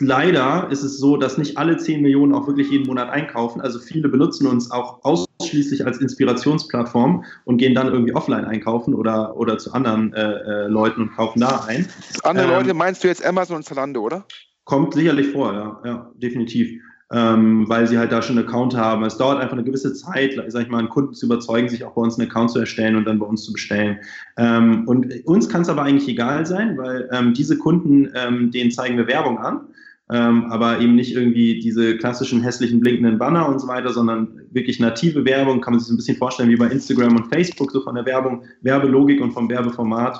Leider 0.00 0.68
ist 0.70 0.82
es 0.82 0.98
so, 0.98 1.16
dass 1.16 1.38
nicht 1.38 1.56
alle 1.56 1.76
10 1.76 2.02
Millionen 2.02 2.34
auch 2.34 2.46
wirklich 2.46 2.70
jeden 2.70 2.86
Monat 2.86 3.10
einkaufen. 3.10 3.60
Also 3.60 3.78
viele 3.78 4.08
benutzen 4.08 4.46
uns 4.46 4.70
auch 4.70 5.04
ausschließlich 5.04 5.86
als 5.86 5.98
Inspirationsplattform 5.98 7.24
und 7.44 7.58
gehen 7.58 7.74
dann 7.74 7.88
irgendwie 7.88 8.14
offline 8.14 8.44
einkaufen 8.44 8.94
oder, 8.94 9.36
oder 9.36 9.58
zu 9.58 9.72
anderen 9.72 10.12
äh, 10.12 10.22
äh 10.22 10.66
Leuten 10.66 11.02
und 11.02 11.14
kaufen 11.14 11.40
da 11.40 11.64
ein. 11.68 11.88
Andere 12.24 12.46
ähm, 12.46 12.52
Leute 12.52 12.74
meinst 12.74 13.04
du 13.04 13.08
jetzt 13.08 13.24
Amazon 13.24 13.56
und 13.56 13.64
Zalando, 13.64 14.00
oder? 14.00 14.24
Kommt 14.64 14.94
sicherlich 14.94 15.28
vor, 15.28 15.52
ja, 15.52 15.80
ja 15.84 16.10
definitiv 16.16 16.80
ähm, 17.14 17.68
weil 17.68 17.86
sie 17.86 17.98
halt 17.98 18.10
da 18.10 18.22
schon 18.22 18.38
einen 18.38 18.48
Account 18.48 18.76
haben. 18.76 19.04
Es 19.04 19.16
dauert 19.16 19.38
einfach 19.38 19.52
eine 19.52 19.64
gewisse 19.64 19.92
Zeit, 19.92 20.34
sag 20.48 20.62
ich 20.62 20.68
mal, 20.68 20.78
einen 20.78 20.88
Kunden 20.88 21.14
zu 21.14 21.26
überzeugen, 21.26 21.68
sich 21.68 21.84
auch 21.84 21.94
bei 21.94 22.02
uns 22.02 22.18
einen 22.18 22.28
Account 22.28 22.50
zu 22.50 22.58
erstellen 22.58 22.96
und 22.96 23.04
dann 23.04 23.18
bei 23.18 23.26
uns 23.26 23.44
zu 23.44 23.52
bestellen. 23.52 23.98
Ähm, 24.36 24.88
und 24.88 25.24
uns 25.26 25.48
kann 25.48 25.62
es 25.62 25.68
aber 25.68 25.82
eigentlich 25.82 26.08
egal 26.08 26.44
sein, 26.46 26.76
weil 26.76 27.08
ähm, 27.12 27.34
diese 27.34 27.58
Kunden, 27.58 28.10
ähm, 28.14 28.50
denen 28.50 28.70
zeigen 28.70 28.96
wir 28.96 29.06
Werbung 29.06 29.38
an. 29.38 29.68
Ähm, 30.12 30.46
aber 30.50 30.80
eben 30.80 30.94
nicht 30.94 31.14
irgendwie 31.14 31.60
diese 31.60 31.96
klassischen 31.96 32.42
hässlichen 32.42 32.80
blinkenden 32.80 33.18
Banner 33.18 33.48
und 33.48 33.58
so 33.58 33.68
weiter, 33.68 33.90
sondern 33.90 34.42
wirklich 34.50 34.78
native 34.78 35.24
Werbung, 35.24 35.60
kann 35.60 35.74
man 35.74 35.80
sich 35.80 35.90
ein 35.90 35.96
bisschen 35.96 36.18
vorstellen 36.18 36.50
wie 36.50 36.56
bei 36.56 36.66
Instagram 36.66 37.16
und 37.16 37.32
Facebook, 37.32 37.70
so 37.70 37.80
von 37.80 37.94
der 37.94 38.04
Werbung, 38.04 38.44
Werbelogik 38.60 39.20
und 39.22 39.32
vom 39.32 39.48
Werbeformat. 39.48 40.18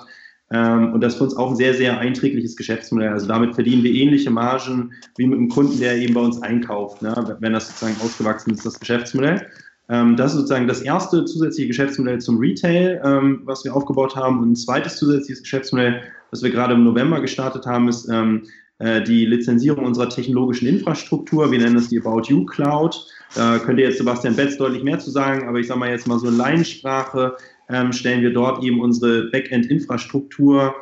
Ähm, 0.51 0.93
und 0.95 1.03
das 1.03 1.15
ist 1.15 1.19
für 1.19 1.25
uns 1.25 1.37
auch 1.37 1.51
ein 1.51 1.57
sehr, 1.57 1.75
sehr 1.75 1.99
einträgliches 1.99 2.57
Geschäftsmodell. 2.57 3.11
Also 3.11 3.27
damit 3.27 3.55
verdienen 3.55 3.83
wir 3.83 3.93
ähnliche 3.93 4.31
Margen 4.31 4.93
wie 5.17 5.27
mit 5.27 5.39
einem 5.39 5.49
Kunden, 5.49 5.79
der 5.79 5.97
eben 5.97 6.15
bei 6.15 6.21
uns 6.21 6.41
einkauft, 6.43 7.03
ne? 7.03 7.37
wenn 7.41 7.53
das 7.53 7.69
sozusagen 7.69 7.97
ausgewachsen 8.01 8.55
ist, 8.55 8.65
das 8.65 8.81
Geschäftsmodell. 8.81 9.47
Ähm, 9.91 10.17
das 10.17 10.33
ist 10.33 10.39
sozusagen 10.39 10.67
das 10.67 10.81
erste 10.81 11.27
zusätzliche 11.27 11.69
Geschäftsmodell 11.69 12.21
zum 12.21 12.39
Retail, 12.39 13.03
ähm, 13.05 13.43
was 13.45 13.65
wir 13.65 13.75
aufgebaut 13.75 14.17
haben. 14.17 14.41
Und 14.41 14.53
ein 14.53 14.57
zweites 14.57 14.97
zusätzliches 14.97 15.43
Geschäftsmodell, 15.43 16.03
das 16.31 16.43
wir 16.43 16.51
gerade 16.51 16.75
im 16.75 16.85
November 16.85 17.21
gestartet 17.21 17.67
haben, 17.67 17.89
ist 17.89 18.09
ähm, 18.09 18.45
äh, 18.45 18.49
die 18.81 19.25
Lizenzierung 19.25 19.85
unserer 19.85 20.09
technologischen 20.09 20.67
Infrastruktur. 20.67 21.51
Wir 21.53 21.61
nennen 21.61 21.77
das 21.77 21.89
die 21.89 22.01
About 22.01 22.23
You 22.29 22.45
Cloud. 22.45 23.07
Da 23.35 23.59
könnte 23.59 23.83
jetzt 23.83 23.99
Sebastian 23.99 24.37
Betz 24.37 24.57
deutlich 24.57 24.83
mehr 24.83 24.99
zu 24.99 25.11
sagen, 25.11 25.49
aber 25.49 25.59
ich 25.59 25.67
sage 25.67 25.81
mal 25.81 25.91
jetzt 25.91 26.07
mal 26.07 26.19
so 26.19 26.29
in 26.29 26.37
Laiensprache 26.37 27.37
ähm, 27.69 27.93
stellen 27.93 28.23
wir 28.23 28.33
dort 28.33 28.63
eben 28.63 28.81
unsere 28.81 29.31
Backend-Infrastruktur 29.31 30.75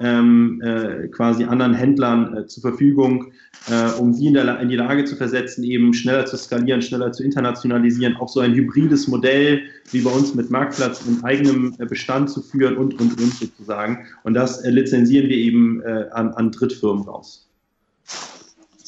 ähm, 0.00 0.62
äh, 0.62 1.08
quasi 1.08 1.44
anderen 1.44 1.74
Händlern 1.74 2.36
äh, 2.36 2.46
zur 2.46 2.62
Verfügung, 2.62 3.32
äh, 3.68 3.98
um 3.98 4.14
sie 4.14 4.28
in, 4.28 4.34
der, 4.34 4.60
in, 4.60 4.68
die 4.68 4.76
Lage 4.76 5.04
zu 5.04 5.16
versetzen, 5.16 5.64
eben 5.64 5.92
schneller 5.92 6.24
zu 6.26 6.36
skalieren, 6.36 6.82
schneller 6.82 7.12
zu 7.12 7.24
internationalisieren, 7.24 8.16
auch 8.16 8.28
so 8.28 8.40
ein 8.40 8.54
hybrides 8.54 9.08
Modell 9.08 9.62
wie 9.90 10.00
bei 10.00 10.10
uns 10.10 10.34
mit 10.34 10.50
Marktplatz 10.50 11.02
und 11.06 11.24
eigenem 11.24 11.74
äh, 11.78 11.86
Bestand 11.86 12.30
zu 12.30 12.42
führen 12.42 12.76
und, 12.76 13.00
und, 13.00 13.20
und 13.20 13.34
sozusagen. 13.34 14.06
Und 14.22 14.34
das 14.34 14.62
äh, 14.62 14.70
lizenzieren 14.70 15.28
wir 15.28 15.36
eben 15.36 15.82
äh, 15.82 16.06
an, 16.12 16.32
an 16.34 16.52
Drittfirmen 16.52 17.02
raus. 17.02 17.48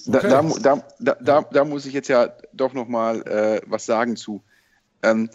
Okay. 0.07 0.29
Da, 0.29 0.43
da, 0.63 0.85
da, 0.99 1.17
da, 1.21 1.43
da, 1.53 1.65
muss 1.65 1.87
ich 1.87 1.93
jetzt 1.93 2.09
ja 2.09 2.31
doch 2.53 2.73
nochmal 2.73 3.23
äh, 3.23 3.61
was 3.67 3.85
sagen 3.85 4.17
zu. 4.17 4.43
Ähm, 5.03 5.29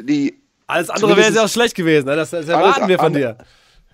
die, 0.00 0.34
Alles 0.66 0.90
andere 0.90 1.16
wäre 1.16 1.32
ja 1.32 1.44
auch 1.44 1.48
schlecht 1.48 1.74
gewesen, 1.74 2.06
ne? 2.06 2.16
das, 2.16 2.30
das 2.30 2.48
erwarten 2.48 2.88
wir 2.88 2.98
von 2.98 3.12
dir. 3.12 3.36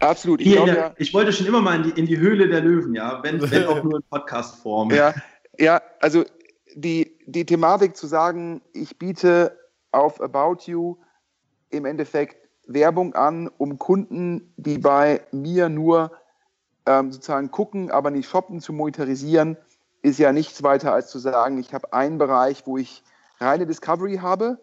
Absolut. 0.03 0.41
Ich, 0.41 0.49
Hier, 0.49 0.67
ja, 0.67 0.95
ich, 0.97 1.15
wollte 1.15 1.33
schon 1.33 1.47
immer 1.47 1.61
mal 1.61 1.77
in 1.77 1.83
die, 1.85 2.01
in 2.01 2.07
die 2.07 2.19
Höhle 2.19 2.49
der 2.49 2.61
Löwen, 2.61 2.95
ja, 2.95 3.23
wenn, 3.23 3.41
wenn 3.51 3.67
auch 3.67 3.83
nur 3.83 3.97
in 3.97 4.03
Podcast-Form. 4.11 4.91
Ja, 4.91 5.15
ja, 5.59 5.81
also 6.01 6.25
die, 6.75 7.17
die 7.27 7.47
Thematik 7.47 7.97
zu 7.97 8.07
sagen, 8.07 8.63
ich 8.73 8.99
biete 8.99 9.59
auf 9.93 10.21
About 10.21 10.65
You 10.67 10.97
im 11.71 11.85
Endeffekt 11.85 12.37
Werbung 12.67 13.15
an, 13.15 13.49
um 13.59 13.79
Kunden, 13.79 14.53
die 14.57 14.79
bei 14.79 15.21
mir 15.31 15.69
nur 15.69 16.13
ähm, 16.87 17.13
sozusagen 17.13 17.51
gucken, 17.51 17.91
aber 17.91 18.11
nicht 18.11 18.29
shoppen, 18.29 18.61
zu 18.61 18.73
monetarisieren, 18.73 19.57
ist 20.03 20.19
ja 20.19 20.33
nichts 20.33 20.63
weiter 20.63 20.93
als 20.93 21.11
zu 21.11 21.19
sagen, 21.19 21.59
ich 21.59 21.73
habe 21.73 21.93
einen 21.93 22.19
Bereich, 22.19 22.67
wo 22.67 22.77
ich 22.77 23.05
reine 23.39 23.67
Discovery 23.67 24.17
habe 24.17 24.59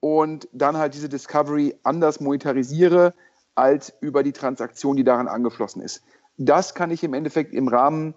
und 0.00 0.48
dann 0.52 0.76
halt 0.76 0.94
diese 0.94 1.08
Discovery 1.08 1.76
anders 1.84 2.20
monetarisiere 2.20 3.14
als 3.60 3.92
über 4.00 4.22
die 4.22 4.32
Transaktion, 4.32 4.96
die 4.96 5.04
daran 5.04 5.28
angeschlossen 5.28 5.82
ist. 5.82 6.02
Das 6.38 6.74
kann 6.74 6.90
ich 6.90 7.04
im 7.04 7.12
Endeffekt 7.12 7.52
im 7.52 7.68
Rahmen 7.68 8.14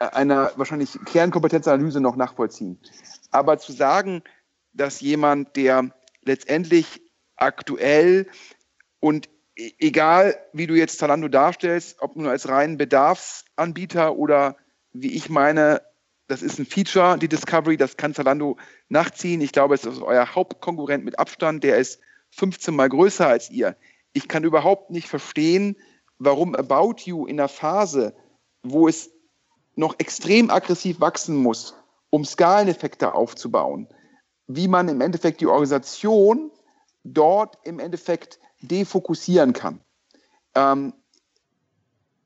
äh, 0.00 0.06
einer 0.06 0.50
wahrscheinlich 0.56 0.98
Kernkompetenzanalyse 1.06 2.00
noch 2.00 2.16
nachvollziehen. 2.16 2.78
Aber 3.30 3.58
zu 3.58 3.72
sagen, 3.72 4.22
dass 4.72 5.00
jemand, 5.00 5.54
der 5.56 5.90
letztendlich 6.22 7.00
aktuell 7.36 8.26
und 8.98 9.28
e-, 9.56 9.72
egal 9.78 10.36
wie 10.52 10.66
du 10.66 10.74
jetzt 10.74 10.98
Zalando 10.98 11.28
darstellst, 11.28 12.02
ob 12.02 12.16
nur 12.16 12.30
als 12.30 12.48
reinen 12.48 12.76
Bedarfsanbieter 12.76 14.16
oder 14.16 14.56
wie 14.92 15.14
ich 15.14 15.30
meine, 15.30 15.82
das 16.26 16.42
ist 16.42 16.58
ein 16.58 16.66
Feature, 16.66 17.18
die 17.18 17.28
Discovery, 17.28 17.76
das 17.76 17.96
kann 17.96 18.14
Zalando 18.14 18.56
nachziehen. 18.88 19.40
Ich 19.40 19.52
glaube, 19.52 19.76
es 19.76 19.84
ist 19.84 20.02
euer 20.02 20.34
Hauptkonkurrent 20.34 21.04
mit 21.04 21.20
Abstand, 21.20 21.62
der 21.62 21.76
ist 21.76 22.00
15 22.30 22.74
mal 22.74 22.88
größer 22.88 23.28
als 23.28 23.48
ihr 23.50 23.76
ich 24.16 24.28
kann 24.28 24.44
überhaupt 24.44 24.90
nicht 24.90 25.08
verstehen, 25.08 25.76
warum 26.18 26.54
About 26.54 27.02
You 27.04 27.26
in 27.26 27.36
der 27.36 27.48
Phase, 27.48 28.14
wo 28.62 28.88
es 28.88 29.10
noch 29.74 29.96
extrem 29.98 30.48
aggressiv 30.48 31.00
wachsen 31.00 31.36
muss, 31.36 31.74
um 32.08 32.24
Skaleneffekte 32.24 33.12
aufzubauen, 33.12 33.88
wie 34.46 34.68
man 34.68 34.88
im 34.88 35.02
Endeffekt 35.02 35.42
die 35.42 35.46
Organisation 35.46 36.50
dort 37.04 37.58
im 37.64 37.78
Endeffekt 37.78 38.40
defokussieren 38.62 39.52
kann. 39.52 39.80
Ähm, 40.54 40.94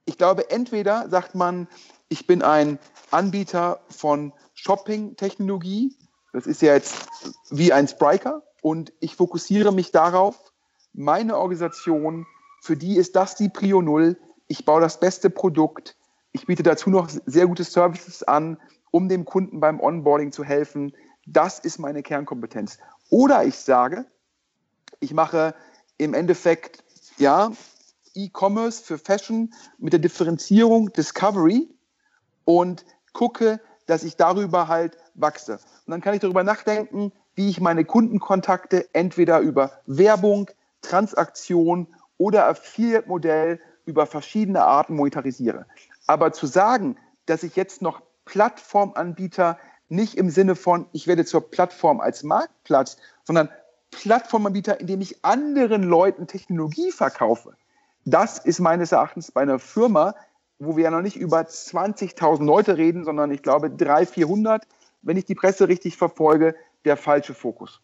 ich 0.05 0.17
glaube, 0.17 0.49
entweder 0.49 1.09
sagt 1.09 1.35
man, 1.35 1.67
ich 2.09 2.29
bin 2.29 2.43
ein 2.43 2.79
Anbieter 3.11 3.81
von 3.89 4.33
Shopping-Technologie, 4.55 5.97
das 6.33 6.47
ist 6.47 6.63
ja 6.63 6.73
jetzt 6.73 7.09
wie 7.51 7.73
ein 7.73 7.89
Spriker, 7.89 8.45
und 8.63 8.93
ich 9.01 9.17
fokussiere 9.17 9.73
mich 9.73 9.91
darauf, 9.91 10.50
meine 10.93 11.37
Organisation, 11.37 12.27
für 12.63 12.77
die 12.77 12.97
ist 12.97 13.17
das 13.17 13.37
die 13.37 13.49
Prio 13.49 13.83
Null. 13.83 14.19
Ich 14.49 14.65
baue 14.65 14.81
das 14.81 15.01
beste 15.01 15.31
Produkt. 15.31 15.97
Ich 16.33 16.47
biete 16.47 16.63
dazu 16.63 16.91
noch 16.91 17.09
sehr 17.09 17.47
gute 17.47 17.65
Services 17.65 18.23
an, 18.23 18.59
um 18.91 19.09
dem 19.09 19.25
Kunden 19.25 19.61
beim 19.61 19.81
Onboarding 19.81 20.33
zu 20.33 20.45
helfen. 20.45 20.93
Das 21.27 21.59
ist 21.59 21.79
meine 21.79 22.03
Kernkompetenz. 22.03 22.79
Oder 23.09 23.45
ich 23.45 23.57
sage, 23.57 24.07
ich 25.01 25.15
mache 25.15 25.55
im 25.99 26.15
Endeffekt, 26.15 26.85
ja, 27.19 27.53
E-Commerce 28.15 28.83
für 28.83 28.99
Fashion 28.99 29.53
mit 29.79 29.93
der 29.93 30.01
Differenzierung 30.01 30.93
Discovery 30.93 31.69
und 32.45 32.85
gucke, 33.13 33.61
dass 33.87 34.03
ich 34.03 34.17
darüber 34.17 34.69
halt 34.69 34.97
wachse. 35.15 35.55
Und 35.87 35.91
dann 35.93 36.01
kann 36.01 36.15
ich 36.15 36.21
darüber 36.21 36.43
nachdenken, 36.43 37.13
wie 37.35 37.49
ich 37.49 37.61
meine 37.61 37.85
Kundenkontakte 37.85 38.93
entweder 38.95 39.41
über 39.41 39.81
Werbung, 39.87 40.51
Transaktion 40.83 41.89
oder 42.19 42.47
Affiliate-Modell 42.49 43.61
über 43.87 44.07
verschiedene 44.07 44.65
Arten 44.65 44.95
monetarisiere. 44.95 45.67
Aber 46.07 46.33
zu 46.33 46.47
sagen, 46.47 46.97
dass 47.27 47.43
ich 47.43 47.57
jetzt 47.57 47.83
noch 47.83 48.03
Plattformanbieter 48.25 49.59
nicht 49.89 50.17
im 50.17 50.31
Sinne 50.31 50.55
von, 50.55 50.87
ich 50.93 51.07
werde 51.07 51.25
zur 51.25 51.51
Plattform 51.51 52.01
als 52.01 52.23
Marktplatz, 52.23 52.97
sondern 53.25 53.49
Plattformanbieter, 53.91 54.81
indem 54.81 55.01
ich 55.01 55.25
anderen 55.25 55.83
Leuten 55.83 56.27
Technologie 56.27 56.93
verkaufe. 56.93 57.55
Das 58.05 58.39
ist 58.39 58.61
meines 58.61 58.93
Erachtens 58.93 59.33
bei 59.33 59.43
einer 59.43 59.59
Firma, 59.59 60.15
wo 60.59 60.77
wir 60.77 60.85
ja 60.85 60.91
noch 60.91 61.03
nicht 61.03 61.17
über 61.17 61.41
20.000 61.41 62.45
Leute 62.45 62.77
reden, 62.77 63.05
sondern 63.05 63.31
ich 63.31 63.43
glaube 63.43 63.71
300, 63.71 64.09
400, 64.09 64.67
wenn 65.03 65.17
ich 65.17 65.25
die 65.25 65.35
Presse 65.35 65.69
richtig 65.69 65.97
verfolge, 65.97 66.55
der 66.85 66.97
falsche 66.97 67.35
Fokus. 67.35 67.81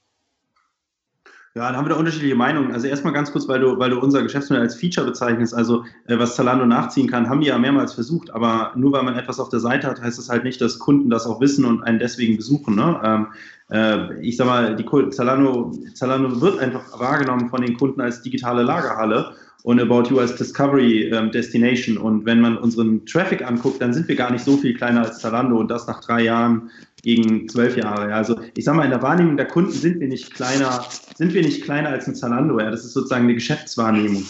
Ja, 1.57 1.73
da 1.73 1.79
haben 1.79 1.87
wir 1.87 1.95
da 1.95 1.97
unterschiedliche 1.97 2.35
Meinungen. 2.35 2.73
Also 2.73 2.87
erstmal 2.87 3.15
ganz 3.15 3.33
kurz, 3.33 3.49
weil 3.49 3.61
du, 3.61 3.79
weil 3.79 3.89
du 3.89 3.99
unser 3.99 4.23
Geschäftsmodell 4.23 4.63
als 4.63 4.75
Feature 4.75 5.07
bezeichnest, 5.07 5.55
also 5.55 5.87
äh, 6.07 6.19
was 6.19 6.37
Zalando 6.37 6.67
nachziehen 6.67 7.09
kann, 7.09 7.31
haben 7.31 7.41
wir 7.41 7.47
ja 7.47 7.59
mehrmals 7.59 7.95
versucht, 7.95 8.31
aber 8.35 8.73
nur 8.77 8.93
weil 8.93 9.05
man 9.05 9.17
etwas 9.17 9.41
auf 9.41 9.49
der 9.49 9.61
Seite 9.61 9.87
hat, 9.87 10.03
heißt 10.03 10.19
das 10.19 10.29
halt 10.29 10.45
nicht, 10.45 10.61
dass 10.61 10.79
Kunden 10.79 11.09
das 11.09 11.25
auch 11.25 11.41
wissen 11.41 11.65
und 11.65 11.83
einen 11.83 11.99
deswegen 11.99 12.37
besuchen. 12.37 12.75
Ne? 12.75 13.01
Ähm, 13.03 13.27
äh, 13.71 14.21
ich 14.21 14.37
sag 14.37 14.49
mal, 14.49 14.77
die 14.77 14.85
Zalando, 15.09 15.73
Zalando 15.95 16.43
wird 16.43 16.59
einfach 16.59 17.01
wahrgenommen 17.01 17.49
von 17.49 17.63
den 17.63 17.79
Kunden 17.79 18.03
als 18.03 18.21
digitale 18.21 18.63
Lagerhalle 18.63 19.33
und 19.67 19.81
About 19.81 20.17
als 20.17 20.37
Discovery 20.37 21.11
ähm, 21.13 21.33
Destination. 21.33 21.99
Und 21.99 22.25
wenn 22.25 22.41
man 22.41 22.57
unseren 22.57 23.05
Traffic 23.05 23.43
anguckt, 23.45 23.83
dann 23.83 23.93
sind 23.93 24.07
wir 24.07 24.15
gar 24.15 24.31
nicht 24.31 24.45
so 24.45 24.57
viel 24.57 24.75
kleiner 24.75 25.03
als 25.03 25.19
Zalando 25.19 25.59
und 25.59 25.69
das 25.73 25.89
nach 25.89 26.01
drei 26.01 26.23
Jahren 26.23 26.71
gegen 27.03 27.49
zwölf 27.49 27.77
Jahre. 27.77 28.11
Ja. 28.11 28.17
Also 28.17 28.39
ich 28.57 28.65
sage 28.65 28.77
mal, 28.77 28.85
in 28.85 28.91
der 28.91 29.03
Wahrnehmung 29.03 29.37
der 29.37 29.49
Kunden 29.49 29.73
sind 29.73 29.99
wir 29.99 30.07
nicht 30.07 30.33
kleiner, 30.33 30.85
sind 31.17 31.35
wir 31.35 31.43
nicht 31.43 31.65
kleiner 31.65 31.89
als 31.89 32.07
ein 32.07 32.15
Zalando. 32.15 32.61
Ja. 32.61 32.71
Das 32.71 32.85
ist 32.85 32.93
sozusagen 32.93 33.25
eine 33.25 33.35
Geschäftswahrnehmung. 33.35 34.25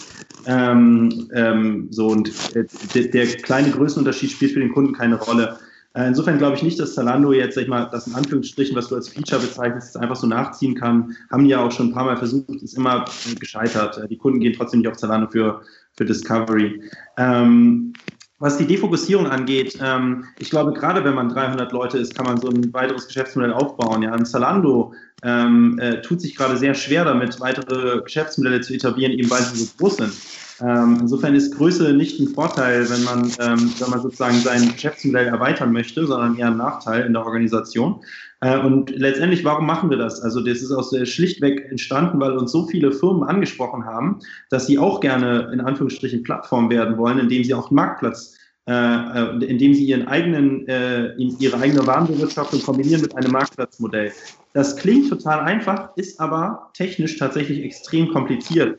Ähm, 0.47 1.29
ähm, 1.35 1.87
so 1.91 2.07
und 2.07 2.29
äh, 2.55 2.65
der, 2.95 3.03
der, 3.03 3.27
kleine 3.27 3.69
Größenunterschied 3.69 4.31
spielt 4.31 4.53
für 4.53 4.59
den 4.59 4.73
Kunden 4.73 4.93
keine 4.93 5.19
Rolle. 5.19 5.59
Äh, 5.97 6.09
insofern 6.09 6.37
glaube 6.37 6.55
ich 6.55 6.61
nicht, 6.61 6.79
dass 6.79 6.93
Zalando 6.93 7.33
jetzt, 7.33 7.55
sag 7.55 7.63
ich 7.63 7.67
mal, 7.67 7.85
das 7.91 8.05
in 8.05 8.13
Anführungsstrichen, 8.13 8.75
was 8.75 8.87
du 8.87 8.95
als 8.95 9.09
Feature 9.09 9.41
bezeichnest, 9.41 9.97
einfach 9.97 10.15
so 10.15 10.27
nachziehen 10.27 10.75
kann. 10.75 11.15
Haben 11.31 11.45
die 11.45 11.49
ja 11.49 11.59
auch 11.59 11.71
schon 11.71 11.87
ein 11.87 11.93
paar 11.93 12.05
Mal 12.05 12.17
versucht, 12.17 12.61
ist 12.61 12.77
immer 12.77 13.05
gescheitert. 13.39 13.97
Äh, 13.97 14.07
die 14.07 14.17
Kunden 14.17 14.39
gehen 14.39 14.53
trotzdem 14.55 14.81
nicht 14.81 14.89
auf 14.89 14.97
Zalando 14.97 15.27
für, 15.27 15.61
für 15.97 16.05
Discovery. 16.05 16.83
Ähm, 17.17 17.93
was 18.37 18.59
die 18.59 18.67
Defokussierung 18.67 19.25
angeht, 19.25 19.79
ähm, 19.81 20.25
ich 20.37 20.51
glaube, 20.51 20.71
gerade 20.73 21.03
wenn 21.03 21.15
man 21.15 21.29
300 21.29 21.71
Leute 21.71 21.97
ist, 21.97 22.13
kann 22.13 22.27
man 22.27 22.39
so 22.39 22.49
ein 22.49 22.71
weiteres 22.71 23.07
Geschäftsmodell 23.07 23.53
aufbauen. 23.53 24.03
Ja, 24.03 24.13
ein 24.13 24.27
Zalando 24.27 24.93
ähm, 25.23 25.79
äh, 25.79 26.01
tut 26.01 26.21
sich 26.21 26.35
gerade 26.35 26.57
sehr 26.57 26.75
schwer 26.75 27.05
damit, 27.05 27.39
weitere 27.39 28.03
Geschäftsmodelle 28.03 28.61
zu 28.61 28.75
etablieren, 28.75 29.13
eben 29.13 29.31
weil 29.31 29.41
sie 29.41 29.63
so 29.63 29.71
groß 29.79 29.97
sind. 29.97 30.13
Ähm, 30.61 30.97
insofern 31.01 31.35
ist 31.35 31.55
Größe 31.55 31.93
nicht 31.93 32.19
ein 32.19 32.29
Vorteil, 32.29 32.89
wenn 32.89 33.03
man, 33.03 33.25
ähm, 33.39 33.71
wenn 33.79 33.89
man 33.89 34.01
sozusagen 34.01 34.39
sein 34.39 34.71
Geschäftsmodell 34.73 35.27
erweitern 35.27 35.71
möchte, 35.71 36.05
sondern 36.07 36.37
eher 36.37 36.47
ein 36.47 36.57
Nachteil 36.57 37.05
in 37.05 37.13
der 37.13 37.25
Organisation. 37.25 38.03
Äh, 38.41 38.57
und 38.59 38.89
letztendlich, 38.89 39.45
warum 39.45 39.65
machen 39.65 39.89
wir 39.89 39.97
das? 39.97 40.21
Also 40.21 40.41
das 40.41 40.61
ist 40.61 40.71
aus 40.71 40.89
der 40.89 41.05
schlichtweg 41.05 41.67
entstanden, 41.69 42.19
weil 42.19 42.37
uns 42.37 42.51
so 42.51 42.67
viele 42.67 42.91
Firmen 42.91 43.23
angesprochen 43.23 43.85
haben, 43.85 44.19
dass 44.49 44.67
sie 44.67 44.79
auch 44.79 44.99
gerne 44.99 45.49
in 45.53 45.61
Anführungsstrichen 45.61 46.23
Plattform 46.23 46.69
werden 46.69 46.97
wollen, 46.97 47.19
indem 47.19 47.43
sie 47.43 47.53
auch 47.53 47.69
einen 47.69 47.75
Marktplatz 47.75 48.37
äh, 48.67 48.73
äh, 48.73 49.45
indem 49.45 49.73
sie 49.73 49.85
ihren 49.85 50.09
eigenen, 50.09 50.67
äh, 50.67 51.13
ihre 51.15 51.57
eigene 51.57 51.87
Warenbewirtschaftung 51.87 52.61
kombinieren 52.61 52.99
mit 52.99 53.15
einem 53.15 53.31
Marktplatzmodell. 53.31 54.11
Das 54.51 54.75
klingt 54.75 55.07
total 55.07 55.39
einfach, 55.39 55.95
ist 55.95 56.19
aber 56.19 56.69
technisch 56.73 57.17
tatsächlich 57.17 57.63
extrem 57.63 58.09
kompliziert. 58.09 58.77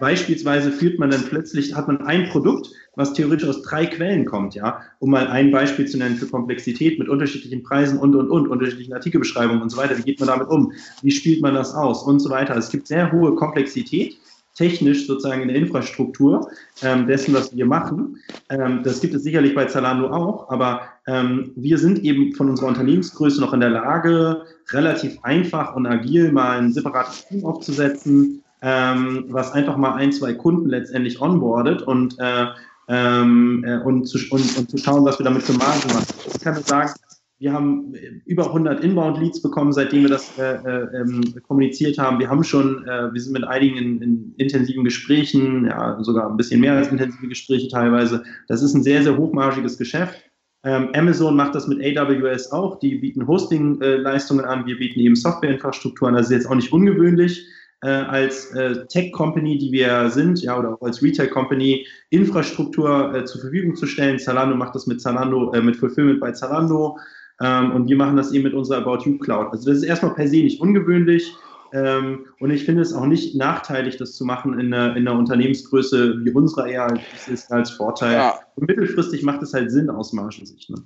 Beispielsweise 0.00 0.72
führt 0.72 0.98
man 0.98 1.10
dann 1.10 1.22
plötzlich, 1.24 1.74
hat 1.74 1.86
man 1.86 2.00
ein 2.02 2.28
Produkt, 2.30 2.70
was 2.96 3.12
theoretisch 3.12 3.48
aus 3.48 3.62
drei 3.62 3.86
Quellen 3.86 4.24
kommt, 4.24 4.54
ja, 4.54 4.80
um 4.98 5.10
mal 5.10 5.28
ein 5.28 5.50
Beispiel 5.50 5.86
zu 5.86 5.98
nennen 5.98 6.16
für 6.16 6.26
Komplexität 6.26 6.98
mit 6.98 7.08
unterschiedlichen 7.08 7.62
Preisen 7.62 7.98
und 7.98 8.16
und 8.16 8.30
und, 8.30 8.48
unterschiedlichen 8.48 8.94
Artikelbeschreibungen 8.94 9.62
und 9.62 9.70
so 9.70 9.76
weiter. 9.76 9.96
Wie 9.98 10.02
geht 10.02 10.18
man 10.18 10.28
damit 10.28 10.48
um? 10.48 10.72
Wie 11.02 11.10
spielt 11.10 11.42
man 11.42 11.54
das 11.54 11.74
aus 11.74 12.02
und 12.02 12.18
so 12.20 12.30
weiter? 12.30 12.56
Es 12.56 12.70
gibt 12.70 12.88
sehr 12.88 13.12
hohe 13.12 13.34
Komplexität 13.36 14.16
technisch 14.54 15.06
sozusagen 15.06 15.42
in 15.42 15.48
der 15.48 15.56
Infrastruktur 15.56 16.50
ähm, 16.82 17.06
dessen, 17.06 17.32
was 17.34 17.54
wir 17.56 17.66
machen. 17.66 18.18
Ähm, 18.50 18.82
das 18.82 19.00
gibt 19.00 19.14
es 19.14 19.22
sicherlich 19.22 19.54
bei 19.54 19.64
Zalando 19.66 20.08
auch, 20.10 20.50
aber 20.50 20.82
ähm, 21.06 21.52
wir 21.56 21.78
sind 21.78 22.00
eben 22.00 22.34
von 22.34 22.50
unserer 22.50 22.68
Unternehmensgröße 22.68 23.40
noch 23.40 23.54
in 23.54 23.60
der 23.60 23.70
Lage, 23.70 24.42
relativ 24.70 25.18
einfach 25.22 25.74
und 25.76 25.86
agil 25.86 26.32
mal 26.32 26.58
ein 26.58 26.72
separates 26.72 27.26
Team 27.26 27.44
aufzusetzen, 27.44 28.42
ähm, 28.62 29.26
was 29.28 29.52
einfach 29.52 29.76
mal 29.76 29.94
ein, 29.94 30.12
zwei 30.12 30.34
Kunden 30.34 30.68
letztendlich 30.68 31.20
onboardet 31.20 31.82
und, 31.82 32.18
äh, 32.18 32.46
ähm, 32.88 33.64
äh, 33.66 33.78
und, 33.78 34.06
zu, 34.06 34.18
und, 34.30 34.58
und 34.58 34.70
zu 34.70 34.78
schauen, 34.78 35.04
was 35.04 35.18
wir 35.18 35.24
damit 35.24 35.42
für 35.42 35.54
Margen 35.54 35.88
machen. 35.88 36.06
Ich 36.26 36.40
kann 36.40 36.62
sagen, 36.62 36.92
wir 37.40 37.54
haben 37.54 37.94
über 38.26 38.48
100 38.48 38.84
Inbound-Leads 38.84 39.40
bekommen, 39.40 39.72
seitdem 39.72 40.02
wir 40.02 40.10
das 40.10 40.38
äh, 40.38 40.56
äh, 40.56 41.00
ähm, 41.00 41.22
kommuniziert 41.48 41.96
haben. 41.96 42.18
Wir 42.18 42.28
haben 42.28 42.44
schon, 42.44 42.86
äh, 42.86 43.12
wir 43.14 43.20
sind 43.20 43.32
mit 43.32 43.44
einigen 43.44 43.78
in, 43.78 44.02
in, 44.02 44.34
intensiven 44.36 44.84
Gesprächen, 44.84 45.64
ja, 45.64 45.96
sogar 46.02 46.28
ein 46.28 46.36
bisschen 46.36 46.60
mehr 46.60 46.74
als 46.74 46.88
intensive 46.88 47.28
Gespräche 47.28 47.68
teilweise. 47.68 48.22
Das 48.48 48.62
ist 48.62 48.74
ein 48.74 48.82
sehr, 48.82 49.02
sehr 49.02 49.16
hochmargiges 49.16 49.78
Geschäft. 49.78 50.22
Ähm, 50.64 50.90
Amazon 50.94 51.34
macht 51.34 51.54
das 51.54 51.66
mit 51.66 51.80
AWS 51.80 52.52
auch. 52.52 52.78
Die 52.78 52.96
bieten 52.96 53.26
Hosting-Leistungen 53.26 54.44
an. 54.44 54.66
Wir 54.66 54.76
bieten 54.76 55.00
eben 55.00 55.16
Softwareinfrastruktur 55.16 56.08
an. 56.08 56.14
Das 56.14 56.26
ist 56.26 56.32
jetzt 56.32 56.46
auch 56.46 56.54
nicht 56.54 56.70
ungewöhnlich. 56.70 57.46
Äh, 57.82 57.88
als 57.88 58.50
äh, 58.52 58.86
Tech-Company, 58.86 59.56
die 59.56 59.72
wir 59.72 60.10
sind, 60.10 60.42
ja, 60.42 60.58
oder 60.58 60.74
auch 60.74 60.82
als 60.82 61.02
Retail-Company, 61.02 61.86
Infrastruktur 62.10 63.14
äh, 63.14 63.24
zur 63.24 63.40
Verfügung 63.40 63.74
zu 63.74 63.86
stellen. 63.86 64.18
Zalando 64.18 64.54
macht 64.54 64.74
das 64.74 64.86
mit 64.86 65.00
Zalando, 65.00 65.52
äh, 65.52 65.62
mit 65.62 65.76
Fulfillment 65.76 66.20
bei 66.20 66.32
Zalando. 66.32 66.98
Ähm, 67.40 67.72
und 67.72 67.88
wir 67.88 67.96
machen 67.96 68.16
das 68.16 68.32
eben 68.32 68.44
mit 68.44 68.52
unserer 68.52 68.78
About 68.78 69.04
You 69.04 69.16
Cloud. 69.18 69.48
Also 69.52 69.70
das 69.70 69.78
ist 69.78 69.84
erstmal 69.84 70.14
per 70.14 70.28
se 70.28 70.42
nicht 70.42 70.60
ungewöhnlich. 70.60 71.34
Ähm, 71.72 72.26
und 72.40 72.50
ich 72.50 72.64
finde 72.64 72.82
es 72.82 72.92
auch 72.92 73.06
nicht 73.06 73.34
nachteilig, 73.34 73.96
das 73.96 74.12
zu 74.14 74.24
machen 74.24 74.58
in 74.58 74.74
einer, 74.74 74.96
in 74.96 75.06
einer 75.06 75.18
Unternehmensgröße 75.18 76.24
wie 76.24 76.30
unserer 76.32 76.66
eher 76.66 76.84
als, 76.90 77.28
ist 77.28 77.50
als 77.50 77.70
Vorteil. 77.70 78.12
Ja. 78.12 78.40
Und 78.56 78.68
mittelfristig 78.68 79.22
macht 79.22 79.42
es 79.42 79.54
halt 79.54 79.70
Sinn 79.70 79.88
aus 79.88 80.12
Margensicht. 80.12 80.68
Ne? 80.68 80.82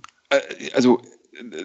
Also 0.74 1.00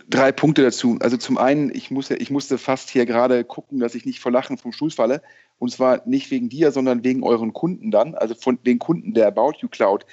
drei 0.10 0.32
Punkte 0.32 0.64
dazu. 0.64 0.98
Also 1.02 1.18
zum 1.18 1.38
einen, 1.38 1.74
ich 1.74 1.92
musste, 1.92 2.16
ich 2.16 2.30
musste 2.30 2.58
fast 2.58 2.90
hier 2.90 3.06
gerade 3.06 3.44
gucken, 3.44 3.80
dass 3.80 3.96
ich 3.96 4.06
nicht 4.06 4.20
vor 4.20 4.32
Lachen 4.32 4.58
vom 4.58 4.72
Stuhl 4.72 4.92
falle. 4.92 5.22
Und 5.58 5.72
zwar 5.72 6.02
nicht 6.08 6.32
wegen 6.32 6.50
dir, 6.50 6.72
sondern 6.72 7.04
wegen 7.04 7.24
euren 7.24 7.54
Kunden 7.54 7.92
dann, 7.92 8.16
also 8.16 8.36
von 8.36 8.62
den 8.64 8.80
Kunden 8.80 9.14
der 9.14 9.28
About 9.28 9.54
You 9.60 9.68
Cloud. 9.68 10.06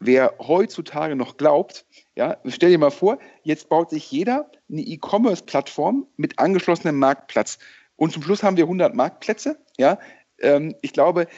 Wer 0.00 0.34
heutzutage 0.38 1.16
noch 1.16 1.36
glaubt, 1.36 1.84
ja, 2.16 2.36
stell 2.46 2.70
dir 2.70 2.78
mal 2.78 2.90
vor, 2.90 3.18
jetzt 3.42 3.68
baut 3.68 3.90
sich 3.90 4.10
jeder 4.10 4.50
eine 4.70 4.80
E-Commerce-Plattform 4.80 6.06
mit 6.16 6.38
angeschlossenem 6.38 6.98
Marktplatz. 6.98 7.58
Und 7.96 8.12
zum 8.12 8.22
Schluss 8.22 8.42
haben 8.42 8.56
wir 8.56 8.64
100 8.64 8.94
Marktplätze. 8.94 9.58
Ja, 9.78 9.98
ähm, 10.40 10.74
ich 10.82 10.92
glaube, 10.92 11.28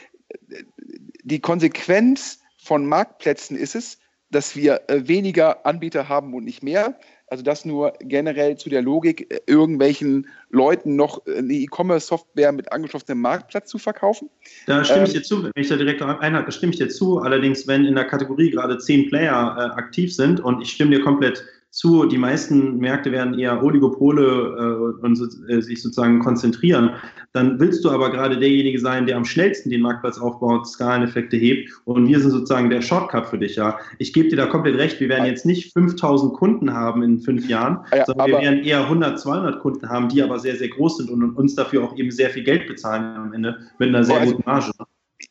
die 1.23 1.39
Konsequenz 1.39 2.39
von 2.57 2.85
Marktplätzen 2.85 3.57
ist 3.57 3.75
es, 3.75 3.99
dass 4.31 4.55
wir 4.55 4.89
äh, 4.89 5.07
weniger 5.07 5.65
Anbieter 5.65 6.09
haben 6.09 6.33
und 6.33 6.43
nicht 6.43 6.63
mehr. 6.63 6.99
Also 7.35 7.43
das 7.43 7.65
nur 7.65 7.91
generell 7.99 8.55
zu 8.55 8.69
der 8.69 8.81
Logik, 8.81 9.29
äh, 9.29 9.41
irgendwelchen 9.45 10.25
Leuten 10.51 10.95
noch 10.95 11.21
eine 11.25 11.51
E-Commerce-Software 11.51 12.53
mit 12.53 12.71
angeschlossenem 12.71 13.19
Marktplatz 13.19 13.69
zu 13.69 13.77
verkaufen. 13.77 14.29
Da 14.67 14.85
stimme 14.85 14.99
ähm, 14.99 15.05
ich 15.07 15.11
dir 15.11 15.23
zu, 15.23 15.43
wenn 15.43 15.51
ich 15.57 15.67
da 15.67 15.75
direkt 15.75 16.01
einhake, 16.01 16.49
stimme 16.53 16.71
ich 16.71 16.79
dir 16.79 16.87
zu. 16.87 17.19
Allerdings, 17.19 17.67
wenn 17.67 17.83
in 17.83 17.95
der 17.95 18.05
Kategorie 18.05 18.51
gerade 18.51 18.77
zehn 18.77 19.09
Player 19.09 19.53
äh, 19.57 19.77
aktiv 19.77 20.15
sind 20.15 20.39
und 20.39 20.61
ich 20.61 20.71
stimme 20.71 20.91
dir 20.91 21.01
komplett 21.01 21.43
zu. 21.75 22.05
Die 22.05 22.17
meisten 22.17 22.77
Märkte 22.77 23.11
werden 23.11 23.37
eher 23.37 23.61
Oligopole 23.61 24.23
äh, 24.23 25.05
und 25.05 25.15
so, 25.15 25.25
äh, 25.47 25.61
sich 25.61 25.81
sozusagen 25.81 26.19
konzentrieren. 26.19 26.91
Dann 27.33 27.59
willst 27.59 27.83
du 27.83 27.89
aber 27.89 28.11
gerade 28.11 28.39
derjenige 28.39 28.79
sein, 28.79 29.05
der 29.05 29.17
am 29.17 29.25
schnellsten 29.25 29.69
den 29.69 29.81
Marktplatz 29.81 30.17
aufbaut, 30.17 30.65
Skaleneffekte 30.67 31.35
hebt. 31.35 31.69
Und 31.83 32.07
wir 32.07 32.19
sind 32.19 32.31
sozusagen 32.31 32.69
der 32.69 32.81
Shortcut 32.81 33.27
für 33.27 33.37
dich. 33.37 33.57
Ja, 33.57 33.77
ich 33.99 34.13
gebe 34.13 34.29
dir 34.29 34.37
da 34.37 34.45
komplett 34.45 34.77
recht. 34.77 34.99
Wir 35.01 35.09
werden 35.09 35.25
jetzt 35.25 35.45
nicht 35.45 35.73
5000 35.73 36.33
Kunden 36.33 36.73
haben 36.73 37.03
in 37.03 37.19
fünf 37.19 37.47
Jahren, 37.49 37.85
ja, 37.93 38.05
sondern 38.05 38.27
wir 38.27 38.39
werden 38.39 38.63
eher 38.63 38.83
100, 38.83 39.19
200 39.19 39.59
Kunden 39.59 39.89
haben, 39.89 40.07
die 40.07 40.23
aber 40.23 40.39
sehr, 40.39 40.55
sehr 40.55 40.69
groß 40.69 40.97
sind 40.97 41.09
und 41.09 41.35
uns 41.35 41.55
dafür 41.55 41.83
auch 41.83 41.97
eben 41.97 42.09
sehr 42.09 42.29
viel 42.29 42.43
Geld 42.43 42.67
bezahlen 42.67 43.17
am 43.17 43.33
Ende 43.33 43.59
mit 43.79 43.89
einer 43.89 44.05
sehr 44.05 44.21
also, 44.21 44.35
guten 44.35 44.49
Marge. 44.49 44.71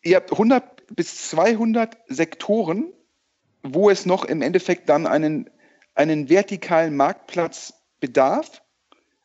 Ihr 0.02 0.16
habt 0.16 0.30
100 0.30 0.94
bis 0.94 1.30
200 1.30 1.96
Sektoren, 2.08 2.92
wo 3.62 3.88
es 3.88 4.04
noch 4.04 4.26
im 4.26 4.42
Endeffekt 4.42 4.90
dann 4.90 5.06
einen 5.06 5.48
einen 5.94 6.28
vertikalen 6.28 6.96
Marktplatz 6.96 7.74
bedarf. 8.00 8.62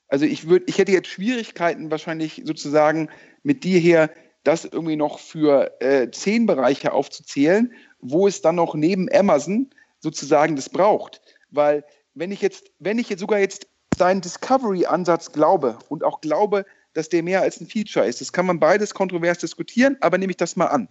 Also 0.08 0.26
ich 0.26 0.48
würde, 0.48 0.66
ich 0.68 0.78
hätte 0.78 0.92
jetzt 0.92 1.08
Schwierigkeiten 1.08 1.92
wahrscheinlich 1.92 2.42
sozusagen 2.46 3.10
mit 3.44 3.64
dir 3.64 3.80
her, 3.80 4.10
das 4.44 4.66
irgendwie 4.66 4.96
noch 4.96 5.20
für 5.20 5.80
äh, 5.82 6.10
zehn 6.12 6.46
Bereiche 6.46 6.94
aufzuzählen, 6.94 7.74
wo 8.00 8.28
es 8.28 8.42
dann 8.42 8.56
noch 8.56 8.74
neben 8.74 9.10
Amazon 9.14 9.70
sozusagen 10.00 10.56
das 10.56 10.70
braucht. 10.70 11.22
Weil 11.52 11.84
wenn 12.14 12.32
ich 12.32 12.42
jetzt, 12.42 12.72
wenn 12.80 13.00
ich 13.00 13.10
jetzt 13.10 13.20
sogar 13.20 13.40
jetzt 13.40 13.68
deinen 13.98 14.22
Discovery-Ansatz 14.22 15.32
glaube 15.32 15.78
und 15.90 16.04
auch 16.04 16.22
glaube, 16.22 16.66
dass 16.94 17.10
der 17.10 17.22
mehr 17.22 17.42
als 17.42 17.60
ein 17.60 17.68
Feature 17.68 18.06
ist, 18.06 18.22
das 18.22 18.34
kann 18.34 18.46
man 18.46 18.60
beides 18.60 18.94
kontrovers 18.94 19.38
diskutieren, 19.38 19.98
aber 20.00 20.18
nehme 20.18 20.32
ich 20.32 20.38
das 20.38 20.56
mal 20.56 20.68
an. 20.68 20.88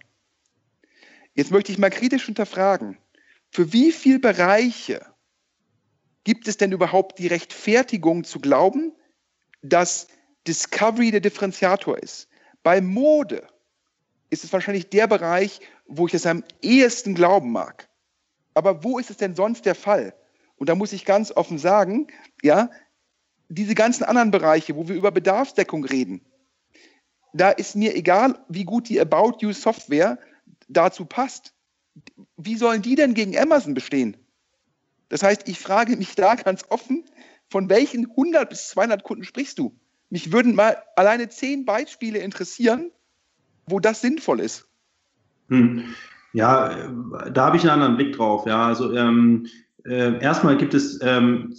Jetzt 1.33 1.51
möchte 1.51 1.71
ich 1.71 1.77
mal 1.77 1.89
kritisch 1.89 2.25
hinterfragen, 2.25 2.97
für 3.49 3.73
wie 3.73 3.91
viele 3.91 4.19
Bereiche 4.19 5.05
gibt 6.23 6.47
es 6.47 6.57
denn 6.57 6.71
überhaupt 6.71 7.19
die 7.19 7.27
Rechtfertigung 7.27 8.23
zu 8.23 8.39
glauben, 8.39 8.93
dass 9.61 10.07
Discovery 10.47 11.11
der 11.11 11.21
Differenziator 11.21 11.97
ist? 11.97 12.27
Bei 12.63 12.81
Mode 12.81 13.47
ist 14.29 14.43
es 14.43 14.53
wahrscheinlich 14.53 14.89
der 14.89 15.07
Bereich, 15.07 15.61
wo 15.87 16.07
ich 16.07 16.13
es 16.13 16.25
am 16.25 16.43
ehesten 16.61 17.15
glauben 17.15 17.51
mag. 17.51 17.89
Aber 18.53 18.83
wo 18.83 18.99
ist 18.99 19.09
es 19.09 19.17
denn 19.17 19.35
sonst 19.35 19.65
der 19.65 19.75
Fall? 19.75 20.13
Und 20.57 20.69
da 20.69 20.75
muss 20.75 20.93
ich 20.93 21.05
ganz 21.05 21.31
offen 21.31 21.57
sagen, 21.57 22.07
ja, 22.43 22.69
diese 23.47 23.73
ganzen 23.73 24.03
anderen 24.03 24.31
Bereiche, 24.31 24.75
wo 24.75 24.87
wir 24.87 24.95
über 24.95 25.11
Bedarfsdeckung 25.11 25.85
reden, 25.85 26.21
da 27.33 27.49
ist 27.49 27.75
mir 27.75 27.95
egal, 27.95 28.43
wie 28.49 28.65
gut 28.65 28.89
die 28.89 28.99
About 28.99 29.37
You 29.39 29.53
Software 29.53 30.19
dazu 30.67 31.05
passt. 31.05 31.53
Wie 32.37 32.55
sollen 32.55 32.81
die 32.81 32.95
denn 32.95 33.13
gegen 33.13 33.37
Amazon 33.37 33.73
bestehen? 33.73 34.17
Das 35.09 35.23
heißt, 35.23 35.49
ich 35.49 35.59
frage 35.59 35.97
mich 35.97 36.15
da 36.15 36.35
ganz 36.35 36.63
offen, 36.69 37.03
von 37.49 37.69
welchen 37.69 38.09
100 38.09 38.49
bis 38.49 38.69
200 38.69 39.03
Kunden 39.03 39.23
sprichst 39.23 39.59
du? 39.59 39.75
Mich 40.09 40.31
würden 40.31 40.55
mal 40.55 40.77
alleine 40.95 41.29
zehn 41.29 41.65
Beispiele 41.65 42.19
interessieren, 42.19 42.91
wo 43.67 43.79
das 43.79 44.01
sinnvoll 44.01 44.39
ist. 44.39 44.67
Hm. 45.49 45.83
Ja, 46.33 46.91
da 47.31 47.45
habe 47.47 47.57
ich 47.57 47.63
einen 47.63 47.71
anderen 47.71 47.97
Blick 47.97 48.15
drauf. 48.15 48.45
Ja, 48.45 48.67
also 48.67 48.93
ähm, 48.95 49.47
äh, 49.85 50.21
erstmal 50.21 50.57
gibt 50.57 50.73
es 50.73 50.99
ähm, 51.01 51.55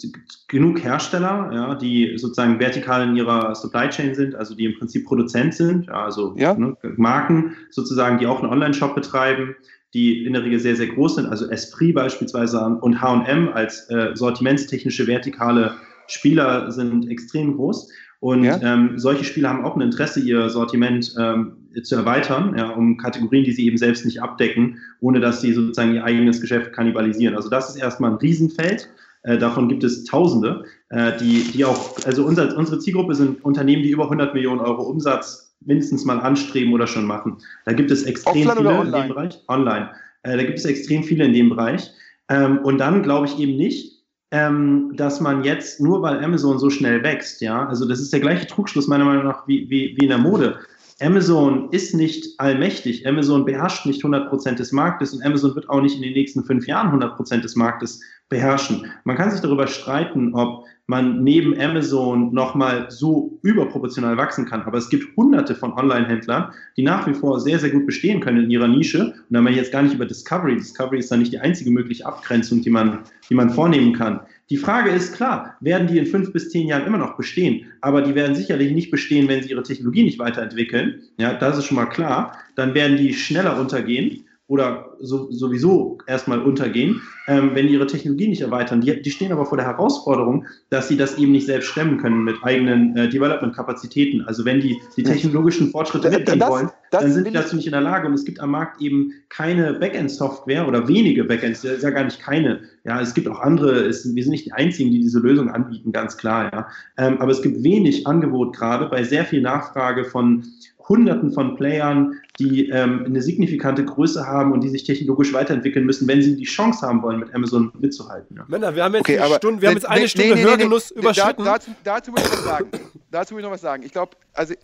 genug 0.46 0.82
Hersteller, 0.82 1.50
ja, 1.52 1.74
die 1.74 2.16
sozusagen 2.18 2.60
vertikal 2.60 3.08
in 3.08 3.16
ihrer 3.16 3.54
Supply 3.54 3.88
Chain 3.88 4.14
sind, 4.14 4.34
also 4.34 4.54
die 4.54 4.66
im 4.66 4.78
Prinzip 4.78 5.06
Produzent 5.06 5.54
sind, 5.54 5.86
ja, 5.86 6.04
also 6.04 6.34
ja. 6.36 6.54
Ne, 6.54 6.76
Marken 6.96 7.56
sozusagen, 7.70 8.18
die 8.18 8.26
auch 8.26 8.42
einen 8.42 8.52
Online-Shop 8.52 8.94
betreiben, 8.94 9.56
die 9.94 10.24
in 10.24 10.32
der 10.32 10.44
Regel 10.44 10.60
sehr, 10.60 10.76
sehr 10.76 10.86
groß 10.86 11.16
sind, 11.16 11.26
also 11.26 11.48
Esprit 11.50 11.94
beispielsweise 11.94 12.60
und 12.80 13.00
H&M 13.00 13.48
als 13.52 13.90
äh, 13.90 14.10
sortimentstechnische 14.14 15.06
vertikale 15.06 15.74
Spieler 16.06 16.70
sind 16.70 17.08
extrem 17.08 17.56
groß. 17.56 17.90
Und 18.20 18.44
ja. 18.44 18.60
ähm, 18.62 18.98
solche 18.98 19.24
Spieler 19.24 19.48
haben 19.48 19.64
auch 19.64 19.76
ein 19.76 19.80
Interesse, 19.80 20.20
ihr 20.20 20.50
Sortiment 20.50 21.14
ähm, 21.18 21.56
zu 21.82 21.96
erweitern, 21.96 22.54
ja, 22.56 22.68
um 22.68 22.98
Kategorien, 22.98 23.44
die 23.44 23.52
sie 23.52 23.66
eben 23.66 23.78
selbst 23.78 24.04
nicht 24.04 24.22
abdecken, 24.22 24.78
ohne 25.00 25.20
dass 25.20 25.40
sie 25.40 25.54
sozusagen 25.54 25.94
ihr 25.94 26.04
eigenes 26.04 26.40
Geschäft 26.40 26.72
kannibalisieren. 26.72 27.34
Also 27.34 27.48
das 27.48 27.70
ist 27.70 27.76
erstmal 27.76 28.10
ein 28.10 28.18
Riesenfeld. 28.18 28.90
Äh, 29.22 29.38
davon 29.38 29.68
gibt 29.68 29.84
es 29.84 30.04
Tausende, 30.04 30.64
äh, 30.88 31.16
die, 31.18 31.50
die 31.52 31.64
auch, 31.64 31.96
also 32.04 32.24
unser, 32.24 32.56
unsere 32.56 32.78
Zielgruppe 32.78 33.14
sind 33.14 33.44
Unternehmen, 33.44 33.82
die 33.82 33.90
über 33.90 34.04
100 34.04 34.34
Millionen 34.34 34.60
Euro 34.60 34.82
Umsatz 34.82 35.54
mindestens 35.60 36.04
mal 36.04 36.20
anstreben 36.20 36.72
oder 36.72 36.86
schon 36.86 37.04
machen. 37.04 37.38
Da 37.66 37.72
gibt 37.72 37.90
es 37.90 38.04
extrem 38.04 38.48
Offline 38.48 38.56
viele 38.56 38.82
in 38.82 38.92
dem 38.92 39.08
Bereich. 39.08 39.42
Online. 39.48 39.90
Äh, 40.22 40.36
da 40.36 40.42
gibt 40.42 40.58
es 40.58 40.64
extrem 40.64 41.04
viele 41.04 41.24
in 41.24 41.34
dem 41.34 41.50
Bereich. 41.50 41.90
Ähm, 42.28 42.58
und 42.58 42.78
dann 42.78 43.02
glaube 43.02 43.26
ich 43.26 43.38
eben 43.38 43.56
nicht, 43.56 44.00
ähm, 44.30 44.92
dass 44.96 45.20
man 45.20 45.44
jetzt, 45.44 45.80
nur 45.80 46.02
weil 46.02 46.22
Amazon 46.24 46.58
so 46.58 46.70
schnell 46.70 47.02
wächst, 47.02 47.40
ja, 47.40 47.66
also 47.66 47.86
das 47.86 48.00
ist 48.00 48.12
der 48.12 48.20
gleiche 48.20 48.46
Trugschluss 48.46 48.86
meiner 48.86 49.04
Meinung 49.04 49.24
nach 49.24 49.46
wie, 49.48 49.68
wie, 49.68 49.96
wie 49.98 50.04
in 50.04 50.10
der 50.10 50.18
Mode. 50.18 50.58
Amazon 51.00 51.70
ist 51.70 51.94
nicht 51.94 52.38
allmächtig. 52.38 53.06
Amazon 53.06 53.44
beherrscht 53.44 53.86
nicht 53.86 54.04
100% 54.04 54.56
des 54.56 54.72
Marktes 54.72 55.14
und 55.14 55.24
Amazon 55.24 55.54
wird 55.54 55.68
auch 55.70 55.80
nicht 55.80 55.96
in 55.96 56.02
den 56.02 56.12
nächsten 56.12 56.44
fünf 56.44 56.66
Jahren 56.66 57.02
100% 57.02 57.40
des 57.40 57.56
Marktes 57.56 58.00
beherrschen. 58.28 58.86
Man 59.04 59.16
kann 59.16 59.30
sich 59.30 59.40
darüber 59.40 59.66
streiten, 59.66 60.34
ob 60.34 60.66
man 60.90 61.22
neben 61.22 61.58
Amazon 61.58 62.34
nochmal 62.34 62.86
so 62.90 63.38
überproportional 63.42 64.16
wachsen 64.16 64.44
kann. 64.44 64.62
Aber 64.62 64.76
es 64.76 64.90
gibt 64.90 65.16
hunderte 65.16 65.54
von 65.54 65.72
Online-Händlern, 65.72 66.52
die 66.76 66.82
nach 66.82 67.06
wie 67.06 67.14
vor 67.14 67.38
sehr, 67.38 67.60
sehr 67.60 67.70
gut 67.70 67.86
bestehen 67.86 68.20
können 68.20 68.44
in 68.44 68.50
ihrer 68.50 68.66
Nische. 68.66 69.04
Und 69.04 69.24
da 69.30 69.38
haben 69.38 69.46
wir 69.46 69.52
jetzt 69.52 69.70
gar 69.70 69.82
nicht 69.82 69.94
über 69.94 70.04
Discovery. 70.04 70.56
Discovery 70.56 70.98
ist 70.98 71.10
dann 71.10 71.20
nicht 71.20 71.32
die 71.32 71.38
einzige 71.38 71.70
mögliche 71.70 72.04
Abgrenzung, 72.04 72.60
die 72.60 72.70
man, 72.70 72.98
die 73.30 73.34
man 73.34 73.50
vornehmen 73.50 73.92
kann. 73.92 74.20
Die 74.50 74.56
Frage 74.56 74.90
ist 74.90 75.14
klar, 75.14 75.56
werden 75.60 75.86
die 75.86 75.96
in 75.96 76.06
fünf 76.06 76.32
bis 76.32 76.50
zehn 76.50 76.66
Jahren 76.66 76.84
immer 76.84 76.98
noch 76.98 77.16
bestehen? 77.16 77.66
Aber 77.82 78.02
die 78.02 78.16
werden 78.16 78.34
sicherlich 78.34 78.72
nicht 78.72 78.90
bestehen, 78.90 79.28
wenn 79.28 79.44
sie 79.44 79.50
ihre 79.50 79.62
Technologie 79.62 80.02
nicht 80.02 80.18
weiterentwickeln. 80.18 81.02
Ja, 81.18 81.34
das 81.34 81.56
ist 81.56 81.66
schon 81.66 81.76
mal 81.76 81.86
klar. 81.86 82.36
Dann 82.56 82.74
werden 82.74 82.96
die 82.96 83.14
schneller 83.14 83.60
untergehen 83.60 84.24
oder 84.50 84.96
so, 84.98 85.30
sowieso 85.30 85.98
erstmal 86.08 86.42
untergehen, 86.42 87.00
ähm, 87.28 87.52
wenn 87.54 87.68
die 87.68 87.74
ihre 87.74 87.86
Technologie 87.86 88.26
nicht 88.26 88.40
erweitern. 88.40 88.80
Die, 88.80 89.00
die, 89.00 89.10
stehen 89.12 89.30
aber 89.30 89.46
vor 89.46 89.56
der 89.56 89.64
Herausforderung, 89.64 90.44
dass 90.70 90.88
sie 90.88 90.96
das 90.96 91.16
eben 91.18 91.30
nicht 91.30 91.46
selbst 91.46 91.68
stemmen 91.68 91.98
können 91.98 92.24
mit 92.24 92.34
eigenen 92.42 92.96
äh, 92.96 93.08
Development-Kapazitäten. 93.08 94.22
Also 94.22 94.44
wenn 94.44 94.60
die 94.60 94.80
die 94.96 95.04
technologischen 95.04 95.70
Fortschritte 95.70 96.10
mitgehen 96.10 96.40
wollen, 96.40 96.68
das 96.90 97.02
dann 97.02 97.12
sind 97.12 97.28
die 97.28 97.32
dazu 97.32 97.54
nicht 97.54 97.66
in 97.66 97.72
der 97.72 97.80
Lage. 97.80 98.08
Und 98.08 98.14
es 98.14 98.24
gibt 98.24 98.40
am 98.40 98.50
Markt 98.50 98.82
eben 98.82 99.12
keine 99.28 99.74
Backend-Software 99.74 100.66
oder 100.66 100.88
wenige 100.88 101.22
Backends, 101.22 101.62
das 101.62 101.74
ist 101.74 101.82
ja 101.84 101.90
gar 101.90 102.02
nicht 102.02 102.20
keine. 102.20 102.62
Ja, 102.82 103.00
es 103.00 103.14
gibt 103.14 103.28
auch 103.28 103.38
andere, 103.38 103.84
es, 103.86 104.12
wir 104.12 104.22
sind 104.24 104.32
nicht 104.32 104.46
die 104.46 104.52
Einzigen, 104.52 104.90
die 104.90 104.98
diese 104.98 105.20
Lösung 105.20 105.48
anbieten, 105.48 105.92
ganz 105.92 106.16
klar. 106.16 106.50
Ja. 106.52 106.68
Ähm, 106.98 107.18
aber 107.20 107.30
es 107.30 107.40
gibt 107.40 107.62
wenig 107.62 108.04
Angebot 108.04 108.56
gerade 108.56 108.86
bei 108.86 109.04
sehr 109.04 109.24
viel 109.24 109.42
Nachfrage 109.42 110.04
von 110.04 110.42
Hunderten 110.90 111.32
von 111.32 111.56
Playern, 111.56 112.20
die 112.38 112.68
ähm, 112.68 113.04
eine 113.06 113.22
signifikante 113.22 113.84
Größe 113.84 114.26
haben 114.26 114.52
und 114.52 114.62
die 114.62 114.68
sich 114.68 114.82
technologisch 114.82 115.32
weiterentwickeln 115.32 115.86
müssen, 115.86 116.08
wenn 116.08 116.20
sie 116.20 116.36
die 116.36 116.44
Chance 116.44 116.86
haben 116.86 117.00
wollen, 117.02 117.20
mit 117.20 117.32
Amazon 117.32 117.72
mitzuhalten. 117.78 118.36
Ja. 118.36 118.44
Männer, 118.48 118.74
wir 118.74 118.82
haben 118.82 118.94
jetzt, 118.94 119.02
okay, 119.02 119.20
eine, 119.20 119.36
Stunde, 119.36 119.62
wir 119.62 119.68
haben 119.68 119.76
jetzt 119.76 119.88
eine 119.88 120.00
nee, 120.00 120.08
Stunde 120.08 120.34
nee, 120.34 120.42
Hörgenuss 120.42 120.90
nee, 120.90 121.00
überschritten. 121.00 121.44
Da, 121.44 121.52
dazu, 121.54 121.70
dazu 121.84 122.10
muss 122.10 122.24
ich 122.24 122.32
was 122.32 122.44
sagen. 122.44 122.70
dazu 123.10 123.34
muss 123.34 123.40
ich 123.40 123.44
noch 123.44 123.52
was 123.52 123.60
sagen. 123.60 123.82
Ich 123.84 123.92
glaube, 123.92 124.16
also 124.32 124.54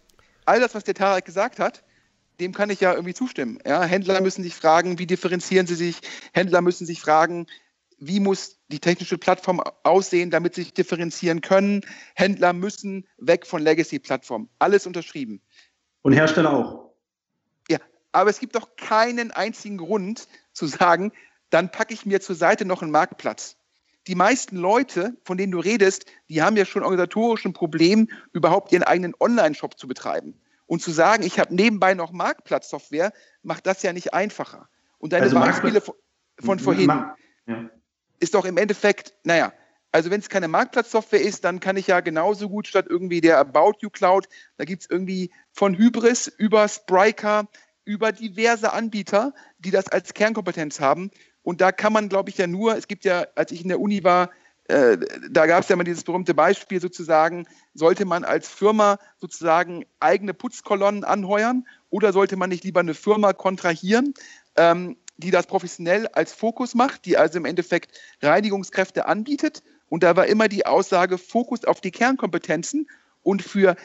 all 0.45 0.59
das, 0.59 0.75
was 0.75 0.83
der 0.83 0.95
Tarek 0.95 1.25
gesagt 1.25 1.61
hat, 1.61 1.85
dem 2.41 2.53
kann 2.53 2.71
ich 2.71 2.81
ja 2.81 2.93
irgendwie 2.93 3.15
zustimmen. 3.15 3.61
Ja, 3.65 3.85
Händler 3.85 4.21
müssen 4.21 4.43
sich 4.43 4.55
fragen, 4.55 4.99
wie 4.99 5.07
differenzieren 5.07 5.69
sie 5.69 5.77
sich? 5.77 6.01
Händler 6.33 6.61
müssen 6.61 6.87
sich 6.87 7.01
fragen, 7.01 7.47
wie 7.99 8.21
muss 8.21 8.59
die 8.69 8.79
technische 8.79 9.17
Plattform 9.17 9.63
aussehen, 9.85 10.31
damit 10.31 10.55
sie 10.55 10.63
sich 10.63 10.75
differenzieren 10.75 11.41
können? 11.41 11.81
Händler 12.15 12.53
müssen 12.53 13.07
weg 13.19 13.47
von 13.47 13.63
Legacy-Plattformen. 13.63 14.49
Alles 14.59 14.87
unterschrieben. 14.87 15.41
Und 16.07 16.13
Hersteller 16.13 16.53
auch. 16.53 16.93
Ja, 17.69 17.79
aber 18.13 18.31
es 18.31 18.39
gibt 18.39 18.55
doch 18.55 18.77
keinen 18.77 19.33
einzigen 19.33 19.77
Grund 19.77 20.29
zu 20.53 20.67
sagen, 20.67 21.11
dann 21.51 21.73
packe 21.73 21.93
ich 21.93 22.07
mir 22.07 22.21
zur 22.21 22.37
Seite 22.37 22.65
noch 22.65 22.81
einen 22.81 22.93
Marktplatz. 22.93 23.57
Die 24.07 24.15
meisten 24.15 24.57
Leute, 24.57 25.17
von 25.25 25.37
denen 25.37 25.51
du 25.51 25.59
redest, 25.59 26.07
die 26.29 26.43
haben 26.43 26.57
ja 26.57 26.65
schon 26.65 26.85
organisatorisch 26.85 27.45
ein 27.45 27.55
Problem, 27.55 28.09
überhaupt 28.33 28.71
ihren 28.71 28.85
eigenen 28.85 29.15
Online-Shop 29.19 29.77
zu 29.77 29.89
betreiben. 29.89 30.41
Und 30.67 30.81
zu 30.81 30.93
sagen, 30.93 31.25
ich 31.25 31.41
habe 31.41 31.53
nebenbei 31.53 31.95
noch 31.95 32.13
Marktplatzsoftware, 32.13 33.13
macht 33.43 33.67
das 33.67 33.83
ja 33.83 33.93
nicht 33.93 34.15
einfacher. 34.15 34.69
Und 34.99 35.13
deine 35.13 35.25
also 35.25 35.41
Beispiele 35.41 35.81
von, 35.81 35.97
von 36.39 36.61
vorhin 36.61 37.03
ja. 37.49 37.69
ist 38.21 38.35
doch 38.35 38.45
im 38.45 38.59
Endeffekt, 38.59 39.13
naja, 39.25 39.53
also 39.97 40.11
wenn 40.11 40.21
es 40.21 40.29
keine 40.29 40.47
Marktplatzsoftware 40.47 41.23
ist, 41.23 41.43
dann 41.45 41.59
kann 41.59 41.79
ich 41.79 41.87
ja 41.87 42.01
genauso 42.01 42.51
gut 42.51 42.67
statt 42.67 42.85
irgendwie 42.87 43.23
der 43.23 43.39
About 43.39 43.79
You 43.81 43.89
Cloud, 43.89 44.29
da 44.59 44.67
gibt 44.67 44.83
es 44.83 44.91
irgendwie 44.91 45.31
von 45.53 45.75
Hybris 45.75 46.27
über 46.27 46.69
Spryker, 46.69 47.49
über 47.87 48.13
diverse 48.13 48.75
Anbieter, 48.75 49.33
die 49.59 49.71
das 49.71 49.89
als 49.89 50.13
Kernkompetenz 50.13 50.81
haben. 50.81 51.11
Und 51.41 51.63
da 51.63 51.73
kann 51.73 51.95
man, 51.95 52.11
glaube 52.11 52.29
ich, 52.29 52.37
ja 52.37 52.47
nur, 52.47 52.77
es 52.77 52.89
gibt 52.89 53.07
ja, 53.07 53.27
als 53.37 53.53
ich 53.53 53.63
in 53.63 53.69
der 53.69 53.81
Uni 53.81 54.05
war, 54.05 54.29
äh, 54.65 54.99
da 55.31 55.47
gab 55.47 55.63
es 55.63 55.71
ja 55.71 55.77
mal 55.77 55.85
dieses 55.85 56.05
berühmte 56.05 56.35
Beispiel 56.35 56.79
sozusagen, 56.79 57.47
sollte 57.73 58.05
man 58.05 58.25
als 58.25 58.51
Firma 58.51 58.99
sozusagen 59.17 59.87
eigene 59.99 60.35
Putzkolonnen 60.35 61.05
anheuern 61.05 61.67
oder 61.89 62.13
sollte 62.13 62.37
man 62.37 62.51
nicht 62.51 62.65
lieber 62.65 62.81
eine 62.81 62.93
Firma 62.93 63.33
kontrahieren, 63.33 64.13
ähm, 64.57 64.99
die 65.17 65.31
das 65.31 65.47
professionell 65.47 66.07
als 66.09 66.35
Fokus 66.35 66.75
macht, 66.75 67.07
die 67.07 67.17
also 67.17 67.39
im 67.39 67.47
Endeffekt 67.47 67.99
Reinigungskräfte 68.21 69.07
anbietet 69.07 69.63
und 69.89 70.03
da 70.03 70.17
war 70.17 70.27
immer 70.27 70.49
die 70.49 70.67
Aussage, 70.67 71.19
Fokus 71.19 71.65
auf 71.65 71.81
die 71.81 71.91
Kernkompetenzen 71.91 72.89
und 73.23 73.43
für 73.43 73.77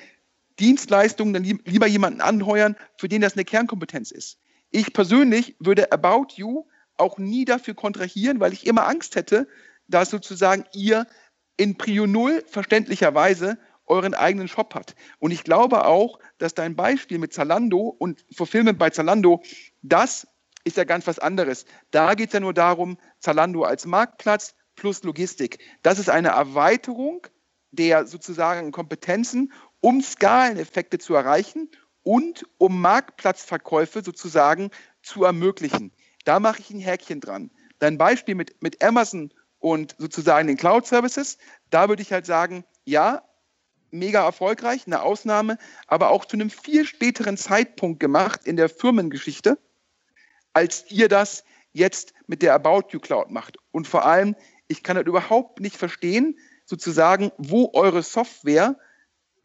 Dienstleistungen 0.60 1.34
dann 1.34 1.44
lieber 1.44 1.88
jemanden 1.88 2.22
anheuern, 2.22 2.76
für 2.98 3.07
den 3.07 3.22
das 3.22 3.34
eine 3.34 3.45
Kernkompetenz 3.45 4.11
ist. 4.11 4.40
Ich 4.69 4.94
persönlich 4.94 5.56
würde 5.60 5.91
About 5.91 6.36
You 6.36 6.65
auch 6.98 7.18
nie 7.18 7.45
dafür 7.45 7.73
kontrahieren, 7.73 8.40
weil 8.40 8.53
ich 8.53 8.65
immer 8.68 8.88
Angst 8.88 9.15
hätte, 9.15 9.48
dass 9.88 10.10
sozusagen 10.10 10.65
ihr 10.73 11.07
in 11.57 11.78
Prio 11.78 12.07
Null 12.07 12.44
verständlicherweise 12.48 13.57
euren 13.86 14.14
eigenen 14.14 14.48
Shop 14.48 14.73
hat. 14.73 14.95
Und 15.19 15.32
ich 15.32 15.44
glaube 15.44 15.86
auch, 15.86 16.19
dass 16.38 16.53
dein 16.53 16.76
Beispiel 16.76 17.18
mit 17.18 17.34
Zalando 17.34 17.95
und 17.99 18.26
Fulfillment 18.32 18.80
bei 18.80 18.90
Zalando, 18.90 19.41
das 19.82 20.28
ist 20.64 20.78
ja 20.78 20.84
ganz 20.84 21.07
was 21.07 21.19
anderes. 21.19 21.65
Da 21.90 22.14
geht 22.14 22.28
es 22.30 22.34
ja 22.34 22.40
nur 22.40 22.53
darum, 22.53 22.98
Zalando 23.19 23.64
als 23.64 23.86
Marktplatz, 23.86 24.56
plus 24.81 25.03
Logistik. 25.03 25.59
Das 25.83 25.99
ist 25.99 26.09
eine 26.09 26.29
Erweiterung 26.29 27.27
der 27.69 28.07
sozusagen 28.07 28.71
Kompetenzen, 28.71 29.53
um 29.79 30.01
Skaleneffekte 30.01 30.97
zu 30.97 31.13
erreichen 31.13 31.69
und 32.01 32.47
um 32.57 32.81
Marktplatzverkäufe 32.81 34.03
sozusagen 34.03 34.71
zu 35.03 35.23
ermöglichen. 35.23 35.91
Da 36.25 36.39
mache 36.39 36.61
ich 36.61 36.71
ein 36.71 36.79
Häkchen 36.79 37.19
dran. 37.21 37.51
Dein 37.77 37.99
Beispiel 37.99 38.33
mit, 38.33 38.59
mit 38.63 38.83
Amazon 38.83 39.31
und 39.59 39.95
sozusagen 39.99 40.47
den 40.47 40.57
Cloud 40.57 40.87
Services, 40.87 41.37
da 41.69 41.87
würde 41.87 42.01
ich 42.01 42.11
halt 42.11 42.25
sagen, 42.25 42.65
ja, 42.83 43.21
mega 43.91 44.25
erfolgreich, 44.25 44.87
eine 44.87 45.03
Ausnahme, 45.03 45.59
aber 45.85 46.09
auch 46.09 46.25
zu 46.25 46.37
einem 46.37 46.49
viel 46.49 46.85
späteren 46.85 47.37
Zeitpunkt 47.37 47.99
gemacht 47.99 48.41
in 48.45 48.55
der 48.55 48.67
Firmengeschichte, 48.67 49.59
als 50.53 50.89
ihr 50.89 51.07
das 51.07 51.43
jetzt 51.73 52.13
mit 52.27 52.41
der 52.41 52.53
About 52.53 52.89
You 52.89 52.99
Cloud 52.99 53.31
macht. 53.31 53.57
Und 53.71 53.87
vor 53.87 54.05
allem 54.05 54.35
ich 54.72 54.84
kann 54.84 54.95
das 54.95 55.06
überhaupt 55.06 55.60
nicht 55.60 55.76
verstehen, 55.76 56.39
sozusagen, 56.65 57.31
wo 57.38 57.72
eure 57.73 58.02
Software 58.02 58.77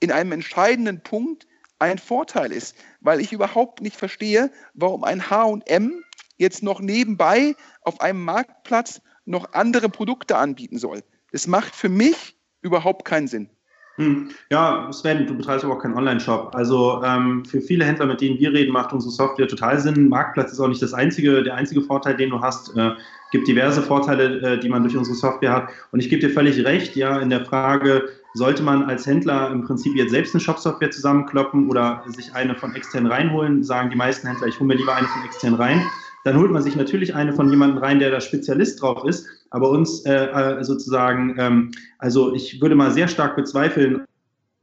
in 0.00 0.12
einem 0.12 0.32
entscheidenden 0.32 1.02
Punkt 1.02 1.46
ein 1.78 1.98
Vorteil 1.98 2.52
ist, 2.52 2.76
weil 3.00 3.20
ich 3.20 3.32
überhaupt 3.32 3.80
nicht 3.80 3.96
verstehe, 3.96 4.50
warum 4.72 5.04
ein 5.04 5.28
H&M 5.28 6.04
jetzt 6.36 6.62
noch 6.62 6.80
nebenbei 6.80 7.54
auf 7.82 8.00
einem 8.00 8.24
Marktplatz 8.24 9.02
noch 9.24 9.52
andere 9.52 9.88
Produkte 9.88 10.36
anbieten 10.36 10.78
soll. 10.78 11.02
Das 11.32 11.46
macht 11.46 11.74
für 11.74 11.88
mich 11.88 12.38
überhaupt 12.62 13.04
keinen 13.04 13.28
Sinn. 13.28 13.50
Hm. 13.96 14.28
Ja, 14.50 14.92
Sven, 14.92 15.26
du 15.26 15.34
betreibst 15.34 15.64
aber 15.64 15.74
auch 15.74 15.82
keinen 15.82 15.96
Online-Shop. 15.96 16.54
Also 16.54 17.02
ähm, 17.02 17.44
für 17.44 17.60
viele 17.60 17.84
Händler, 17.84 18.06
mit 18.06 18.20
denen 18.20 18.38
wir 18.38 18.52
reden, 18.52 18.72
macht 18.72 18.92
unsere 18.92 19.10
Software 19.10 19.48
total 19.48 19.80
Sinn. 19.80 20.08
Marktplatz 20.08 20.52
ist 20.52 20.60
auch 20.60 20.68
nicht 20.68 20.82
das 20.82 20.92
einzige, 20.92 21.42
der 21.42 21.54
einzige 21.54 21.80
Vorteil, 21.80 22.16
den 22.16 22.30
du 22.30 22.40
hast. 22.40 22.76
Äh, 22.76 22.92
gibt 23.32 23.48
diverse 23.48 23.82
Vorteile, 23.82 24.40
äh, 24.40 24.58
die 24.58 24.68
man 24.68 24.82
durch 24.82 24.96
unsere 24.96 25.16
Software 25.16 25.52
hat. 25.52 25.68
Und 25.92 26.00
ich 26.00 26.08
gebe 26.10 26.20
dir 26.20 26.32
völlig 26.32 26.64
recht, 26.64 26.94
ja, 26.96 27.18
in 27.18 27.30
der 27.30 27.44
Frage, 27.44 28.08
sollte 28.34 28.62
man 28.62 28.84
als 28.84 29.06
Händler 29.06 29.50
im 29.50 29.62
Prinzip 29.62 29.96
jetzt 29.96 30.10
selbst 30.10 30.34
eine 30.34 30.42
Shop-Software 30.42 30.90
zusammenkloppen 30.90 31.70
oder 31.70 32.04
sich 32.06 32.34
eine 32.34 32.54
von 32.54 32.74
extern 32.74 33.06
reinholen, 33.06 33.64
sagen 33.64 33.90
die 33.90 33.96
meisten 33.96 34.26
Händler, 34.26 34.46
ich 34.46 34.60
hole 34.60 34.68
mir 34.68 34.74
lieber 34.74 34.94
eine 34.94 35.08
von 35.08 35.24
extern 35.24 35.54
rein. 35.54 35.82
Dann 36.24 36.36
holt 36.36 36.50
man 36.50 36.62
sich 36.62 36.76
natürlich 36.76 37.14
eine 37.14 37.32
von 37.32 37.48
jemandem 37.50 37.78
rein, 37.78 37.98
der 37.98 38.10
da 38.10 38.20
Spezialist 38.20 38.82
drauf 38.82 39.04
ist. 39.04 39.26
Aber 39.50 39.70
uns 39.70 40.04
äh, 40.04 40.26
äh 40.26 40.64
sozusagen, 40.64 41.36
ähm, 41.38 41.70
also 41.98 42.34
ich 42.34 42.60
würde 42.60 42.74
mal 42.74 42.90
sehr 42.90 43.08
stark 43.08 43.36
bezweifeln, 43.36 44.06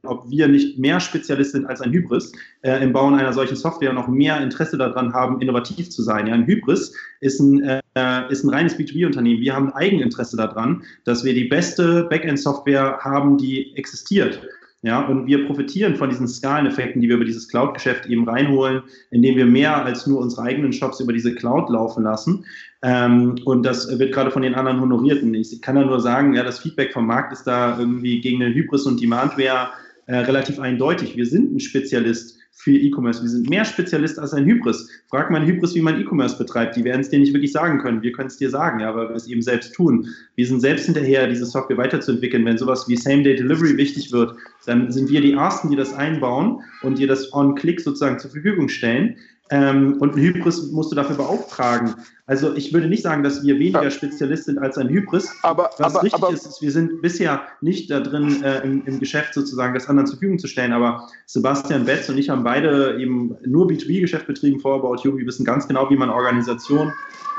ob 0.06 0.28
wir 0.30 0.48
nicht 0.48 0.78
mehr 0.78 1.00
Spezialist 1.00 1.52
sind 1.52 1.66
als 1.66 1.80
ein 1.80 1.92
Hybris 1.92 2.32
äh, 2.62 2.82
im 2.82 2.92
Bauen 2.92 3.14
einer 3.14 3.32
solchen 3.32 3.56
Software 3.56 3.90
und 3.90 3.96
noch 3.96 4.08
mehr 4.08 4.40
Interesse 4.40 4.76
daran 4.76 5.12
haben, 5.12 5.40
innovativ 5.40 5.90
zu 5.90 6.02
sein. 6.02 6.26
Ja, 6.26 6.34
ein 6.34 6.46
Hybris 6.46 6.94
ist 7.20 7.40
ein, 7.40 7.62
äh, 7.62 7.80
ist 8.30 8.44
ein 8.44 8.50
reines 8.50 8.78
B2B-Unternehmen. 8.78 9.40
Wir 9.40 9.54
haben 9.54 9.68
ein 9.68 9.74
Eigeninteresse 9.74 10.36
daran, 10.36 10.82
dass 11.04 11.24
wir 11.24 11.34
die 11.34 11.44
beste 11.44 12.04
Backend-Software 12.04 12.98
haben, 13.00 13.38
die 13.38 13.74
existiert. 13.76 14.40
Ja, 14.82 15.00
und 15.00 15.26
wir 15.26 15.46
profitieren 15.46 15.96
von 15.96 16.10
diesen 16.10 16.28
Skaleneffekten, 16.28 17.00
die 17.00 17.08
wir 17.08 17.16
über 17.16 17.24
dieses 17.24 17.48
Cloud-Geschäft 17.48 18.04
eben 18.04 18.28
reinholen, 18.28 18.82
indem 19.10 19.36
wir 19.36 19.46
mehr 19.46 19.82
als 19.82 20.06
nur 20.06 20.20
unsere 20.20 20.42
eigenen 20.42 20.74
Shops 20.74 21.00
über 21.00 21.14
diese 21.14 21.34
Cloud 21.34 21.70
laufen 21.70 22.04
lassen. 22.04 22.44
Ähm, 22.84 23.36
und 23.46 23.64
das 23.64 23.98
wird 23.98 24.12
gerade 24.12 24.30
von 24.30 24.42
den 24.42 24.54
anderen 24.54 24.78
honoriert. 24.78 25.22
Und 25.22 25.32
ich 25.32 25.62
kann 25.62 25.76
da 25.76 25.84
nur 25.84 26.00
sagen, 26.00 26.34
ja, 26.34 26.42
das 26.42 26.58
Feedback 26.58 26.92
vom 26.92 27.06
Markt 27.06 27.32
ist 27.32 27.44
da 27.44 27.78
irgendwie 27.78 28.20
gegen 28.20 28.40
den 28.40 28.52
Hybris 28.52 28.84
und 28.84 29.00
Demandware 29.00 29.70
äh, 30.04 30.16
relativ 30.16 30.60
eindeutig. 30.60 31.16
Wir 31.16 31.24
sind 31.24 31.54
ein 31.54 31.60
Spezialist 31.60 32.38
für 32.52 32.72
E-Commerce. 32.72 33.22
Wir 33.22 33.30
sind 33.30 33.48
mehr 33.48 33.64
Spezialist 33.64 34.18
als 34.18 34.34
ein 34.34 34.44
Hybris. 34.44 34.86
Frag 35.08 35.30
mal 35.30 35.40
ein 35.40 35.46
Hybris, 35.46 35.74
wie 35.74 35.80
man 35.80 35.98
E-Commerce 35.98 36.36
betreibt. 36.36 36.76
Die 36.76 36.84
werden 36.84 37.00
es 37.00 37.08
dir 37.08 37.18
nicht 37.18 37.32
wirklich 37.32 37.52
sagen 37.52 37.78
können. 37.78 38.02
Wir 38.02 38.12
können 38.12 38.28
es 38.28 38.36
dir 38.36 38.50
sagen, 38.50 38.80
ja, 38.80 38.94
weil 38.94 39.08
wir 39.08 39.16
es 39.16 39.28
eben 39.28 39.40
selbst 39.40 39.72
tun. 39.74 40.06
Wir 40.36 40.46
sind 40.46 40.60
selbst 40.60 40.84
hinterher, 40.84 41.26
diese 41.26 41.46
Software 41.46 41.78
weiterzuentwickeln. 41.78 42.44
Wenn 42.44 42.58
sowas 42.58 42.86
wie 42.86 42.96
Same-Day-Delivery 42.96 43.78
wichtig 43.78 44.12
wird, 44.12 44.36
dann 44.66 44.92
sind 44.92 45.08
wir 45.08 45.22
die 45.22 45.32
Ersten, 45.32 45.70
die 45.70 45.76
das 45.76 45.94
einbauen 45.94 46.60
und 46.82 46.98
dir 46.98 47.06
das 47.06 47.32
on-click 47.32 47.80
sozusagen 47.80 48.18
zur 48.18 48.30
Verfügung 48.30 48.68
stellen. 48.68 49.16
Ähm, 49.50 49.98
und 50.00 50.16
ein 50.16 50.22
Hybris 50.22 50.70
musst 50.72 50.90
du 50.90 50.96
dafür 50.96 51.16
beauftragen. 51.16 51.94
Also 52.26 52.54
ich 52.54 52.72
würde 52.72 52.88
nicht 52.88 53.02
sagen, 53.02 53.22
dass 53.22 53.44
wir 53.44 53.58
weniger 53.58 53.90
Spezialist 53.90 54.44
sind 54.44 54.58
als 54.58 54.78
ein 54.78 54.88
Hybris. 54.88 55.30
Aber, 55.42 55.70
Was 55.78 55.94
aber, 55.94 56.02
richtig 56.02 56.22
aber, 56.22 56.32
ist, 56.32 56.46
ist, 56.46 56.62
wir 56.62 56.72
sind 56.72 57.02
bisher 57.02 57.42
nicht 57.60 57.90
da 57.90 58.00
drin 58.00 58.42
äh, 58.42 58.60
im, 58.60 58.86
im 58.86 59.00
Geschäft 59.00 59.34
sozusagen 59.34 59.74
das 59.74 59.86
anderen 59.88 60.06
zur 60.06 60.16
Verfügung 60.16 60.38
zu 60.38 60.46
stellen. 60.46 60.72
Aber 60.72 61.08
Sebastian 61.26 61.84
Betz 61.84 62.08
und 62.08 62.16
ich 62.16 62.30
haben 62.30 62.42
beide 62.42 62.98
eben 62.98 63.36
nur 63.44 63.66
B2B-Geschäft 63.66 64.26
betrieben 64.26 64.60
vor 64.60 64.76
About 64.82 65.02
You. 65.02 65.16
Wir 65.18 65.26
wissen 65.26 65.44
ganz 65.44 65.68
genau, 65.68 65.90
wie 65.90 65.96
man 65.96 66.08
Organisation 66.08 66.90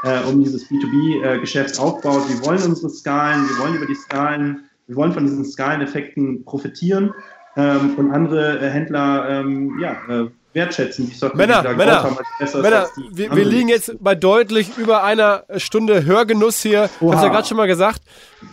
äh, 0.03 0.21
um 0.29 0.43
dieses 0.43 0.69
B2B-Geschäft 0.69 1.79
aufbaut. 1.79 2.29
Wir 2.29 2.45
wollen 2.45 2.61
unsere 2.61 2.91
Skalen, 2.91 3.49
wir 3.49 3.57
wollen 3.57 3.75
über 3.75 3.87
die 3.87 3.95
Skalen, 3.95 4.65
wir 4.85 4.95
wollen 4.95 5.11
von 5.11 5.25
diesen 5.25 5.43
Skaleneffekten 5.43 6.45
profitieren 6.45 7.15
ähm, 7.55 7.95
und 7.97 8.11
andere 8.11 8.59
äh, 8.59 8.69
Händler 8.69 9.27
ähm, 9.29 9.79
ja, 9.79 9.97
äh, 10.07 10.29
wertschätzen. 10.55 11.09
Die 11.09 11.13
Software, 11.13 11.37
Männer, 11.37 11.61
die 11.61 11.67
da 11.67 11.73
Männer, 11.73 12.03
haben, 12.03 12.17
Männer, 12.61 12.79
als 12.79 12.93
die 12.93 13.09
wir, 13.11 13.35
wir 13.35 13.45
liegen 13.45 13.67
jetzt 13.67 13.95
bei 13.99 14.15
deutlich 14.15 14.77
über 14.77 15.03
einer 15.03 15.43
Stunde 15.57 16.05
Hörgenuss 16.05 16.61
hier. 16.61 16.85
Ich 16.85 16.91
hab's 17.01 17.01
ja 17.01 17.07
Oha. 17.07 17.27
gerade 17.27 17.47
schon 17.47 17.57
mal 17.57 17.67
gesagt. 17.67 18.01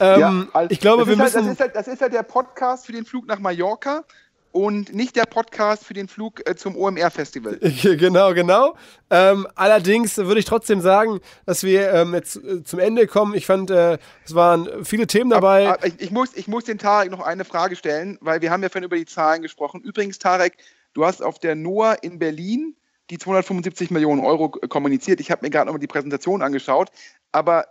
Ähm, 0.01 0.49
also, 0.53 0.71
ich 0.71 0.81
glaube, 0.81 1.07
das 1.07 1.17
wir 1.17 1.25
ist 1.25 1.35
halt, 1.35 1.45
müssen. 1.45 1.47
das, 1.47 1.55
ist 1.55 1.61
halt, 1.61 1.77
das 1.77 1.89
ist 1.89 2.03
halt 2.03 2.13
der 2.13 2.25
Podcast 2.25 2.87
für 2.87 2.93
den 2.93 3.07
Flug 3.07 3.27
nach 3.27 3.39
Mallorca 3.39 4.05
und 4.51 4.93
nicht 4.93 5.17
der 5.17 5.25
Podcast 5.25 5.85
für 5.85 5.95
den 5.95 6.09
Flug 6.09 6.47
äh, 6.49 6.55
zum 6.55 6.77
OMR-Festival. 6.77 7.59
Genau, 7.83 8.35
genau. 8.35 8.77
Ähm, 9.11 9.47
allerdings 9.55 10.17
würde 10.17 10.41
ich 10.41 10.45
trotzdem 10.45 10.81
sagen, 10.81 11.21
dass 11.47 11.63
wir 11.63 11.93
ähm, 11.93 12.15
jetzt 12.15 12.37
äh, 12.37 12.63
zum 12.63 12.79
Ende 12.79 13.07
kommen. 13.07 13.35
Ich 13.35 13.47
fand, 13.47 13.71
äh, 13.71 13.99
es 14.25 14.35
waren 14.35 14.85
viele 14.85 15.07
Themen 15.07 15.31
dabei. 15.31 15.69
Aber, 15.69 15.79
aber 15.79 15.87
ich, 15.87 16.01
ich, 16.01 16.11
muss, 16.11 16.31
ich 16.35 16.49
muss 16.49 16.65
den 16.65 16.79
Tarek 16.79 17.11
noch 17.11 17.21
eine 17.21 17.45
Frage 17.45 17.77
stellen, 17.77 18.19
weil 18.21 18.43
wir 18.43 18.51
haben 18.51 18.63
ja 18.63 18.69
vorhin 18.69 18.85
über 18.85 18.97
die 18.97 19.07
Zahlen 19.07 19.43
gesprochen. 19.43 19.81
Übrigens, 19.83 20.19
Tarek, 20.19 20.57
du 20.95 21.05
hast 21.05 21.23
auf 21.23 21.39
der 21.39 21.55
NOAA 21.55 21.95
in 21.95 22.19
Berlin 22.19 22.77
die 23.11 23.19
275 23.19 23.91
Millionen 23.91 24.21
Euro 24.21 24.57
äh, 24.63 24.69
kommuniziert. 24.69 25.21
Ich 25.21 25.31
habe 25.31 25.45
mir 25.45 25.51
gerade 25.51 25.67
nochmal 25.67 25.81
die 25.81 25.87
Präsentation 25.87 26.43
angeschaut, 26.43 26.91
aber 27.31 27.67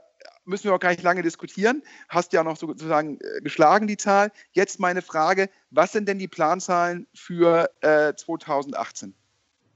müssen 0.46 0.66
wir 0.66 0.74
auch 0.74 0.80
gar 0.80 0.90
nicht 0.90 1.04
lange 1.04 1.22
diskutieren. 1.22 1.84
Hast 2.10 2.34
ja 2.34 2.44
noch 2.44 2.58
sozusagen 2.58 3.18
äh, 3.20 3.42
geschlagen 3.42 3.88
die 3.88 3.98
Zahl. 3.98 4.32
Jetzt 4.52 4.80
meine 4.80 5.02
Frage, 5.02 5.50
was 5.70 5.92
sind 5.92 6.08
denn 6.08 6.20
die 6.20 6.28
Planzahlen 6.28 7.08
für 7.14 7.70
äh, 7.82 8.14
2018? 8.16 9.14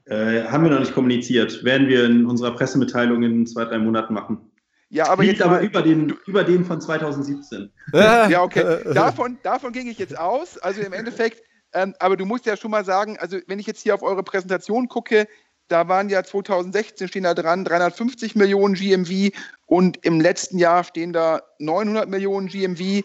Äh, 0.05 0.43
haben 0.43 0.63
wir 0.63 0.71
noch 0.71 0.79
nicht 0.79 0.93
kommuniziert. 0.93 1.63
Werden 1.63 1.87
wir 1.87 2.05
in 2.05 2.25
unserer 2.25 2.55
Pressemitteilung 2.55 3.23
in 3.23 3.47
zwei, 3.47 3.65
drei 3.65 3.79
Monaten 3.79 4.13
machen. 4.13 4.51
Ja, 4.89 5.07
aber 5.07 5.23
Liegt 5.23 5.39
jetzt 5.39 5.45
aber 5.45 5.61
über 5.61 5.81
den, 5.81 6.13
über 6.27 6.43
den 6.43 6.63
von 6.63 6.79
2017. 6.79 7.71
Ja, 7.91 8.43
okay. 8.43 8.81
Davon, 8.93 9.39
davon 9.41 9.73
ging 9.73 9.87
ich 9.87 9.97
jetzt 9.97 10.17
aus. 10.17 10.59
Also 10.59 10.81
im 10.81 10.93
Endeffekt, 10.93 11.41
ähm, 11.75 11.93
aber 11.99 12.15
du 12.15 12.25
musst 12.25 12.45
ja 12.45 12.55
schon 12.55 12.71
mal 12.71 12.85
sagen, 12.85 13.19
also 13.19 13.37
wenn 13.47 13.59
ich 13.59 13.67
jetzt 13.67 13.81
hier 13.81 13.93
auf 13.93 14.01
eure 14.01 14.23
Präsentation 14.23 14.87
gucke, 14.87 15.27
da 15.67 15.89
waren 15.89 16.09
ja 16.09 16.23
2016 16.23 17.09
stehen 17.09 17.23
da 17.23 17.33
dran 17.33 17.65
350 17.65 18.35
Millionen 18.35 18.75
GMV 18.75 19.35
und 19.65 20.03
im 20.05 20.21
letzten 20.21 20.57
Jahr 20.57 20.85
stehen 20.85 21.11
da 21.11 21.41
900 21.59 22.07
Millionen 22.07 22.47
GMV. 22.47 23.03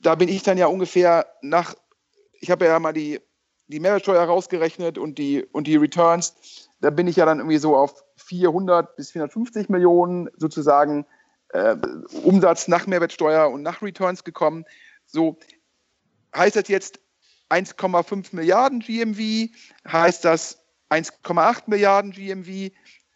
Da 0.00 0.14
bin 0.14 0.28
ich 0.28 0.44
dann 0.44 0.58
ja 0.58 0.66
ungefähr 0.66 1.26
nach, 1.42 1.74
ich 2.34 2.52
habe 2.52 2.66
ja 2.66 2.78
mal 2.78 2.92
die, 2.92 3.20
die 3.66 3.80
Mehrwertsteuer 3.80 4.22
rausgerechnet 4.22 4.96
und 4.96 5.18
die, 5.18 5.44
und 5.50 5.66
die 5.66 5.76
Returns. 5.76 6.68
Da 6.80 6.90
bin 6.90 7.08
ich 7.08 7.16
ja 7.16 7.26
dann 7.26 7.38
irgendwie 7.38 7.58
so 7.58 7.74
auf 7.74 8.04
400 8.16 8.94
bis 8.94 9.10
450 9.10 9.70
Millionen 9.70 10.28
sozusagen 10.36 11.04
äh, 11.48 11.74
Umsatz 12.22 12.68
nach 12.68 12.86
Mehrwertsteuer 12.86 13.50
und 13.50 13.62
nach 13.62 13.82
Returns 13.82 14.22
gekommen. 14.22 14.66
So 15.06 15.38
heißt 16.36 16.54
das 16.54 16.68
jetzt 16.68 17.00
1,5 17.50 18.34
Milliarden 18.34 18.80
GMV? 18.80 19.50
Heißt 19.90 20.24
das 20.24 20.58
1,8 20.90 21.62
Milliarden 21.66 22.10
GMV? 22.12 22.72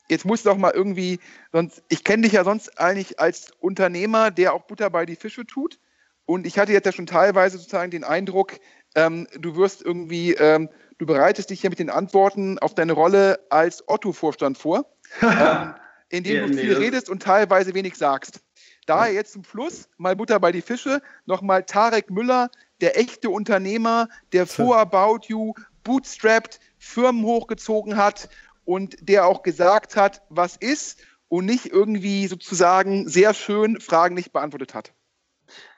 Jetzt 0.08 0.24
muss 0.24 0.42
doch 0.42 0.56
mal 0.56 0.72
irgendwie, 0.72 1.20
sonst, 1.52 1.82
ich 1.88 2.02
kenne 2.02 2.22
dich 2.22 2.32
ja 2.32 2.44
sonst 2.44 2.80
eigentlich 2.80 3.20
als 3.20 3.52
Unternehmer, 3.60 4.30
der 4.30 4.54
auch 4.54 4.62
Butter 4.62 4.88
bei 4.90 5.04
die 5.04 5.16
Fische 5.16 5.44
tut. 5.46 5.78
Und 6.24 6.46
ich 6.46 6.58
hatte 6.58 6.72
jetzt 6.72 6.86
ja 6.86 6.92
schon 6.92 7.06
teilweise 7.06 7.58
sozusagen 7.58 7.90
den 7.90 8.04
Eindruck, 8.04 8.58
ähm, 8.94 9.26
du 9.38 9.56
wirst 9.56 9.82
irgendwie, 9.82 10.32
ähm, 10.34 10.68
du 10.98 11.04
bereitest 11.06 11.50
dich 11.50 11.62
ja 11.62 11.70
mit 11.70 11.78
den 11.78 11.90
Antworten 11.90 12.58
auf 12.58 12.74
deine 12.74 12.92
Rolle 12.92 13.38
als 13.50 13.86
Otto-Vorstand 13.86 14.56
vor, 14.56 14.86
ähm, 15.22 15.74
indem 16.08 16.36
Ja, 16.36 16.46
du 16.46 16.54
viel 16.54 16.70
das- 16.70 16.80
redest 16.80 17.08
und 17.10 17.22
teilweise 17.22 17.74
wenig 17.74 17.94
sagst. 17.96 18.40
Daher 18.86 19.12
jetzt 19.12 19.32
zum 19.34 19.44
Schluss, 19.44 19.88
mal 19.98 20.16
Butter 20.16 20.40
bei 20.40 20.50
die 20.52 20.62
Fische, 20.62 21.02
nochmal 21.26 21.64
Tarek 21.64 22.10
Müller, 22.10 22.50
der 22.80 22.98
echte 22.98 23.30
Unternehmer, 23.30 24.08
der 24.32 24.46
vor 24.46 24.78
About 24.78 25.26
You 25.26 25.54
bootstrapped, 25.84 26.60
Firmen 26.78 27.24
hochgezogen 27.24 27.96
hat 27.96 28.28
und 28.64 28.96
der 29.08 29.26
auch 29.26 29.42
gesagt 29.42 29.96
hat, 29.96 30.22
was 30.28 30.56
ist 30.56 30.98
und 31.28 31.46
nicht 31.46 31.66
irgendwie 31.66 32.26
sozusagen 32.26 33.08
sehr 33.08 33.34
schön 33.34 33.80
Fragen 33.80 34.14
nicht 34.14 34.32
beantwortet 34.32 34.74
hat. 34.74 34.92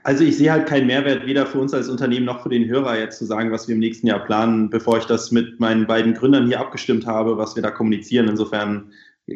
Also 0.02 0.24
ich 0.24 0.36
sehe 0.36 0.50
halt 0.50 0.66
keinen 0.66 0.86
Mehrwert 0.86 1.26
weder 1.26 1.46
für 1.46 1.60
uns 1.60 1.74
als 1.74 1.88
Unternehmen 1.88 2.26
noch 2.26 2.42
für 2.42 2.48
den 2.48 2.68
Hörer 2.68 2.98
jetzt 2.98 3.18
zu 3.18 3.24
sagen, 3.24 3.52
was 3.52 3.68
wir 3.68 3.74
im 3.74 3.80
nächsten 3.80 4.06
Jahr 4.06 4.24
planen, 4.24 4.70
bevor 4.70 4.98
ich 4.98 5.04
das 5.04 5.30
mit 5.30 5.60
meinen 5.60 5.86
beiden 5.86 6.14
Gründern 6.14 6.46
hier 6.46 6.60
abgestimmt 6.60 7.06
habe, 7.06 7.36
was 7.36 7.54
wir 7.54 7.62
da 7.62 7.70
kommunizieren. 7.70 8.28
Insofern 8.28 8.92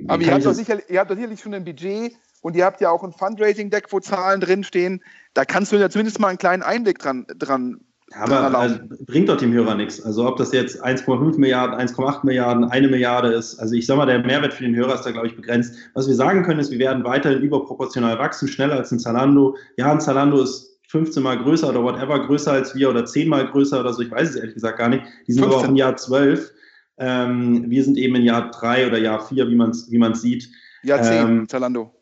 Aber 0.08 0.22
ihr 0.22 0.32
habt, 0.32 0.38
ich 0.38 0.44
doch 0.44 0.50
das, 0.50 0.56
sicher, 0.56 0.90
ihr 0.90 1.00
habt 1.00 1.10
doch 1.10 1.16
sicherlich 1.16 1.40
schon 1.40 1.54
ein 1.54 1.64
Budget 1.64 2.16
und 2.40 2.56
ihr 2.56 2.64
habt 2.64 2.80
ja 2.80 2.90
auch 2.90 3.04
ein 3.04 3.12
Fundraising-Deck, 3.12 3.86
wo 3.90 4.00
Zahlen 4.00 4.40
drinstehen. 4.40 5.02
Da 5.34 5.44
kannst 5.44 5.72
du 5.72 5.76
ja 5.76 5.90
zumindest 5.90 6.20
mal 6.20 6.28
einen 6.28 6.38
kleinen 6.38 6.62
Einblick 6.62 6.98
dran, 6.98 7.26
dran 7.36 7.80
aber 8.12 8.58
also, 8.58 8.78
bringt 9.06 9.28
doch 9.28 9.36
dem 9.36 9.52
Hörer 9.52 9.74
nichts. 9.74 10.00
Also 10.00 10.26
ob 10.28 10.36
das 10.36 10.52
jetzt 10.52 10.84
1,5 10.84 11.38
Milliarden, 11.38 11.76
1,8 11.76 12.24
Milliarden, 12.24 12.64
eine 12.64 12.88
Milliarde 12.88 13.32
ist. 13.32 13.58
Also 13.58 13.74
ich 13.74 13.86
sag 13.86 13.96
mal, 13.96 14.06
der 14.06 14.20
Mehrwert 14.20 14.54
für 14.54 14.62
den 14.62 14.76
Hörer 14.76 14.94
ist 14.94 15.02
da, 15.02 15.10
glaube 15.10 15.26
ich, 15.26 15.34
begrenzt. 15.34 15.74
Was 15.94 16.06
wir 16.06 16.14
sagen 16.14 16.44
können, 16.44 16.60
ist, 16.60 16.70
wir 16.70 16.78
werden 16.78 17.02
weiterhin 17.02 17.40
überproportional 17.40 18.18
wachsen, 18.18 18.46
schneller 18.46 18.76
als 18.76 18.92
ein 18.92 19.00
Zalando. 19.00 19.56
Ja, 19.76 19.90
ein 19.90 20.00
Zalando 20.00 20.42
ist 20.42 20.78
15 20.88 21.22
mal 21.22 21.38
größer 21.38 21.70
oder 21.70 21.82
whatever, 21.82 22.24
größer 22.24 22.52
als 22.52 22.74
wir 22.74 22.90
oder 22.90 23.04
10 23.04 23.28
mal 23.28 23.46
größer 23.48 23.80
oder 23.80 23.92
so. 23.92 24.02
Ich 24.02 24.10
weiß 24.10 24.30
es 24.30 24.36
ehrlich 24.36 24.54
gesagt 24.54 24.78
gar 24.78 24.88
nicht. 24.88 25.02
Die 25.26 25.32
sind 25.32 25.42
aber 25.42 25.56
auch 25.56 25.64
15. 25.64 25.70
im 25.70 25.76
Jahr 25.76 25.96
12. 25.96 26.52
Ähm, 26.98 27.64
wir 27.68 27.82
sind 27.82 27.98
eben 27.98 28.14
in 28.14 28.22
Jahr 28.22 28.50
3 28.50 28.86
oder 28.86 28.98
Jahr 28.98 29.26
4, 29.26 29.48
wie 29.48 29.56
man 29.56 29.70
es 29.70 29.90
wie 29.90 29.98
man's 29.98 30.20
sieht. 30.20 30.48
Ja, 30.84 31.02
zehn, 31.02 31.26
Ähm, 31.26 31.48
Zalando. 31.48 31.93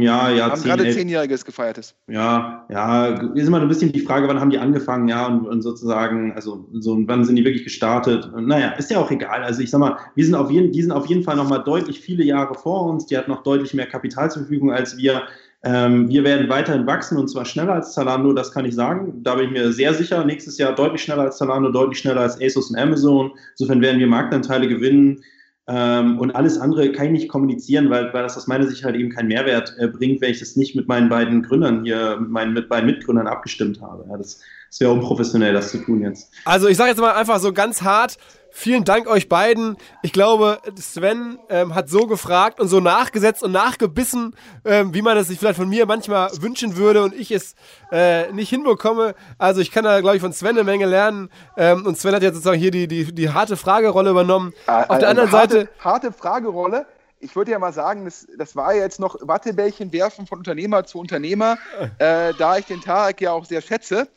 Ja, 0.00 0.30
Jahr 0.30 0.50
Haben 0.50 0.60
10, 0.60 0.68
gerade 0.68 0.84
11. 0.84 0.96
Zehnjähriges 0.96 1.44
gefeiert. 1.44 1.94
Ja, 2.08 2.66
ja, 2.70 3.06
ist 3.34 3.48
immer 3.48 3.60
ein 3.60 3.68
bisschen 3.68 3.92
die 3.92 4.00
Frage, 4.00 4.28
wann 4.28 4.40
haben 4.40 4.50
die 4.50 4.58
angefangen, 4.58 5.08
ja, 5.08 5.26
und, 5.26 5.46
und 5.46 5.62
sozusagen, 5.62 6.32
also 6.32 6.68
so, 6.72 6.98
wann 7.06 7.24
sind 7.24 7.36
die 7.36 7.44
wirklich 7.44 7.64
gestartet? 7.64 8.30
Und, 8.32 8.46
naja, 8.46 8.70
ist 8.70 8.90
ja 8.90 8.98
auch 8.98 9.10
egal. 9.10 9.42
Also 9.42 9.60
ich 9.62 9.70
sag 9.70 9.80
mal, 9.80 9.96
wir 10.14 10.24
sind 10.24 10.34
auf 10.34 10.50
jeden, 10.50 10.72
die 10.72 10.82
sind 10.82 10.92
auf 10.92 11.06
jeden 11.06 11.22
Fall 11.22 11.36
nochmal 11.36 11.62
deutlich 11.64 12.00
viele 12.00 12.24
Jahre 12.24 12.54
vor 12.54 12.86
uns, 12.86 13.06
die 13.06 13.16
hat 13.18 13.28
noch 13.28 13.42
deutlich 13.42 13.74
mehr 13.74 13.86
Kapital 13.86 14.30
zur 14.30 14.42
Verfügung 14.42 14.72
als 14.72 14.96
wir. 14.96 15.22
Ähm, 15.66 16.10
wir 16.10 16.24
werden 16.24 16.50
weiterhin 16.50 16.86
wachsen 16.86 17.16
und 17.16 17.28
zwar 17.28 17.46
schneller 17.46 17.72
als 17.72 17.94
Zalando, 17.94 18.34
das 18.34 18.52
kann 18.52 18.66
ich 18.66 18.74
sagen. 18.74 19.22
Da 19.22 19.34
bin 19.34 19.46
ich 19.46 19.50
mir 19.50 19.72
sehr 19.72 19.94
sicher. 19.94 20.22
Nächstes 20.24 20.58
Jahr 20.58 20.74
deutlich 20.74 21.02
schneller 21.02 21.22
als 21.22 21.38
Zalando, 21.38 21.70
deutlich 21.70 21.98
schneller 21.98 22.20
als 22.20 22.40
ASOS 22.40 22.70
und 22.70 22.78
Amazon. 22.78 23.32
Insofern 23.52 23.80
werden 23.80 23.98
wir 23.98 24.06
Marktanteile 24.06 24.68
gewinnen. 24.68 25.22
Ähm, 25.66 26.18
und 26.18 26.32
alles 26.32 26.58
andere 26.58 26.92
kann 26.92 27.06
ich 27.06 27.12
nicht 27.12 27.28
kommunizieren, 27.28 27.88
weil, 27.88 28.12
weil 28.12 28.22
das 28.22 28.36
aus 28.36 28.46
meiner 28.46 28.66
Sicht 28.66 28.84
halt 28.84 28.96
eben 28.96 29.10
keinen 29.10 29.28
Mehrwert 29.28 29.74
äh, 29.78 29.88
bringt, 29.88 30.20
wenn 30.20 30.30
ich 30.30 30.40
das 30.40 30.56
nicht 30.56 30.76
mit 30.76 30.88
meinen 30.88 31.08
beiden 31.08 31.42
Gründern 31.42 31.84
hier, 31.84 32.18
mit 32.20 32.30
meinen 32.30 32.52
mit 32.52 32.68
beiden 32.68 32.86
Mitgründern 32.86 33.26
abgestimmt 33.26 33.80
habe. 33.80 34.04
Ja, 34.08 34.18
das, 34.18 34.40
das 34.68 34.80
wäre 34.80 34.92
unprofessionell, 34.92 35.54
das 35.54 35.70
zu 35.70 35.78
tun 35.78 36.02
jetzt. 36.02 36.30
Also 36.44 36.68
ich 36.68 36.76
sage 36.76 36.90
jetzt 36.90 37.00
mal 37.00 37.14
einfach 37.14 37.38
so 37.38 37.52
ganz 37.54 37.80
hart, 37.80 38.18
vielen 38.54 38.84
Dank 38.84 39.08
euch 39.08 39.28
beiden. 39.28 39.76
Ich 40.02 40.12
glaube, 40.12 40.60
Sven 40.76 41.38
ähm, 41.50 41.74
hat 41.74 41.90
so 41.90 42.06
gefragt 42.06 42.60
und 42.60 42.68
so 42.68 42.80
nachgesetzt 42.80 43.42
und 43.42 43.52
nachgebissen, 43.52 44.36
ähm, 44.64 44.94
wie 44.94 45.02
man 45.02 45.16
es 45.16 45.28
sich 45.28 45.38
vielleicht 45.38 45.58
von 45.58 45.68
mir 45.68 45.86
manchmal 45.86 46.30
wünschen 46.40 46.76
würde 46.76 47.02
und 47.02 47.14
ich 47.14 47.32
es 47.32 47.56
äh, 47.90 48.32
nicht 48.32 48.48
hinbekomme. 48.48 49.14
Also 49.38 49.60
ich 49.60 49.72
kann 49.72 49.84
da, 49.84 50.00
glaube 50.00 50.16
ich, 50.16 50.22
von 50.22 50.32
Sven 50.32 50.50
eine 50.50 50.64
Menge 50.64 50.86
lernen. 50.86 51.30
Ähm, 51.56 51.84
und 51.84 51.98
Sven 51.98 52.14
hat 52.14 52.22
jetzt 52.22 52.34
sozusagen 52.36 52.60
hier 52.60 52.70
die, 52.70 52.86
die, 52.86 53.12
die 53.12 53.30
harte 53.30 53.56
Fragerolle 53.56 54.10
übernommen. 54.10 54.54
Auf 54.66 54.98
der 54.98 55.08
anderen 55.08 55.32
harte, 55.32 55.54
Seite... 55.54 55.68
Harte 55.80 56.12
Fragerolle. 56.12 56.86
Ich 57.18 57.34
würde 57.34 57.50
ja 57.50 57.58
mal 57.58 57.72
sagen, 57.72 58.04
das, 58.04 58.26
das 58.38 58.54
war 58.54 58.74
jetzt 58.74 59.00
noch 59.00 59.16
Wattebällchen 59.20 59.92
werfen 59.92 60.26
von 60.26 60.38
Unternehmer 60.38 60.84
zu 60.84 60.98
Unternehmer, 60.98 61.56
äh, 61.98 62.34
da 62.38 62.58
ich 62.58 62.66
den 62.66 62.82
Tarek 62.82 63.20
ja 63.22 63.32
auch 63.32 63.46
sehr 63.46 63.62
schätze. 63.62 64.08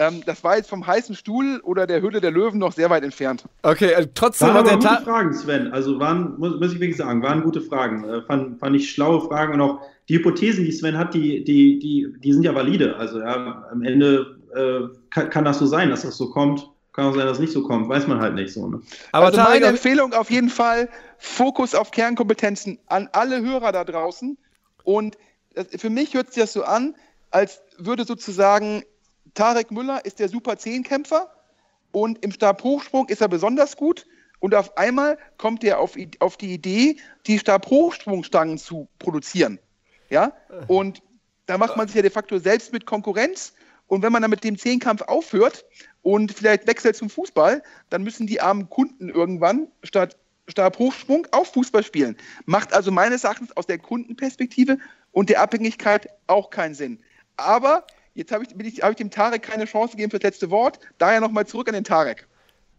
Ähm, 0.00 0.22
das 0.24 0.42
war 0.42 0.56
jetzt 0.56 0.70
vom 0.70 0.86
heißen 0.86 1.14
Stuhl 1.14 1.60
oder 1.62 1.86
der 1.86 2.00
Höhle 2.00 2.22
der 2.22 2.30
Löwen 2.30 2.58
noch 2.58 2.72
sehr 2.72 2.88
weit 2.88 3.04
entfernt. 3.04 3.44
Okay, 3.62 3.92
äh, 3.92 4.08
trotzdem 4.14 4.48
Waren 4.48 4.64
der 4.64 4.76
gute 4.76 4.86
Ta 4.86 5.00
Fragen, 5.02 5.34
Sven. 5.34 5.70
Also 5.72 6.00
waren, 6.00 6.38
muss, 6.38 6.58
muss 6.58 6.72
ich 6.72 6.80
wirklich 6.80 6.96
sagen, 6.96 7.22
waren 7.22 7.42
gute 7.42 7.60
Fragen. 7.60 8.04
Äh, 8.04 8.22
fand, 8.22 8.58
fand 8.58 8.74
ich 8.74 8.90
schlaue 8.90 9.20
Fragen 9.20 9.52
und 9.52 9.60
auch 9.60 9.80
die 10.08 10.16
Hypothesen, 10.16 10.64
die 10.64 10.72
Sven 10.72 10.96
hat, 10.96 11.12
die, 11.12 11.44
die, 11.44 11.78
die, 11.78 12.14
die 12.18 12.32
sind 12.32 12.44
ja 12.44 12.54
valide. 12.54 12.96
Also 12.96 13.20
ja, 13.20 13.66
am 13.70 13.82
Ende 13.82 14.38
äh, 14.54 14.96
kann, 15.10 15.28
kann 15.28 15.44
das 15.44 15.58
so 15.58 15.66
sein, 15.66 15.90
dass 15.90 16.00
das 16.00 16.16
so 16.16 16.30
kommt. 16.30 16.66
Kann 16.94 17.04
auch 17.04 17.14
sein, 17.14 17.26
dass 17.26 17.36
es 17.36 17.40
nicht 17.40 17.52
so 17.52 17.62
kommt. 17.62 17.90
Weiß 17.90 18.06
man 18.06 18.20
halt 18.20 18.34
nicht 18.34 18.54
so. 18.54 18.68
Ne? 18.68 18.80
Aber 19.12 19.26
also 19.26 19.38
meine 19.42 19.66
Empfehlung 19.66 20.14
auf 20.14 20.30
jeden 20.30 20.48
Fall, 20.48 20.88
Fokus 21.18 21.74
auf 21.74 21.90
Kernkompetenzen 21.90 22.78
an 22.86 23.10
alle 23.12 23.42
Hörer 23.42 23.70
da 23.72 23.84
draußen. 23.84 24.38
Und 24.82 25.18
für 25.76 25.90
mich 25.90 26.14
hört 26.14 26.32
sich 26.32 26.42
das 26.42 26.54
so 26.54 26.64
an, 26.64 26.94
als 27.30 27.60
würde 27.76 28.04
sozusagen 28.04 28.82
Tarek 29.34 29.70
Müller 29.70 30.04
ist 30.04 30.18
der 30.18 30.28
Super 30.28 30.58
Zehnkämpfer 30.58 31.30
und 31.92 32.24
im 32.24 32.32
Stabhochsprung 32.32 33.08
ist 33.08 33.20
er 33.20 33.28
besonders 33.28 33.76
gut. 33.76 34.06
Und 34.38 34.54
auf 34.54 34.76
einmal 34.78 35.18
kommt 35.36 35.62
er 35.64 35.78
auf, 35.80 35.96
auf 36.18 36.36
die 36.36 36.54
Idee, 36.54 36.96
die 37.26 37.38
Stabhochsprungstangen 37.38 38.58
zu 38.58 38.88
produzieren. 38.98 39.58
Ja? 40.08 40.32
Und 40.66 41.02
da 41.46 41.58
macht 41.58 41.76
man 41.76 41.86
sich 41.88 41.96
ja 41.96 42.02
de 42.02 42.10
facto 42.10 42.38
selbst 42.38 42.72
mit 42.72 42.86
Konkurrenz. 42.86 43.52
Und 43.86 44.02
wenn 44.02 44.12
man 44.12 44.22
dann 44.22 44.30
mit 44.30 44.44
dem 44.44 44.56
Zehnkampf 44.56 45.02
aufhört 45.02 45.64
und 46.02 46.32
vielleicht 46.32 46.66
wechselt 46.66 46.96
zum 46.96 47.10
Fußball, 47.10 47.62
dann 47.90 48.02
müssen 48.02 48.26
die 48.26 48.40
armen 48.40 48.70
Kunden 48.70 49.08
irgendwann 49.08 49.68
statt 49.82 50.16
Stabhochsprung 50.48 51.26
auf 51.32 51.52
Fußball 51.52 51.82
spielen. 51.82 52.16
Macht 52.46 52.72
also 52.72 52.90
meines 52.90 53.24
Erachtens 53.24 53.56
aus 53.56 53.66
der 53.66 53.78
Kundenperspektive 53.78 54.78
und 55.12 55.28
der 55.28 55.40
Abhängigkeit 55.42 56.08
auch 56.26 56.50
keinen 56.50 56.74
Sinn. 56.74 57.00
Aber 57.36 57.84
jetzt 58.14 58.32
habe 58.32 58.44
ich, 58.44 58.66
ich, 58.66 58.82
hab 58.82 58.90
ich 58.90 58.96
dem 58.96 59.10
Tarek 59.10 59.42
keine 59.42 59.64
Chance 59.64 59.92
gegeben 59.92 60.10
für 60.10 60.18
das 60.18 60.30
letzte 60.30 60.50
Wort. 60.50 60.78
Daher 60.98 61.20
nochmal 61.20 61.46
zurück 61.46 61.68
an 61.68 61.74
den 61.74 61.84
Tarek. 61.84 62.26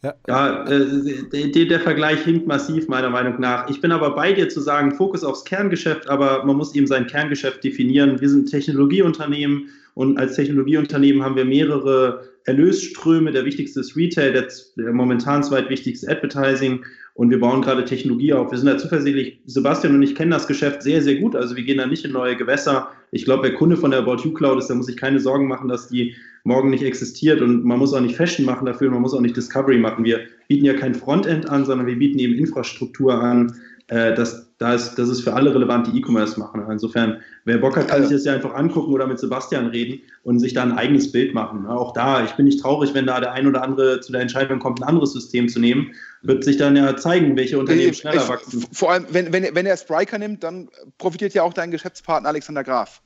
Ja, 0.04 0.16
ja 0.28 0.66
äh, 0.66 1.52
der, 1.52 1.66
der, 1.66 1.80
Vergleich 1.80 2.24
hinkt 2.24 2.48
massiv, 2.48 2.88
meiner 2.88 3.10
Meinung 3.10 3.40
nach. 3.40 3.70
Ich 3.70 3.82
bin 3.82 3.92
aber 3.92 4.16
bei 4.16 4.34
dir 4.34 4.50
zu 4.50 4.60
sagen, 4.60 4.96
Fokus 4.96 5.24
aufs 5.24 5.46
Kerngeschäft, 5.46 6.10
aber 6.10 6.44
man 6.44 6.58
muss 6.58 6.74
eben 6.74 6.88
sein 6.88 7.06
Kerngeschäft 7.06 7.64
definieren. 7.64 8.20
Wir 8.20 8.30
sind 8.30 8.50
Technologieunternehmen 8.50 9.70
und 9.94 10.18
als 10.18 10.36
Technologieunternehmen 10.36 11.24
haben 11.24 11.36
wir 11.36 11.46
mehrere 11.46 12.28
Erlösströme. 12.46 13.32
Der 13.32 13.46
wichtigste 13.46 13.82
ist 13.82 13.96
Retail, 13.96 14.34
der, 14.34 14.48
der 14.76 14.92
momentan 14.92 15.44
zweitwichtigste 15.44 16.10
Advertising 16.10 16.84
und 17.14 17.30
wir 17.30 17.40
bauen 17.40 17.62
gerade 17.62 17.86
Technologie 17.86 18.34
auf. 18.34 18.52
Wir 18.52 18.58
sind 18.58 18.68
da 18.68 18.78
zuversichtlich. 18.78 19.40
Sebastian 19.46 19.96
und 19.96 20.02
ich 20.02 20.16
kennen 20.16 20.32
das 20.32 20.48
Geschäft 20.48 20.82
sehr, 20.82 21.02
sehr 21.02 21.16
gut. 21.16 21.36
Also 21.36 21.56
wir 21.56 21.64
gehen 21.64 21.78
da 21.78 21.86
nicht 21.86 22.06
in 22.06 22.12
neue 22.12 22.36
Gewässer. 22.36 22.90
Ich 23.12 23.26
glaube, 23.26 23.44
wer 23.44 23.54
Kunde 23.54 23.78
von 23.78 23.92
der 23.92 24.00
About 24.00 24.24
You 24.24 24.34
Cloud 24.34 24.60
ist, 24.60 24.68
der 24.68 24.78
muss 24.78 24.86
sich 24.86 24.98
keine 24.98 25.20
Sorgen 25.20 25.48
machen, 25.48 25.68
dass 25.68 25.90
die 25.90 26.16
morgen 26.44 26.70
nicht 26.70 26.84
existiert 26.84 27.42
und 27.42 27.64
man 27.64 27.80
muss 27.80 27.94
auch 27.94 28.02
nicht 28.02 28.16
Fashion 28.16 28.46
machen 28.46 28.66
dafür, 28.66 28.90
man 28.90 29.02
muss 29.02 29.14
auch 29.14 29.22
nicht 29.22 29.38
Discovery 29.38 29.78
machen. 29.78 30.06
Wir 30.06 30.22
bieten 30.48 30.66
ja 30.66 30.74
kein 30.74 30.96
Frontend 30.96 31.50
an, 31.50 31.66
sondern 31.66 31.86
wir 31.86 31.98
bieten 31.98 32.18
eben 32.20 32.34
Infrastruktur 32.34 33.14
an. 33.14 33.54
Äh, 33.88 34.16
das, 34.62 34.90
das, 34.90 34.96
das 34.96 35.10
ist 35.10 35.22
für 35.22 35.34
alle 35.34 35.54
relevant, 35.54 35.88
die 35.88 35.98
E-Commerce 35.98 36.40
machen. 36.40 36.64
Insofern, 36.70 37.22
wer 37.46 37.58
Bock 37.58 37.76
hat, 37.78 37.88
kann 37.88 38.04
sich 38.04 38.12
das 38.12 38.26
ja 38.26 38.34
einfach 38.34 38.54
angucken 38.54 38.94
oder 38.94 39.08
mit 39.08 39.20
Sebastian 39.20 39.68
reden 39.68 40.02
und 40.24 40.40
sich 40.40 40.54
da 40.54 40.62
ein 40.62 40.74
eigenes 40.74 41.12
Bild 41.12 41.34
machen. 41.34 41.66
Auch 41.66 41.94
da, 41.94 42.24
ich 42.24 42.32
bin 42.32 42.46
nicht 42.46 42.62
traurig, 42.62 42.94
wenn 42.94 43.08
da 43.08 43.20
der 43.20 43.32
ein 43.32 43.48
oder 43.48 43.64
andere 43.64 44.02
zu 44.02 44.12
der 44.12 44.22
Entscheidung 44.22 44.60
kommt, 44.60 44.82
ein 44.82 44.88
anderes 44.88 45.14
System 45.14 45.50
zu 45.50 45.60
nehmen. 45.60 45.94
Wird 46.22 46.44
sich 46.44 46.58
dann 46.58 46.76
ja 46.76 46.96
zeigen, 46.96 47.36
welche 47.36 47.58
Unternehmen 47.58 47.94
schneller 47.94 48.28
wachsen. 48.30 48.64
Vor 48.72 48.92
allem, 48.92 49.08
wenn, 49.10 49.34
wenn, 49.34 49.56
wenn 49.56 49.66
er 49.66 49.78
Spriker 49.78 50.20
nimmt, 50.20 50.44
dann 50.44 50.70
profitiert 51.00 51.34
ja 51.34 51.42
auch 51.42 51.54
dein 51.54 51.72
Geschäftspartner 51.72 52.30
Alexander 52.30 52.64
Graf. 52.64 53.02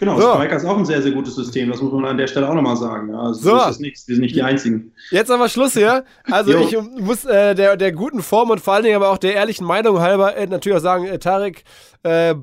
Genau, 0.00 0.18
so. 0.18 0.32
Striker 0.32 0.56
ist 0.56 0.64
auch 0.64 0.78
ein 0.78 0.86
sehr, 0.86 1.02
sehr 1.02 1.12
gutes 1.12 1.34
System, 1.34 1.70
das 1.70 1.82
muss 1.82 1.92
man 1.92 2.06
an 2.06 2.16
der 2.16 2.26
Stelle 2.26 2.48
auch 2.48 2.54
nochmal 2.54 2.76
sagen. 2.76 3.10
Ja, 3.10 3.20
also 3.20 3.50
so. 3.50 3.56
ist 3.56 3.66
das 3.66 3.78
nichts, 3.80 4.08
wir 4.08 4.14
sind 4.14 4.22
nicht 4.22 4.34
die 4.34 4.42
Einzigen. 4.42 4.92
Jetzt 5.10 5.30
aber 5.30 5.50
Schluss 5.50 5.74
hier. 5.74 6.04
Also 6.24 6.56
ich 6.56 6.74
muss 6.98 7.26
äh, 7.26 7.54
der, 7.54 7.76
der 7.76 7.92
guten 7.92 8.22
Form 8.22 8.48
und 8.48 8.60
vor 8.60 8.72
allen 8.72 8.84
Dingen 8.84 8.96
aber 8.96 9.10
auch 9.10 9.18
der 9.18 9.34
ehrlichen 9.34 9.66
Meinung 9.66 10.00
halber 10.00 10.34
äh, 10.36 10.46
natürlich 10.46 10.78
auch 10.78 10.82
sagen, 10.82 11.04
äh, 11.04 11.18
Tarek, 11.18 11.64
äh, 12.02 12.34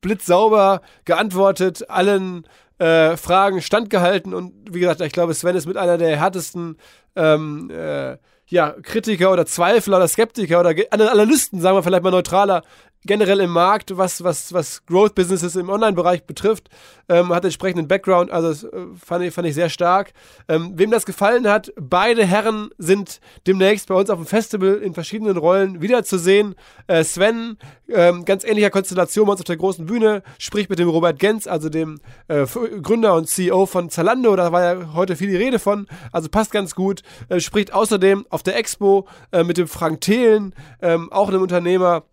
blitzsauber 0.00 0.82
geantwortet, 1.04 1.90
allen 1.90 2.46
äh, 2.78 3.16
Fragen 3.16 3.60
standgehalten 3.60 4.32
und 4.32 4.52
wie 4.70 4.78
gesagt, 4.78 5.00
ich 5.00 5.12
glaube, 5.12 5.34
Sven 5.34 5.56
ist 5.56 5.66
mit 5.66 5.76
einer 5.76 5.98
der 5.98 6.16
härtesten 6.16 6.76
ähm, 7.16 7.70
äh, 7.70 8.18
ja, 8.46 8.74
Kritiker 8.82 9.32
oder 9.32 9.46
Zweifler 9.46 9.96
oder 9.96 10.08
Skeptiker 10.08 10.60
oder 10.60 10.74
Analysten, 10.90 11.60
sagen 11.60 11.76
wir 11.76 11.82
vielleicht 11.82 12.04
mal 12.04 12.10
neutraler, 12.12 12.62
generell 13.04 13.40
im 13.40 13.50
Markt, 13.50 13.96
was, 13.96 14.22
was, 14.22 14.52
was 14.52 14.84
Growth 14.86 15.14
Businesses 15.14 15.56
im 15.56 15.70
Online-Bereich 15.70 16.24
betrifft, 16.24 16.68
ähm, 17.08 17.30
hat 17.30 17.44
entsprechenden 17.44 17.88
Background, 17.88 18.30
also 18.30 18.48
das 18.48 18.64
äh, 18.64 18.86
fand, 19.04 19.24
ich, 19.24 19.34
fand 19.34 19.48
ich 19.48 19.54
sehr 19.54 19.70
stark. 19.70 20.12
Ähm, 20.48 20.72
wem 20.76 20.90
das 20.90 21.06
gefallen 21.06 21.48
hat, 21.48 21.72
beide 21.80 22.24
Herren 22.26 22.70
sind 22.78 23.20
demnächst 23.46 23.88
bei 23.88 23.94
uns 23.94 24.10
auf 24.10 24.18
dem 24.18 24.26
Festival 24.26 24.76
in 24.76 24.94
verschiedenen 24.94 25.36
Rollen 25.36 25.80
wiederzusehen. 25.80 26.54
Äh, 26.86 27.02
Sven, 27.04 27.56
ähm, 27.88 28.24
ganz 28.24 28.44
ähnlicher 28.44 28.70
Konstellation 28.70 29.26
bei 29.26 29.32
uns 29.32 29.40
auf 29.40 29.46
der 29.46 29.56
großen 29.56 29.86
Bühne, 29.86 30.22
spricht 30.38 30.68
mit 30.68 30.78
dem 30.78 30.88
Robert 30.88 31.18
Genz, 31.18 31.46
also 31.46 31.68
dem 31.68 32.00
äh, 32.28 32.46
Gründer 32.82 33.14
und 33.14 33.28
CEO 33.28 33.66
von 33.66 33.88
Zalando, 33.88 34.36
da 34.36 34.52
war 34.52 34.62
ja 34.62 34.94
heute 34.94 35.16
viel 35.16 35.30
die 35.30 35.36
Rede 35.36 35.58
von, 35.58 35.86
also 36.12 36.28
passt 36.28 36.52
ganz 36.52 36.74
gut. 36.74 37.02
Äh, 37.28 37.40
spricht 37.40 37.72
außerdem 37.72 38.26
auf 38.28 38.42
der 38.42 38.56
Expo 38.56 39.08
äh, 39.32 39.42
mit 39.42 39.56
dem 39.56 39.68
Frank 39.68 40.02
Thelen, 40.02 40.54
ähm, 40.82 41.10
auch 41.10 41.28
einem 41.28 41.42
Unternehmer, 41.42 42.04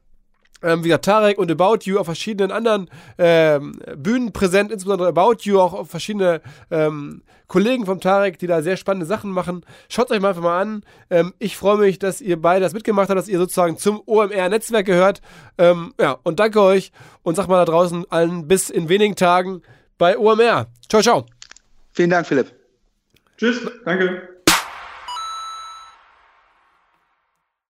ähm, 0.63 0.83
wie 0.83 0.89
gesagt, 0.89 1.05
Tarek 1.05 1.37
und 1.37 1.51
About 1.51 1.79
You 1.83 1.97
auf 1.99 2.05
verschiedenen 2.05 2.51
anderen 2.51 2.89
ähm, 3.17 3.79
Bühnen 3.95 4.31
präsent, 4.31 4.71
insbesondere 4.71 5.09
About 5.09 5.37
You, 5.41 5.59
auch 5.59 5.73
auf 5.73 5.89
verschiedene 5.89 6.41
ähm, 6.71 7.21
Kollegen 7.47 7.85
vom 7.85 8.01
Tarek, 8.01 8.39
die 8.39 8.47
da 8.47 8.61
sehr 8.61 8.77
spannende 8.77 9.05
Sachen 9.05 9.31
machen. 9.31 9.65
Schaut 9.89 10.11
euch 10.11 10.19
mal 10.19 10.29
einfach 10.29 10.43
mal 10.43 10.61
an. 10.61 10.83
Ähm, 11.09 11.33
ich 11.39 11.57
freue 11.57 11.77
mich, 11.77 11.97
dass 11.99 12.21
ihr 12.21 12.41
beide 12.41 12.61
das 12.61 12.73
mitgemacht 12.73 13.09
habt, 13.09 13.17
dass 13.17 13.29
ihr 13.29 13.37
sozusagen 13.37 13.77
zum 13.77 14.01
OMR-Netzwerk 14.05 14.85
gehört. 14.85 15.21
Ähm, 15.57 15.93
ja, 15.99 16.17
und 16.23 16.39
danke 16.39 16.61
euch 16.61 16.91
und 17.23 17.35
sag 17.35 17.47
mal 17.47 17.57
da 17.57 17.65
draußen 17.65 18.05
allen 18.09 18.47
bis 18.47 18.69
in 18.69 18.89
wenigen 18.89 19.15
Tagen 19.15 19.61
bei 19.97 20.17
OMR. 20.17 20.67
Ciao, 20.89 21.01
ciao. 21.01 21.25
Vielen 21.93 22.09
Dank, 22.09 22.27
Philipp. 22.27 22.51
Tschüss, 23.37 23.61
danke. 23.85 24.36